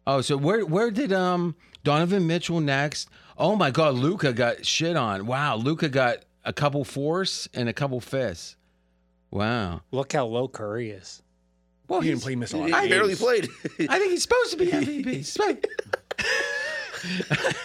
[0.07, 3.09] Oh, so where where did um Donovan Mitchell next?
[3.39, 5.25] Oh my God, Luka got shit on.
[5.25, 8.55] Wow, Luka got a couple fourths and a couple fifths.
[9.31, 9.81] Wow.
[9.91, 11.21] Look how low Curry is.
[11.87, 12.65] Well, He didn't play miss a lot.
[12.67, 13.47] He of I- barely played.
[13.89, 15.05] I think he's supposed to be MVP.
[15.15, 15.65] He's supposed-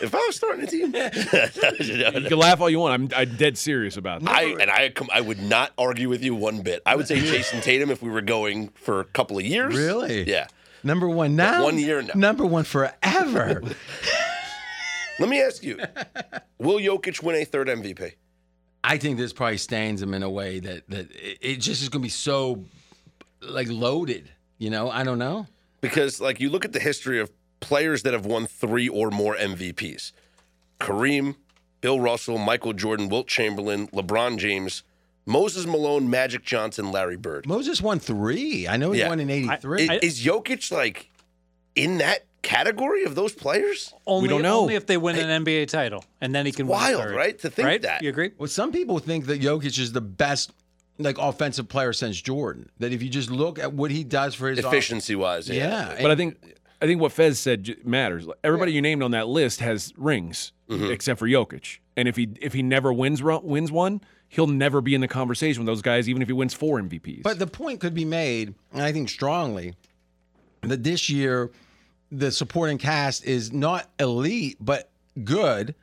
[0.00, 0.94] if I was starting a team,
[2.22, 3.12] You can laugh all you want.
[3.12, 4.30] I'm, I'm dead serious about that.
[4.30, 6.82] I and I com- I would not argue with you one bit.
[6.86, 9.74] I would say Jayson Tatum if we were going for a couple of years.
[9.74, 10.22] Really?
[10.30, 10.46] Yeah.
[10.84, 11.64] Number one now.
[11.64, 12.12] One year now.
[12.14, 13.62] Number one forever.
[15.18, 15.78] Let me ask you:
[16.58, 18.12] Will Jokic win a third MVP?
[18.82, 21.88] I think this probably stains him in a way that that it, it just is
[21.88, 22.64] going to be so
[23.40, 24.30] like loaded.
[24.58, 25.46] You know, I don't know.
[25.80, 29.36] Because like you look at the history of players that have won three or more
[29.36, 30.12] MVPs:
[30.80, 31.36] Kareem,
[31.80, 34.82] Bill Russell, Michael Jordan, Wilt Chamberlain, LeBron James,
[35.26, 37.46] Moses Malone, Magic Johnson, Larry Bird.
[37.46, 38.66] Moses won three.
[38.68, 39.08] I know he Yeah.
[39.08, 39.88] won in '83.
[39.88, 41.10] I- is Jokic like
[41.74, 43.92] in that category of those players?
[44.06, 44.60] Only, don't know.
[44.60, 46.66] Only if they win an NBA title, and then he can.
[46.66, 47.16] win Wild, third.
[47.16, 47.38] right?
[47.40, 47.82] To think right?
[47.82, 48.02] that.
[48.02, 48.30] You agree?
[48.38, 50.52] Well, some people think that Jokic is the best
[50.98, 52.70] like offensive player since Jordan.
[52.78, 55.94] That if you just look at what he does for his Efficiency wise, yeah.
[55.94, 56.02] yeah.
[56.02, 56.36] But I think
[56.80, 58.26] I think what Fez said matters.
[58.44, 60.90] Everybody you named on that list has rings, Mm-hmm.
[60.92, 61.78] except for Jokic.
[61.96, 65.60] And if he if he never wins wins one, he'll never be in the conversation
[65.62, 67.22] with those guys, even if he wins four MVPs.
[67.22, 69.74] But the point could be made, and I think strongly,
[70.62, 71.50] that this year
[72.18, 74.90] the supporting cast is not elite but
[75.22, 75.74] good,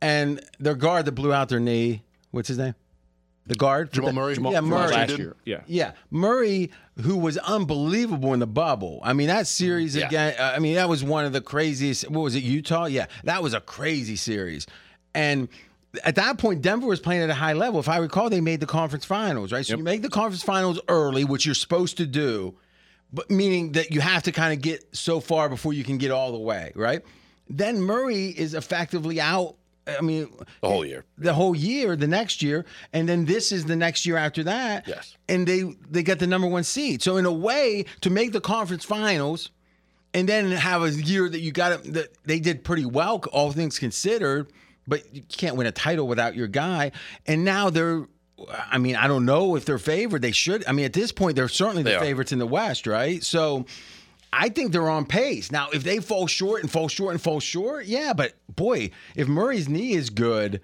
[0.00, 2.74] and their guard that blew out their knee, what's his name?
[3.46, 4.36] The guard, Jamal Murray.
[4.40, 4.92] Yeah, Murray.
[4.92, 5.62] last year, yeah.
[5.66, 6.70] Yeah, Murray,
[7.02, 9.00] who was unbelievable in the bubble.
[9.02, 10.06] I mean, that series Yeah.
[10.06, 10.34] again.
[10.38, 12.08] uh, I mean, that was one of the craziest.
[12.10, 12.84] What was it, Utah?
[12.84, 14.66] Yeah, that was a crazy series.
[15.14, 15.48] And
[16.04, 17.80] at that point, Denver was playing at a high level.
[17.80, 19.66] If I recall, they made the conference finals, right?
[19.66, 22.54] So you make the conference finals early, which you're supposed to do,
[23.12, 26.10] but meaning that you have to kind of get so far before you can get
[26.10, 27.02] all the way, right?
[27.48, 29.56] Then Murray is effectively out.
[29.86, 30.28] I mean,
[30.62, 31.04] The whole year.
[31.18, 34.86] the whole year, the next year, and then this is the next year after that.
[34.86, 35.16] Yes.
[35.28, 37.02] And they they get the number one seed.
[37.02, 39.50] So in a way, to make the conference finals,
[40.14, 43.50] and then have a year that you got to, that they did pretty well, all
[43.52, 44.52] things considered.
[44.86, 46.92] But you can't win a title without your guy.
[47.26, 48.06] And now they're.
[48.48, 50.22] I mean, I don't know if they're favored.
[50.22, 50.66] They should.
[50.66, 53.22] I mean, at this point, they're certainly the They favorites in the West, right?
[53.22, 53.66] So.
[54.32, 55.50] I think they're on pace.
[55.50, 59.26] Now, if they fall short and fall short and fall short, yeah, but boy, if
[59.26, 60.60] Murray's knee is good,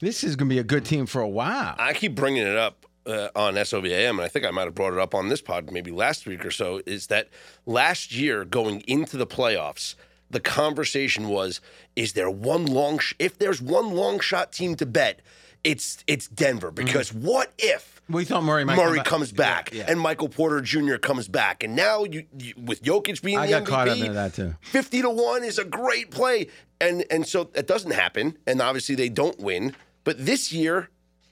[0.00, 1.74] this is going to be a good team for a while.
[1.78, 4.94] I keep bringing it up uh, on SOBAM, and I think I might have brought
[4.94, 6.80] it up on this pod maybe last week or so.
[6.86, 7.28] Is that
[7.66, 9.94] last year going into the playoffs,
[10.30, 11.60] the conversation was:
[11.96, 12.98] Is there one long?
[12.98, 15.20] Sh- if there's one long shot team to bet,
[15.64, 16.84] it's it's Denver mm-hmm.
[16.84, 18.00] because what if?
[18.08, 19.06] We thought Murray Murray back.
[19.06, 19.90] comes back Yeah, yeah.
[19.90, 20.96] and Michael Porter Jr.
[20.96, 23.98] comes back, and now you, you with Jokic being I the got MVP, caught up
[23.98, 24.54] into that too.
[24.60, 26.48] Fifty to one is a great play,
[26.80, 29.74] and and so it doesn't happen, and obviously they don't win.
[30.02, 30.88] But this year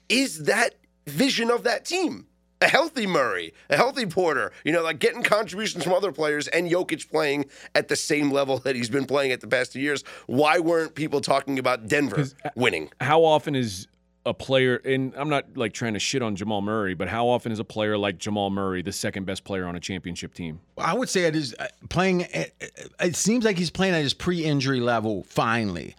[0.07, 0.75] is that
[1.07, 2.25] vision of that team.
[2.61, 6.69] A healthy Murray, a healthy Porter, you know, like getting contributions from other players and
[6.69, 10.03] Jokic playing at the same level that he's been playing at the past two years.
[10.27, 12.89] Why weren't people talking about Denver uh, winning?
[12.99, 13.87] how often is
[14.29, 17.51] a player and I'm not like trying to shit on Jamal Murray, but how often
[17.51, 20.61] is a player like Jamal Murray the second best player on a championship team?
[20.77, 22.21] I would say it is uh, playing.
[22.31, 22.53] It,
[22.99, 25.23] it seems like he's playing at his pre-injury level.
[25.23, 25.95] Finally,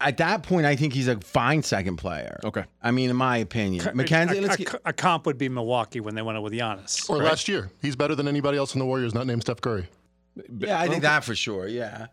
[0.00, 2.40] at that point, I think he's a fine second player.
[2.44, 2.64] Okay.
[2.82, 4.38] I mean, in my opinion, Mackenzie.
[4.38, 7.08] a, Let's a- get, a comp would be Milwaukee when they went out with Giannis.
[7.08, 7.26] Or right?
[7.26, 9.88] last year, he's better than anybody else in the Warriors, not named Steph Curry.
[10.58, 11.68] yeah, I think that for sure.
[11.68, 12.08] Yeah,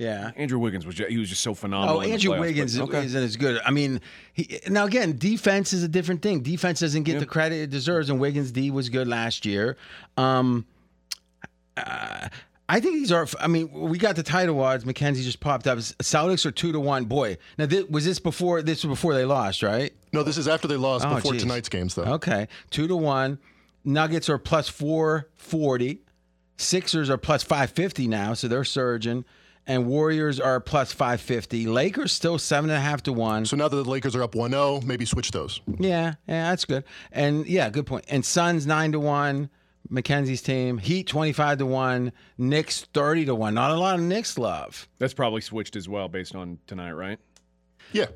[0.00, 0.30] yeah.
[0.36, 1.98] Andrew Wiggins was just, he was just so phenomenal.
[1.98, 3.04] Oh, Andrew playoffs, but- Wiggins okay.
[3.04, 3.60] isn't as good.
[3.64, 4.00] I mean,
[4.32, 6.40] he, now again, defense is a different thing.
[6.40, 9.76] Defense doesn't get the credit it deserves, and Wiggins D was good last year.
[10.16, 10.66] Um,
[11.76, 12.28] uh,
[12.68, 13.26] I think these are.
[13.40, 14.86] I mean, we got the title odds.
[14.86, 15.78] Mackenzie just popped up.
[15.78, 17.04] Celtics are two to one.
[17.06, 18.62] Boy, now this, was this before?
[18.62, 19.92] This was before they lost, right?
[20.12, 21.42] No, this is after they lost Oh, before geez.
[21.42, 22.04] tonight's games, though.
[22.04, 23.38] Okay, two to one.
[23.84, 26.02] Nuggets are plus four forty.
[26.58, 29.24] Sixers are plus five fifty now, so they're surging.
[29.70, 31.66] And Warriors are plus 550.
[31.66, 33.46] Lakers still seven and a half to one.
[33.46, 35.60] So now that the Lakers are up 1-0, maybe switch those.
[35.78, 36.82] Yeah, yeah, that's good.
[37.12, 38.04] And yeah, good point.
[38.08, 39.48] And Suns nine to one.
[39.88, 40.78] Mackenzie's team.
[40.78, 42.12] Heat twenty five to one.
[42.36, 43.54] Knicks thirty to one.
[43.54, 44.88] Not a lot of Knicks love.
[44.98, 47.18] That's probably switched as well based on tonight, right?
[47.92, 48.06] Yeah.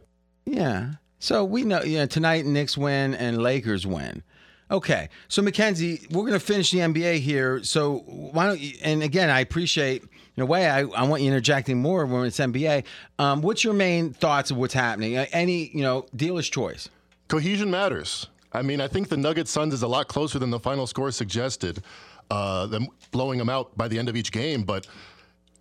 [0.47, 0.95] Yeah.
[1.21, 4.23] So we know, yeah, tonight Knicks win and Lakers win.
[4.71, 5.09] Okay.
[5.29, 7.63] So Mackenzie, we're going to finish the NBA here.
[7.63, 10.05] So why don't you, and again, I appreciate,
[10.37, 12.85] in a way, I, I want you interjecting more when it's NBA.
[13.19, 15.17] Um, what's your main thoughts of what's happening?
[15.17, 16.89] Uh, Any, you know, dealer's choice.
[17.29, 18.27] Cohesion matters.
[18.53, 21.11] I mean, I think the Nuggets Suns is a lot closer than the final score
[21.11, 21.83] suggested,
[22.31, 24.63] uh, them blowing them out by the end of each game.
[24.63, 24.87] But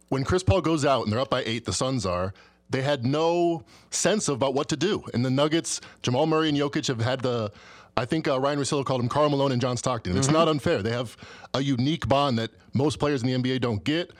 [0.09, 2.33] when Chris Paul goes out and they're up by eight, the Suns are,
[2.69, 5.03] they had no sense about what to do.
[5.13, 7.51] And the Nuggets, Jamal Murray and Jokic have had the,
[7.97, 10.17] I think uh, Ryen Russillo called them Karl Malone and John Stockton.
[10.17, 10.81] It's not unfair.
[10.81, 11.15] They have
[11.53, 14.11] a unique bond that most players in the NBA don't get.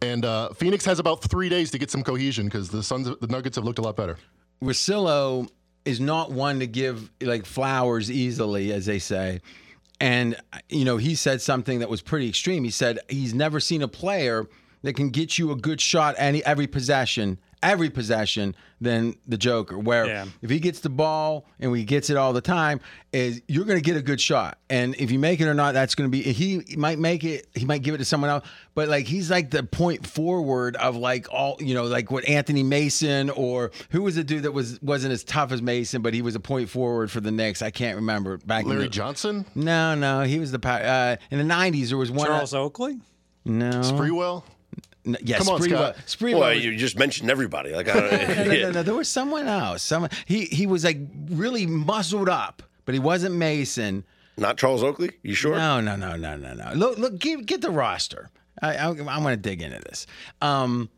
[0.00, 3.26] And uh, Phoenix has about three days to get some cohesion because the Suns, the
[3.26, 4.16] Nuggets have looked a lot better.
[4.62, 5.48] Russillo
[5.84, 9.40] is not one to give like flowers easily, as they say.
[10.00, 10.36] And
[10.68, 12.64] you know, he said something that was pretty extreme.
[12.64, 14.46] He said he's never seen a player
[14.82, 19.78] that can get you a good shot any every possession, every possession than the Joker.
[19.78, 20.26] Where Yeah.
[20.42, 22.80] if he gets the ball and he gets it all the time,
[23.12, 24.58] is you're going to get a good shot.
[24.70, 27.48] And if you make it or not, that's going to be he might make it.
[27.54, 28.46] He might give it to someone else.
[28.74, 32.62] But like he's like the point forward of like all you know, like what Anthony
[32.62, 36.22] Mason or who was the dude that was wasn't as tough as Mason, but he
[36.22, 37.62] was a point forward for the Knicks.
[37.62, 40.80] I can't remember back in Larry the, Johnson, No, no, he was the power.
[40.82, 42.26] Uh, in the '90s, there was one.
[42.28, 42.98] Charles Oakley.
[43.44, 44.44] no, Sprewell.
[45.08, 45.68] No, yeah, Come on, Sprewell.
[45.68, 45.96] Scott.
[46.06, 47.72] Sprewell Well, was- you just mentioned everybody.
[47.74, 49.82] Like, I don't, no, no, no, no, there was someone else.
[49.82, 50.98] Someone he he was like
[51.30, 54.04] really muscled up, but he wasn't Mason.
[54.36, 55.10] not Charles Oakley.
[55.22, 55.56] You sure?
[55.56, 56.72] No, no, no, no, no, no.
[56.74, 58.30] Look, look, get, get the roster.
[58.62, 60.06] I, I, I want to dig into this.
[60.42, 60.88] Um,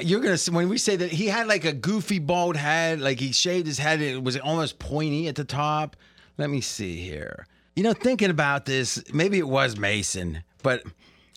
[0.00, 3.20] you're gonna see- when we say that he had like a goofy bald head, like
[3.20, 5.96] he shaved his head, it was almost pointy at the top.
[6.38, 7.46] Let me see here.
[7.76, 10.82] You know, thinking about this, maybe it was Mason, but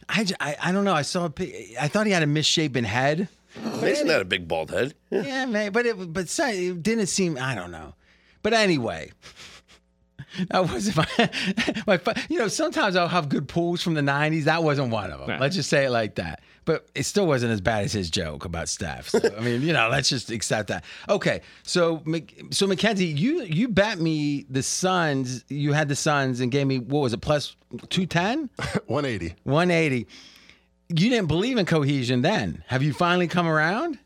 [0.10, 0.94] I, j- I, I don't know.
[0.94, 3.28] I saw a pic- I thought he had a misshapen head.
[3.82, 4.96] Mason had a big bald head.
[5.12, 7.38] Yeah, man, but it but it didn't seem.
[7.38, 7.94] I don't know.
[8.42, 9.12] But anyway,
[10.50, 11.30] that wasn't my,
[12.06, 12.14] my.
[12.30, 14.46] You know, sometimes I'll have good pulls from the '90s.
[14.46, 15.30] That wasn't one of them.
[15.30, 15.38] Nah.
[15.40, 16.42] Let's just say it like that.
[16.66, 19.10] But it still wasn't as bad as his joke about Steph.
[19.10, 20.84] So, I mean, you know, let's just accept that.
[21.10, 22.04] Okay, so
[22.52, 25.44] so Mackenzie, you you bet me the Suns.
[25.50, 27.56] You had the Suns and gave me what was it plus
[27.90, 28.50] two ten.
[28.88, 29.36] 180.
[29.44, 30.08] 180.
[30.90, 32.64] You didn't believe in cohesion then.
[32.68, 34.00] Have you finally come around?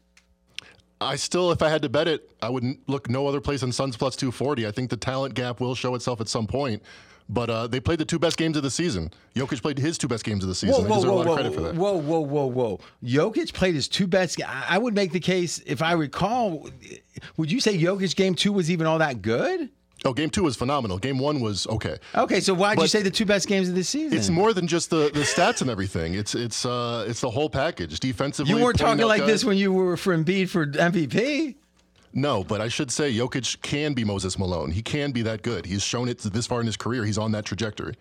[1.00, 3.72] I still, if I had to bet it, I would look no other place than
[3.72, 4.66] Suns plus 240.
[4.66, 6.82] I think the talent gap will show itself at some point.
[7.30, 9.12] But uh, they played the two best games of the season.
[9.36, 10.84] Jokic played his two best games of the season.
[10.84, 11.76] they deserve a lot of credit for that.
[11.76, 12.80] whoa, whoa, whoa, whoa!
[13.04, 14.42] Jokic played his two best.
[14.48, 16.70] I would make the case, if I recall,
[17.36, 19.70] would you say Jokic game two was even all that good?
[20.06, 21.00] Oh, game two was phenomenal.
[21.00, 21.98] Game one was okay.
[22.16, 24.18] Okay, so why'd you say the two best games of the season?
[24.18, 26.14] It's more than just the, the stats and everything.
[26.14, 28.00] It's it's uh it's the whole package.
[28.00, 31.56] Defensively, you weren't talking like guys- this when you were for Embiid for MVP.
[32.14, 34.72] No, but I should say Jokic can be Moses Malone.
[34.72, 35.66] He can be that good.
[35.66, 37.06] He's shown it this far in his career.
[37.06, 37.96] He's on that trajectory.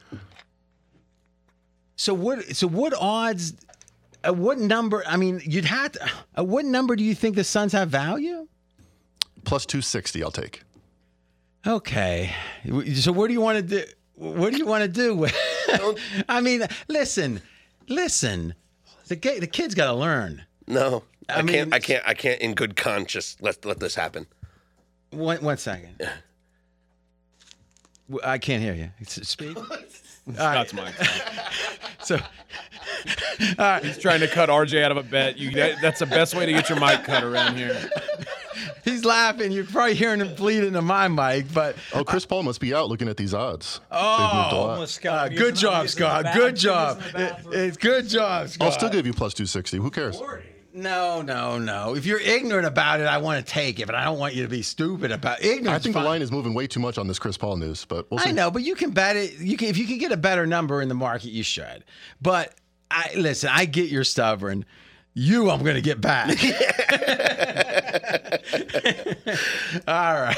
[1.97, 2.57] So what?
[2.57, 3.55] So what odds?
[4.25, 5.05] At what number?
[5.07, 6.11] I mean, you'd have to.
[6.35, 8.49] At what number do you think the Suns have value?
[9.45, 10.63] Plus 260, I'll take.
[11.67, 12.35] Okay.
[12.95, 13.85] So what do you want to do?
[14.15, 15.27] What do you want to do?
[16.29, 17.41] I mean, listen,
[17.89, 18.55] listen.
[19.09, 20.45] The the kid's got to learn.
[20.67, 21.75] No, I, I mean- can't.
[21.75, 22.05] I can't.
[22.09, 22.41] I can't.
[22.41, 24.27] In good conscience, let let this happen.
[25.11, 26.01] One one second.
[28.25, 28.91] I can't hear you.
[29.01, 29.57] S- Speak.
[30.33, 30.95] Scott's mic.
[32.03, 32.19] So
[33.83, 35.39] He's trying to cut RJ out of a bet.
[35.39, 37.77] You, that, that's the best way to get your mic cut around here.
[38.85, 39.51] he's laughing.
[39.53, 42.89] You're probably hearing him bleed into my mic, but Oh, Chris Paul must be out
[42.89, 43.81] looking at these odds.
[43.91, 44.89] Oh, They've moved a lot.
[44.89, 45.33] Scott.
[45.33, 46.27] uh, good job, Scott.
[46.35, 47.03] Good job.
[47.15, 48.67] It- it's good job, Scott.
[48.67, 49.79] I'll still give you plus 260.
[49.79, 50.21] Who cares?
[50.77, 51.95] No, no, no.
[51.97, 54.43] If you're ignorant about it, I want to take it, but I don't want you
[54.43, 55.69] to be stupid about ignorance.
[55.69, 58.11] I think the line is moving way too much on this Chris Paul news, but
[58.11, 58.29] we'll see.
[58.29, 59.39] I know, but you can bet it.
[59.39, 61.83] You can if you can get a better number in the market, you should.
[62.21, 62.55] But
[62.91, 63.49] I listen.
[63.51, 64.67] I get you're stubborn.
[65.19, 66.29] You, I'm going to get back.
[69.89, 70.37] All right.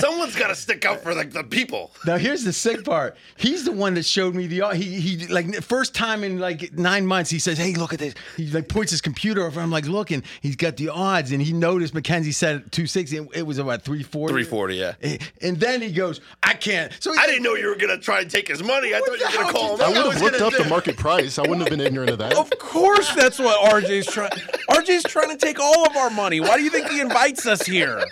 [0.00, 1.92] Someone's got to stick up for the, the people.
[2.06, 3.16] Now here's the sick part.
[3.36, 7.06] He's the one that showed me the he he like first time in like nine
[7.06, 7.30] months.
[7.30, 9.60] He says, "Hey, look at this." He like points his computer over.
[9.60, 10.22] I'm like looking.
[10.40, 13.16] He's got the odds, and he noticed Mackenzie said 260.
[13.18, 14.32] and It was about 340.
[14.32, 14.94] 340, yeah.
[15.02, 17.98] Eh, and then he goes, "I can't." So he I didn't know you were gonna
[17.98, 18.94] try and take his money.
[18.94, 19.82] I thought you were gonna call him.
[19.82, 21.38] I would have looked up the market price.
[21.38, 22.34] I wouldn't have been ignorant of that.
[22.34, 24.30] Of course, that's what RJ's RJ's trying.
[24.70, 26.40] RJ's trying to take all of our money.
[26.40, 28.02] Why do you think he invites us here?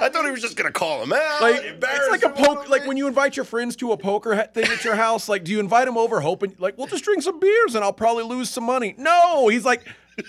[0.00, 1.40] I thought he was just gonna call him out.
[1.42, 2.68] Like embarrass it's like a him poke.
[2.68, 5.28] Like when you invite your friends to a poker ha- thing at your house.
[5.28, 7.92] Like, do you invite them over hoping like we'll just drink some beers and I'll
[7.92, 8.94] probably lose some money?
[8.98, 9.86] No, he's like,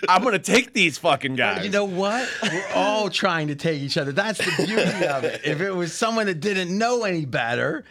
[0.08, 1.66] I'm gonna take these fucking guys.
[1.66, 2.30] You know what?
[2.44, 4.12] We're all trying to take each other.
[4.12, 5.42] That's the beauty of it.
[5.44, 7.84] If it was someone that didn't know any better,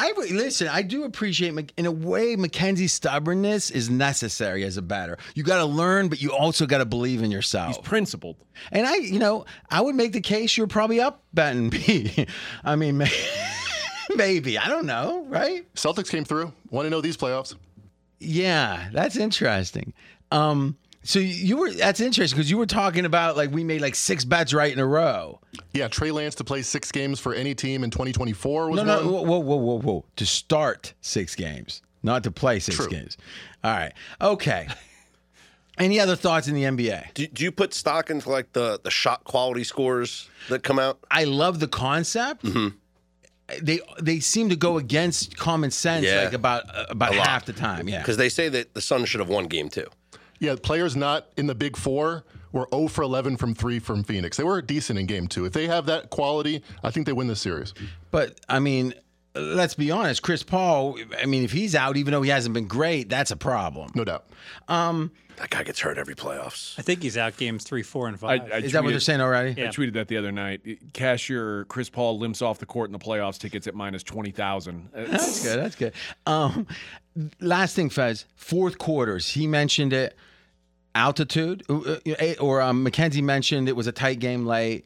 [0.00, 0.68] I listen.
[0.68, 5.18] I do appreciate, in a way, Mackenzie's stubbornness is necessary as a batter.
[5.34, 7.76] You got to learn, but you also got to believe in yourself.
[7.76, 8.36] he's principled.
[8.70, 12.28] and I, you know, I would make the case you're probably up betting B.
[12.64, 13.02] I mean,
[14.14, 15.66] maybe I don't know, right?
[15.74, 16.52] Celtics came through.
[16.70, 17.56] Want to know these playoffs?
[18.20, 19.94] Yeah, that's interesting.
[20.30, 20.76] Um,
[21.08, 24.26] so you were that's interesting because you were talking about like we made like six
[24.26, 25.40] bets right in a row.
[25.72, 28.96] Yeah, Trey Lance to play six games for any team in 2024 was No, no,
[28.96, 29.06] one.
[29.12, 30.04] whoa, whoa, whoa, whoa, whoa.
[30.16, 32.88] To start six games, not to play six True.
[32.88, 33.16] games.
[33.64, 33.92] All right.
[34.20, 34.68] Okay.
[35.78, 37.14] Any other thoughts in the NBA?
[37.14, 40.98] Do, do you put stock into like the the shot quality scores that come out?
[41.10, 42.44] I love the concept.
[43.62, 46.24] They they seem to go against common sense Yeah.
[46.24, 47.88] like about uh, about half the time.
[47.88, 47.98] Yeah.
[48.00, 49.86] Because they say that the Suns should have won game two.
[50.38, 54.36] Yeah, players not in the big four were 0 for 11 from three from Phoenix.
[54.36, 55.44] They were decent in game two.
[55.44, 57.74] If they have that quality, I think they win the series.
[58.10, 58.94] But I mean,
[59.34, 60.22] let's be honest.
[60.22, 60.98] Chris Paul.
[61.20, 63.90] I mean, if he's out, even though he hasn't been great, that's a problem.
[63.94, 64.26] No doubt.
[65.38, 66.76] That guy gets hurt every playoffs.
[66.78, 68.50] I think he's out games three, four, and five.
[68.52, 69.52] I Is that what they're saying already?
[69.52, 69.68] Yeah.
[69.68, 70.62] I tweeted that the other night.
[70.94, 74.88] Cashier Chris Paul limps off the court in the playoffs tickets at minus twenty thousand.
[74.92, 75.60] That's good.
[75.60, 75.92] That's good.
[76.26, 76.66] Um,
[77.40, 78.24] last thing, Fez.
[78.34, 79.28] Fourth quarters.
[79.28, 80.16] He mentioned it.
[80.98, 84.84] Altitude, uh, uh, or um, Mackenzie mentioned it was a tight game late.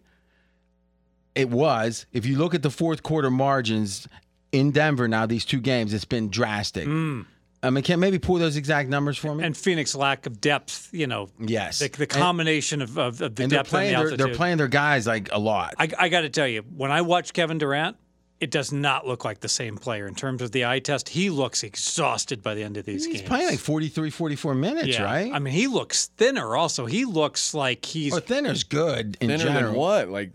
[1.35, 2.05] It was.
[2.13, 4.07] If you look at the fourth quarter margins
[4.53, 6.87] in Denver now, these two games, it's been drastic.
[6.87, 7.27] Um,
[7.63, 9.43] McKen, maybe pull those exact numbers for me.
[9.45, 11.29] and Phoenix lack of depth, you know.
[11.39, 13.87] yes, The, the And- combination of, of, of the and they're depth and playing.
[13.87, 14.19] the Their, altitude.
[14.27, 15.75] they're playing their guys like a lot.
[15.79, 17.97] I, I got to tell you, when I watch Kevin Durant,
[18.43, 21.09] it does not look like the same player in terms of the eye test.
[21.09, 23.21] He looks exhausted by the end of these He's games.
[23.21, 25.05] He's playing like 43, 44 minutes, yeah.
[25.05, 25.33] right?
[25.33, 26.57] I mean, he looks thinner.
[26.57, 29.73] Also, he looks like he's or thinner's good in Thinner general.
[29.73, 30.09] than what?
[30.09, 30.33] Like,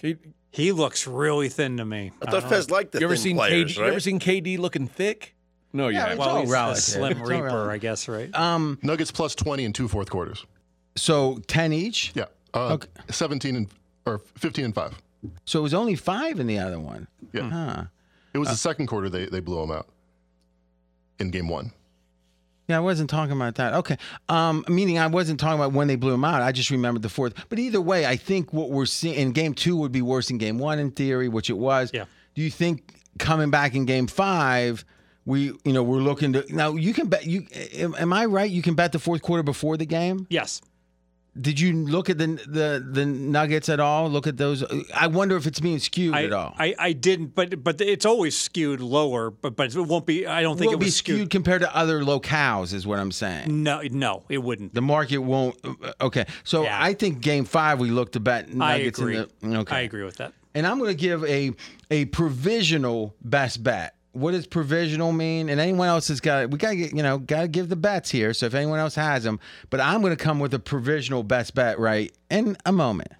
[0.00, 0.16] K-
[0.50, 2.10] he looks really thin to me.
[2.26, 3.76] I thought Fez liked the you ever seen players, KD?
[3.78, 5.34] You ever seen KD looking thick?
[5.74, 6.12] No, you Yeah, haven't.
[6.14, 6.78] it's Well, all he's relative.
[6.78, 7.70] a slim It's reaper.
[7.70, 8.34] I guess, right?
[8.34, 10.46] Um, Nuggets plus 20 in two fourth quarters.
[10.96, 12.12] so ten each.
[12.14, 12.24] Yeah.
[12.54, 12.88] Uh, Okay.
[13.10, 13.66] 17 and
[14.06, 14.94] or 15 and 5.
[15.44, 17.08] So it was only five in the other one.
[17.32, 17.50] Yeah.
[17.50, 17.84] Huh.
[18.32, 19.88] It Uh, was the second quarter they, they blew them out
[21.18, 21.72] in game one.
[22.68, 23.72] Yeah, I wasn't talking about that.
[23.74, 23.96] Okay.
[24.28, 26.42] Um, meaning I wasn't talking about when they blew him out.
[26.42, 27.32] I just remembered the fourth.
[27.48, 30.36] But either way, I think what we're seeing in game two would be worse than
[30.36, 31.90] game one in theory, which it was.
[31.94, 32.04] Yeah.
[32.34, 34.84] Do you think coming back in game five,
[35.24, 38.50] we you know we're looking to now you can bet you am, am I right?
[38.50, 40.26] You can bet the fourth quarter before the game.
[40.30, 40.60] yes.
[41.40, 44.08] Did you look at the the the Nuggets at all?
[44.08, 44.64] Look at those.
[44.94, 46.54] I wonder if it's being skewed I, at all.
[46.58, 49.30] I, I didn't, but but it's always skewed lower.
[49.30, 50.26] But but it won't be.
[50.26, 52.98] I don't think Will it will be was skewed compared to other locales, is what
[52.98, 53.62] I'm saying.
[53.62, 54.74] No, no, it wouldn't.
[54.74, 55.56] The market won't.
[56.00, 56.78] Okay, so Yeah.
[56.82, 59.16] I think Game Five we looked to bet I Nuggets agree.
[59.42, 59.58] in the.
[59.60, 60.32] Okay, I agree with that.
[60.54, 61.52] And I'm going to give a
[61.90, 63.94] a provisional best bet.
[64.18, 65.48] What does provisional mean?
[65.48, 67.76] And anyone else has got we got to get you know got to give the
[67.76, 68.34] bets here.
[68.34, 69.38] So if anyone else has them,
[69.70, 73.12] but I'm going to come with a provisional best bet right in a moment.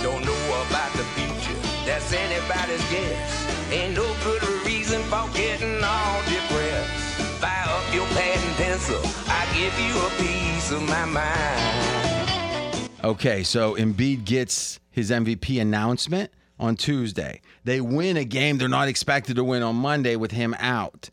[0.00, 3.72] Don't know about the future, that's anybody's guess.
[3.72, 7.22] Ain't no good reason for getting all depressed.
[7.40, 12.90] Fire up your pad and pencil, I give you a piece of my mind.
[13.04, 16.32] Okay, so Embiid gets his MVP announcement
[16.62, 17.40] on Tuesday.
[17.64, 21.10] They win a game they're not expected to win on Monday with him out.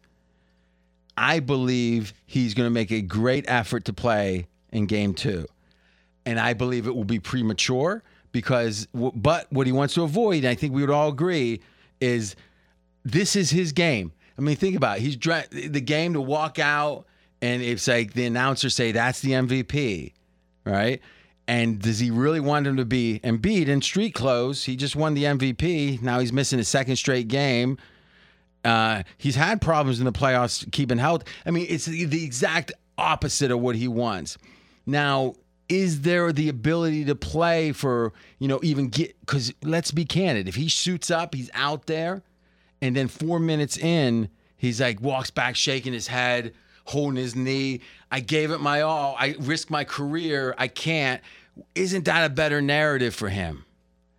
[1.17, 5.47] I believe he's going to make a great effort to play in game two.
[6.25, 10.53] And I believe it will be premature because, but what he wants to avoid, I
[10.53, 11.61] think we would all agree,
[11.99, 12.35] is
[13.03, 14.13] this is his game.
[14.37, 15.01] I mean, think about it.
[15.01, 17.05] He's dra- the game to walk out,
[17.41, 20.13] and it's like the announcer say that's the MVP,
[20.63, 21.01] right?
[21.49, 24.65] And does he really want him to be Embiid in street clothes?
[24.65, 25.99] He just won the MVP.
[25.99, 27.79] Now he's missing his second straight game.
[28.63, 31.23] Uh, he's had problems in the playoffs keeping health.
[31.47, 34.37] I mean, it's the, the exact opposite of what he wants.
[34.85, 35.33] Now,
[35.69, 40.47] is there the ability to play for, you know, even get, because let's be candid,
[40.47, 42.21] if he shoots up, he's out there,
[42.79, 46.53] and then four minutes in, he's like, walks back, shaking his head,
[46.85, 47.81] holding his knee.
[48.11, 49.15] I gave it my all.
[49.17, 50.53] I risked my career.
[50.59, 51.21] I can't.
[51.75, 53.65] Isn't that a better narrative for him?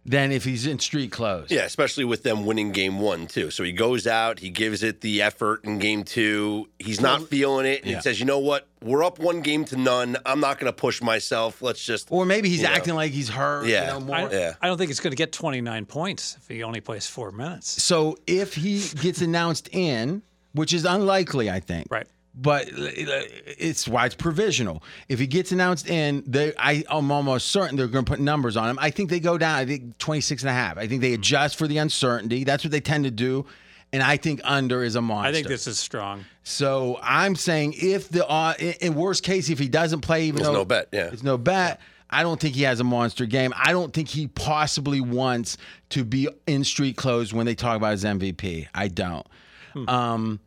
[0.07, 1.51] than if he's in street clothes.
[1.51, 3.51] Yeah, especially with them winning game one too.
[3.51, 6.71] So he goes out, he gives it the effort in game two.
[6.79, 7.97] He's not feeling it, and Yeah.
[7.97, 8.67] he says, "You know what?
[8.83, 10.17] We're up one game to none.
[10.25, 11.61] I'm not going to push myself.
[11.61, 12.73] Let's just." Or maybe he's You know.
[12.73, 13.67] acting like he's hurt.
[13.67, 13.83] Yeah.
[13.83, 14.17] You know, more.
[14.17, 14.55] I, Yeah.
[14.63, 17.81] I don't think it's going to get 29 points if he only plays four minutes.
[17.83, 20.23] So if he gets announced in,
[20.55, 21.87] which is unlikely, I think.
[21.91, 22.07] Right.
[22.41, 24.83] But it's why it's provisional.
[25.09, 28.57] If he gets announced in, they, I, I'm almost certain they're going to put numbers
[28.57, 28.79] on him.
[28.81, 30.79] I think they go down, I think 26 and a half.
[30.79, 32.45] I think they adjust for the uncertainty.
[32.45, 33.45] That's what they tend to do.
[33.93, 35.29] And I think under is a monster.
[35.29, 36.25] I think this is strong.
[36.45, 40.37] So I'm saying if the uh, in in worst case if he doesn't play, even
[40.37, 41.11] There's though no bet, yeah.
[41.13, 41.81] it's no bet.
[42.09, 43.53] I don't think he has a monster game.
[43.57, 45.57] I don't think he possibly wants
[45.91, 48.67] to be in street clothes when they talk about his MVP.
[48.75, 49.27] I don't.
[49.73, 49.89] Hmm.
[49.89, 50.41] Um,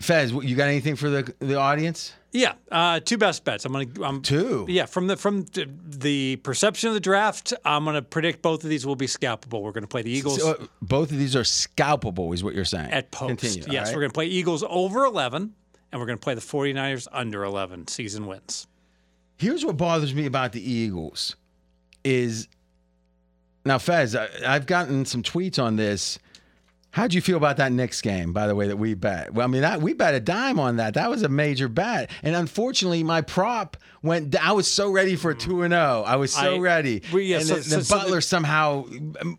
[0.00, 2.12] Fez, you got anything for the the audience?
[2.32, 3.64] Yeah, uh, two best bets.
[3.64, 3.86] I'm gonna.
[4.02, 4.66] I'm, Two.
[4.68, 8.68] Yeah, from the from the, the perception of the draft, I'm gonna predict both of
[8.68, 9.62] these will be scalpable.
[9.62, 12.66] We're gonna play the Eagles So, uh, both of these are scalpable, is what you're
[12.66, 12.90] saying.
[12.90, 13.40] at post.
[13.40, 13.72] Continue.
[13.72, 13.96] yes, right?
[13.96, 15.54] we're gonna play Eagles over 11,
[15.92, 18.66] and we're gonna play the 49ers under 11 season wins.
[19.38, 21.36] Here's what bothers me about the Eagles
[22.04, 22.48] is
[23.64, 26.18] now Fez, I, I've gotten some tweets on this.
[26.96, 29.34] How'd you feel about that Knicks game, by the way, that we bet?
[29.34, 30.94] Well, I mean, that, we bet a dime on that.
[30.94, 32.08] That was a major bet.
[32.22, 36.04] And unfortunately, my prop went, I was so ready for a 2 and 0.
[36.06, 37.02] I was so I- ready.
[37.12, 38.86] yeah, and so- then, so- then so Butler the- somehow,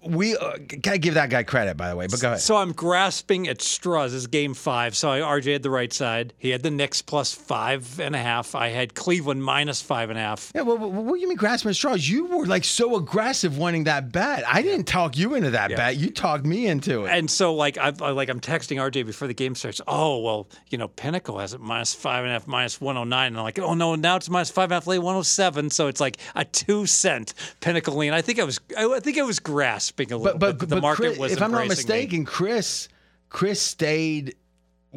[0.04, 2.42] we uh, gotta give that guy credit, by the way, but go ahead.
[2.42, 4.12] So I'm grasping at straws.
[4.12, 4.96] This is game five.
[4.96, 6.34] So I, RJ had the right side.
[6.38, 8.54] He had the Knicks plus five and a half.
[8.54, 10.52] I had Cleveland minus five and a half.
[10.54, 12.08] yeah, well, what do you mean grasping at straws?
[12.08, 14.44] You were like so aggressive wanting that bet.
[14.48, 15.96] I didn't talk you into that bet.
[15.98, 17.10] You talked me into it.
[17.10, 19.82] And so, like, I, I like I'm texting RJ before the game starts.
[19.88, 23.28] Oh, well, you know, Pinnacle has it minus five and a half, minus 109.
[23.28, 25.70] And I'm like, oh no, now it's minus five and a half, late 107.
[25.70, 28.14] So it's like a two cent Pinnacle lean.
[28.14, 30.70] I think I was, I, I think I was grasping a little, but but, but,
[30.70, 31.32] the but market CRIS, was.
[31.34, 31.96] if I'm not embracing me.
[31.96, 32.90] mistaken, CRIS
[33.30, 34.36] CRIS stayed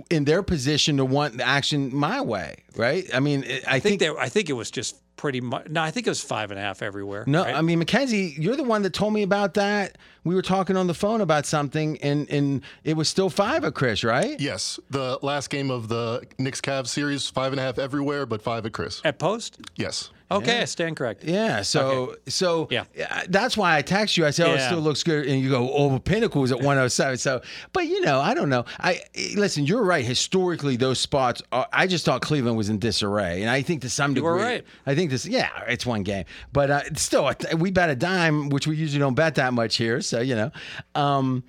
[0.08, 3.04] in their position to want the action my way, right?
[3.12, 5.68] I mean, I, I think, think there, I think it was just pretty much.
[5.68, 7.24] No, I think it was five and a half everywhere.
[7.26, 7.55] no, right?
[7.55, 9.99] I mean, Mackenzie, you're the one that told me about that.
[10.24, 13.74] We were talking on the phone about something, and and it was still five at
[13.74, 14.40] CRIS, right?
[14.40, 18.40] Yes, the last game of the Knicks Cavs series, five and a half everywhere, but
[18.40, 19.02] five at CRIS.
[19.05, 19.58] at post.
[19.76, 20.10] Yes.
[20.31, 21.25] Okay, I stand correct.
[21.25, 22.84] Yeah, so so Yeah.
[23.10, 24.25] uh, that's why I text you.
[24.25, 27.18] I said, "Oh, it still looks good," and you go, "Oh, Pinnacle was at 107."
[27.18, 27.42] So,
[27.73, 28.65] but you know, I don't know.
[28.78, 29.00] I
[29.34, 29.67] listen.
[29.67, 30.05] You're right.
[30.05, 31.42] Historically, those spots.
[31.50, 34.34] Are, I just thought Cleveland was in disarray, and I think to some degree, You
[34.36, 34.65] were right.
[34.86, 35.26] I think this.
[35.26, 39.15] Yeah, it's one game, but uh, still, we bet a dime, which we usually don't
[39.15, 40.00] bet that much here.
[40.00, 40.52] So you know,
[40.94, 41.42] um,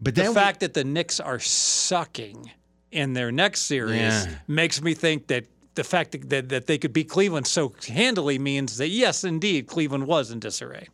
[0.00, 2.50] but then the we- fact that the Knicks are sucking
[2.92, 4.26] in their next series Yeah.
[4.46, 5.44] makes me think that
[5.76, 10.06] the fact that, that, they could beat Cleveland so handily means that yes, indeed, Cleveland
[10.06, 10.88] was in disarray.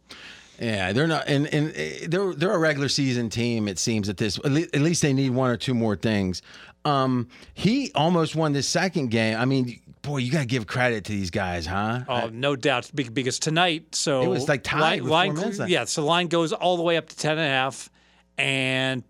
[0.61, 3.67] Yeah, they're not, and and uh, they're they're a regular season team.
[3.67, 6.43] It seems at this, at least they need one or two more things.
[6.85, 9.39] Um, he almost won this second game.
[9.39, 12.01] I mean, boy, you got to give credit to these guys, huh?
[12.09, 15.85] Oh, no doubt, because tonight, so It was, like, tied line, with four line- yeah,
[15.85, 17.89] so line goes all the way up to ten and a half,
[18.37, 19.05] and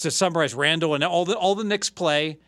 [0.00, 2.38] to summarize, Randall and all the all the Knicks play.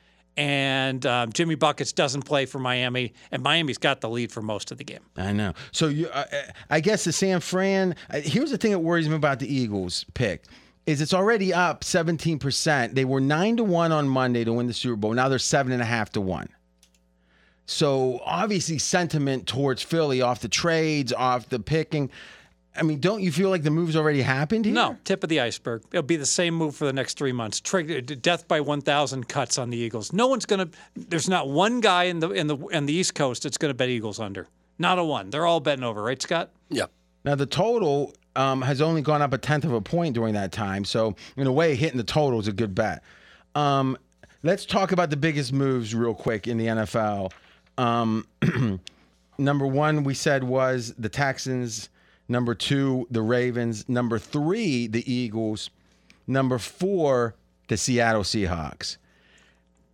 [0.40, 4.72] And um, Jimmy Buckets doesn't play for Miami, and Miami's got the lead for most
[4.72, 5.00] of the game.
[5.18, 5.52] I know.
[5.70, 6.24] So you, uh,
[6.70, 7.94] I guess the San Fran.
[8.08, 10.44] Uh, here's the thing that worries me about the Eagles pick.
[10.86, 12.94] Is it's already up 17%.
[12.94, 15.12] They were nine to one on Monday to win the Super Bowl.
[15.12, 16.48] Now they're seven and a half to one.
[17.66, 22.10] So obviously sentiment towards Philly off the trades, off the picking.
[22.76, 24.74] I mean, don't you feel like the move's already happened here?
[24.74, 25.82] No, tip of the iceberg.
[25.92, 27.60] It'll be the same move for the next three months.
[27.60, 30.12] Trigger death by 1,000 cuts on the Eagles.
[30.12, 30.68] No one's gonna.
[30.94, 33.88] There's not one guy in the in the in the East Coast that's gonna bet
[33.88, 34.46] Eagles under.
[34.78, 35.30] Not a one.
[35.30, 36.50] They're all betting over, right, Scott?
[36.70, 36.86] Yeah.
[37.24, 40.52] Now the total um, has only gone up a tenth of a point during that
[40.52, 40.84] time.
[40.84, 43.02] So in a way, hitting the total is a good bet.
[43.54, 43.98] Um,
[44.42, 47.32] let's talk about the biggest moves real quick in the NFL.
[47.76, 48.26] Um,
[49.38, 51.88] number one, we said was the Texans.
[52.30, 53.88] Number two, the Ravens.
[53.88, 55.68] Number three, the Eagles.
[56.28, 57.34] Number four,
[57.66, 58.98] the Seattle Seahawks.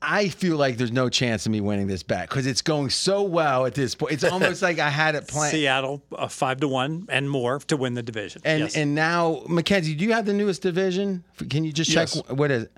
[0.03, 3.23] I feel like there's no chance of me winning this bet because it's going so
[3.23, 4.13] well at this point.
[4.13, 5.51] It's almost like I had it planned.
[5.51, 8.43] Seattle uh, five to one and more to win the division.
[8.45, 8.77] And yes.
[8.77, 11.25] and now, Mackenzie, do you have the newest division?
[11.49, 12.23] Can you just check Yes.
[12.29, 12.73] what is it?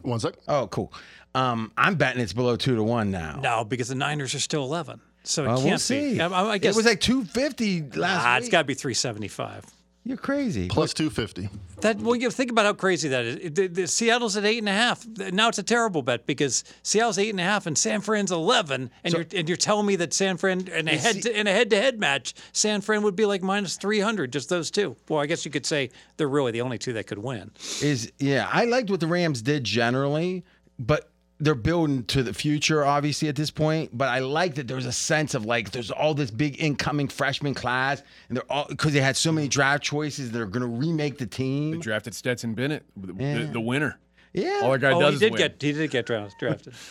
[0.00, 0.34] One sec.
[0.48, 0.92] Oh, cool.
[1.34, 3.38] Um, I'm betting it's below two to one now.
[3.42, 6.14] no, because the Niners are still 11, so it Well, can't we'll see.
[6.14, 6.20] be.
[6.20, 8.40] I, I guess it was like two fifty last ah, week.
[8.42, 9.64] it's got to be 375.
[10.04, 10.68] You're crazy.
[10.68, 11.50] Plus 250.
[11.82, 13.52] That well, you think about how crazy that is.
[13.52, 15.06] The, the, Seattle's at eight and a half.
[15.06, 18.90] Now it's a terrible bet because Seattle's eight and a half and San Fran's eleven,
[19.04, 21.52] and you're and you're telling me that San Fran in a head to, in a
[21.52, 24.96] head to head match, San Fran would be like minus three hundred, just those two.
[25.10, 27.50] Well, I guess you could say they're really the only two that could win.
[27.82, 30.42] is yeah, I liked what the Rams did generally,
[30.78, 31.10] but
[31.40, 33.96] they're building to the future, obviously, at this point.
[33.96, 37.54] But I like that there's a sense of like there's all this big incoming freshman
[37.54, 40.30] class, and they're all because they had so many draft choices.
[40.32, 41.80] They're going to remake the team.
[41.80, 43.38] Drafted Stetson Bennett, the, Yeah.
[43.38, 43.98] the, the winner.
[44.32, 44.60] Yeah.
[44.62, 45.38] All that guy Oh, does he is did win.
[45.38, 46.74] get he did get dra- drafted.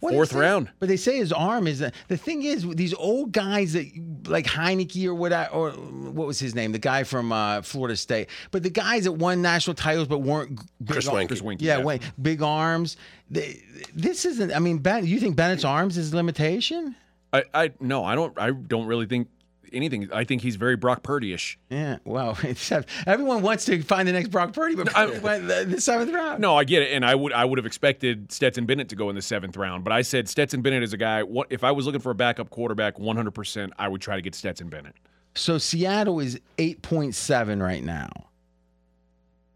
[0.00, 0.70] What they Fourth say- round.
[0.78, 3.86] But they say his arm is the thing is these old guys that
[4.26, 6.72] like Heinicke or what or what was his name?
[6.72, 8.28] The guy from uh, Florida State.
[8.50, 11.78] But the guys that won national titles but weren't big Chris ar- Chris Weinke, Yeah,
[11.78, 11.84] yeah.
[11.84, 12.96] Wayne, big arms.
[13.30, 13.62] They,
[13.94, 14.52] this isn't.
[14.54, 16.96] I mean, ben, you think Bennett's arms is a limitation?
[17.32, 18.38] I, I no, I don't.
[18.38, 19.28] I don't really think
[19.72, 20.08] anything.
[20.12, 21.58] I think he's very Brock Purdy-ish.
[21.70, 21.98] Yeah.
[22.04, 22.38] Well,
[23.06, 26.40] everyone wants to find the next Brock Purdy, but went the, the seventh round.
[26.40, 29.10] No, I get it, and I would I would have expected Stetson Bennett to go
[29.10, 31.22] in the seventh round, but I said Stetson Bennett is a guy.
[31.22, 34.16] What if I was looking for a backup quarterback, one hundred percent, I would try
[34.16, 34.94] to get Stetson Bennett.
[35.34, 38.10] So Seattle is eight point seven right now.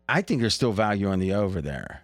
[0.09, 2.03] I think there's still value on the over there.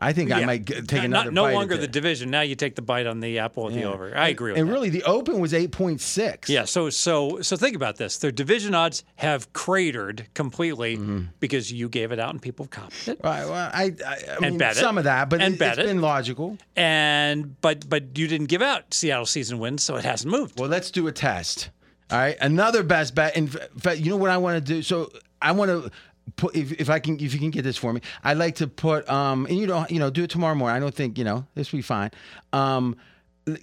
[0.00, 1.30] I think I might take Not- another.
[1.30, 1.80] no bite at longer it.
[1.82, 2.30] the division.
[2.30, 4.16] Now you take the bite on the apple of the over.
[4.16, 4.72] I agree with And that.
[4.72, 6.48] really, the open was eight point six.
[6.48, 8.18] Yeah, so so so think about this.
[8.18, 11.24] Their division odds have cratered completely Mm-hmm.
[11.40, 13.20] because you gave it out and people copied it.
[13.22, 13.44] Right.
[13.44, 14.80] Well, I, I, I mean, bet it.
[14.80, 15.86] some of that, but And it, bet it's it.
[15.86, 16.56] been logical.
[16.76, 20.58] And but but you didn't give out Seattle season wins, so it hasn't moved.
[20.58, 21.70] Well, let's do a test.
[22.10, 23.36] All right, another best bet.
[23.36, 24.82] In fact, you know what I want to do?
[24.82, 25.90] So I want to
[26.36, 28.66] put if, if I can if you can get this for me, I'd like to
[28.66, 30.76] put um and you don't you know do it tomorrow morning.
[30.76, 32.10] I don't think you know this will be fine.
[32.52, 32.96] Um,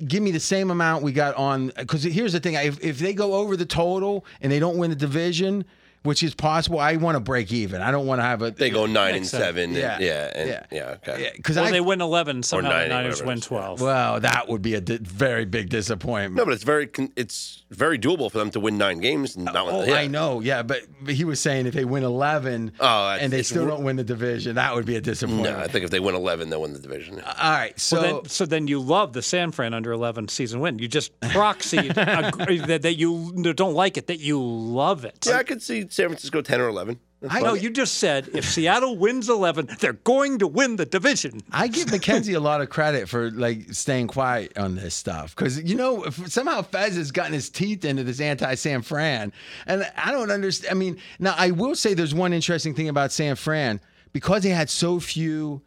[0.05, 3.13] give me the same amount we got on because here's the thing: if if they
[3.13, 5.65] go over the total and they don't win the division.
[6.03, 6.79] Which is possible.
[6.79, 7.81] I want to break even.
[7.81, 8.51] I don't want to have a.
[8.51, 9.73] They go nine and Makes seven.
[9.73, 9.95] Yeah.
[9.95, 10.31] And, yeah.
[10.35, 10.65] And, Yeah.
[10.71, 10.95] yeah.
[11.09, 11.31] Okay.
[11.35, 12.43] because well, they win eleven.
[12.43, 13.81] Somehow nine, the Niners win twelve.
[13.81, 16.35] well, that would be a di- very big disappointment.
[16.35, 19.35] No, but it's very con- it's very doable for them to win nine games.
[19.35, 19.93] And not Oh.
[19.93, 23.43] I know, yeah, but, but he was saying if they win eleven Oh, and they
[23.43, 25.57] still don't win the division, that would be a disappointment.
[25.57, 27.19] No, I think if they win eleven, they'll win the division.
[27.21, 30.59] All right, so Well, then, so then you love the San Fran under 11 season
[30.59, 30.79] win.
[30.79, 31.91] You just proxied
[32.27, 35.25] agree that, that you don't like it, that you love it.
[35.27, 36.99] yeah, I could see San Francisco ten or eleven.
[37.27, 41.41] I know you just said if Seattle wins 11, they're going to win the division.
[41.51, 45.61] I give Mackenzie a lot of credit for like staying quiet on this stuff because
[45.63, 49.33] you know if- somehow Fez has gotten his teeth into this anti-San Fran,
[49.65, 50.71] and I don't understand.
[50.71, 53.79] I mean, now I will say there's one interesting thing about San Fran
[54.13, 55.61] because they had so few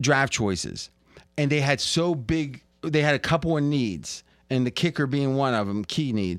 [0.00, 0.90] draft choices,
[1.36, 2.62] and they had so big.
[2.82, 6.38] They had a couple of needs, and the kicker being one of them, key need.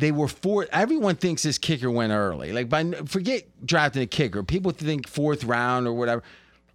[0.00, 0.66] They were four.
[0.72, 2.52] Everyone thinks this kicker went early.
[2.52, 4.42] Like, by forget drafting a kicker.
[4.42, 6.22] People think fourth round or whatever.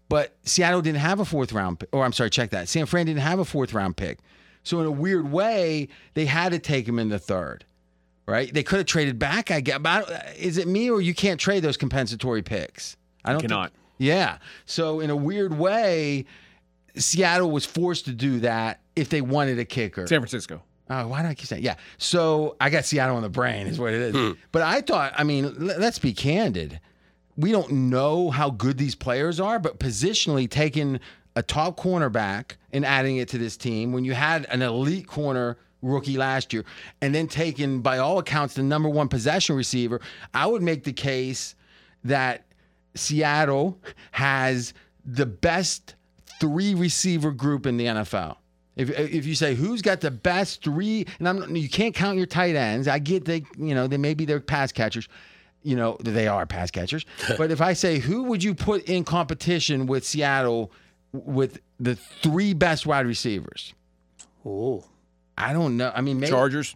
[0.07, 2.69] But Seattle didn't have a fourth round, or I'm sorry, check that.
[2.69, 4.19] San Fran didn't have a fourth round pick.
[4.63, 7.65] So in a weird way, they had to take him in the third,
[8.27, 8.53] right?
[8.53, 9.49] They could have traded back.
[9.49, 12.95] I I is it me or you can't trade those compensatory picks?
[13.23, 13.71] I don't think- cannot.
[13.97, 14.37] yeah.
[14.67, 16.25] So in a weird way,
[16.95, 20.05] Seattle was forced to do that if they wanted a kicker.
[20.05, 20.61] San Francisco.
[20.89, 21.63] Oh, why do I keep saying?
[21.63, 21.75] Yeah.
[21.97, 24.15] So I got Seattle on the brain, is what it is.
[24.15, 24.31] Hmm.
[24.51, 26.79] But I thought, I mean, l- let's be candid.
[27.37, 30.99] We don't know how good these players are, but positionally taking
[31.35, 35.57] a top cornerback and adding it to this team when you had an elite corner
[35.81, 36.63] rookie last year,
[37.01, 40.01] and then taking, by all accounts, the number one possession receiver,
[40.33, 41.55] I would make the case
[42.03, 42.45] that
[42.95, 43.79] Seattle
[44.11, 44.73] has
[45.05, 45.95] the best
[46.39, 48.37] three receiver group in the NFL.
[48.75, 52.25] If, if you say who's got the best three, and I'm you can't count your
[52.25, 52.87] tight ends.
[52.87, 55.07] I get they you know they maybe they're pass catchers,
[55.63, 57.05] you know they are pass catchers.
[57.37, 60.71] but if I say who would you put in competition with Seattle
[61.13, 63.73] with the three best wide receivers?
[64.45, 64.83] Oh,
[65.37, 65.91] I don't know.
[65.95, 66.75] I mean maybe Chargers.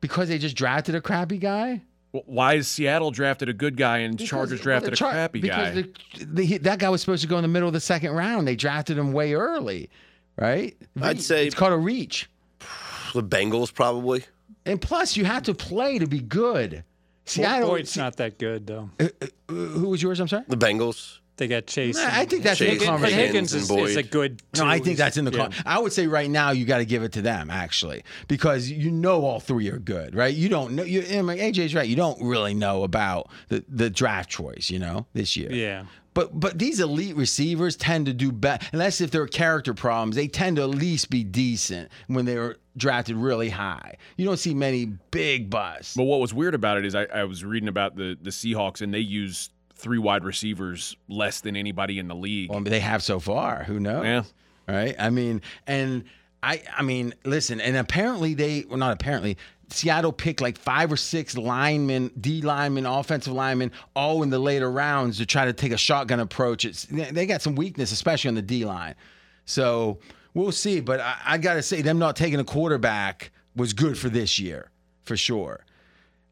[0.00, 1.82] because they just drafted a crappy guy.
[2.12, 5.12] Well, Why is Seattle drafted a good guy and Chargers drafted well, the a Char-
[5.12, 5.70] crappy guy?
[5.72, 8.12] because the, the, that guy was supposed to go in the middle of the second
[8.12, 8.46] round.
[8.46, 9.90] They drafted him way early,
[10.36, 10.76] right?
[11.00, 12.28] I'd say- it's called a reach.
[13.14, 14.24] The Bengals probably.
[14.66, 16.84] And plus, you have to play to be good.
[17.26, 17.68] Seattle.
[17.70, 18.90] Boyd's not that good though.
[19.00, 20.20] Uh, uh, who was yours?
[20.20, 20.44] I'm sorry.
[20.48, 21.18] The Bengals.
[21.36, 21.96] They got Chase.
[21.96, 23.18] Nah, and- I think that's in the Higgins, but conversation.
[23.18, 24.10] Higgins is, is a Boyd.
[24.10, 24.42] good.
[24.56, 24.84] No, I two.
[24.84, 25.32] think that's in the.
[25.32, 25.48] Yeah.
[25.48, 28.70] Con- I would say right now you got to give it to them actually because
[28.70, 30.32] you know all three are good, right?
[30.32, 30.84] You don't know.
[30.84, 31.88] You, AJ's right.
[31.88, 35.50] You don't really know about the the draft choice, you know, this year.
[35.52, 35.86] Yeah.
[36.14, 40.14] But but these elite receivers tend to do better unless if there are character problems.
[40.14, 43.96] They tend to at least be decent when they're drafted really high.
[44.16, 45.96] You don't see many big busts.
[45.96, 48.80] But what was weird about it is I, I was reading about the the Seahawks
[48.80, 52.50] and they use three wide receivers less than anybody in the league.
[52.50, 53.64] Well, they have so far.
[53.64, 54.04] Who knows?
[54.04, 54.22] Yeah.
[54.66, 54.94] Right.
[54.98, 56.04] I mean, and
[56.42, 59.36] I, I mean, listen, and apparently they, well, not apparently,
[59.70, 64.70] Seattle picked like five or six linemen, D linemen, offensive linemen, all in the later
[64.70, 66.64] rounds to try to take a shotgun approach.
[66.64, 68.94] It's they got some weakness, especially on the D line.
[69.46, 69.98] So
[70.34, 70.80] we'll see.
[70.80, 74.38] But I, I got to say, them not taking a quarterback was good for this
[74.38, 74.70] year,
[75.02, 75.64] for sure.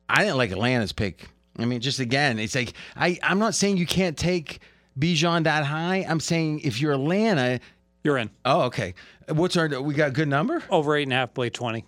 [0.09, 1.29] I didn't like Atlanta's pick.
[1.59, 4.61] I mean, just again, it's like I, I'm not saying you can't take
[4.99, 6.07] Bijan that high.
[6.09, 7.61] I'm saying if you're Atlanta,
[8.05, 8.31] You're in.
[8.45, 8.95] oh, okay.
[9.29, 9.69] What's our?
[9.81, 10.63] We got a good number.
[10.71, 11.85] Over eight and a half, play 20.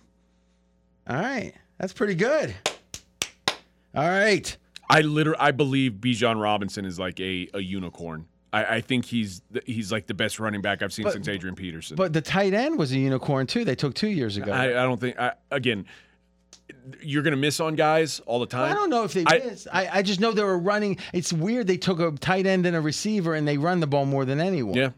[1.07, 2.55] All right, that's pretty good.
[3.95, 4.55] All right.
[4.89, 8.25] I literally I believe Bijan Robinson is like a, a unicorn.
[8.53, 11.27] I, I think he's the, he's like the best running back I've seen But- since
[11.27, 11.95] Adrian Peterson.
[11.95, 13.65] But the tight end was a unicorn too.
[13.65, 14.51] They took two years ago.
[14.51, 15.85] I, I don't think I, again
[17.01, 18.71] you're gonna miss on guys all the time.
[18.71, 19.67] I don't know if they I- missed.
[19.71, 20.97] I, I just know they were running.
[21.13, 21.67] It's weird.
[21.67, 24.39] They took a tight end and a receiver, and they run the ball more than
[24.39, 24.75] anyone.
[24.75, 24.89] Yeah.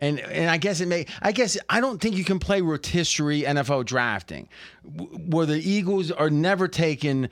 [0.00, 1.06] And and I guess it may.
[1.20, 4.48] I guess I don't think you can play rotisserie NFL drafting,
[4.82, 7.28] where the Eagles are never taking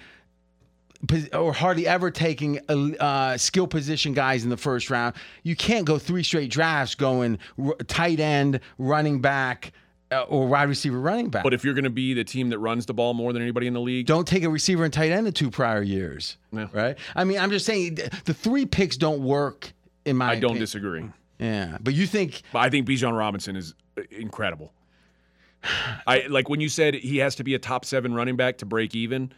[1.32, 5.14] or hardly ever taking uh, skill position guys in the first round.
[5.42, 7.38] You can't go three straight drafts going
[7.86, 9.72] tight end, running back,
[10.12, 11.42] uh, or wide receiver, running back.
[11.44, 13.74] But if you're gonna be the team that runs the ball more than anybody in
[13.74, 16.36] the league, don't take a receiver and tight end in two prior years.
[16.52, 16.66] Yeah.
[16.72, 16.98] Right?
[17.14, 19.72] I mean, I'm just saying the three picks don't work
[20.04, 20.60] in my I don't opinion.
[20.60, 21.04] disagree.
[21.38, 21.78] Yeah.
[21.80, 24.72] But you think But I think Bijan Robinson is uh, incredible.
[26.06, 28.66] I like when you said he has to be a top seven running back to
[28.66, 29.32] break even.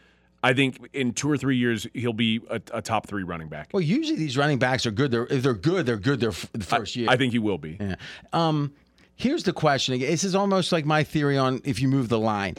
[0.45, 3.69] I think in two or three years he'll be a, a top three running back.
[3.73, 5.11] well, usually these running backs are good.
[5.13, 7.09] They're if they're good, they're good their f- the first year.
[7.09, 7.77] I think he will be.
[7.81, 7.95] Yeah.
[8.33, 8.73] Um,
[9.17, 10.11] here's the question again.
[10.11, 12.57] This is almost like my theory on if you move the line.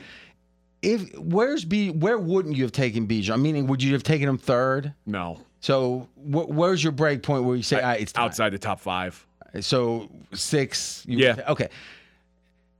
[0.81, 1.89] If where's B?
[1.91, 3.41] Where wouldn't you have taken Bijan?
[3.41, 4.93] Meaning, would you have taken him third?
[5.05, 8.25] No, So wh- where's your break point where you say, "All ah, right, it's time."
[8.25, 9.25] outside the top five.
[9.61, 11.03] So six.
[11.07, 11.35] you would Yeah.
[11.35, 11.69] ta- okay.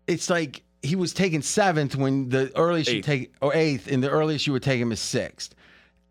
[0.07, 4.09] It's like he was taken seventh when the earliest you take or eighth, and the
[4.09, 5.55] earliest you would take him is sixth.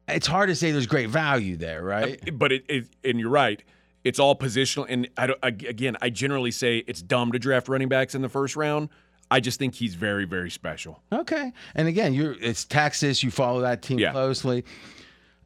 [0.09, 2.19] It's hard to say there's great value there, right?
[2.27, 3.63] Uh, but it, it and you're right.
[4.05, 4.87] It's all positional.
[4.89, 8.29] And I don't, again, I generally say it's dumb to draft running backs in the
[8.29, 8.89] first round.
[9.31, 11.03] I just think he's very, very special.
[11.13, 11.53] Okay.
[11.75, 13.23] And again, you're it's Texas.
[13.23, 14.13] You follow that team Yeah.
[14.13, 14.65] closely.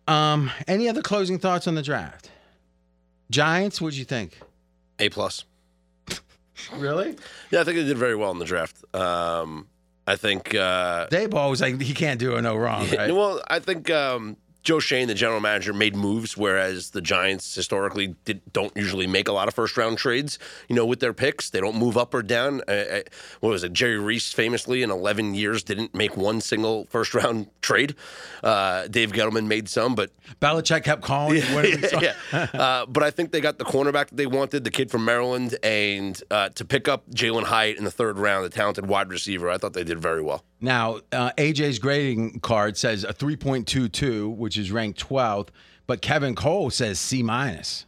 [0.08, 2.30] Um, any other closing thoughts on the draft?
[3.30, 4.38] Giants, what'd you think?
[4.98, 5.44] A plus.
[6.74, 7.14] Really?
[7.50, 8.82] Yeah, I think they did very well in the draft.
[8.94, 9.66] Um,
[10.06, 10.54] I think.
[10.54, 13.14] Uh, Daboll was like he can't do a no wrong, right?
[13.14, 18.16] Well, I think um, Joe Schoen, the general manager, made moves, whereas the Giants historically
[18.24, 20.40] did, don't usually make a lot of first round trades.
[20.68, 22.62] You know, with their picks, they don't move up or down.
[22.66, 23.00] Uh, uh,
[23.38, 23.72] what was it?
[23.72, 27.94] Jerry Reese famously in 11 years didn't make one single first round trade.
[28.42, 31.34] Uh, Dave Gettleman made some, but Belichick kept calling.
[31.54, 32.16] we saw- yeah.
[32.32, 35.56] Uh, but I think they got the cornerback that they wanted, the kid from Maryland,
[35.62, 39.48] and uh, to pick up Jalin Hyatt in the third round, the talented wide receiver.
[39.48, 40.42] I thought they did very well.
[40.60, 45.48] Now, uh, AJ's grading card says a 3.22, which is ranked 12th,
[45.86, 47.84] but Kevin Cole says C minus.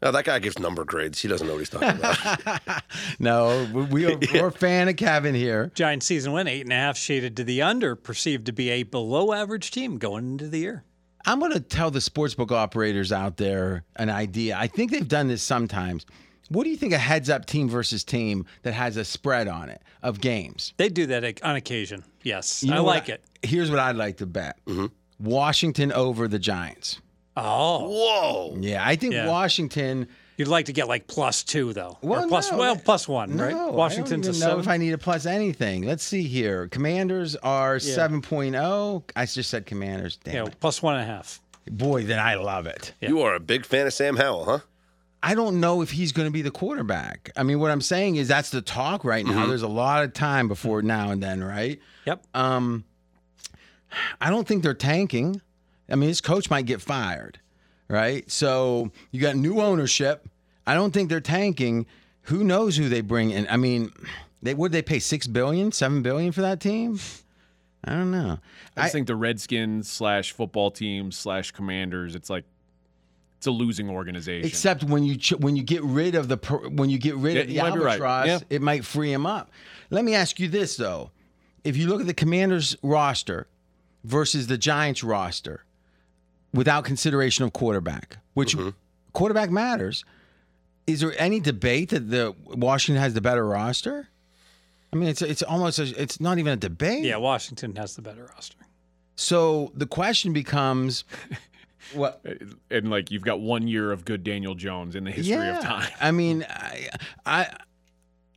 [0.00, 1.20] Now, that guy gives number grades.
[1.20, 2.82] He doesn't know what he's talking about.
[3.18, 5.72] No, we, we are, we're a fan of Kevin here.
[5.74, 8.84] Giants season win, eight and a half, shaded to the under, perceived to be a
[8.84, 10.84] below average team going into the year.
[11.26, 14.56] I'm going to tell the sportsbook operators out there an idea.
[14.56, 16.06] I think they've done this sometimes.
[16.48, 19.68] What do you think a heads up team versus team that has a spread on
[19.68, 20.72] it of games?
[20.78, 22.04] They do that on occasion.
[22.22, 23.22] Yes, You I know what like it.
[23.42, 24.86] Here's what I'd like to bet Mm-hmm.
[25.20, 27.00] Washington over the Giants.
[27.36, 28.56] Oh, Whoa.
[28.60, 29.28] Yeah, I think Yeah.
[29.28, 30.08] Washington.
[30.36, 33.36] you'd like to get like plus two though, Well, or plus no, well plus one,
[33.36, 33.54] No, right?
[33.54, 34.60] I Washington's don't a know seven.
[34.60, 35.82] if I need a plus anything.
[35.84, 36.66] Let's see here.
[36.68, 39.02] Commanders are 7.0.
[39.16, 40.18] I just said Commanders.
[40.24, 40.60] Damn yeah, it.
[40.60, 41.40] plus one and a half.
[41.70, 42.94] Boy, then I love it.
[43.00, 44.58] You are a big fan of Sam Howell, huh?
[45.22, 47.30] I don't know if he's going to be the quarterback.
[47.36, 49.32] I mean, what I'm saying is that's the talk right now.
[49.32, 49.48] Mm-hmm.
[49.48, 51.80] There's a lot of time before now and then, right?
[52.06, 52.24] Yep.
[52.34, 52.84] Um,
[54.20, 55.40] I don't think they're tanking.
[55.90, 57.40] I mean, his coach might get fired,
[57.88, 58.30] right?
[58.30, 60.28] So you got new ownership.
[60.66, 61.86] I don't think they're tanking.
[62.22, 63.46] Who knows who they bring in?
[63.48, 63.90] I mean,
[64.42, 67.00] they would they pay six billion, seven billion for that team?
[67.84, 68.38] I don't know.
[68.76, 72.14] I just think the Redskins slash football team slash Commanders.
[72.14, 72.44] It's like
[73.38, 74.46] it's a losing organization.
[74.46, 77.34] Except when you ch- when you get rid of the per- when you get rid
[77.36, 78.00] Yeah, of the you might be right.
[78.00, 78.38] albatross, Yeah.
[78.50, 79.50] it might free him up.
[79.90, 81.12] Let me ask you this though:
[81.62, 83.46] if you look at the Commanders roster
[84.02, 85.64] versus the Giants roster,
[86.52, 88.70] without consideration of quarterback, which mm-hmm.
[89.12, 90.04] quarterback matters,
[90.88, 94.08] is there any debate that the Washington has the better roster?
[94.92, 97.04] I mean, it's it's almost a, it's not even a debate.
[97.04, 98.56] Yeah, Washington has the better roster.
[99.14, 101.04] So the question becomes,
[101.94, 102.20] what?
[102.26, 102.34] Uh,
[102.70, 105.58] and like you've got one year of good Daniel Jones in the history yeah.
[105.58, 105.90] of time.
[106.00, 106.88] I mean, I,
[107.26, 107.56] I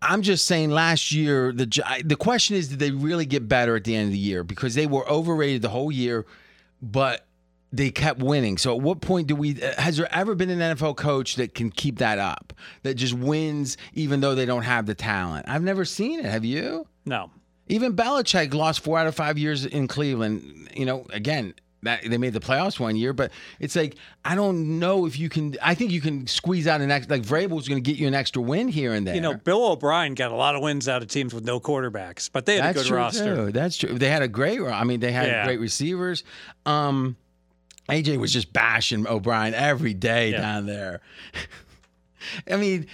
[0.02, 0.72] I'm just saying.
[0.72, 4.11] Last year, the the question is, did they really get better at the end of
[4.11, 4.44] the year?
[4.44, 6.26] Because they were overrated the whole year,
[6.82, 7.26] but
[7.72, 8.58] they kept winning.
[8.58, 9.61] So at what point do we?
[9.61, 12.53] Uh, has there ever been an NFL coach that can keep that up?
[12.84, 15.48] That just wins even though they don't have the talent?
[15.48, 16.26] I've never seen it.
[16.26, 16.88] Have you?
[17.06, 17.32] No.
[17.68, 20.70] Even Belichick lost four out of five years in Cleveland.
[20.76, 21.53] You know, again,
[21.84, 25.30] that they made the playoffs one year, but it's like I don't know if you
[25.30, 25.56] can.
[25.61, 27.18] I think you can squeeze out an extra.
[27.18, 29.16] Like Vrabel's going to get you an extra win here and there.
[29.16, 32.30] You know, Bill O'Brien got a lot of wins out of teams with no quarterbacks,
[32.32, 33.35] but they had that's a good true roster.
[33.35, 33.51] too.
[33.51, 33.98] That's true.
[33.98, 34.61] They had a great.
[34.61, 35.45] I mean, they had Yeah.
[35.45, 36.24] great receivers.
[36.66, 37.16] Um,
[37.90, 40.42] AJ was just bashing O'Brien every day Yeah.
[40.42, 41.01] down there.
[42.51, 42.88] I mean,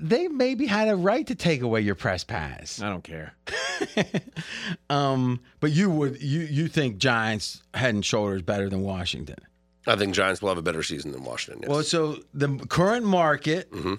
[0.00, 2.80] they maybe had a right to take away your press pass.
[2.80, 3.34] I don't care.
[4.90, 9.36] Um, but you would you you think Giants head and shoulders better than Washington?
[9.86, 11.62] I think Giants will have a better season than Washington.
[11.62, 11.70] Yes.
[11.70, 13.70] Well, so the current market.
[13.72, 13.94] Mm-hmm.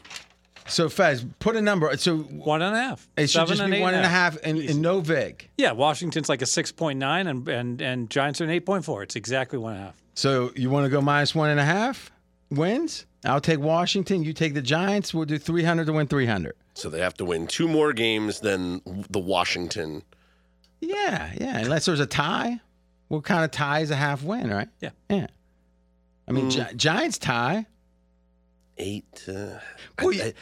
[0.67, 1.95] So Fez, put a number.
[1.97, 3.07] So One and a half.
[3.17, 5.51] it should Seven just be one and a half, and, and no Vic.
[5.59, 8.83] Yeah, Washington's like a six point nine, and and and Giants are an eight point
[8.83, 9.03] four.
[9.03, 10.01] It's exactly one and a half.
[10.15, 12.11] So you want to go minus one and a half
[12.49, 13.05] wins?
[13.25, 14.23] I'll take Washington.
[14.23, 15.13] You take the Giants.
[15.13, 16.55] We'll do three hundred to win three hundred.
[16.73, 20.03] so they have to win two more games than the Washington.
[20.81, 21.57] Yeah, yeah.
[21.59, 22.59] Unless there's a tie,
[23.07, 24.67] what kind of tie is a half win, right?
[24.81, 24.89] Yeah.
[25.09, 25.27] yeah.
[26.27, 26.69] I mean, Mm.
[26.69, 27.65] Gi- Giants tie.
[28.77, 29.23] Eight.
[29.27, 29.59] Uh,
[30.01, 30.33] Well, I- I-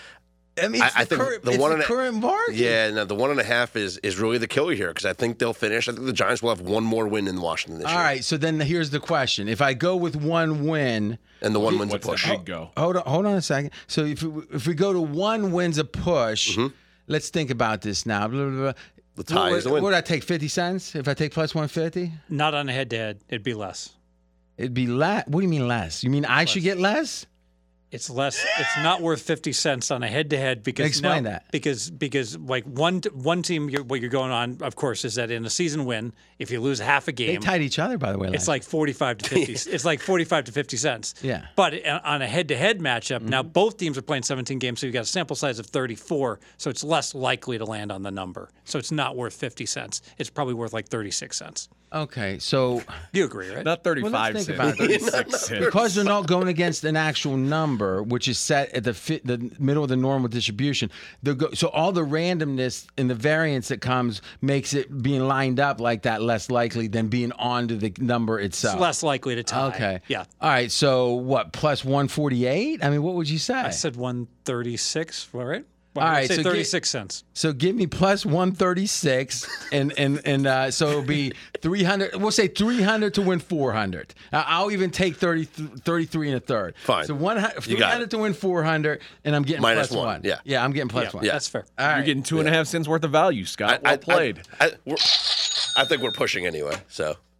[0.61, 2.15] I mean, I- it's I the think current, the it's one the and a- current
[2.21, 2.55] market.
[2.55, 5.13] Yeah, no, the one and a half is is really the killer here because I
[5.13, 5.87] think they'll finish.
[5.89, 8.05] I think the Giants will have one more win in Washington this All year, All
[8.05, 11.79] right, So then here's the question: If I go with one win, and the one
[11.79, 12.45] wins a What's the push.
[12.45, 12.69] go?
[12.77, 13.71] hold on, hold on a second.
[13.87, 16.57] So if we, if we go to one wins a push,
[17.07, 18.27] let's think about this now.
[18.27, 18.71] Blah, blah, blah.
[18.71, 18.79] Mm-hmm.
[19.15, 19.83] The tie what, is the win.
[19.83, 20.23] Would I take?
[20.23, 22.11] Fifty cents if I take plus one fifty.
[22.29, 23.19] Not on a head to head.
[23.29, 23.89] It'd be less.
[24.57, 25.25] It'd be less.
[25.27, 26.03] What do you mean less?
[26.03, 27.25] You mean I should get less?
[27.93, 28.43] It's less.
[28.59, 31.45] It's not worth fifty cents on a head-to-head because Explain now- that.
[31.51, 35.29] because because like one one team, you're, what you're going on, of course, is that
[35.29, 37.39] in a season win, if you lose half a game.
[37.39, 38.31] They tied each other, by the way.
[38.33, 39.53] it's like forty-five to fifty.
[39.71, 41.13] it's like forty-five to fifty cents.
[41.21, 41.45] Yeah.
[41.55, 43.51] But uh, on a head-to-head matchup, now Mm-hmm.
[43.51, 46.69] both teams are playing seventeen games, so you got a sample size of thirty-four, so
[46.71, 48.49] it's less likely to land on the number.
[48.63, 50.01] So it's not worth fifty cents.
[50.17, 51.69] It's probably worth like thirty-six cents.
[51.93, 52.81] Okay, so
[53.11, 53.63] You agree, right?
[53.63, 54.49] Not 35 think cents.
[54.59, 55.01] about it.
[55.01, 55.65] 36 cents.
[55.65, 59.51] because they're not going against an actual number, which is set at the fit, the
[59.59, 60.89] middle of the normal distribution,
[61.23, 65.79] go, so all the randomness and the variance that comes makes it being lined up
[65.79, 68.75] like that less likely than being onto the number itself.
[68.75, 69.67] It's less likely to tie.
[69.67, 70.01] Okay.
[70.07, 70.25] Yeah.
[70.41, 70.71] All right.
[70.71, 71.53] So what?
[71.53, 72.83] Plus one forty eight.
[72.83, 73.53] I mean, what would you say?
[73.53, 75.29] I said one thirty-six.
[75.33, 75.65] All right.
[75.95, 77.23] Well, All I'd Say so get- thirty-six cents.
[77.33, 82.47] So give me plus 136 and and and uh, so it'll be 300 we'll say
[82.47, 84.13] 300 to win 400.
[84.31, 86.75] Uh, I'll even take 30 33 and a third.
[86.83, 87.05] Fine.
[87.05, 90.21] So 100 300 to win 400 and I'm getting Minus plus one, one.
[90.23, 90.39] yeah.
[90.43, 91.25] Yeah, I'm getting plus Yeah, one.
[91.25, 91.65] that's fair.
[91.77, 91.97] All right.
[91.97, 93.81] You're getting two and a half cents worth of value, Scott.
[93.85, 94.41] I, well played.
[94.59, 94.71] I,
[95.75, 96.75] I, think we're pushing anyway.
[96.87, 97.17] So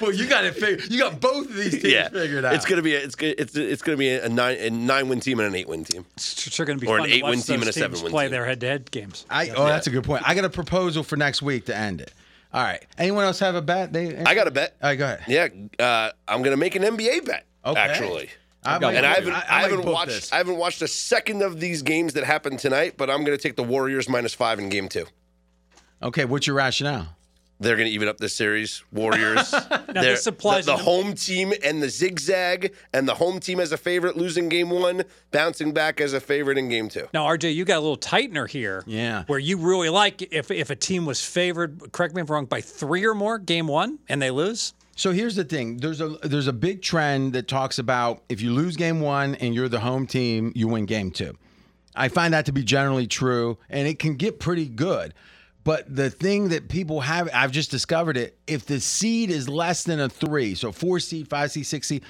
[0.00, 0.90] well, you got it figured.
[0.90, 2.54] You got both of these teams yeah, figured out.
[2.54, 5.20] it's gonna be a, it's gonna it's it's gonna be a nine a nine win
[5.20, 6.04] team and an eight win team.
[6.14, 8.10] It's sure going to be Or fun an to eight-win team and a seven-win team.
[8.10, 8.32] play team.
[8.32, 9.26] their head-to-head games.
[9.28, 10.22] I, oh, that's a good point.
[10.26, 12.12] I got a proposal for next week to end it.
[12.54, 12.84] All right.
[12.98, 13.92] Anyone else have a bet?
[13.92, 14.76] They I got a bet.
[14.82, 15.24] All right, go ahead.
[15.26, 17.44] Yeah, uh, I'm gonna make an NBA bet.
[17.64, 17.78] Okay.
[17.80, 18.30] Actually.
[18.64, 20.32] I might- And I haven't, I- I, I haven't watched this.
[20.32, 23.42] I haven't watched a second of these games that happened tonight, but I'm going to
[23.42, 25.06] take the Warriors minus five in game two.
[26.00, 27.16] Okay, what's your rationale?
[27.60, 28.82] They're going to even up this series.
[28.92, 29.50] Warriors.
[29.70, 33.70] They're- this applies the, the home team and the zigzag, and the home team as
[33.72, 37.06] a favorite losing game one, bouncing back as a favorite in game two.
[37.14, 38.82] Now, RJ, you got a little tightener here.
[38.86, 39.24] Yeah.
[39.28, 42.46] Where you really like if if a team was favored, correct me if I'm wrong,
[42.46, 44.74] by three or more game one and they lose.
[44.96, 45.78] So here's the thing.
[45.78, 49.54] There's a there's a big trend that talks about if you lose game one and
[49.54, 51.36] you're the home team, you win game two.
[51.94, 55.14] I find that to be generally true, and it can get pretty good.
[55.64, 58.36] But the thing that people have, I've just discovered it.
[58.46, 62.02] If the seed is less than a three, so four seed, five seed, six seed,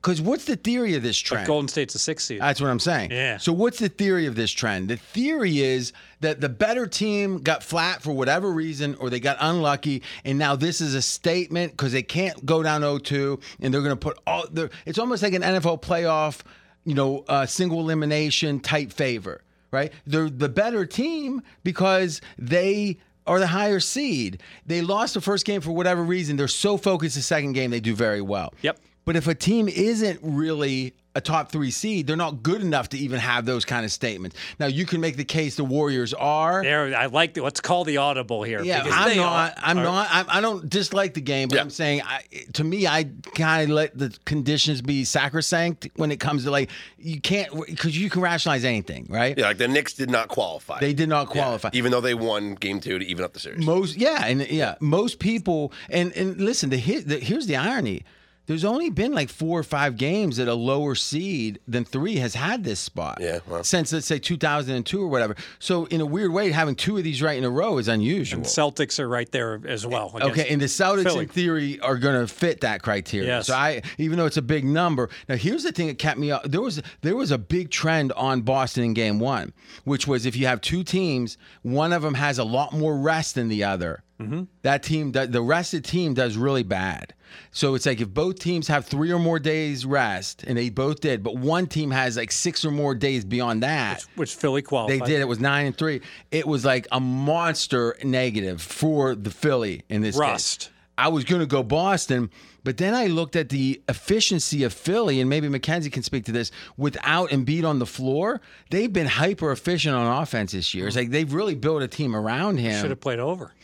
[0.00, 1.46] because what's the theory of this trend?
[1.46, 2.40] Golden State's a six seed.
[2.40, 3.12] That's what I'm saying.
[3.12, 3.36] Yeah.
[3.38, 4.88] So what's the theory of this trend?
[4.88, 9.36] The theory is that the better team got flat for whatever reason, or they got
[9.40, 13.80] unlucky, and now this is a statement because they can't go down 0-2, and they're
[13.80, 14.44] going to put all.
[14.50, 16.40] their- It's almost like an NFL playoff,
[16.84, 19.42] you know, uh, single elimination type favor,
[19.72, 19.92] right?
[20.06, 24.40] They're the better team because they are the higher seed.
[24.66, 26.36] They lost the first game for whatever reason.
[26.36, 28.52] They're so focused the second game they do very well.
[28.62, 28.78] Yep.
[29.04, 32.96] But if a team isn't really a top three seed, they're not good enough to
[32.98, 34.34] even have those kind of statements.
[34.58, 36.62] Now you can make the case the Warriors are.
[36.62, 38.62] There, I like the, let's call the audible here.
[38.62, 39.52] Yeah, I'm not.
[39.58, 40.08] are- I'm are- not.
[40.10, 41.62] I'm, I don't dislike the game, but Yeah.
[41.62, 42.22] I'm saying, I,
[42.54, 46.70] to me, I kind of let the conditions be sacrosanct when it comes to like
[46.98, 49.36] you can't because you can rationalize anything, right?
[49.36, 50.80] Yeah, like the Knicks did not qualify.
[50.80, 51.70] They did not Yeah, qualify.
[51.74, 53.64] even though they won game two to even up the series.
[53.64, 58.04] Most yeah, and yeah, most people and and listen, the, the here's the irony.
[58.46, 62.34] There's only been like four or five games that a lower seed than three has
[62.34, 63.18] had this spot.
[63.20, 63.62] Yeah, well.
[63.62, 65.36] since let's say 2002 or whatever.
[65.60, 68.38] So in a weird way, having two of these right in a row is unusual.
[68.38, 70.12] And Celtics are right there as well.
[70.20, 71.24] Eh, okay, and the Celtics Philly.
[71.24, 73.28] in theory are going to fit that criteria.
[73.28, 73.46] Yes.
[73.46, 76.32] So I, even though it's a big number, now here's the thing that kept me
[76.32, 76.42] up.
[76.44, 79.52] There was there was a big trend on Boston in Game One,
[79.84, 83.36] which was if you have two teams, one of them has a lot more rest
[83.36, 84.02] than the other.
[84.22, 84.42] Mm-hmm.
[84.62, 87.14] That team, the the rest of the team does really bad.
[87.50, 91.00] So it's like if both teams have three or more days rest, and they both
[91.00, 94.04] did, but one team has like six or more days beyond that.
[94.16, 95.00] which Philly qualified.
[95.00, 95.20] They did.
[95.20, 96.02] It was nine and three.
[96.30, 100.60] It was like a monster negative for the Philly in this Rust.
[100.60, 100.68] Case.
[100.98, 102.30] I was going to go Boston,
[102.64, 106.32] but then I looked at the efficiency of Philly, and maybe Mackenzie can speak to
[106.32, 106.50] this.
[106.76, 110.86] Without Embiid on the floor, they've been hyper efficient on offense this year.
[110.86, 112.78] It's like they've really built a team around him.
[112.80, 113.54] Should have played over.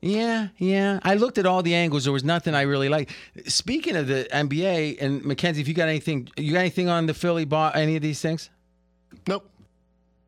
[0.00, 1.00] Yeah, yeah.
[1.02, 2.04] I looked at all the angles.
[2.04, 3.10] There was nothing I really liked.
[3.46, 7.14] Speaking of the NBA, and Mackenzie, if you got anything, you got anything on the
[7.14, 8.50] Philly, bo- any of these things?
[9.26, 9.50] Nope.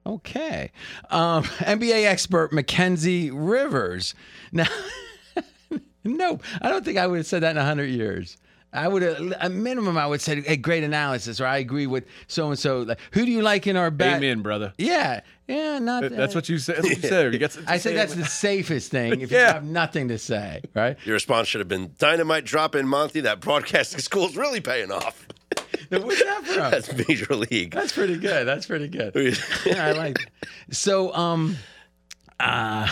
[0.05, 0.73] Okay.
[1.11, 4.15] Um, NBA expert Mackenzie Rivers.
[4.51, 4.67] Now,
[6.05, 6.43] nope.
[6.61, 8.37] I don't think I would have said that in 100 years.
[8.73, 12.51] I would a minimum, I would say, hey, great analysis, or I agree with so
[12.51, 12.83] and so.
[12.83, 14.19] Like, who do you like in our bet?
[14.19, 14.73] Amen, brother.
[14.79, 15.23] Yeah.
[15.49, 16.77] Yeah, not That's what you said.
[16.77, 17.33] That's what you said.
[17.33, 20.63] You got I say say that's the safest thing if you have nothing to say,
[20.75, 20.97] right?
[21.05, 23.21] Your response should have been dynamite drop in Monty.
[23.23, 25.27] That broadcasting school is really paying off.
[25.91, 26.71] Now, What's that from?
[26.71, 27.73] That's major league.
[27.73, 28.47] That's pretty good.
[28.47, 29.13] That's pretty good.
[29.67, 30.49] yeah, I like it.
[30.71, 31.57] So, um,
[32.39, 32.89] uh,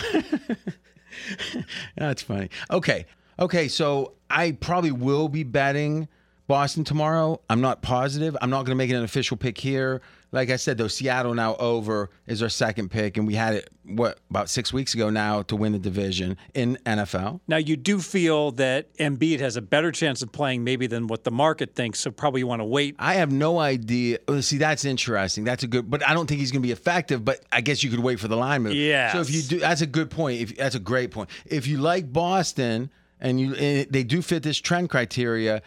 [1.95, 2.49] that's funny.
[2.69, 3.05] Okay.
[3.39, 3.67] Okay.
[3.67, 6.07] So I probably will be betting
[6.47, 7.39] Boston tomorrow.
[7.49, 8.35] I'm not positive.
[8.41, 10.01] I'm not going to make it an official pick here.
[10.31, 13.69] Like I said, though, Seattle now over is our second pick, and we had it
[13.83, 17.39] what about six weeks ago now to win the division in NFL.
[17.47, 21.23] Now you do feel that Embiid has a better chance of playing maybe than what
[21.23, 22.95] the market thinks, so probably you want to wait.
[22.99, 24.19] I have no idea.
[24.27, 25.43] oh, See, that's interesting.
[25.43, 27.25] That's a good, but I don't think he's going to be effective.
[27.25, 28.73] But I guess you could wait for the line move.
[28.73, 29.11] Yeah.
[29.13, 30.41] So if you do, that's a good point.
[30.41, 31.29] If that's a great point.
[31.47, 35.61] If you like Boston and you and they do fit this trend criteria,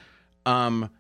[0.47, 0.91] um,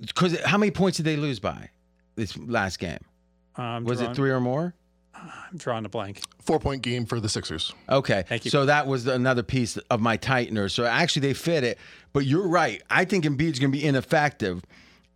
[0.00, 1.70] because how many points did they lose by
[2.16, 2.98] this last game?
[3.56, 4.74] Um, Was it three or more?
[5.14, 6.20] I'm drawing a blank.
[6.42, 7.72] Four point game for the Sixers.
[7.88, 8.24] Okay.
[8.28, 8.50] Thank you.
[8.50, 10.70] So that was another piece of my tightener.
[10.70, 11.78] So actually, they fit it.
[12.12, 12.82] But you're right.
[12.90, 14.62] I think Embiid's going to be ineffective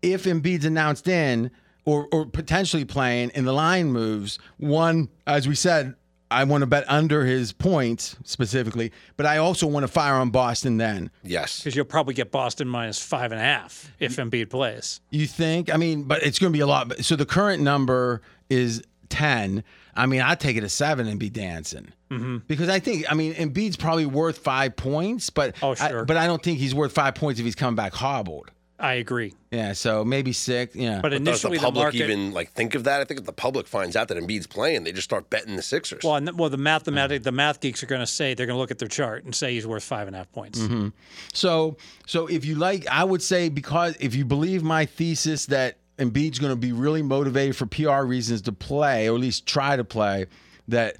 [0.01, 1.51] if Embiid's announced in
[1.85, 4.39] or, or potentially playing and the line moves.
[4.57, 5.95] One, as we said,
[6.31, 10.31] I want to bet under his points specifically, but I also want to fire on
[10.31, 11.11] Boston then.
[11.23, 11.61] Yes.
[11.61, 15.01] Because you'll probably get Boston minus five and a half if Embiid plays.
[15.11, 15.73] You think?
[15.73, 17.03] I mean, but it's going to be a lot.
[17.05, 19.65] So the current number is 10.
[19.97, 21.93] I mean, I'd take it to seven and be dancing.
[22.11, 22.39] Mm-hmm.
[22.47, 26.05] Because I think, I mean, Embiid's probably worth five points, but Oh, I, sure.
[26.05, 28.51] but I don't think he's worth five points if he's coming back hobbled.
[28.81, 29.35] I agree.
[29.51, 30.77] Yeah, so maybe six.
[30.77, 31.01] Yeah.
[31.01, 32.03] But Does initially, the the, public market.
[32.03, 33.01] even like think of that?
[33.01, 35.63] I think if the public finds out that Embiid's playing, they just start betting the
[35.63, 36.05] Sixers.
[36.05, 38.61] well, and, well, the mathematic, the math geeks are going to say they're going to
[38.61, 40.61] look at their chart and say he's worth five and a half points.
[40.61, 40.89] Mm-hmm.
[41.33, 41.77] So,
[42.07, 46.39] so if you like, I would say because if you believe my thesis that Embiid's
[46.39, 49.85] going to be really motivated for PR reasons to play, or at least try to
[49.85, 50.27] play,
[50.69, 50.99] that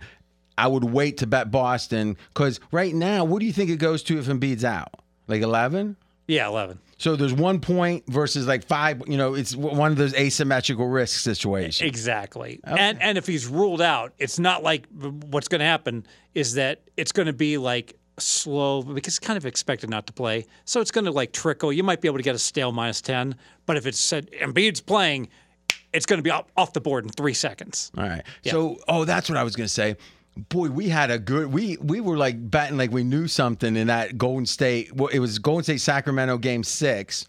[0.57, 4.03] I would wait to bet Boston because right now, what do you think it goes
[4.05, 4.93] to if Embiid's out?
[5.29, 5.97] Like eleven?
[6.29, 6.79] Yeah, eleven.
[6.99, 9.03] So there's one point versus like five.
[9.07, 11.89] You know, it's one of those asymmetrical risk situations.
[11.89, 12.61] Exactly.
[12.65, 16.83] And and if he's ruled out, it's not like what's going to happen is that
[16.97, 20.47] it's going to be like slow because it's kind of expected not to play.
[20.65, 21.73] So it's going to like trickle.
[21.73, 23.35] You might be able to get a stale minus 10,
[23.67, 25.29] but if it's said Embiid's playing,
[25.93, 27.91] it's going to be off, the board in 3 seconds.
[27.97, 28.23] All right.
[28.45, 29.97] So, oh, that's what I was going to say.
[30.49, 31.53] Boy, we had a good.
[31.53, 34.95] We we were like betting like we knew something in that Golden State.
[34.95, 37.27] Well, it was Golden State Sacramento game six.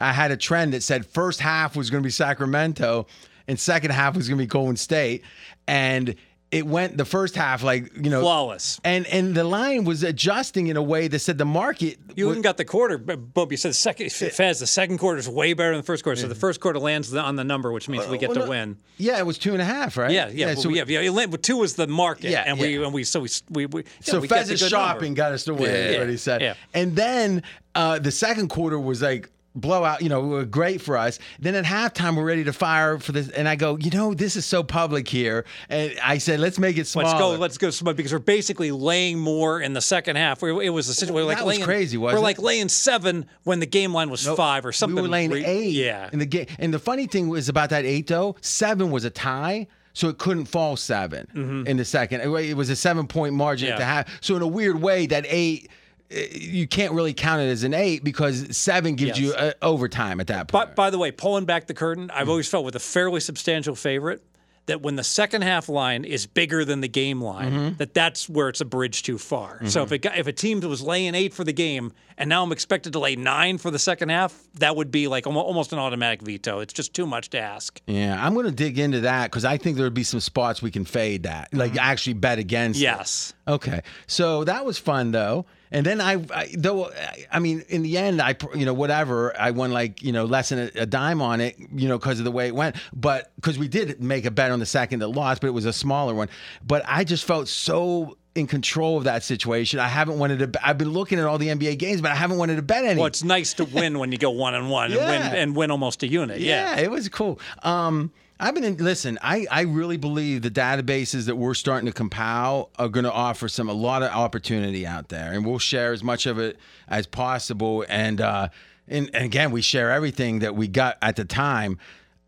[0.00, 3.06] I had a trend that said first half was going to be Sacramento,
[3.46, 5.22] and second half was going to be Golden State,
[5.66, 6.14] and
[6.50, 8.80] it went the first half like you know Flawless.
[8.82, 11.98] and and the line was adjusting in a way that said the market.
[12.16, 14.96] You wa- even got the quarter, but Bob, you said the second, Fez, the second
[14.98, 16.18] quarter is way better than the first quarter.
[16.20, 18.48] So the first quarter lands on the number, which means we get well, to no,
[18.50, 18.78] win.
[18.96, 20.10] yeah, it was two and a half, right?
[20.10, 21.00] Yeah, yeah, well, so yeah, yeah.
[21.00, 23.82] it land- Two was the market, Yeah, and we and we so we we, we
[23.82, 25.16] yeah, So we get Fez's shopping number.
[25.16, 25.70] got us to win.
[25.70, 26.00] is Yeah.
[26.00, 26.40] what he said.
[26.40, 26.54] Yeah.
[26.72, 27.42] And then
[27.74, 29.28] uh, the second quarter was like
[29.60, 31.18] blowout, you know, great for us.
[31.38, 33.28] Then at halftime, we're ready to fire for this.
[33.30, 35.44] And I go, you know, this is so public here.
[35.68, 37.08] And I said, let's make it smaller.
[37.08, 37.30] Let's go.
[37.36, 40.42] Let's go small because we're basically laying more in the second half.
[40.42, 42.68] We- It was a situation Well, like that was laying, crazy, We're wasn't like laying
[42.68, 44.96] seven when the game line was five or something.
[44.96, 45.70] We were laying eight.
[45.74, 46.10] Yeah.
[46.12, 46.46] In the game.
[46.58, 49.66] And the funny thing was about that eight though, seven was a tie.
[49.94, 52.20] So it couldn't fall 7 in the second.
[52.20, 53.72] It was a seven point margin Mm-hmm.
[53.72, 53.78] Yeah.
[53.78, 54.18] to have.
[54.20, 55.70] So in a weird way, that eight,
[56.10, 59.28] you can't really count it as an eight because seven gives Yes.
[59.28, 60.74] you uh, overtime at that point.
[60.74, 62.10] by the way, pulling back the curtain.
[62.12, 64.22] I've always felt with a fairly substantial favorite
[64.66, 67.76] that when the second half line is bigger than the game line, Mm-hmm.
[67.78, 69.60] that that's where it's a bridge too far.
[69.66, 72.42] So if it got, if a team was laying eight for the game and now
[72.42, 75.78] I'm expected to lay nine for the second half, that would be like almost an
[75.78, 76.60] automatic veto.
[76.60, 77.80] It's just too much to ask.
[77.86, 80.60] yeah, I'm going to dig into that because I think there would be some spots
[80.60, 81.78] we can fade that, like Mm-hmm.
[81.80, 82.78] actually bet against.
[82.78, 82.82] it.
[82.82, 83.32] Yes.
[83.46, 86.90] Okay, so that was fun though, and then I, I though
[87.32, 90.48] I- mean, in the end, I you know whatever I won like you know less
[90.50, 93.32] than a, a dime on it, you know, because of the way it went, but
[93.36, 95.72] because we did make a bet on the second that lost, but it was a
[95.72, 96.28] smaller one.
[96.66, 99.80] But I just felt so in control of that situation.
[99.80, 100.66] I haven't wanted to.
[100.66, 102.96] I've been looking at all the NBA games, but I haven't wanted to bet any.
[102.98, 105.70] Well, it's nice to win when you go one and one and win and win
[105.72, 106.38] almost a unit.
[106.40, 106.82] Yeah, Yeah.
[106.82, 107.40] it was cool.
[107.64, 109.18] Um, I've been in, listen.
[109.20, 113.48] I, I really believe the databases that we're starting to compile are going to offer
[113.48, 117.06] some a lot of opportunity out there, and we'll share as much of it as
[117.06, 117.84] possible.
[117.88, 118.48] And uh,
[118.86, 121.78] and, and again, we share everything that we got at the time.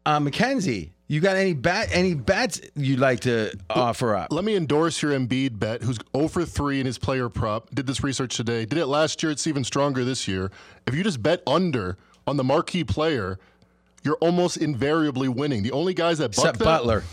[0.04, 4.32] Uh, Mackenzie, you got any bet any bets you'd like to offer up?
[4.32, 7.70] Let me endorse your Embiid bet, who's over 3 in his player prop.
[7.74, 8.64] Did this research today.
[8.64, 9.30] Did it last year.
[9.30, 10.50] It's even stronger this year.
[10.86, 13.38] If you just bet under on the marquee player,
[14.02, 15.62] you're almost invariably winning.
[15.62, 17.04] The only guys that buck that Butler.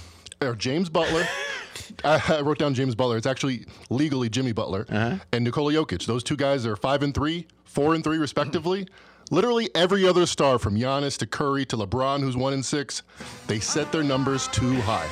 [0.41, 1.27] are James Butler.
[2.03, 3.17] I, I wrote down James Butler.
[3.17, 5.17] It's actually legally Jimmy Butler Uh-huh.
[5.31, 6.05] and Nikola Jokic.
[6.05, 8.87] Those two guys are five and three, four and three, respectively.
[9.31, 13.03] Literally every other star, from Giannis to Curry to LeBron, who's one and six,
[13.47, 15.07] they set their numbers too high.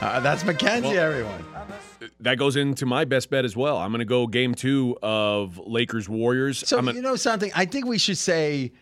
[0.00, 1.44] Uh, that's Mackenzie, everyone.
[2.20, 3.76] That goes into my best bet as well.
[3.78, 6.66] I'm going to go game two of Lakers Warriors.
[6.66, 7.50] So I'm you know something?
[7.54, 8.72] I think we should say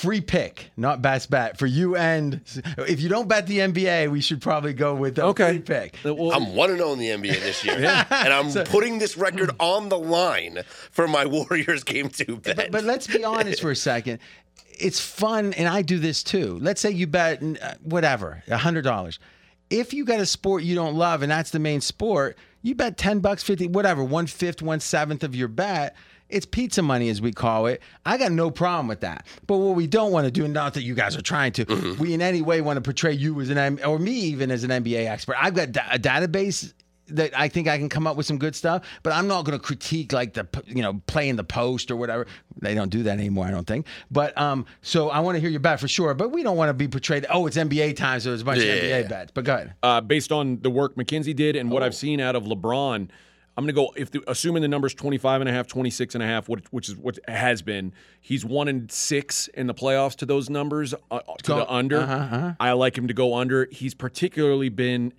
[0.00, 1.96] free pick, not best bet for you.
[1.96, 2.40] And
[2.78, 5.50] if you don't bet the NBA, we should probably go with the Okay.
[5.50, 5.94] free pick.
[6.04, 7.76] I'm 1 and 0 in the NBA this year.
[8.10, 12.56] And I'm putting this record on the line for my Warriors game two bet.
[12.56, 14.18] But, but let's be honest for a second.
[14.78, 16.58] It's fun, and I do this too.
[16.60, 19.18] Let's say you bet uh, whatever, a hundred dollars.
[19.68, 22.96] If you got a sport you don't love, and that's the main sport, you bet
[22.96, 25.94] ten bucks, fifty, whatever, one fifth, one seventh of your bet.
[26.30, 27.80] It's pizza money, as we call it.
[28.06, 29.26] I got no problem with that.
[29.46, 31.96] But what we don't want to do, and not that you guys are trying to,
[31.98, 34.70] we in any way want to portray you as an or me even as an
[34.70, 35.36] NBA expert.
[35.40, 36.72] I've got a database
[37.12, 39.58] that I think I can come up with some good stuff, but I'm not going
[39.58, 42.24] to critique like the you know playing the post or whatever.
[42.62, 43.86] They don't do that anymore, I don't think.
[44.12, 46.14] But um, so I want to hear your bet for sure.
[46.14, 47.26] But we don't want to be portrayed.
[47.28, 48.74] Oh, it's NBA time, so there's a bunch Yeah.
[48.74, 49.32] of NBA bets.
[49.34, 49.74] But go ahead.
[49.82, 51.74] uh, based on the work Mackenzie did and Oh.
[51.74, 53.08] what I've seen out of LeBron,
[53.60, 56.24] I'm going to go if the, assuming the number's 25 and a half, 26 and
[56.24, 57.92] a half, which, which is what has been.
[58.22, 61.98] He's one and six in the playoffs to those numbers uh, to Go- the under.
[61.98, 63.68] uh-huh, I like him to go under.
[63.70, 65.12] He's particularly been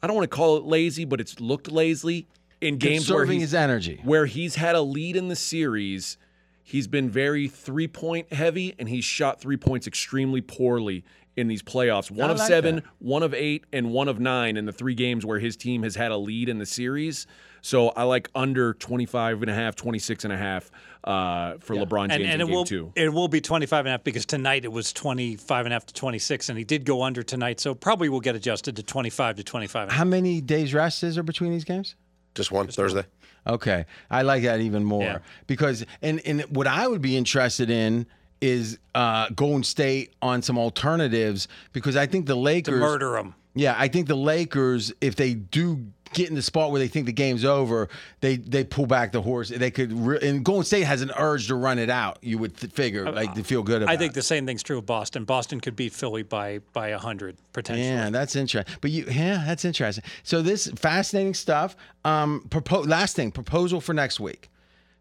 [0.00, 2.28] I don't want to call it lazy, but it's looked lazy
[2.60, 4.00] in games where Conserving he's, his energy.
[4.04, 6.18] where he's had a lead in the series.
[6.62, 11.02] He's been very three point heavy, and he's shot three points extremely poorly
[11.38, 12.10] in these playoffs.
[12.10, 12.84] One I of like seven, that.
[12.98, 15.94] one of eight, and one of nine in the three games where his team has
[15.94, 17.26] had a lead in the series.
[17.62, 20.70] So I like under 25 and a half, 26 and a half
[21.04, 22.92] uh, for LeBron James And, and in it game will two.
[22.94, 25.86] it will be 25 and a half because tonight it was 25 and a half
[25.86, 29.36] to 26 and he did go under tonight so probably will get adjusted to 25
[29.36, 29.98] to 25 and a half.
[29.98, 31.94] How many days rest is there between these games?
[32.34, 33.04] Just one Thursday.
[33.46, 35.18] Okay, I like that even more Yeah.
[35.46, 38.06] because and and what I would be interested in
[38.40, 43.34] is uh, Golden State on some alternatives because I think the to Lakers murder them.
[43.54, 47.06] Yeah, I think the Lakers, if they do get in the spot where they think
[47.06, 47.88] the game's over,
[48.20, 49.48] they they pull back the horse.
[49.48, 52.18] They could, re- and Golden State has an urge to run it out.
[52.22, 53.92] You would th- figure, like to feel good about.
[53.92, 53.94] It.
[53.94, 55.24] I think the same thing's true of Boston.
[55.24, 57.86] Boston could beat Philly by by 100 potentially.
[57.86, 58.74] Yeah, that's interesting.
[58.80, 60.04] But you, yeah, that's interesting.
[60.22, 61.76] So this fascinating stuff.
[62.04, 64.50] Um, propo- last thing, proposal for next week.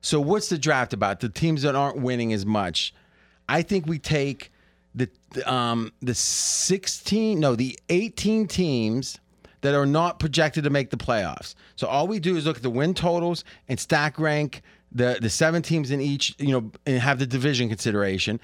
[0.02, 1.20] So what's the draft about?
[1.20, 2.94] The teams that aren't winning as much.
[3.50, 4.52] I think we take
[4.96, 5.10] the
[5.46, 9.20] um the 16, no, the 18 teams
[9.62, 11.56] that are not projected to make the playoffs.
[11.76, 14.62] So all we do is look at the win totals and stack rank
[14.92, 18.40] the the seven teams in each, you know, and have the division consideration.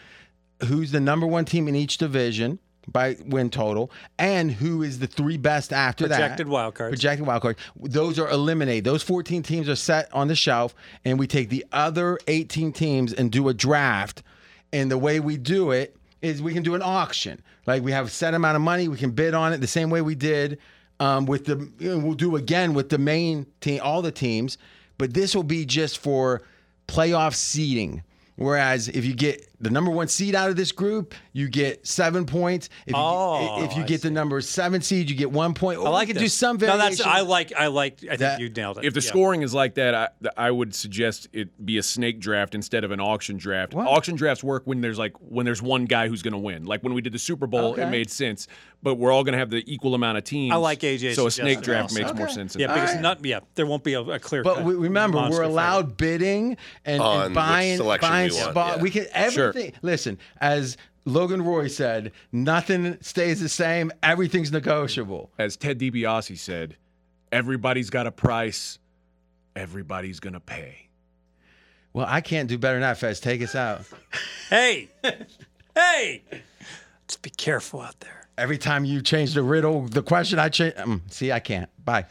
[0.65, 5.07] Who's the number one team in each division by win total, and who is the
[5.07, 6.19] three best after that?
[6.19, 6.91] Projected wild cards.
[6.91, 7.57] Projected wild card.
[7.79, 8.83] Those are eliminated.
[8.83, 10.75] Those 14 teams are set on the shelf,
[11.05, 14.23] and we take the other 18 teams and do a draft.
[14.73, 17.41] And the way we do it is we can do an auction.
[17.65, 19.89] Like we have a set amount of money, we can bid on it the same
[19.89, 20.59] way we did
[20.99, 21.71] um, with the.
[21.79, 24.57] You know, we'll do again with the main team, all the teams,
[24.97, 26.41] but this will be just for
[26.87, 28.03] playoff seeding.
[28.35, 32.25] Whereas if you get the number one seed out of this group, you get seven
[32.25, 32.67] points.
[32.87, 35.79] If you, Oh, if you I get the number seven seed, you get one point.
[35.79, 36.13] I like we it.
[36.15, 36.97] could do some No, variation.
[36.97, 37.53] that's I like.
[37.55, 37.99] I like.
[38.03, 38.85] I think That- you nailed it.
[38.85, 39.07] If the Yeah.
[39.09, 42.89] scoring is like that, I, I would suggest it be a snake draft instead of
[42.91, 43.75] an auction draft.
[43.75, 43.87] What?
[43.87, 46.65] Auction drafts work when there's like when there's one guy who's going to win.
[46.65, 47.83] Like when we did the Super Bowl, Okay.
[47.83, 48.47] it made sense.
[48.83, 50.53] But we're all going to have the equal amount of teams.
[50.53, 51.15] I like AJ.
[51.15, 52.03] So a snake draft also.
[52.03, 52.55] makes more sense.
[52.55, 53.01] yeah, because right.
[53.01, 54.43] not yeah, there won't be a, a clear.
[54.43, 55.45] But cut we, remember, we're fight.
[55.45, 58.77] allowed bidding and, On and buying, buying we want, spot.
[58.77, 58.83] yeah.
[58.83, 59.71] We can everything.
[59.81, 63.91] Listen, as Logan Roy said, nothing stays the same.
[64.03, 65.31] Everything's negotiable.
[65.39, 66.77] As Ted DiBiase said,
[67.31, 68.79] everybody's got a price.
[69.55, 70.89] Everybody's going to pay.
[71.93, 73.19] Well, I can't do better than that, Fez.
[73.19, 73.81] Take us out.
[74.49, 74.89] Hey,
[75.75, 76.23] hey,
[77.07, 78.22] just be careful out there.
[78.37, 80.73] Every time you change the riddle, the question I change.
[80.77, 81.69] Um, see, I can't.
[81.85, 82.05] Bye.